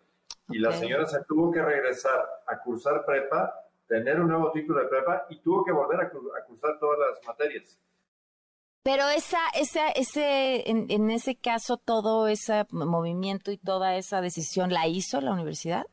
Y 0.49 0.59
la 0.59 0.73
señora 0.73 1.07
se 1.07 1.23
tuvo 1.25 1.53
que 1.53 1.62
regresar 1.62 2.29
a 2.47 2.59
cursar 2.61 3.05
prepa, 3.05 3.55
tener 3.87 4.21
un 4.21 4.29
nuevo 4.29 4.51
título 4.53 4.81
de 4.81 4.89
prepa 4.89 5.27
y 5.29 5.41
tuvo 5.41 5.65
que 5.65 5.73
volver 5.73 6.01
a, 6.01 6.11
cursar 6.11 6.79
todas 6.79 6.99
las 6.99 7.27
materias. 7.27 7.79
Pero 8.83 9.09
esa, 9.09 9.39
esa, 9.55 9.91
ese, 9.91 10.69
en, 10.69 10.87
en, 10.89 11.11
ese 11.11 11.37
caso, 11.37 11.77
todo 11.77 12.27
ese 12.27 12.65
movimiento 12.71 13.53
y 13.53 13.59
toda 13.59 13.97
esa 13.97 14.21
decisión 14.21 14.73
la 14.73 14.89
hizo 14.89 15.21
la 15.21 15.33
universidad. 15.33 15.85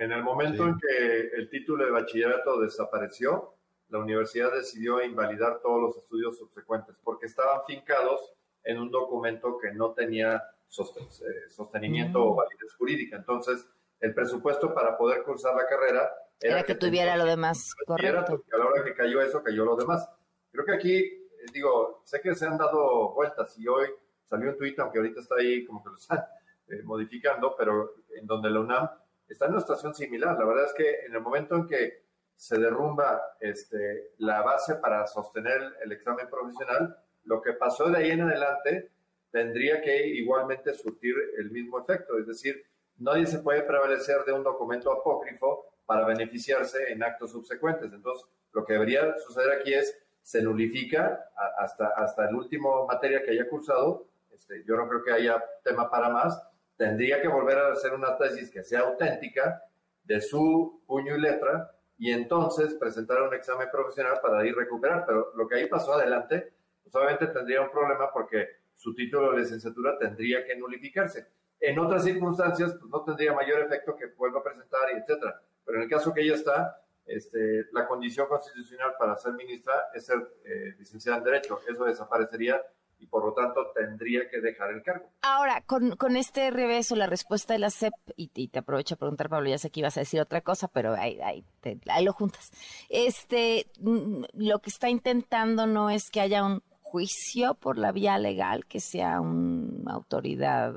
En 0.00 0.12
el 0.12 0.22
momento 0.22 0.66
en 0.66 0.78
que 0.78 1.28
el 1.36 1.50
título 1.50 1.84
de 1.84 1.90
bachillerato 1.90 2.58
desapareció, 2.58 3.52
la 3.90 3.98
universidad 3.98 4.50
decidió 4.50 5.02
invalidar 5.02 5.60
todos 5.60 5.78
los 5.78 5.96
estudios 5.98 6.38
subsecuentes 6.38 6.98
porque 7.04 7.26
estaban 7.26 7.60
fincados 7.66 8.32
en 8.64 8.78
un 8.78 8.90
documento 8.90 9.58
que 9.58 9.72
no 9.72 9.92
tenía 9.92 10.36
eh, 10.36 11.50
sostenimiento 11.50 12.24
o 12.24 12.32
mm. 12.32 12.36
validez 12.36 12.74
jurídica. 12.78 13.16
Entonces, 13.18 13.68
el 14.00 14.14
presupuesto 14.14 14.72
para 14.72 14.96
poder 14.96 15.22
cursar 15.22 15.54
la 15.54 15.66
carrera 15.66 16.10
era, 16.40 16.62
que, 16.62 16.76
tuviera 16.76 17.14
lo 17.18 17.26
demás 17.26 17.74
correcto. 17.86 18.42
Y 18.50 18.54
a 18.54 18.58
la 18.58 18.66
hora 18.68 18.82
que 18.82 18.94
cayó 18.94 19.20
eso, 19.20 19.42
cayó 19.42 19.66
lo 19.66 19.76
demás. 19.76 20.08
Creo 20.50 20.64
que 20.64 20.72
aquí, 20.72 20.96
eh, 20.96 21.28
digo, 21.52 22.00
sé 22.06 22.22
que 22.22 22.34
se 22.34 22.46
han 22.46 22.56
dado 22.56 23.12
vueltas 23.12 23.54
y 23.58 23.68
hoy 23.68 23.88
salió 24.24 24.48
un 24.48 24.56
tuit, 24.56 24.78
aunque 24.78 24.96
ahorita 24.96 25.20
está 25.20 25.34
ahí 25.34 25.66
como 25.66 25.82
que 25.82 25.90
lo 25.90 25.96
están 25.96 26.24
eh, 26.68 26.82
modificando, 26.84 27.54
pero 27.54 27.96
en 28.18 28.26
donde 28.26 28.48
la 28.48 28.60
UNAM 28.60 28.88
está 29.30 29.46
en 29.46 29.52
una 29.52 29.60
situación 29.60 29.94
similar. 29.94 30.36
La 30.38 30.44
verdad 30.44 30.66
es 30.66 30.74
que 30.74 31.06
en 31.06 31.14
el 31.14 31.20
momento 31.20 31.54
en 31.54 31.66
que 31.66 32.04
se 32.34 32.58
derrumba 32.58 33.36
este, 33.38 34.12
la 34.18 34.42
base 34.42 34.76
para 34.76 35.06
sostener 35.06 35.60
el 35.82 35.92
examen 35.92 36.28
profesional, 36.28 36.96
lo 37.24 37.40
que 37.40 37.52
pasó 37.52 37.88
de 37.90 37.98
ahí 37.98 38.10
en 38.10 38.22
adelante 38.22 38.90
tendría 39.30 39.80
que 39.80 40.06
igualmente 40.06 40.74
surtir 40.74 41.14
el 41.38 41.50
mismo 41.50 41.80
efecto. 41.80 42.18
Es 42.18 42.26
decir, 42.26 42.64
nadie 42.98 43.26
se 43.26 43.38
puede 43.38 43.62
prevalecer 43.62 44.24
de 44.24 44.32
un 44.32 44.42
documento 44.42 44.92
apócrifo 44.92 45.66
para 45.86 46.06
beneficiarse 46.06 46.90
en 46.90 47.02
actos 47.02 47.30
subsecuentes. 47.30 47.92
Entonces, 47.92 48.26
lo 48.52 48.64
que 48.64 48.72
debería 48.72 49.16
suceder 49.18 49.52
aquí 49.52 49.74
es, 49.74 49.96
se 50.22 50.42
nulifica 50.42 51.30
hasta, 51.58 52.28
el 52.28 52.34
último 52.34 52.86
materia 52.86 53.22
que 53.22 53.30
haya 53.30 53.48
cursado. 53.48 54.06
Este, 54.30 54.64
yo 54.66 54.76
no 54.76 54.88
creo 54.88 55.04
que 55.04 55.12
haya 55.12 55.42
tema 55.62 55.90
para 55.90 56.08
más 56.08 56.40
tendría 56.80 57.20
que 57.20 57.28
volver 57.28 57.58
a 57.58 57.72
hacer 57.72 57.92
una 57.92 58.16
tesis 58.16 58.50
que 58.50 58.64
sea 58.64 58.80
auténtica 58.80 59.62
de 60.02 60.18
su 60.18 60.82
puño 60.86 61.14
y 61.14 61.20
letra 61.20 61.70
y 61.98 62.10
entonces 62.10 62.72
presentar 62.72 63.20
un 63.20 63.34
examen 63.34 63.68
profesional 63.70 64.18
para 64.22 64.46
ir 64.46 64.56
recuperar. 64.56 65.04
Pero 65.06 65.30
lo 65.36 65.46
que 65.46 65.56
ahí 65.56 65.66
pasó 65.66 65.92
adelante, 65.92 66.54
pues 66.82 66.94
obviamente 66.94 67.26
tendría 67.26 67.60
un 67.60 67.70
problema 67.70 68.10
porque 68.10 68.48
su 68.76 68.94
título 68.94 69.32
de 69.32 69.40
licenciatura 69.40 69.98
tendría 69.98 70.42
que 70.46 70.56
nulificarse. 70.56 71.26
En 71.60 71.78
otras 71.78 72.02
circunstancias, 72.02 72.74
pues 72.80 72.90
no 72.90 73.04
tendría 73.04 73.34
mayor 73.34 73.60
efecto 73.60 73.94
que 73.94 74.06
vuelva 74.16 74.40
a 74.40 74.42
presentar 74.42 74.88
etcétera. 74.90 75.38
Pero 75.66 75.76
en 75.76 75.84
el 75.84 75.90
caso 75.90 76.14
que 76.14 76.22
ella 76.22 76.36
está, 76.36 76.80
este, 77.04 77.66
la 77.72 77.86
condición 77.86 78.26
constitucional 78.26 78.94
para 78.98 79.16
ser 79.16 79.34
ministra 79.34 79.90
es 79.92 80.06
ser 80.06 80.16
eh, 80.46 80.76
licenciada 80.78 81.18
en 81.18 81.24
Derecho. 81.24 81.60
Eso 81.68 81.84
desaparecería 81.84 82.58
y 83.00 83.06
por 83.06 83.24
lo 83.24 83.32
tanto 83.32 83.72
tendría 83.74 84.28
que 84.28 84.40
dejar 84.40 84.70
el 84.70 84.82
cargo. 84.82 85.10
Ahora, 85.22 85.62
con, 85.62 85.96
con 85.96 86.16
este 86.16 86.50
revés 86.50 86.92
o 86.92 86.96
la 86.96 87.06
respuesta 87.06 87.54
de 87.54 87.58
la 87.58 87.70
CEP, 87.70 87.92
y, 88.16 88.48
te 88.48 88.58
aprovecho 88.58 88.94
a 88.94 88.98
preguntar, 88.98 89.28
Pablo, 89.28 89.48
ya 89.48 89.58
sé 89.58 89.70
que 89.70 89.80
ibas 89.80 89.96
a 89.96 90.00
decir 90.00 90.20
otra 90.20 90.42
cosa, 90.42 90.68
pero 90.68 90.94
ahí, 90.94 91.20
ahí, 91.20 91.44
ahí 91.88 92.04
lo 92.04 92.12
juntas. 92.12 92.50
Este, 92.88 93.66
mm, 93.80 94.24
lo 94.34 94.58
que 94.60 94.70
está 94.70 94.88
intentando 94.88 95.66
no 95.66 95.90
es 95.90 96.10
que 96.10 96.20
haya 96.20 96.44
un 96.44 96.62
juicio 96.82 97.54
por 97.54 97.78
la 97.78 97.92
vía 97.92 98.18
legal, 98.18 98.66
que 98.66 98.80
sea 98.80 99.20
una 99.20 99.92
autoridad. 99.92 100.74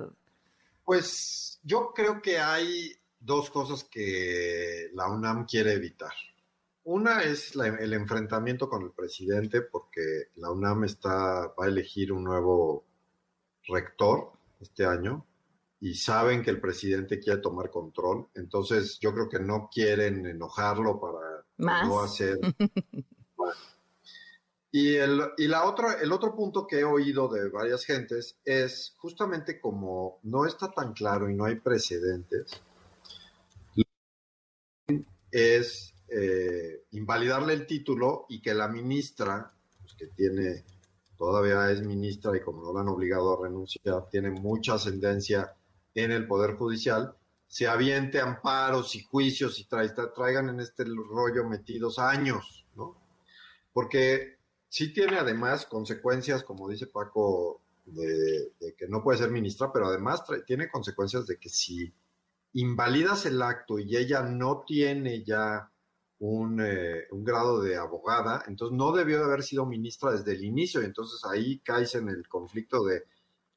Pues 0.86 1.60
yo 1.64 1.92
creo 1.94 2.22
que 2.22 2.40
hay 2.40 2.92
dos 3.20 3.50
cosas 3.50 3.84
que 3.84 4.90
la 4.94 5.10
UNAM 5.10 5.46
quiere 5.46 5.74
evitar. 5.74 6.14
Una 6.86 7.24
es 7.24 7.56
el 7.56 7.94
enfrentamiento 7.94 8.68
con 8.68 8.84
el 8.84 8.92
presidente, 8.92 9.62
porque 9.62 10.30
la 10.36 10.52
UNAM 10.52 10.84
está, 10.84 11.48
va 11.58 11.66
a 11.66 11.68
elegir 11.68 12.12
un 12.12 12.26
nuevo 12.26 12.84
rector 13.68 14.34
este 14.60 14.86
año 14.86 15.26
y 15.80 15.96
saben 15.96 16.42
que 16.42 16.50
el 16.50 16.60
presidente 16.60 17.20
quiere 17.20 17.42
tomar 17.42 17.70
control. 17.70 18.28
Entonces, 18.36 19.00
yo 19.00 19.14
creo 19.14 19.30
que 19.30 19.40
no 19.40 19.70
quieren 19.72 20.26
enojarlo 20.26 21.00
para 21.00 21.46
no 21.58 22.02
hacer. 22.02 22.40
y 24.72 24.96
el, 24.96 25.22
y 25.38 25.48
la 25.48 25.66
otra, 25.66 26.02
el 26.02 26.12
otro 26.12 26.36
punto 26.36 26.68
que 26.68 26.80
he 26.80 26.84
oído 26.84 27.30
de 27.30 27.50
varias 27.50 27.86
gentes 27.86 28.38
es 28.44 28.94
justamente 28.98 29.60
como 29.60 30.20
no 30.24 30.46
está 30.46 30.72
tan 30.72 30.94
claro 30.94 31.30
y 31.30 31.36
no 31.36 31.46
hay 31.46 31.56
precedentes, 31.56 32.62
es 35.32 35.93
eh, 36.08 36.84
invalidarle 36.92 37.54
el 37.54 37.66
título 37.66 38.26
y 38.30 38.42
que 38.42 38.54
la 38.54 38.68
ministra, 38.68 39.52
pues 39.82 39.94
que 39.96 40.08
tiene, 40.08 40.64
todavía 41.18 41.72
es 41.72 41.82
ministra 41.82 42.36
y 42.36 42.42
como 42.42 42.64
no 42.64 42.74
la 42.74 42.82
han 42.82 42.90
obligado 42.90 43.38
a 43.38 43.44
renunciar, 43.44 44.10
tiene 44.10 44.32
mucha 44.32 44.76
ascendencia 44.76 45.54
en 45.96 46.12
el 46.12 46.28
Poder 46.28 46.56
Judicial 46.56 47.16
se 47.54 47.68
aviente 47.68 48.20
amparos 48.20 48.96
y 48.96 49.04
juicios 49.04 49.60
y 49.60 49.66
traigan 49.66 50.50
en 50.50 50.60
este 50.60 50.86
rollo 50.86 51.48
metidos 51.48 52.00
años, 52.00 52.66
¿no? 52.76 52.98
Porque 53.72 54.40
sí 54.70 54.92
tiene 54.92 55.20
además 55.20 55.68
consecuencias, 55.68 56.44
como 56.44 56.68
dice 56.68 56.88
Paco, 56.88 57.62
de, 57.86 58.54
que 58.76 58.88
no 58.88 59.04
puede 59.04 59.20
ser 59.20 59.30
ministra, 59.30 59.72
pero 59.72 59.86
además 59.86 60.24
tiene 60.48 60.68
consecuencias 60.68 61.28
de 61.28 61.38
que 61.38 61.50
si 61.50 61.94
invalidas 62.54 63.28
el 63.28 63.40
acto 63.40 63.78
y 63.78 63.98
ella 63.98 64.24
no 64.24 64.64
tiene 64.66 65.24
ya 65.24 65.70
un, 66.26 66.62
eh, 66.62 67.06
un, 67.12 67.24
grado 67.26 67.62
de 67.62 67.76
abogada, 67.76 68.46
entonces 68.48 68.78
no 68.78 68.94
debió 68.94 69.18
de 69.20 69.26
haber 69.26 69.44
sido 69.44 69.66
ministra 69.66 70.12
desde 70.12 70.32
el 70.32 70.46
inicio, 70.46 70.82
y 70.82 70.86
entonces 70.86 71.22
ahí 71.26 71.60
caes 71.60 71.96
en 71.96 72.08
el 72.08 72.28
conflicto 72.30 72.86
de... 72.86 73.04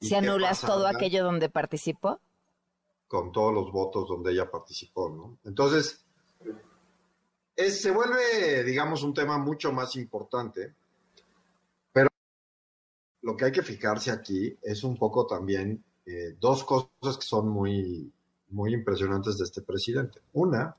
¿Si 0.00 0.14
anulas 0.16 0.62
todo 0.62 0.88
aquello 0.88 1.22
donde 1.22 1.48
participó? 1.48 2.20
Con 3.06 3.30
todos 3.30 3.54
los 3.54 3.70
votos 3.70 4.08
donde 4.08 4.32
ella 4.32 4.50
participó, 4.50 5.08
¿no? 5.08 5.38
Entonces, 5.44 6.04
se 7.56 7.90
vuelve, 7.92 8.64
digamos, 8.64 9.04
un 9.04 9.14
tema 9.14 9.38
mucho 9.38 9.70
más 9.70 9.94
importante, 9.94 10.74
pero 11.92 12.08
lo 13.22 13.36
que 13.36 13.44
hay 13.44 13.52
que 13.52 13.62
fijarse 13.62 14.10
aquí 14.10 14.58
es 14.60 14.82
un 14.82 14.96
poco 14.96 15.24
también 15.24 15.84
eh, 16.04 16.34
dos 16.40 16.64
cosas 16.64 17.16
que 17.16 17.26
son 17.26 17.48
muy, 17.48 18.12
muy 18.48 18.74
impresionantes 18.74 19.38
de 19.38 19.44
este 19.44 19.62
presidente. 19.62 20.20
Una 20.32 20.76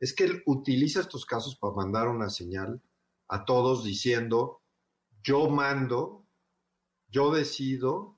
es 0.00 0.14
que 0.14 0.24
él 0.24 0.42
utiliza 0.46 1.00
estos 1.00 1.26
casos 1.26 1.56
para 1.56 1.74
mandar 1.74 2.08
una 2.08 2.30
señal 2.30 2.80
a 3.28 3.44
todos 3.44 3.84
diciendo, 3.84 4.60
yo 5.22 5.48
mando, 5.48 6.24
yo 7.10 7.32
decido 7.32 8.16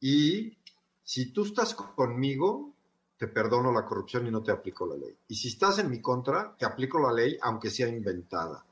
y 0.00 0.58
si 1.02 1.32
tú 1.32 1.44
estás 1.44 1.74
conmigo, 1.74 2.74
te 3.16 3.26
perdono 3.26 3.72
la 3.72 3.84
corrupción 3.84 4.26
y 4.26 4.30
no 4.30 4.42
te 4.42 4.52
aplico 4.52 4.86
la 4.86 4.96
ley. 4.96 5.16
Y 5.26 5.34
si 5.34 5.48
estás 5.48 5.78
en 5.80 5.90
mi 5.90 6.00
contra, 6.00 6.56
te 6.56 6.64
aplico 6.64 7.00
la 7.00 7.12
ley 7.12 7.36
aunque 7.42 7.70
sea 7.70 7.88
inventada. 7.88 8.64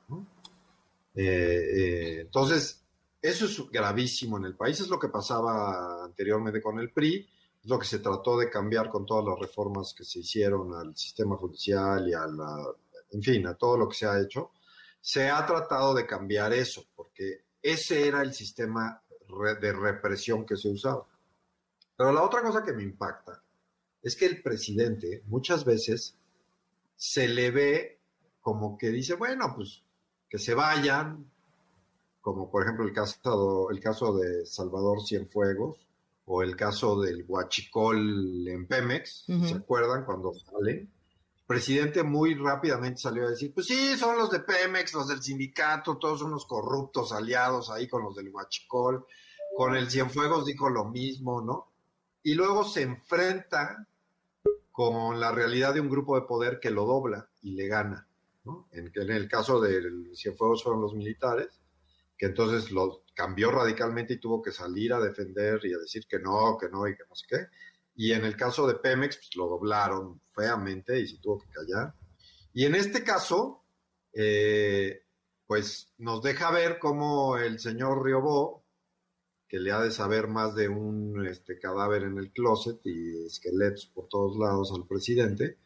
Eh, 1.13 1.23
eh, 1.23 2.21
entonces, 2.21 2.81
eso 3.21 3.45
es 3.45 3.69
gravísimo 3.69 4.37
en 4.37 4.45
el 4.45 4.55
país, 4.55 4.79
es 4.79 4.87
lo 4.87 4.99
que 4.99 5.09
pasaba 5.09 6.05
anteriormente 6.05 6.61
con 6.61 6.79
el 6.79 6.91
PRI, 6.91 7.27
es 7.63 7.69
lo 7.69 7.79
que 7.79 7.85
se 7.85 7.99
trató 7.99 8.37
de 8.37 8.49
cambiar 8.49 8.89
con 8.89 9.05
todas 9.05 9.25
las 9.25 9.39
reformas 9.39 9.93
que 9.93 10.03
se 10.03 10.19
hicieron 10.19 10.73
al 10.73 10.95
sistema 10.95 11.35
judicial 11.37 12.07
y 12.07 12.13
a 12.13 12.25
la, 12.27 12.67
en 13.11 13.21
fin, 13.21 13.45
a 13.47 13.55
todo 13.55 13.77
lo 13.77 13.89
que 13.89 13.95
se 13.95 14.05
ha 14.05 14.19
hecho. 14.19 14.51
Se 15.01 15.29
ha 15.29 15.45
tratado 15.45 15.93
de 15.93 16.05
cambiar 16.05 16.53
eso, 16.53 16.85
porque 16.95 17.45
ese 17.61 18.07
era 18.07 18.21
el 18.21 18.33
sistema 18.33 19.01
de 19.61 19.73
represión 19.73 20.45
que 20.45 20.57
se 20.57 20.69
usaba. 20.69 21.05
Pero 21.95 22.11
la 22.11 22.23
otra 22.23 22.41
cosa 22.41 22.63
que 22.63 22.73
me 22.73 22.83
impacta 22.83 23.41
es 24.01 24.15
que 24.15 24.25
el 24.25 24.41
presidente 24.41 25.23
muchas 25.25 25.65
veces 25.65 26.15
se 26.95 27.27
le 27.27 27.51
ve 27.51 27.99
como 28.41 28.77
que 28.77 28.89
dice, 28.89 29.15
bueno, 29.15 29.53
pues 29.55 29.83
que 30.29 30.37
se 30.37 30.53
vayan, 30.53 31.29
como 32.21 32.49
por 32.49 32.63
ejemplo 32.63 32.85
el 32.85 32.93
caso, 32.93 33.69
el 33.69 33.79
caso 33.79 34.15
de 34.15 34.45
Salvador 34.45 35.01
Cienfuegos 35.05 35.86
o 36.29 36.43
el 36.43 36.55
caso 36.55 36.99
del 36.99 37.23
Huachicol 37.25 38.47
en 38.47 38.67
Pemex, 38.67 39.25
¿se 39.25 39.55
acuerdan 39.55 40.03
cuando 40.03 40.33
sale? 40.33 40.71
El 40.71 41.45
presidente 41.45 42.03
muy 42.03 42.35
rápidamente 42.35 42.99
salió 42.99 43.25
a 43.25 43.29
decir, 43.29 43.53
pues 43.53 43.67
sí, 43.67 43.95
son 43.97 44.17
los 44.17 44.29
de 44.29 44.41
Pemex, 44.41 44.93
los 44.93 45.07
del 45.07 45.23
sindicato, 45.23 45.97
todos 45.97 46.21
unos 46.21 46.45
corruptos 46.45 47.13
aliados 47.13 47.69
ahí 47.69 47.87
con 47.87 48.03
los 48.03 48.13
del 48.13 48.29
Huachicol, 48.29 49.05
con 49.55 49.77
el 49.77 49.89
Cienfuegos 49.89 50.45
dijo 50.45 50.69
lo 50.69 50.83
mismo, 50.85 51.41
¿no? 51.41 51.71
Y 52.23 52.33
luego 52.33 52.65
se 52.65 52.81
enfrenta 52.81 53.87
con 54.73 55.21
la 55.21 55.31
realidad 55.31 55.73
de 55.73 55.79
un 55.79 55.89
grupo 55.89 56.19
de 56.19 56.27
poder 56.27 56.59
que 56.59 56.71
lo 56.71 56.85
dobla 56.85 57.29
y 57.41 57.51
le 57.51 57.67
gana. 57.67 58.05
¿no? 58.43 58.67
En, 58.71 58.91
en, 58.93 59.11
el 59.11 59.29
caso 59.29 59.61
del 59.61 60.11
Cienfuegos 60.13 60.61
fueron 60.61 60.81
los 60.81 60.93
militares, 60.93 61.61
que 62.17 62.27
entonces 62.27 62.71
lo 62.71 63.03
cambió 63.13 63.51
radicalmente 63.51 64.15
y 64.15 64.19
tuvo 64.19 64.41
que 64.41 64.51
salir 64.51 64.93
a 64.93 64.99
defender 64.99 65.59
y 65.65 65.73
a 65.73 65.77
decir 65.77 66.05
que 66.07 66.19
no, 66.19 66.57
que 66.59 66.69
no 66.69 66.87
y 66.87 66.95
que 66.95 67.03
no 67.07 67.15
sé 67.15 67.25
qué. 67.29 67.47
Y 67.95 68.13
en 68.13 68.25
el 68.25 68.35
caso 68.35 68.67
de 68.67 68.75
Pemex, 68.75 69.17
pues 69.17 69.35
lo 69.35 69.47
doblaron 69.47 70.21
feamente 70.31 70.99
y 70.99 71.07
se 71.07 71.17
tuvo 71.17 71.39
que 71.39 71.49
callar. 71.49 71.93
Y 72.53 72.65
en 72.65 72.75
este 72.75 73.03
caso, 73.03 73.63
eh, 74.13 75.03
pues 75.45 75.93
nos 75.97 76.21
deja 76.21 76.51
ver 76.51 76.79
cómo 76.79 77.37
el 77.37 77.59
señor 77.59 78.03
Riobó 78.03 78.67
que 79.47 79.59
le 79.59 79.71
ha 79.71 79.79
de 79.81 79.91
saber 79.91 80.27
más 80.27 80.55
de 80.55 80.67
un 80.67 81.25
este, 81.25 81.57
cadáver 81.57 82.03
en 82.03 82.17
el 82.17 82.31
closet 82.31 82.79
y 82.83 83.25
esqueletos 83.25 83.85
por 83.87 84.07
todos 84.07 84.37
lados 84.37 84.73
al 84.75 84.85
presidente, 84.85 85.57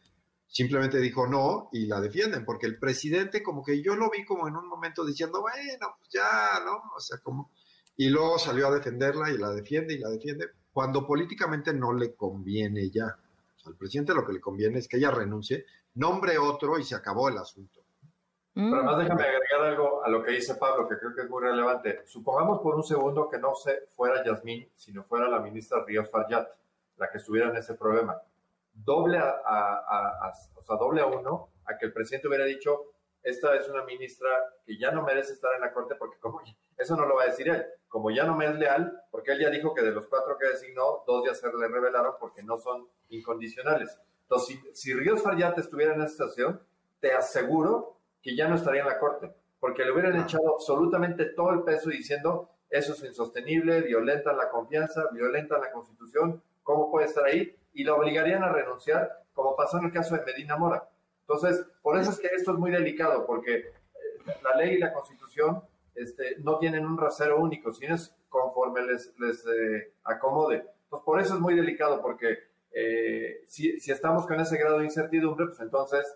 simplemente 0.52 0.98
dijo 0.98 1.26
no 1.26 1.70
y 1.72 1.86
la 1.86 1.98
defienden, 2.00 2.44
porque 2.44 2.66
el 2.66 2.78
presidente 2.78 3.42
como 3.42 3.64
que 3.64 3.82
yo 3.82 3.96
lo 3.96 4.10
vi 4.10 4.24
como 4.24 4.46
en 4.46 4.54
un 4.54 4.68
momento 4.68 5.04
diciendo, 5.04 5.40
bueno, 5.40 5.96
pues 5.98 6.10
ya, 6.10 6.60
¿no? 6.64 6.92
O 6.94 7.00
sea, 7.00 7.18
como... 7.18 7.50
Y 7.96 8.10
luego 8.10 8.38
salió 8.38 8.68
a 8.68 8.74
defenderla 8.74 9.30
y 9.30 9.38
la 9.38 9.50
defiende 9.50 9.94
y 9.94 9.98
la 9.98 10.10
defiende, 10.10 10.50
cuando 10.72 11.06
políticamente 11.06 11.72
no 11.72 11.92
le 11.94 12.14
conviene 12.14 12.90
ya. 12.90 13.06
O 13.06 13.58
sea, 13.58 13.70
al 13.70 13.76
presidente 13.76 14.14
lo 14.14 14.26
que 14.26 14.34
le 14.34 14.40
conviene 14.40 14.78
es 14.78 14.88
que 14.88 14.98
ella 14.98 15.10
renuncie, 15.10 15.64
nombre 15.94 16.36
otro 16.36 16.78
y 16.78 16.84
se 16.84 16.94
acabó 16.94 17.30
el 17.30 17.38
asunto. 17.38 17.80
Pero 18.54 18.76
además 18.76 18.98
déjame 18.98 19.22
agregar 19.22 19.64
algo 19.64 20.04
a 20.04 20.10
lo 20.10 20.22
que 20.22 20.32
dice 20.32 20.56
Pablo, 20.56 20.86
que 20.86 20.98
creo 20.98 21.14
que 21.14 21.22
es 21.22 21.30
muy 21.30 21.42
relevante. 21.42 22.02
Supongamos 22.04 22.60
por 22.60 22.74
un 22.74 22.84
segundo 22.84 23.26
que 23.30 23.38
no 23.38 23.54
se 23.54 23.86
fuera 23.96 24.22
Yasmín, 24.22 24.68
sino 24.74 25.04
fuera 25.04 25.28
la 25.28 25.40
ministra 25.40 25.82
Ríos 25.86 26.10
Farjat, 26.10 26.46
la 26.98 27.10
que 27.10 27.16
estuviera 27.16 27.48
en 27.48 27.56
ese 27.56 27.72
problema. 27.74 28.20
Doble 28.72 29.18
a, 29.18 29.30
a, 29.46 30.32
o 30.54 30.62
sea, 30.62 30.76
doble 30.76 31.02
a 31.02 31.06
uno 31.06 31.50
a 31.66 31.76
que 31.76 31.86
el 31.86 31.92
presidente 31.92 32.28
hubiera 32.28 32.44
dicho, 32.44 32.92
esta 33.22 33.54
es 33.54 33.68
una 33.68 33.84
ministra 33.84 34.28
que 34.66 34.76
ya 34.78 34.90
no 34.90 35.02
merece 35.02 35.34
estar 35.34 35.54
en 35.54 35.60
la 35.60 35.72
corte 35.72 35.94
porque 35.94 36.18
como 36.18 36.40
eso 36.76 36.96
no 36.96 37.06
lo 37.06 37.14
va 37.16 37.24
a 37.24 37.26
decir 37.26 37.48
él, 37.48 37.64
como 37.88 38.10
ya 38.10 38.24
no 38.24 38.36
me 38.36 38.46
es 38.46 38.54
leal, 38.56 39.00
porque 39.10 39.32
él 39.32 39.40
ya 39.40 39.50
dijo 39.50 39.74
que 39.74 39.82
de 39.82 39.92
los 39.92 40.06
cuatro 40.06 40.36
que 40.38 40.48
designó, 40.48 41.04
dos 41.06 41.24
ya 41.26 41.34
se 41.34 41.46
le 41.46 41.68
revelaron 41.68 42.14
porque 42.18 42.42
no 42.42 42.56
son 42.56 42.88
incondicionales. 43.10 43.96
Entonces, 44.22 44.58
si, 44.72 44.74
si 44.74 44.94
Ríos 44.94 45.22
Farjat 45.22 45.58
estuviera 45.58 45.94
en 45.94 46.00
esa 46.00 46.10
situación, 46.10 46.60
te 47.00 47.12
aseguro 47.12 47.98
que 48.22 48.34
ya 48.34 48.48
no 48.48 48.56
estaría 48.56 48.82
en 48.82 48.88
la 48.88 48.98
corte, 48.98 49.32
porque 49.60 49.84
le 49.84 49.92
hubieran 49.92 50.20
echado 50.20 50.54
absolutamente 50.54 51.26
todo 51.26 51.50
el 51.50 51.62
peso 51.62 51.90
diciendo 51.90 52.48
eso 52.70 52.94
es 52.94 53.04
insostenible, 53.04 53.82
violenta 53.82 54.32
la 54.32 54.48
confianza, 54.48 55.06
violenta 55.12 55.58
la 55.58 55.70
constitución, 55.70 56.42
¿cómo 56.62 56.90
puede 56.90 57.06
estar 57.06 57.24
ahí? 57.24 57.54
Y 57.72 57.84
lo 57.84 57.96
obligarían 57.96 58.42
a 58.42 58.52
renunciar, 58.52 59.24
como 59.32 59.56
pasó 59.56 59.78
en 59.78 59.86
el 59.86 59.92
caso 59.92 60.16
de 60.16 60.24
Medina 60.24 60.56
Mora. 60.56 60.88
Entonces, 61.20 61.64
por 61.82 61.98
eso 61.98 62.10
es 62.10 62.18
que 62.18 62.28
esto 62.28 62.52
es 62.52 62.58
muy 62.58 62.70
delicado, 62.70 63.26
porque 63.26 63.54
eh, 63.56 63.72
la 64.42 64.56
ley 64.56 64.74
y 64.74 64.78
la 64.78 64.92
constitución 64.92 65.62
este, 65.94 66.36
no 66.38 66.58
tienen 66.58 66.84
un 66.84 66.98
rasero 66.98 67.40
único, 67.40 67.72
sino 67.72 67.94
es 67.94 68.14
conforme 68.28 68.82
les, 68.82 69.12
les 69.18 69.46
eh, 69.46 69.94
acomode. 70.04 70.56
Entonces, 70.84 71.04
por 71.04 71.20
eso 71.20 71.34
es 71.34 71.40
muy 71.40 71.54
delicado, 71.54 72.02
porque 72.02 72.38
eh, 72.72 73.42
si, 73.46 73.78
si, 73.80 73.92
estamos 73.92 74.26
con 74.26 74.40
ese 74.40 74.56
grado 74.58 74.78
de 74.78 74.84
incertidumbre, 74.84 75.46
pues 75.46 75.60
entonces 75.60 76.06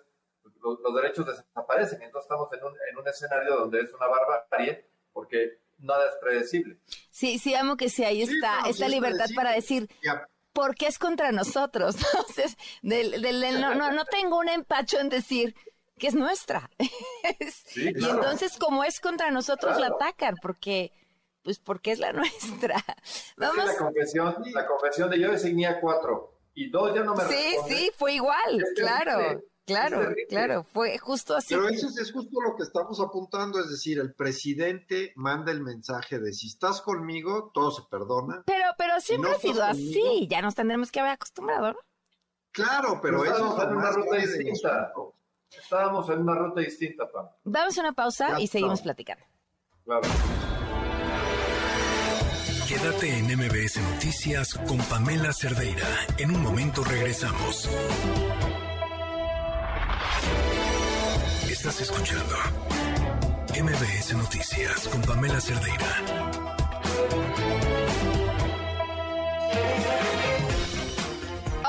los, 0.62 0.94
derechos 0.94 1.26
desaparecen. 1.26 2.02
Entonces 2.02 2.24
estamos 2.24 2.52
en 2.52 2.64
un, 2.64 2.72
en 2.90 2.98
un 2.98 3.08
escenario 3.08 3.56
donde 3.56 3.80
es 3.80 3.92
una 3.94 4.06
barbarie 4.06 4.86
porque 5.12 5.60
nada 5.78 6.08
es 6.08 6.16
predecible. 6.20 6.78
Sí, 7.10 7.38
sí, 7.38 7.54
amo 7.54 7.76
que 7.76 7.88
sí, 7.88 8.04
ahí 8.04 8.22
está, 8.22 8.68
esta 8.68 8.88
libertad 8.88 9.26
para 9.34 9.52
decir, 9.52 9.88
¿por 9.88 10.28
qué 10.74 10.86
es 10.86 10.98
contra 10.98 11.32
nosotros? 11.32 11.96
Entonces, 12.12 12.56
del, 12.82 13.22
del, 13.22 13.60
no, 13.60 13.74
no, 13.74 13.92
no, 13.92 14.04
tengo 14.04 14.38
un 14.38 14.48
empacho 14.48 14.98
en 14.98 15.08
decir 15.08 15.54
que 15.98 16.08
es 16.08 16.14
nuestra. 16.14 16.70
Y 17.76 18.08
entonces, 18.08 18.56
como 18.58 18.84
es 18.84 19.00
contra 19.00 19.30
nosotros, 19.30 19.78
la 19.78 19.88
atacan, 19.88 20.36
porque 20.40 20.92
pues 21.42 21.58
porque 21.60 21.92
es 21.92 21.98
la 21.98 22.12
nuestra. 22.12 22.82
Vamos. 23.36 23.66
la 23.66 23.76
confesión, 23.76 24.34
la 24.52 24.66
confesión 24.66 25.10
de 25.10 25.20
yo 25.20 25.30
designé 25.30 25.78
cuatro 25.80 26.32
y 26.54 26.70
dos 26.70 26.94
ya 26.94 27.04
no 27.04 27.14
me 27.14 27.24
Sí, 27.24 27.56
sí, 27.68 27.92
fue 27.96 28.14
igual, 28.14 28.64
claro. 28.74 29.42
Claro, 29.66 30.14
claro, 30.28 30.62
fue 30.62 30.96
justo 30.98 31.34
así. 31.34 31.54
Pero 31.54 31.68
eso 31.68 31.88
es, 31.88 32.12
justo 32.12 32.40
lo 32.40 32.54
que 32.54 32.62
estamos 32.62 33.00
apuntando, 33.00 33.58
es 33.58 33.68
decir, 33.68 33.98
el 33.98 34.14
presidente 34.14 35.12
manda 35.16 35.50
el 35.50 35.60
mensaje 35.60 36.20
de 36.20 36.32
si 36.32 36.46
estás 36.46 36.80
conmigo, 36.80 37.50
todo 37.52 37.72
se 37.72 37.82
perdona. 37.90 38.44
Pero, 38.46 38.64
pero 38.78 39.00
siempre 39.00 39.32
ha 39.32 39.38
sido 39.38 39.64
así, 39.64 40.28
ya 40.30 40.40
nos 40.40 40.54
tendremos 40.54 40.92
que 40.92 41.00
haber 41.00 41.12
acostumbrado, 41.12 41.72
¿no? 41.72 41.78
Claro, 42.52 43.00
pero, 43.02 43.24
eso 43.24 43.60
en 43.62 43.76
una 43.76 43.90
ruta 43.90 44.16
distinta. 44.16 44.92
Estábamos 45.50 46.08
en 46.10 46.20
una 46.20 46.34
ruta 46.34 46.60
distinta, 46.60 47.10
Pam. 47.10 47.26
Damos 47.44 47.76
una 47.76 47.92
pausa 47.92 48.40
y 48.40 48.46
seguimos 48.46 48.82
platicando. 48.82 49.24
Claro. 49.84 50.08
Quédate 52.68 53.18
en 53.18 53.26
MBS 53.26 53.80
Noticias 53.92 54.54
con 54.66 54.78
Pamela 54.78 55.32
Cerdeira. 55.32 55.86
En 56.18 56.34
un 56.34 56.42
momento 56.42 56.82
regresamos. 56.82 57.68
Estás 61.66 61.90
escuchando 61.90 62.36
MBS 63.60 64.14
Noticias 64.14 64.86
con 64.86 65.02
Pamela 65.02 65.40
Cerdeira. 65.40 66.02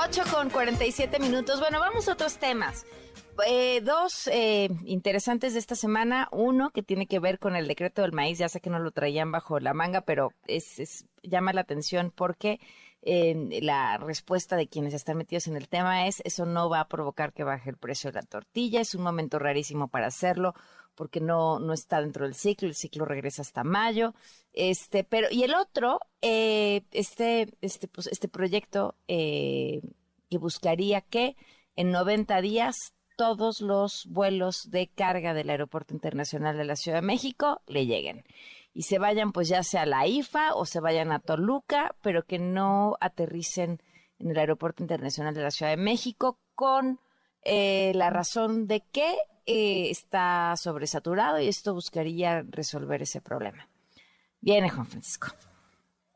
8 0.08 0.24
con 0.32 0.52
47 0.52 1.18
minutos. 1.18 1.60
Bueno, 1.60 1.80
vamos 1.80 2.08
a 2.08 2.14
otros 2.14 2.38
temas. 2.38 2.86
Eh, 3.48 3.82
dos 3.82 4.28
eh, 4.28 4.70
interesantes 4.86 5.54
de 5.54 5.60
esta 5.60 5.74
semana. 5.74 6.28
Uno 6.32 6.70
que 6.70 6.84
tiene 6.84 7.08
que 7.08 7.18
ver 7.18 7.40
con 7.40 7.56
el 7.56 7.68
decreto 7.68 8.04
del 8.04 8.14
maíz. 8.14 8.38
Ya 8.38 8.50
sé 8.50 8.62
que 8.62 8.70
no 8.70 8.78
lo 8.78 8.92
traían 8.92 9.32
bajo 9.32 9.60
la 9.60 9.74
manga, 9.74 10.02
pero 10.02 10.32
es, 10.46 11.08
llama 11.24 11.54
la 11.54 11.62
atención 11.62 12.14
porque 12.16 12.60
eh, 13.10 13.62
la 13.62 13.98
respuesta 13.98 14.58
de 14.58 14.68
quienes 14.68 14.94
están 14.94 15.16
metidos 15.16 15.48
en 15.48 15.56
el 15.56 15.70
tema 15.70 16.08
es 16.08 16.22
eso 16.26 16.46
no 16.46 16.70
va 16.70 16.82
a 16.82 16.90
provocar 16.90 17.32
que 17.32 17.46
baje 17.46 17.70
el 17.70 17.78
precio 17.78 18.12
de 18.12 18.20
la 18.20 18.28
tortilla. 18.28 18.82
Es 18.82 18.96
un 18.96 19.04
momento 19.04 19.40
rarísimo 19.40 19.88
para 19.88 20.08
hacerlo 20.08 20.54
porque 20.94 21.22
no, 21.22 21.58
no 21.60 21.72
está 21.72 22.02
dentro 22.02 22.26
del 22.26 22.34
ciclo, 22.34 22.68
el 22.68 22.76
ciclo 22.76 23.06
regresa 23.06 23.44
hasta 23.44 23.64
mayo. 23.64 24.14
Este, 24.52 25.06
pero, 25.06 25.28
y 25.32 25.44
el 25.44 25.56
otro, 25.56 26.02
este, 26.20 27.48
este, 27.62 27.88
pues, 27.88 28.08
este 28.08 28.28
proyecto 28.28 28.96
que 29.08 29.82
buscaría 30.38 31.00
que 31.00 31.38
en 31.78 31.92
90 31.92 32.42
días 32.42 32.94
todos 33.16 33.62
los 33.62 34.06
vuelos 34.10 34.70
de 34.70 34.90
carga 34.90 35.34
del 35.34 35.50
Aeropuerto 35.50 35.94
Internacional 35.94 36.58
de 36.58 36.66
la 36.66 36.76
Ciudad 36.76 36.98
de 36.98 37.08
México 37.08 37.62
le 37.68 37.86
lleguen. 37.86 38.26
Y 38.78 38.84
se 38.84 39.00
vayan 39.00 39.32
pues 39.32 39.50
ya 39.50 39.64
sea 39.64 39.82
a 39.82 39.86
la 39.88 40.06
IFA 40.06 40.54
o 40.54 40.64
se 40.64 40.80
vayan 40.80 41.12
a 41.12 41.18
Toluca, 41.18 41.96
pero 42.04 42.26
que 42.26 42.38
no 42.38 42.96
aterricen 43.02 43.82
en 44.20 44.30
el 44.30 44.38
Aeropuerto 44.38 44.84
Internacional 44.84 45.34
de 45.34 45.42
la 45.42 45.50
Ciudad 45.50 45.72
de 45.72 45.82
México 45.82 46.38
con 46.54 47.00
eh, 47.42 47.92
la 47.96 48.12
razón 48.12 48.68
de 48.68 48.84
que 48.92 49.16
eh, 49.48 49.90
está 49.90 50.54
sobresaturado 50.58 51.40
y 51.40 51.48
esto 51.48 51.74
buscaría 51.74 52.46
resolver 52.48 53.02
ese 53.02 53.20
problema. 53.20 53.68
Viene 54.42 54.70
Juan 54.70 54.86
Francisco. 54.86 55.30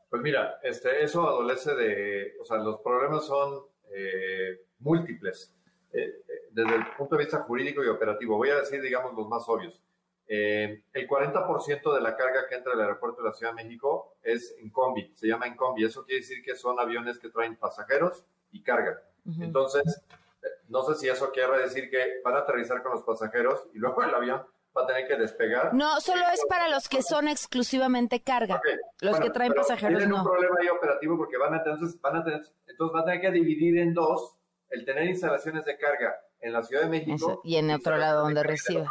Pues 0.08 0.22
mira, 0.22 0.60
este, 0.62 1.02
eso 1.02 1.26
adolece 1.26 1.74
de, 1.74 2.34
o 2.40 2.44
sea, 2.44 2.58
los 2.58 2.78
problemas 2.80 3.26
son 3.26 3.58
eh, 3.92 4.66
múltiples. 4.78 5.52
Desde 5.90 6.76
el 6.76 6.86
punto 6.96 7.16
de 7.16 7.24
vista 7.24 7.42
jurídico 7.42 7.82
y 7.82 7.88
operativo. 7.88 8.36
Voy 8.36 8.50
a 8.50 8.60
decir, 8.60 8.80
digamos, 8.80 9.14
los 9.14 9.26
más 9.26 9.48
obvios. 9.48 9.82
Eh, 10.26 10.84
el 10.92 11.08
40% 11.08 11.94
de 11.94 12.00
la 12.00 12.16
carga 12.16 12.46
que 12.48 12.54
entra 12.54 12.72
al 12.72 12.80
aeropuerto 12.80 13.22
de 13.22 13.28
la 13.28 13.34
Ciudad 13.34 13.52
de 13.52 13.62
México 13.64 14.16
es 14.22 14.54
en 14.58 14.70
combi, 14.70 15.12
se 15.14 15.26
llama 15.26 15.46
en 15.46 15.56
combi. 15.56 15.84
Eso 15.84 16.04
quiere 16.04 16.20
decir 16.20 16.42
que 16.42 16.54
son 16.54 16.78
aviones 16.78 17.18
que 17.18 17.28
traen 17.28 17.56
pasajeros 17.56 18.24
y 18.50 18.62
carga. 18.62 19.02
Entonces, 19.40 20.02
eh, 20.42 20.46
no 20.68 20.82
sé 20.82 20.94
si 20.96 21.08
eso 21.08 21.30
quiere 21.32 21.58
decir 21.58 21.90
que 21.90 22.20
van 22.24 22.36
a 22.36 22.40
aterrizar 22.40 22.82
con 22.82 22.92
los 22.92 23.02
pasajeros 23.02 23.68
y 23.72 23.78
luego 23.78 24.02
el 24.02 24.14
avión 24.14 24.42
va 24.76 24.84
a 24.84 24.86
tener 24.86 25.06
que 25.06 25.16
despegar. 25.16 25.74
No, 25.74 26.00
solo 26.00 26.22
es 26.32 26.40
para 26.48 26.68
los 26.68 26.88
que 26.88 27.02
son 27.02 27.28
exclusivamente 27.28 28.22
carga. 28.22 28.60
Los 29.00 29.20
que 29.20 29.30
traen 29.30 29.52
pasajeros 29.52 29.98
tienen 29.98 30.08
no. 30.08 30.22
un 30.22 30.24
problema 30.24 30.56
ahí 30.60 30.68
operativo 30.68 31.16
porque 31.16 31.36
van 31.36 31.54
a, 31.54 31.58
entonces, 31.58 32.00
van 32.00 32.16
a 32.16 32.24
tener, 32.24 32.40
entonces 32.66 32.92
van 32.92 33.02
a 33.02 33.04
tener 33.04 33.20
que 33.20 33.30
dividir 33.30 33.78
en 33.78 33.94
dos 33.94 34.36
el 34.70 34.84
tener 34.84 35.04
instalaciones 35.04 35.64
de 35.66 35.76
carga 35.76 36.16
en 36.40 36.52
la 36.52 36.62
Ciudad 36.62 36.84
de 36.84 36.88
México. 36.88 37.40
y 37.44 37.56
en 37.56 37.70
otro 37.70 37.96
lado 37.96 38.22
donde 38.22 38.42
recibes. 38.42 38.88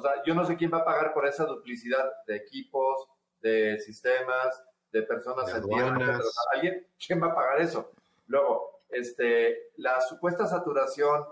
O 0.00 0.02
sea, 0.02 0.22
yo 0.24 0.34
no 0.34 0.46
sé 0.46 0.56
quién 0.56 0.72
va 0.72 0.78
a 0.78 0.84
pagar 0.84 1.12
por 1.12 1.26
esa 1.26 1.44
duplicidad 1.44 2.10
de 2.26 2.36
equipos, 2.36 3.06
de 3.42 3.78
sistemas, 3.80 4.64
de 4.90 5.02
personas 5.02 5.48
en 5.54 5.62
¿Alguien? 6.54 6.86
¿Quién 7.06 7.22
va 7.22 7.26
a 7.28 7.34
pagar 7.34 7.60
eso? 7.60 7.92
Luego, 8.26 8.80
este, 8.88 9.72
la 9.76 10.00
supuesta 10.00 10.46
saturación 10.46 11.22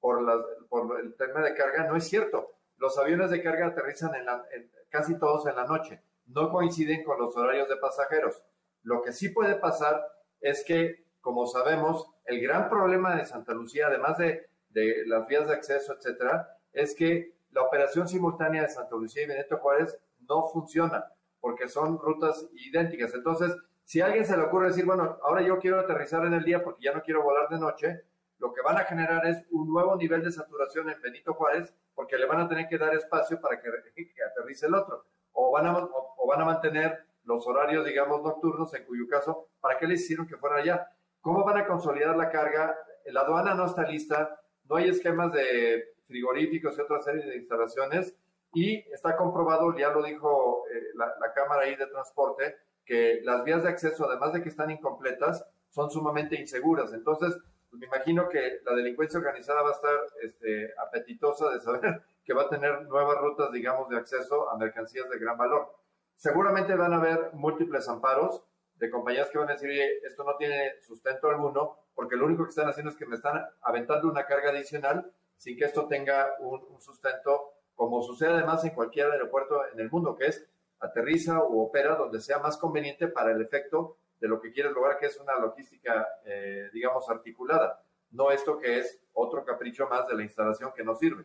por, 0.00 0.22
las, 0.22 0.40
por 0.68 0.98
el 0.98 1.14
tema 1.14 1.40
de 1.40 1.54
carga 1.54 1.84
no 1.84 1.94
es 1.94 2.08
cierto. 2.08 2.50
Los 2.78 2.98
aviones 2.98 3.30
de 3.30 3.42
carga 3.42 3.68
aterrizan 3.68 4.14
en, 4.16 4.26
la, 4.26 4.44
casi 4.88 5.16
todos 5.16 5.46
en 5.46 5.54
la 5.54 5.64
noche. 5.64 6.02
No 6.26 6.50
coinciden 6.50 7.04
con 7.04 7.18
los 7.18 7.36
horarios 7.36 7.68
de 7.68 7.76
pasajeros. 7.76 8.42
Lo 8.82 9.02
que 9.02 9.12
sí 9.12 9.28
puede 9.28 9.54
pasar 9.54 10.04
es 10.40 10.64
que, 10.64 11.04
como 11.20 11.46
sabemos, 11.46 12.06
el 12.24 12.40
gran 12.40 12.68
problema 12.68 13.14
de 13.14 13.24
Santa 13.24 13.54
Lucía, 13.54 13.86
además 13.86 14.18
de 14.18 14.50
de 14.70 15.04
las 15.06 15.26
vías 15.26 15.46
de 15.46 15.54
acceso, 15.54 15.94
etcétera, 15.94 16.56
es 16.72 16.94
que 16.94 17.34
la 17.52 17.62
operación 17.62 18.08
simultánea 18.08 18.62
de 18.62 18.68
Santa 18.68 18.96
Lucía 18.96 19.22
y 19.22 19.26
Benito 19.26 19.58
Juárez 19.58 19.98
no 20.28 20.48
funciona 20.48 21.04
porque 21.40 21.68
son 21.68 21.98
rutas 21.98 22.48
idénticas. 22.52 23.14
Entonces, 23.14 23.56
si 23.84 24.00
a 24.00 24.06
alguien 24.06 24.24
se 24.24 24.36
le 24.36 24.44
ocurre 24.44 24.68
decir, 24.68 24.84
bueno, 24.84 25.18
ahora 25.22 25.42
yo 25.42 25.58
quiero 25.58 25.80
aterrizar 25.80 26.24
en 26.26 26.34
el 26.34 26.44
día 26.44 26.62
porque 26.62 26.84
ya 26.84 26.92
no 26.92 27.02
quiero 27.02 27.22
volar 27.22 27.48
de 27.48 27.58
noche, 27.58 28.04
lo 28.38 28.52
que 28.52 28.62
van 28.62 28.78
a 28.78 28.84
generar 28.84 29.26
es 29.26 29.44
un 29.50 29.68
nuevo 29.68 29.96
nivel 29.96 30.22
de 30.22 30.32
saturación 30.32 30.88
en 30.88 31.00
Benito 31.00 31.34
Juárez 31.34 31.74
porque 31.94 32.16
le 32.16 32.26
van 32.26 32.40
a 32.40 32.48
tener 32.48 32.68
que 32.68 32.78
dar 32.78 32.94
espacio 32.94 33.40
para 33.40 33.60
que, 33.60 33.68
aterrice 34.26 34.66
el 34.66 34.74
otro. 34.74 35.04
O 35.32 35.50
van, 35.52 35.66
a, 35.66 35.76
o, 35.76 36.26
van 36.26 36.40
a 36.40 36.44
mantener 36.44 37.04
los 37.24 37.46
horarios, 37.46 37.84
digamos, 37.84 38.22
nocturnos, 38.22 38.72
en 38.74 38.84
cuyo 38.84 39.06
caso, 39.08 39.48
¿para 39.60 39.78
qué 39.78 39.86
les 39.86 40.00
hicieron 40.00 40.26
que 40.26 40.36
fuera 40.36 40.56
allá? 40.56 40.88
¿Cómo 41.20 41.44
van 41.44 41.58
a 41.58 41.66
consolidar 41.66 42.16
la 42.16 42.30
carga? 42.30 42.76
La 43.06 43.20
aduana 43.20 43.54
no 43.54 43.66
está 43.66 43.82
lista, 43.82 44.40
no 44.64 44.76
hay 44.76 44.88
esquemas 44.88 45.32
de 45.32 45.94
frigoríficos 46.10 46.76
y 46.76 46.80
otra 46.82 47.00
serie 47.00 47.24
de 47.24 47.36
instalaciones 47.36 48.14
y 48.52 48.78
está 48.92 49.16
comprobado, 49.16 49.76
ya 49.76 49.90
lo 49.90 50.02
dijo 50.02 50.64
eh, 50.72 50.82
la, 50.94 51.32
Cámara 51.34 51.62
ahí 51.62 51.76
de 51.76 51.86
Transporte, 51.86 52.56
que 52.84 53.20
las 53.22 53.44
vías 53.44 53.62
de 53.62 53.68
acceso, 53.68 54.10
además 54.10 54.32
de 54.32 54.42
que 54.42 54.48
están 54.48 54.70
incompletas, 54.70 55.46
son 55.70 55.88
sumamente 55.90 56.38
inseguras. 56.38 56.92
Entonces, 56.92 57.38
pues, 57.70 57.80
me 57.80 57.86
imagino 57.86 58.28
que 58.28 58.58
la 58.64 58.74
delincuencia 58.74 59.20
organizada 59.20 59.62
va 59.62 59.70
a 59.70 59.74
estar 59.74 59.94
este, 60.22 60.70
apetitosa 60.78 61.50
de 61.50 61.60
saber 61.60 62.02
que 62.24 62.34
va 62.34 62.42
a 62.42 62.48
tener 62.48 62.82
nuevas 62.88 63.18
rutas, 63.18 63.52
digamos, 63.52 63.88
de 63.88 63.96
acceso 63.96 64.50
a 64.50 64.58
mercancías 64.58 65.08
de 65.08 65.18
gran 65.18 65.38
valor. 65.38 65.72
Seguramente 66.16 66.74
van 66.74 66.92
a 66.92 66.96
haber 66.96 67.32
múltiples 67.32 67.88
amparos 67.88 68.44
de 68.74 68.90
compañías 68.90 69.30
que 69.30 69.38
van 69.38 69.48
a 69.48 69.52
decir, 69.52 69.70
oye, 69.70 69.98
esto 70.04 70.24
no 70.24 70.36
tiene 70.36 70.80
sustento 70.80 71.28
alguno, 71.28 71.76
porque 71.94 72.16
lo 72.16 72.26
único 72.26 72.44
que 72.44 72.50
están 72.50 72.68
haciendo 72.68 72.90
es 72.90 72.96
que 72.96 73.06
me 73.06 73.16
están 73.16 73.46
aventando 73.62 74.08
una 74.08 74.26
carga 74.26 74.50
adicional 74.50 75.12
sin 75.40 75.56
que 75.56 75.64
esto 75.64 75.86
tenga 75.88 76.34
un, 76.40 76.60
sustento, 76.82 77.54
como 77.74 78.02
sucede 78.02 78.34
además 78.34 78.62
en 78.66 78.74
cualquier 78.74 79.10
aeropuerto 79.10 79.62
en 79.72 79.80
el 79.80 79.90
mundo, 79.90 80.14
que 80.14 80.26
es 80.26 80.46
aterriza 80.80 81.40
o 81.40 81.62
opera 81.62 81.96
donde 81.96 82.20
sea 82.20 82.38
más 82.40 82.58
conveniente 82.58 83.08
para 83.08 83.32
el 83.32 83.40
efecto 83.40 83.96
de 84.20 84.28
lo 84.28 84.38
que 84.38 84.52
quieres 84.52 84.72
lograr, 84.72 84.98
que 84.98 85.06
es 85.06 85.18
una 85.18 85.38
logística, 85.38 86.06
eh, 86.26 86.68
digamos, 86.74 87.08
articulada. 87.08 87.82
No 88.10 88.30
esto 88.30 88.58
que 88.58 88.80
es 88.80 89.00
otro 89.14 89.42
capricho 89.42 89.88
más 89.88 90.06
de 90.08 90.14
la 90.14 90.24
instalación 90.24 90.72
que 90.76 90.84
no 90.84 90.94
sirve. 90.94 91.24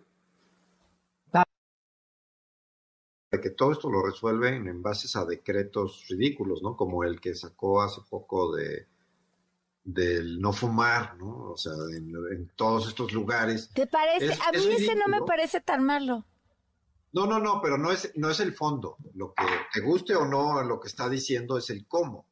que 3.42 3.50
todo 3.50 3.74
esto 3.74 3.90
lo 3.90 4.02
resuelven 4.02 4.70
en 4.70 4.82
bases 4.82 5.18
a 5.18 5.26
decretos 5.26 6.06
ridículos, 6.10 6.64
¿no? 6.64 6.78
Como 6.78 7.04
el 7.04 7.20
que 7.20 7.36
sacó 7.36 7.82
hace 7.82 8.00
poco 8.10 8.56
de 8.56 8.88
del 9.86 10.42
no 10.42 10.52
fumar, 10.52 11.16
¿no? 11.18 11.52
O 11.52 11.58
sea, 11.58 11.74
en, 11.96 12.52
todos 12.56 12.88
estos 12.88 13.14
lugares. 13.14 13.70
¿Te 13.72 13.86
parece? 13.86 14.34
a 14.34 14.52
mí 14.52 14.68
ese 14.72 14.96
no 14.96 15.08
me 15.08 15.22
parece 15.22 15.62
tan 15.62 15.84
malo. 15.84 16.26
No, 17.14 17.28
no, 17.28 17.40
no, 17.40 17.62
pero 17.62 17.78
no 17.78 17.92
es, 17.92 18.12
no 18.16 18.30
es 18.30 18.40
el 18.40 18.54
fondo. 18.54 18.98
Lo 19.14 19.34
que 19.34 19.46
te 19.72 19.80
guste 19.80 20.16
o 20.16 20.26
no, 20.26 20.62
lo 20.64 20.80
que 20.80 20.88
está 20.88 21.08
diciendo 21.08 21.58
es 21.58 21.70
el 21.70 21.88
cómo. 21.88 22.26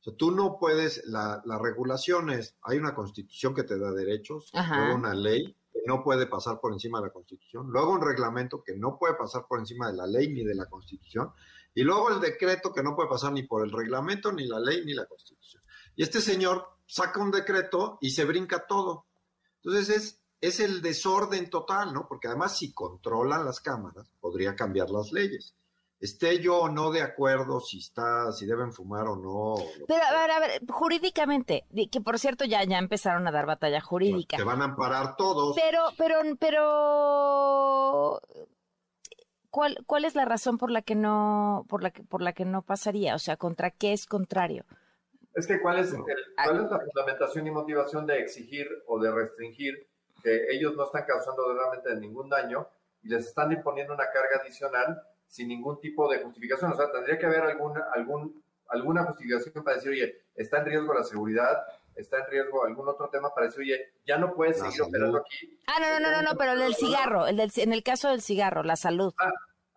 O 0.00 0.04
sea, 0.04 0.14
tú 0.16 0.30
no 0.30 0.58
puedes, 0.60 1.04
la, 1.06 1.42
la 1.44 1.58
regulación 1.58 2.30
es, 2.30 2.56
hay 2.62 2.78
una 2.78 2.94
constitución 2.94 3.54
que 3.54 3.64
te 3.64 3.78
da 3.78 3.90
derechos, 3.90 4.52
luego 4.52 4.94
una 4.94 5.14
ley 5.14 5.56
que 5.72 5.80
no 5.86 6.04
puede 6.04 6.26
pasar 6.26 6.60
por 6.60 6.72
encima 6.72 7.00
de 7.00 7.06
la 7.06 7.12
constitución, 7.12 7.68
luego 7.70 7.92
un 7.92 8.02
reglamento 8.02 8.62
que 8.62 8.76
no 8.76 8.96
puede 8.98 9.14
pasar 9.14 9.46
por 9.48 9.58
encima 9.58 9.90
de 9.90 9.96
la 9.96 10.06
ley 10.06 10.28
ni 10.28 10.44
de 10.44 10.54
la 10.54 10.66
constitución, 10.66 11.32
y 11.74 11.82
luego 11.82 12.10
el 12.10 12.20
decreto 12.20 12.72
que 12.72 12.82
no 12.82 12.94
puede 12.94 13.08
pasar 13.08 13.32
ni 13.32 13.42
por 13.42 13.64
el 13.64 13.72
reglamento, 13.72 14.30
ni 14.30 14.46
la 14.46 14.60
ley, 14.60 14.84
ni 14.84 14.94
la 14.94 15.06
constitución. 15.06 15.62
Y 15.96 16.04
este 16.04 16.20
señor 16.20 16.77
saca 16.88 17.20
un 17.20 17.30
decreto 17.30 17.98
y 18.00 18.10
se 18.10 18.24
brinca 18.24 18.66
todo. 18.66 19.06
Entonces 19.62 19.96
es, 19.96 20.20
es 20.40 20.58
el 20.58 20.82
desorden 20.82 21.50
total, 21.50 21.92
¿no? 21.92 22.08
Porque 22.08 22.28
además 22.28 22.56
si 22.56 22.72
controlan 22.72 23.44
las 23.44 23.60
cámaras, 23.60 24.10
podría 24.20 24.56
cambiar 24.56 24.90
las 24.90 25.12
leyes. 25.12 25.54
Esté 26.00 26.40
yo 26.40 26.58
o 26.60 26.68
no 26.68 26.92
de 26.92 27.02
acuerdo 27.02 27.60
si 27.60 27.78
está, 27.78 28.30
si 28.32 28.46
deben 28.46 28.72
fumar 28.72 29.08
o 29.08 29.16
no. 29.16 29.56
Pero 29.88 30.04
a 30.04 30.12
ver, 30.12 30.30
a 30.30 30.38
ver, 30.38 30.62
jurídicamente, 30.70 31.66
que 31.90 32.00
por 32.00 32.20
cierto 32.20 32.44
ya, 32.44 32.62
ya 32.64 32.78
empezaron 32.78 33.26
a 33.26 33.32
dar 33.32 33.46
batalla 33.46 33.80
jurídica. 33.80 34.36
Te 34.36 34.44
van 34.44 34.62
a 34.62 34.66
amparar 34.66 35.16
todos. 35.16 35.56
Pero, 35.56 35.82
pero, 35.98 36.20
pero 36.38 38.20
¿cuál, 39.50 39.76
cuál 39.86 40.04
es 40.04 40.14
la 40.14 40.24
razón 40.24 40.56
por 40.56 40.70
la 40.70 40.82
que 40.82 40.94
no, 40.94 41.66
por 41.68 41.82
la 41.82 41.90
que, 41.90 42.04
por 42.04 42.22
la 42.22 42.32
que 42.32 42.44
no 42.44 42.62
pasaría? 42.62 43.16
O 43.16 43.18
sea, 43.18 43.36
¿contra 43.36 43.72
qué 43.72 43.92
es 43.92 44.06
contrario? 44.06 44.64
Es 45.34 45.46
que 45.46 45.60
¿cuál 45.60 45.78
es, 45.78 45.94
¿cuál 45.94 46.64
es 46.64 46.70
la 46.70 46.80
fundamentación 46.80 47.46
y 47.46 47.50
motivación 47.50 48.06
de 48.06 48.18
exigir 48.18 48.68
o 48.86 48.98
de 48.98 49.10
restringir 49.12 49.86
que 50.22 50.50
ellos 50.50 50.74
no 50.74 50.84
están 50.84 51.04
causando 51.06 51.52
realmente 51.54 51.94
ningún 51.96 52.28
daño 52.28 52.68
y 53.02 53.08
les 53.08 53.26
están 53.26 53.52
imponiendo 53.52 53.94
una 53.94 54.10
carga 54.10 54.40
adicional 54.42 55.00
sin 55.26 55.48
ningún 55.48 55.80
tipo 55.80 56.10
de 56.10 56.22
justificación? 56.22 56.72
O 56.72 56.76
sea, 56.76 56.90
tendría 56.90 57.18
que 57.18 57.26
haber 57.26 57.42
alguna, 57.42 57.84
algún, 57.94 58.42
alguna 58.68 59.04
justificación 59.04 59.62
para 59.62 59.76
decir, 59.76 59.92
oye, 59.92 60.22
está 60.34 60.58
en 60.58 60.66
riesgo 60.66 60.92
la 60.92 61.04
seguridad, 61.04 61.64
está 61.94 62.18
en 62.18 62.26
riesgo 62.30 62.64
algún 62.64 62.88
otro 62.88 63.08
tema 63.10 63.32
para 63.34 63.46
decir, 63.46 63.60
oye, 63.62 63.92
ya 64.06 64.18
no 64.18 64.34
puedes 64.34 64.58
seguir 64.58 64.82
operando 64.82 65.18
aquí. 65.18 65.58
Ah, 65.66 65.78
no, 65.80 66.00
no, 66.00 66.10
no, 66.10 66.22
no, 66.22 66.36
pero 66.38 66.52
el 66.52 66.60
del 66.60 66.74
cigarro, 66.74 67.26
el 67.26 67.36
del, 67.36 67.52
en 67.56 67.72
el 67.72 67.82
caso 67.82 68.08
del 68.08 68.22
cigarro, 68.22 68.62
la 68.62 68.76
salud. 68.76 69.12
Ah, 69.18 69.30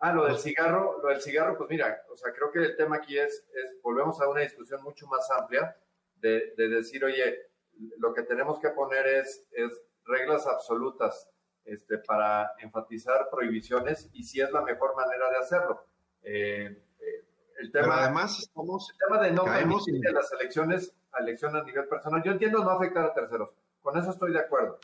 Ah, 0.04 0.12
lo 0.12 0.26
del 0.26 0.36
cigarro, 0.36 0.98
lo 1.00 1.10
del 1.10 1.20
cigarro, 1.20 1.56
pues 1.56 1.70
mira, 1.70 2.02
o 2.10 2.16
sea, 2.16 2.32
creo 2.32 2.50
que 2.50 2.58
el 2.58 2.76
tema 2.76 2.96
aquí 2.96 3.16
es, 3.16 3.46
es 3.54 3.80
volvemos 3.82 4.20
a 4.20 4.28
una 4.28 4.40
discusión 4.40 4.82
mucho 4.82 5.06
más 5.06 5.30
amplia 5.30 5.76
de, 6.16 6.54
de 6.56 6.68
decir, 6.68 7.04
oye, 7.04 7.52
lo 7.98 8.12
que 8.12 8.22
tenemos 8.22 8.58
que 8.58 8.70
poner 8.70 9.06
es, 9.06 9.46
es 9.52 9.80
reglas 10.04 10.44
absolutas 10.48 11.28
este, 11.64 11.98
para 11.98 12.52
enfatizar 12.58 13.28
prohibiciones 13.30 14.10
y 14.12 14.24
si 14.24 14.40
es 14.40 14.50
la 14.50 14.62
mejor 14.62 14.96
manera 14.96 15.30
de 15.30 15.36
hacerlo. 15.36 15.86
Eh, 16.24 16.84
eh, 16.98 17.24
el 17.60 17.70
tema, 17.70 18.02
además 18.02 18.40
estamos, 18.40 18.90
el 18.90 18.98
tema 19.06 19.22
de 19.22 19.30
no 19.30 19.44
permitir 19.44 20.12
las 20.12 20.32
elecciones 20.32 20.92
a 21.12 21.22
elección 21.22 21.54
a 21.54 21.62
nivel 21.62 21.86
personal. 21.86 22.22
Yo 22.24 22.32
entiendo 22.32 22.64
no 22.64 22.70
afectar 22.70 23.04
a 23.04 23.14
terceros, 23.14 23.54
con 23.80 23.96
eso 23.96 24.10
estoy 24.10 24.32
de 24.32 24.40
acuerdo. 24.40 24.80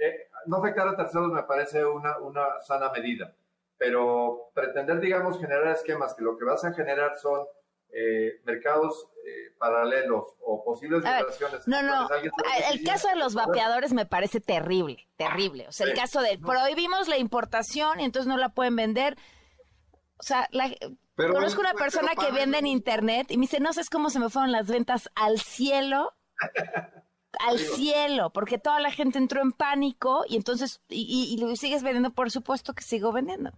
Eh, 0.00 0.28
no 0.46 0.58
afectar 0.58 0.86
a 0.86 0.96
terceros 0.96 1.32
me 1.32 1.42
parece 1.42 1.84
una, 1.84 2.18
una 2.18 2.60
sana 2.60 2.90
medida, 2.90 3.34
pero 3.78 4.50
pretender, 4.54 5.00
digamos, 5.00 5.38
generar 5.40 5.68
esquemas 5.68 6.14
que 6.14 6.22
lo 6.22 6.36
que 6.36 6.44
vas 6.44 6.64
a 6.64 6.72
generar 6.72 7.16
son 7.16 7.46
mercados 8.44 9.08
paralelos 9.58 10.24
o 10.40 10.64
posibles 10.64 11.02
violaciones. 11.02 11.68
No, 11.68 11.82
no, 11.82 12.08
el 12.72 12.82
caso 12.84 13.08
de 13.08 13.16
los 13.16 13.34
vapeadores 13.34 13.92
me 13.92 14.06
parece 14.06 14.40
terrible, 14.40 15.08
terrible. 15.16 15.68
O 15.68 15.72
sea, 15.72 15.86
el 15.86 15.94
caso 15.94 16.20
de 16.20 16.38
prohibimos 16.38 17.08
la 17.08 17.18
importación 17.18 18.00
y 18.00 18.04
entonces 18.04 18.26
no 18.26 18.36
la 18.36 18.48
pueden 18.50 18.76
vender. 18.76 19.16
O 20.18 20.22
sea, 20.22 20.48
conozco 21.16 21.60
una 21.60 21.74
persona 21.74 22.12
que 22.14 22.32
vende 22.32 22.58
en 22.58 22.66
internet 22.66 23.30
y 23.30 23.36
me 23.36 23.42
dice, 23.42 23.60
no 23.60 23.72
sé 23.72 23.82
cómo 23.90 24.10
se 24.10 24.18
me 24.18 24.30
fueron 24.30 24.52
las 24.52 24.68
ventas 24.68 25.10
al 25.14 25.38
cielo. 25.38 26.12
al 27.40 27.58
cielo, 27.58 28.30
porque 28.30 28.58
toda 28.58 28.80
la 28.80 28.90
gente 28.90 29.18
entró 29.18 29.40
en 29.40 29.52
pánico 29.52 30.24
y 30.28 30.36
entonces, 30.36 30.80
y, 30.88 31.36
lo 31.40 31.54
sigues 31.56 31.82
vendiendo, 31.82 32.10
por 32.12 32.30
supuesto 32.30 32.74
que 32.74 32.82
sigo 32.82 33.12
vendiendo. 33.12 33.52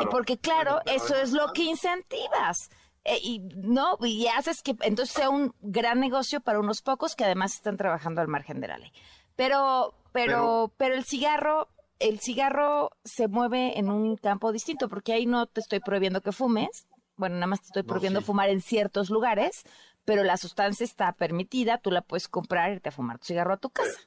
Y 0.00 0.06
porque 0.06 0.38
claro, 0.38 0.80
eso 0.86 1.16
es 1.16 1.32
lo 1.32 1.52
que 1.52 1.64
incentivas. 1.64 2.70
Eh, 3.04 3.18
y 3.22 3.38
no, 3.56 3.96
y 4.02 4.26
haces 4.26 4.62
que 4.62 4.76
entonces 4.82 5.14
sea 5.14 5.30
un 5.30 5.54
gran 5.60 6.00
negocio 6.00 6.40
para 6.40 6.60
unos 6.60 6.82
pocos 6.82 7.16
que 7.16 7.24
además 7.24 7.54
están 7.54 7.76
trabajando 7.76 8.20
al 8.20 8.28
margen 8.28 8.60
de 8.60 8.68
la 8.68 8.78
ley. 8.78 8.92
Pero, 9.36 9.94
pero, 10.12 10.72
pero, 10.76 10.94
el 10.94 11.04
cigarro, 11.04 11.68
el 11.98 12.20
cigarro 12.20 12.90
se 13.04 13.26
mueve 13.26 13.78
en 13.78 13.90
un 13.90 14.16
campo 14.16 14.52
distinto, 14.52 14.88
porque 14.88 15.14
ahí 15.14 15.26
no 15.26 15.46
te 15.46 15.60
estoy 15.60 15.80
prohibiendo 15.80 16.20
que 16.20 16.30
fumes, 16.30 16.86
bueno, 17.20 17.36
nada 17.36 17.46
más 17.46 17.60
te 17.60 17.66
estoy 17.66 17.82
prohibiendo 17.82 18.22
fumar 18.22 18.48
en 18.48 18.60
ciertos 18.60 19.10
lugares, 19.10 19.62
pero 20.04 20.24
la 20.24 20.36
sustancia 20.36 20.84
está 20.84 21.12
permitida, 21.12 21.78
tú 21.78 21.90
la 21.90 22.02
puedes 22.02 22.28
comprar 22.28 22.70
y 22.70 22.74
irte 22.74 22.88
a 22.88 22.92
fumar 22.92 23.18
tu 23.18 23.26
cigarro 23.26 23.52
a 23.52 23.58
tu 23.58 23.70
casa. 23.70 24.00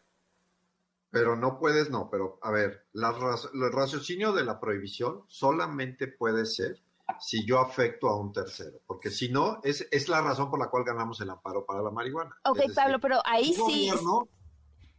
Pero 1.09 1.35
no 1.35 1.59
puedes, 1.59 1.89
no, 1.89 2.09
pero 2.09 2.39
a 2.41 2.51
ver, 2.51 2.87
la, 2.93 3.15
el 3.53 3.71
raciocinio 3.71 4.33
de 4.33 4.43
la 4.43 4.59
prohibición 4.59 5.23
solamente 5.27 6.07
puede 6.07 6.45
ser 6.45 6.81
si 7.19 7.45
yo 7.45 7.59
afecto 7.59 8.09
a 8.09 8.19
un 8.19 8.31
tercero, 8.31 8.81
porque 8.87 9.11
si 9.11 9.29
no, 9.29 9.59
es, 9.63 9.87
es 9.91 10.09
la 10.09 10.21
razón 10.21 10.49
por 10.49 10.59
la 10.59 10.69
cual 10.69 10.83
ganamos 10.83 11.21
el 11.21 11.29
amparo 11.29 11.65
para 11.65 11.81
la 11.81 11.91
marihuana. 11.91 12.35
Ok, 12.45 12.61
Pablo, 12.73 12.99
pero 12.99 13.21
ahí 13.25 13.53
sí... 13.53 13.91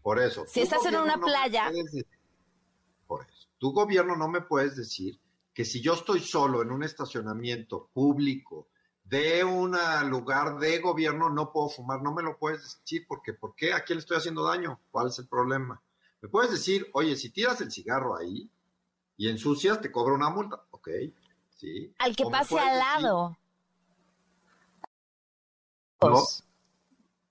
por 0.02 0.20
eso. 0.20 0.44
Si 0.46 0.60
estás 0.60 0.84
en 0.86 0.96
una 0.96 1.18
playa... 1.18 1.72
por 3.06 3.26
eso. 3.26 3.48
Tu 3.58 3.72
gobierno 3.72 4.16
no 4.16 4.28
me 4.28 4.42
puedes 4.42 4.76
decir 4.76 5.18
que 5.52 5.64
si 5.64 5.80
yo 5.80 5.94
estoy 5.94 6.20
solo 6.20 6.62
en 6.62 6.70
un 6.70 6.82
estacionamiento 6.82 7.88
público 7.92 8.68
de 9.04 9.44
un 9.44 9.76
lugar 10.08 10.58
de 10.58 10.78
gobierno 10.78 11.30
no 11.30 11.52
puedo 11.52 11.68
fumar, 11.68 12.02
no 12.02 12.12
me 12.12 12.22
lo 12.22 12.38
puedes 12.38 12.80
decir 12.80 13.06
porque 13.06 13.34
¿por 13.34 13.54
qué? 13.54 13.72
¿A 13.72 13.84
quién 13.84 13.98
le 13.98 14.00
estoy 14.00 14.16
haciendo 14.16 14.44
daño? 14.44 14.80
¿Cuál 14.90 15.08
es 15.08 15.18
el 15.18 15.28
problema? 15.28 15.80
Me 16.20 16.28
puedes 16.28 16.50
decir, 16.50 16.88
oye, 16.94 17.16
si 17.16 17.30
tiras 17.30 17.60
el 17.60 17.70
cigarro 17.70 18.16
ahí 18.16 18.50
y 19.16 19.28
ensucias, 19.28 19.80
te 19.80 19.92
cobro 19.92 20.14
una 20.14 20.30
multa. 20.30 20.64
Ok, 20.70 20.88
al 21.98 22.16
que 22.16 22.24
pase 22.24 22.58
al 22.58 22.78
lado. 22.78 23.38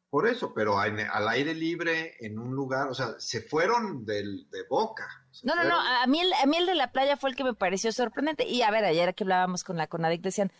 por 0.10 0.28
eso, 0.28 0.54
pero 0.54 0.80
al 0.80 1.28
aire 1.30 1.54
libre, 1.54 2.16
en 2.20 2.40
un 2.40 2.56
lugar, 2.56 2.88
o 2.88 2.94
sea, 2.94 3.20
se 3.20 3.42
fueron 3.42 4.06
del, 4.06 4.50
de 4.50 4.64
boca. 4.70 5.08
No, 5.44 5.56
no, 5.56 5.64
no, 5.64 5.80
a 5.80 6.06
mí, 6.08 6.20
el, 6.20 6.32
a 6.34 6.46
mí 6.46 6.58
el 6.58 6.68
de 6.68 6.76
la 6.76 6.92
playa 6.92 7.18
fue 7.18 7.32
el 7.32 7.36
que 7.36 7.44
me 7.44 7.54
pareció 7.54 7.92
sorprendente. 7.92 8.48
Y 8.48 8.62
a 8.62 8.72
ver, 8.72 8.86
ayer 8.86 9.16
que 9.16 9.24
hablábamos 9.24 9.64
con 9.64 9.78
la 9.78 9.88
Conadic 9.88 10.22
decían 10.22 10.52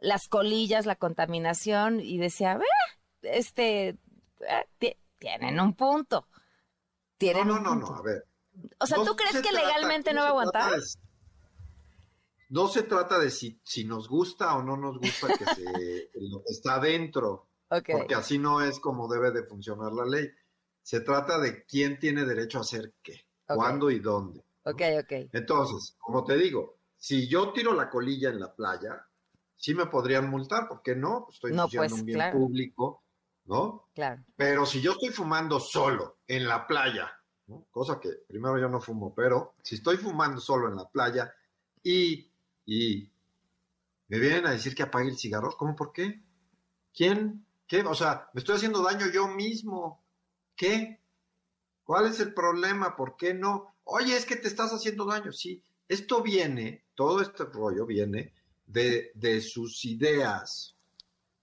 las 0.00 0.28
colillas, 0.28 0.86
la 0.86 0.96
contaminación, 0.96 2.00
y 2.00 2.18
decía, 2.18 2.60
este, 3.22 3.98
eh, 4.40 4.96
tienen 5.18 5.60
un 5.60 5.74
punto. 5.74 6.26
Tienen 7.16 7.48
no, 7.48 7.58
no, 7.58 7.74
no, 7.74 7.90
no, 7.90 7.96
a 7.96 8.02
ver. 8.02 8.26
O 8.78 8.86
sea, 8.86 8.98
¿tú 9.04 9.16
crees 9.16 9.40
que 9.40 9.52
legalmente 9.52 10.12
no 10.12 10.22
va 10.22 10.26
a 10.28 10.30
aguantar? 10.30 10.72
no 12.50 12.68
se 12.68 12.82
trata 12.82 13.18
de 13.18 13.30
si, 13.30 13.60
si 13.62 13.84
nos 13.84 14.08
gusta 14.08 14.56
o 14.56 14.62
no 14.62 14.76
nos 14.76 14.98
gusta 14.98 15.28
que 15.28 15.44
se, 15.44 16.10
lo 16.14 16.42
que 16.42 16.52
está 16.52 16.78
dentro, 16.78 17.48
porque 17.68 18.14
así 18.14 18.38
no 18.38 18.62
es 18.62 18.80
como 18.80 19.08
debe 19.08 19.30
de 19.30 19.44
funcionar 19.44 19.92
la 19.92 20.06
ley. 20.06 20.30
Se 20.82 21.00
trata 21.00 21.38
de 21.38 21.64
quién 21.66 21.98
tiene 21.98 22.24
derecho 22.24 22.58
a 22.58 22.62
hacer 22.62 22.94
qué, 23.02 23.26
cuándo 23.46 23.90
y 23.90 23.98
dónde. 23.98 24.42
Ok, 24.64 24.82
ok. 25.00 25.28
Entonces, 25.32 25.96
como 25.98 26.24
te 26.24 26.36
digo, 26.36 26.78
si 26.96 27.28
yo 27.28 27.52
tiro 27.52 27.74
la 27.74 27.90
colilla 27.90 28.30
en 28.30 28.40
la 28.40 28.54
playa, 28.54 29.06
sí 29.58 29.74
me 29.74 29.84
podrían 29.86 30.30
multar, 30.30 30.66
¿por 30.66 30.80
qué 30.80 30.96
no? 30.96 31.28
Estoy 31.30 31.52
no, 31.52 31.68
pues, 31.68 31.92
un 31.92 32.06
bien 32.06 32.32
público, 32.32 33.02
¿no? 33.44 33.90
Claro. 33.94 34.24
Pero 34.34 34.64
si 34.64 34.80
yo 34.80 34.92
estoy 34.92 35.10
fumando 35.10 35.60
solo 35.60 36.20
en 36.26 36.48
la 36.48 36.66
playa, 36.66 37.12
cosa 37.70 38.00
que 38.00 38.08
primero 38.26 38.58
yo 38.58 38.70
no 38.70 38.80
fumo, 38.80 39.14
pero 39.14 39.54
si 39.62 39.74
estoy 39.74 39.98
fumando 39.98 40.40
solo 40.40 40.68
en 40.68 40.76
la 40.76 40.88
playa 40.88 41.30
y 41.82 42.28
y 42.68 43.10
me 44.08 44.18
vienen 44.18 44.46
a 44.46 44.50
decir 44.50 44.74
que 44.74 44.82
apague 44.82 45.08
el 45.08 45.16
cigarro. 45.16 45.56
¿Cómo 45.56 45.74
por 45.74 45.90
qué? 45.90 46.22
¿Quién? 46.92 47.46
¿Qué? 47.66 47.80
O 47.80 47.94
sea, 47.94 48.28
me 48.34 48.40
estoy 48.40 48.56
haciendo 48.56 48.82
daño 48.82 49.06
yo 49.10 49.26
mismo. 49.26 50.04
¿Qué? 50.54 51.00
¿Cuál 51.82 52.08
es 52.08 52.20
el 52.20 52.34
problema? 52.34 52.94
¿Por 52.94 53.16
qué 53.16 53.32
no? 53.32 53.74
Oye, 53.84 54.14
es 54.14 54.26
que 54.26 54.36
te 54.36 54.48
estás 54.48 54.70
haciendo 54.74 55.06
daño. 55.06 55.32
Sí, 55.32 55.62
esto 55.88 56.22
viene, 56.22 56.84
todo 56.94 57.22
este 57.22 57.44
rollo 57.44 57.86
viene 57.86 58.34
de, 58.68 59.10
de 59.14 59.40
sus 59.40 59.84
ideas, 59.84 60.76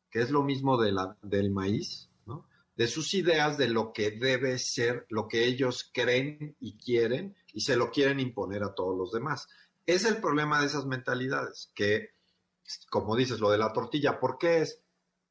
que 0.10 0.22
es 0.22 0.30
lo 0.30 0.44
mismo 0.44 0.82
de 0.82 0.94
del 1.24 1.52
maíz, 1.52 2.10
¿no? 2.26 2.48
De 2.76 2.88
sus 2.88 3.14
ideas 3.14 3.58
de 3.58 3.68
lo 3.68 3.92
que 3.92 4.12
debe 4.12 4.58
ser, 4.60 5.06
lo 5.10 5.28
que 5.28 5.46
ellos 5.46 5.90
creen 5.94 6.56
y 6.60 6.78
quieren, 6.78 7.36
y 7.52 7.62
se 7.62 7.76
lo 7.76 7.92
quieren 7.92 8.20
imponer 8.20 8.64
a 8.64 8.74
todos 8.74 8.98
los 8.98 9.12
demás. 9.12 9.48
Es 9.86 10.06
el 10.06 10.18
problema 10.18 10.62
de 10.62 10.68
esas 10.68 10.86
mentalidades, 10.86 11.72
que, 11.76 12.12
como 12.90 13.16
dices, 13.16 13.40
lo 13.40 13.50
de 13.50 13.58
la 13.58 13.74
tortilla, 13.74 14.20
¿por 14.20 14.38
qué 14.38 14.62
es? 14.62 14.82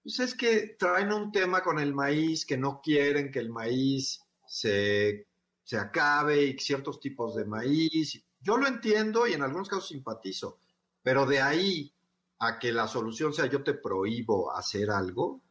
Pues 0.03 0.21
es 0.21 0.35
que 0.35 0.77
traen 0.79 1.13
un 1.13 1.33
tema 1.33 1.63
con 1.63 1.79
el 1.79 1.95
maíz, 1.95 2.45
que 2.45 2.59
no 2.59 2.81
quieren 2.83 3.31
que 3.31 3.39
el 3.39 3.51
maíz 3.51 4.21
se, 4.47 5.29
se 5.63 5.79
acabe 5.79 6.45
y 6.45 6.59
ciertos 6.59 7.01
tipos 7.01 7.35
de 7.37 7.47
maíz. 7.47 8.23
Yo 8.41 8.59
lo 8.59 8.67
entiendo 8.67 9.27
y 9.27 9.33
en 9.33 9.43
algunos 9.43 9.69
casos 9.69 9.89
simpatizo, 9.89 10.59
pero 11.05 11.27
de 11.27 11.41
ahí 11.41 11.95
a 12.41 12.59
que 12.59 12.73
la 12.73 12.89
solución 12.89 13.33
sea 13.33 13.47
yo 13.47 13.63
te 13.63 13.75
prohíbo 13.75 14.51
hacer 14.51 14.91
algo, 14.91 15.43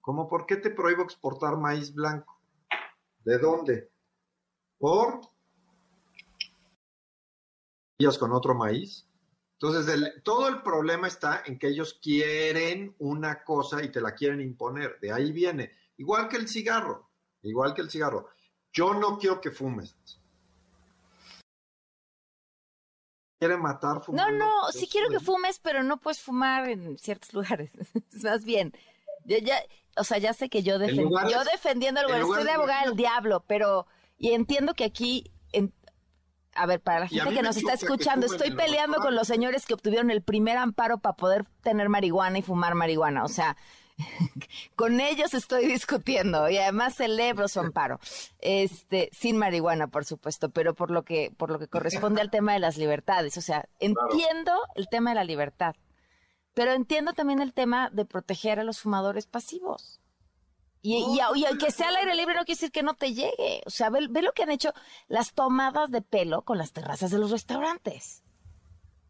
¿cómo 0.00 0.28
por 0.28 0.46
qué 0.46 0.56
te 0.56 0.70
prohíbo 0.70 1.02
exportar 1.02 1.56
maíz 1.56 1.92
blanco? 1.92 2.40
¿De 3.24 3.38
dónde? 3.38 3.90
Por 4.78 5.20
con 8.18 8.32
otro 8.32 8.54
maíz. 8.54 9.06
Entonces, 9.52 10.22
todo 10.24 10.48
el 10.48 10.62
problema 10.62 11.06
está 11.06 11.42
en 11.44 11.58
que 11.58 11.68
ellos 11.68 11.98
quieren 12.02 12.94
una 12.98 13.44
cosa 13.44 13.84
y 13.84 13.92
te 13.92 14.00
la 14.00 14.14
quieren 14.14 14.40
imponer. 14.40 14.98
De 15.00 15.12
ahí 15.12 15.32
viene. 15.32 15.72
Igual 15.98 16.28
que 16.28 16.38
el 16.38 16.48
cigarro. 16.48 17.10
Igual 17.42 17.74
que 17.74 17.82
el 17.82 17.90
cigarro. 17.90 18.28
Yo 18.72 18.94
no 18.94 19.18
quiero 19.18 19.38
que 19.40 19.50
fumes. 19.50 19.96
Quiere 23.40 23.56
matar 23.56 24.00
fumando. 24.00 24.30
No, 24.30 24.38
no, 24.38 24.70
sí 24.70 24.86
quiero 24.86 25.08
que 25.08 25.18
fumes, 25.18 25.58
pero 25.58 25.82
no 25.82 25.96
puedes 25.96 26.20
fumar 26.20 26.68
en 26.68 26.96
ciertos 26.98 27.32
lugares. 27.34 27.72
Más 28.22 28.44
bien. 28.44 28.72
Ya, 29.24 29.56
o 29.96 30.04
sea, 30.04 30.18
ya 30.18 30.32
sé 30.32 30.48
que 30.48 30.62
yo, 30.62 30.78
yo 30.78 31.44
defendiendo 31.44 32.00
el 32.00 32.10
estoy 32.20 32.44
de 32.44 32.50
abogada 32.52 32.84
del 32.84 32.96
diablo, 32.96 33.44
pero 33.46 33.86
y 34.18 34.32
entiendo 34.32 34.74
que 34.74 34.84
aquí 34.84 35.32
a 36.54 36.66
ver, 36.66 36.80
para 36.80 37.00
la 37.00 37.08
gente 37.08 37.32
que 37.32 37.42
nos 37.42 37.56
está 37.56 37.72
escuchando, 37.72 38.26
estoy 38.26 38.50
peleando 38.50 38.98
con 38.98 39.14
los 39.14 39.26
señores 39.26 39.66
que 39.66 39.74
obtuvieron 39.74 40.10
el 40.10 40.22
primer 40.22 40.56
amparo 40.56 40.98
para 40.98 41.16
poder 41.16 41.46
tener 41.62 41.88
marihuana 41.88 42.38
y 42.38 42.42
fumar 42.42 42.74
marihuana. 42.74 43.24
O 43.24 43.28
sea, 43.28 43.56
con 44.76 45.00
ellos 45.00 45.34
estoy 45.34 45.66
discutiendo 45.66 46.48
y 46.48 46.58
además 46.58 46.94
celebro 46.96 47.48
su 47.48 47.60
amparo. 47.60 48.00
Este, 48.38 49.10
sin 49.12 49.36
marihuana, 49.36 49.88
por 49.88 50.04
supuesto, 50.04 50.50
pero 50.50 50.74
por 50.74 50.90
lo 50.90 51.04
que, 51.04 51.32
por 51.36 51.50
lo 51.50 51.58
que 51.58 51.68
corresponde 51.68 52.20
al 52.20 52.30
tema 52.30 52.52
de 52.52 52.58
las 52.58 52.76
libertades. 52.76 53.36
O 53.36 53.40
sea, 53.40 53.68
entiendo 53.78 54.52
el 54.74 54.88
tema 54.88 55.10
de 55.10 55.16
la 55.16 55.24
libertad, 55.24 55.74
pero 56.54 56.72
entiendo 56.72 57.12
también 57.12 57.40
el 57.40 57.52
tema 57.52 57.90
de 57.90 58.04
proteger 58.04 58.60
a 58.60 58.64
los 58.64 58.80
fumadores 58.80 59.26
pasivos. 59.26 60.00
Y, 60.82 61.20
y, 61.34 61.58
que 61.58 61.70
sea 61.70 61.88
al 61.88 61.96
aire 61.96 62.14
libre 62.14 62.34
no 62.34 62.44
quiere 62.44 62.56
decir 62.56 62.72
que 62.72 62.82
no 62.82 62.94
te 62.94 63.12
llegue. 63.12 63.62
O 63.66 63.70
sea, 63.70 63.90
ve, 63.90 64.00
lo 64.08 64.32
que 64.32 64.42
han 64.42 64.50
hecho 64.50 64.72
las 65.08 65.34
tomadas 65.34 65.90
de 65.90 66.00
pelo 66.00 66.42
con 66.42 66.56
las 66.56 66.72
terrazas 66.72 67.10
de 67.10 67.18
los 67.18 67.30
restaurantes. 67.30 68.22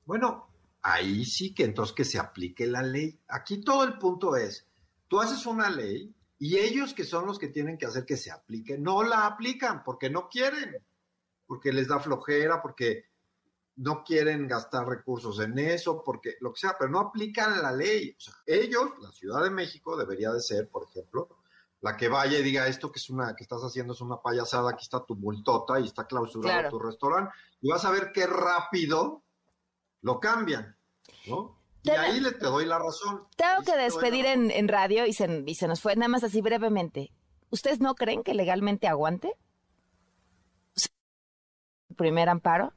Bueno, 0.05 0.51
ahí 0.83 1.25
sí 1.25 1.55
que 1.55 1.65
entonces 1.65 1.95
que 1.95 2.05
se 2.05 2.19
aplique 2.19 2.67
la 2.67 2.83
ley. 2.83 3.21
Aquí 3.29 3.61
todo 3.61 3.85
el 3.85 3.99
punto 3.99 4.37
es, 4.37 4.67
tú 5.11 5.21
haces 5.21 5.45
una 5.45 5.69
ley 5.69 6.15
Y 6.39 6.57
ellos 6.57 6.95
que 6.95 7.05
son 7.05 7.27
los 7.27 7.39
que 7.39 7.49
tienen 7.49 7.77
que 7.77 7.85
hacer 7.85 8.07
que 8.07 8.17
se 8.17 8.31
aplique, 8.31 8.79
no 8.79 9.03
la 9.03 9.27
aplican 9.27 9.85
porque 9.85 10.09
no 10.09 10.31
quieren, 10.31 10.75
porque 11.47 11.71
les 11.71 11.87
da 11.87 11.99
flojera, 11.99 12.63
porque 12.63 13.11
no 13.77 14.03
quieren 14.03 14.49
gastar 14.49 14.89
recursos 14.89 15.39
en 15.41 15.59
eso, 15.59 16.03
porque 16.03 16.37
lo 16.41 16.51
que 16.53 16.61
sea, 16.61 16.77
pero 16.79 16.91
no 16.91 17.01
aplican 17.01 17.61
la 17.61 17.73
ley. 17.73 18.17
O 18.17 18.21
sea, 18.21 18.35
ellos, 18.47 18.91
la 19.01 19.11
Ciudad 19.11 19.43
de 19.43 19.51
México, 19.51 19.99
debería 19.99 20.33
de 20.33 20.41
ser, 20.41 20.71
por 20.71 20.85
ejemplo, 20.89 21.29
la 21.83 21.95
que 21.95 22.09
vaya 22.09 22.39
y 22.39 22.43
diga 22.43 22.67
esto 22.67 22.91
que 22.91 23.01
es 23.01 23.11
una 23.11 23.37
que 23.37 23.43
estás 23.43 23.61
haciendo 23.61 23.93
es 23.93 24.01
una 24.01 24.23
payasada, 24.23 24.71
aquí 24.71 24.85
está 24.85 25.05
tu 25.05 25.17
multota 25.17 25.79
y 25.79 25.85
está 25.85 26.07
clausurado 26.07 26.71
tu 26.71 26.79
restaurante, 26.79 27.35
y 27.61 27.69
vas 27.69 27.85
a 27.85 27.91
ver 27.91 28.13
qué 28.13 28.27
rápido 28.27 29.25
lo 30.01 30.19
cambian, 30.19 30.75
¿no? 31.27 31.60
Y 31.83 31.91
ahí 31.91 32.21
le 32.21 32.33
te 32.33 32.47
doy 32.47 32.67
la 32.67 32.79
razón. 32.79 33.27
Tengo 33.37 33.63
que 33.65 33.77
despedir 33.77 34.27
en, 34.27 34.69
radio 34.69 35.07
y 35.07 35.13
se, 35.13 35.43
y 35.47 35.55
se 35.55 35.67
nos 35.67 35.81
fue, 35.81 35.97
nada 35.97 36.09
más 36.09 36.25
así 36.25 36.43
brevemente. 36.43 37.13
¿Ustedes 37.51 37.81
no 37.81 37.95
creen 37.95 38.23
que 38.23 38.35
legalmente 38.35 38.87
aguante? 38.87 39.33
¿Primer 41.97 42.29
amparo? 42.29 42.73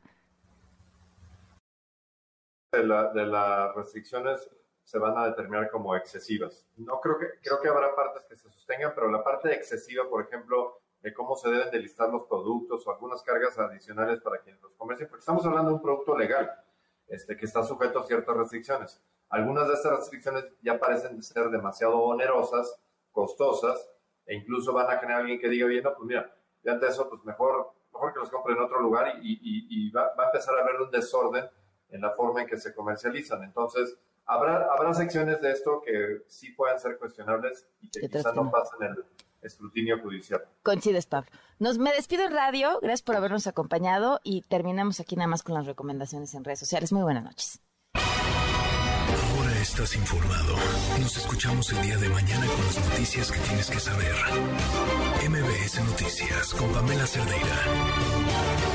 De, 2.72 2.84
la, 2.84 3.14
de 3.14 3.26
las 3.26 3.76
restricciones 3.76 4.50
se 4.84 4.98
van 4.98 5.18
a 5.18 5.28
determinar 5.28 5.70
como 5.70 5.96
excesivas. 5.96 6.66
No 6.78 7.00
creo 7.00 7.20
que, 7.20 7.28
creo 7.42 7.62
que 7.62 7.68
habrá 7.68 7.96
partes 7.96 8.26
que 8.26 8.36
se 8.36 8.50
sostengan, 8.50 8.94
pero 8.96 9.12
la 9.12 9.24
parte 9.24 9.54
excesiva, 9.54 10.10
por 10.10 10.26
ejemplo, 10.26 10.82
de 11.02 11.14
cómo 11.14 11.36
se 11.36 11.50
deben 11.50 11.70
de 11.70 11.80
listar 11.80 12.10
los 12.10 12.24
productos 12.24 12.88
o 12.88 12.92
algunas 12.92 13.22
cargas 13.22 13.58
adicionales 13.60 14.22
para 14.22 14.42
quienes 14.42 14.62
los 14.62 14.74
comercien, 14.74 15.08
porque 15.10 15.20
estamos 15.20 15.46
hablando 15.46 15.70
de 15.70 15.76
un 15.76 15.82
producto 15.82 16.18
legal 16.18 16.50
este, 17.14 17.38
que 17.38 17.46
está 17.46 17.64
sujeto 17.64 18.00
a 18.00 18.06
ciertas 18.06 18.36
restricciones. 18.36 19.00
Algunas 19.30 19.68
de 19.68 19.76
estas 19.76 20.00
restricciones 20.00 20.46
ya 20.62 20.80
parecen 20.80 21.22
ser 21.22 21.50
demasiado 21.50 22.00
onerosas, 22.00 22.76
costosas, 23.12 23.88
e 24.26 24.36
incluso 24.36 24.74
van 24.74 24.90
a 24.90 24.98
generar 25.00 25.22
alguien 25.22 25.40
que 25.40 25.50
diga, 25.50 25.68
bien, 25.68 25.84
no, 25.84 25.94
pues 25.94 26.08
mira, 26.08 26.34
ya 26.64 26.72
ante 26.72 26.88
eso, 26.88 27.08
pues 27.10 27.24
mejor, 27.24 27.72
mejor 27.94 28.14
que 28.14 28.20
los 28.20 28.30
compre 28.32 28.54
en 28.54 28.62
otro 28.62 28.80
lugar 28.80 29.20
y, 29.22 29.40
y, 29.70 29.92
va, 29.92 30.14
va, 30.18 30.24
a 30.24 30.26
empezar 30.28 30.58
a 30.58 30.62
haber 30.64 30.82
un 30.82 30.90
desorden 30.90 31.46
en 31.90 32.02
la 32.02 32.12
forma 32.12 32.42
en 32.42 32.48
que 32.48 32.58
se 32.58 32.74
comercializan. 32.74 33.44
Entonces, 33.44 33.96
habrá, 34.26 34.74
habrá 34.74 34.94
secciones 34.94 35.40
de 35.40 35.52
esto 35.52 35.82
que 35.86 36.24
sí 36.28 36.52
pueden 36.54 36.80
ser 36.80 36.98
cuestionables 36.98 37.68
y 37.82 37.90
que 37.90 38.10
quizás 38.10 38.34
no 38.34 38.50
pasen 38.50 38.82
el 38.82 39.06
escrutinio 39.44 40.00
judicial. 40.00 40.42
Coincides, 40.64 41.06
Pablo. 41.06 41.30
Nos, 41.60 41.78
me 41.78 41.94
despido 41.94 42.24
en 42.26 42.34
radio, 42.34 42.80
gracias 42.82 43.04
por 43.04 43.16
habernos 43.16 43.48
acompañado 43.48 44.20
y 44.24 44.42
terminamos 44.42 45.00
aquí 45.00 45.16
nada 45.16 45.28
más 45.28 45.44
con 45.44 45.56
las 45.56 45.66
recomendaciones 45.66 46.34
en 46.34 46.44
redes 46.44 46.60
sociales. 46.60 46.92
Muy 46.92 47.04
buenas 47.04 47.24
noches. 47.24 47.62
Ahora 47.94 49.60
estás 49.62 49.96
informado. 49.96 50.56
Nos 51.00 51.18
escuchamos 51.18 51.72
el 51.72 51.82
día 51.84 51.98
de 51.98 52.10
mañana 52.10 52.46
con 52.48 52.66
las 52.66 52.90
noticias 52.90 53.32
que 53.32 53.40
tienes 53.40 53.70
que 53.70 53.80
saber. 53.80 54.16
MBS 55.30 55.84
Noticias 55.84 56.54
con 56.54 56.72
Pamela 56.74 57.06
Cerdeira. 57.06 58.73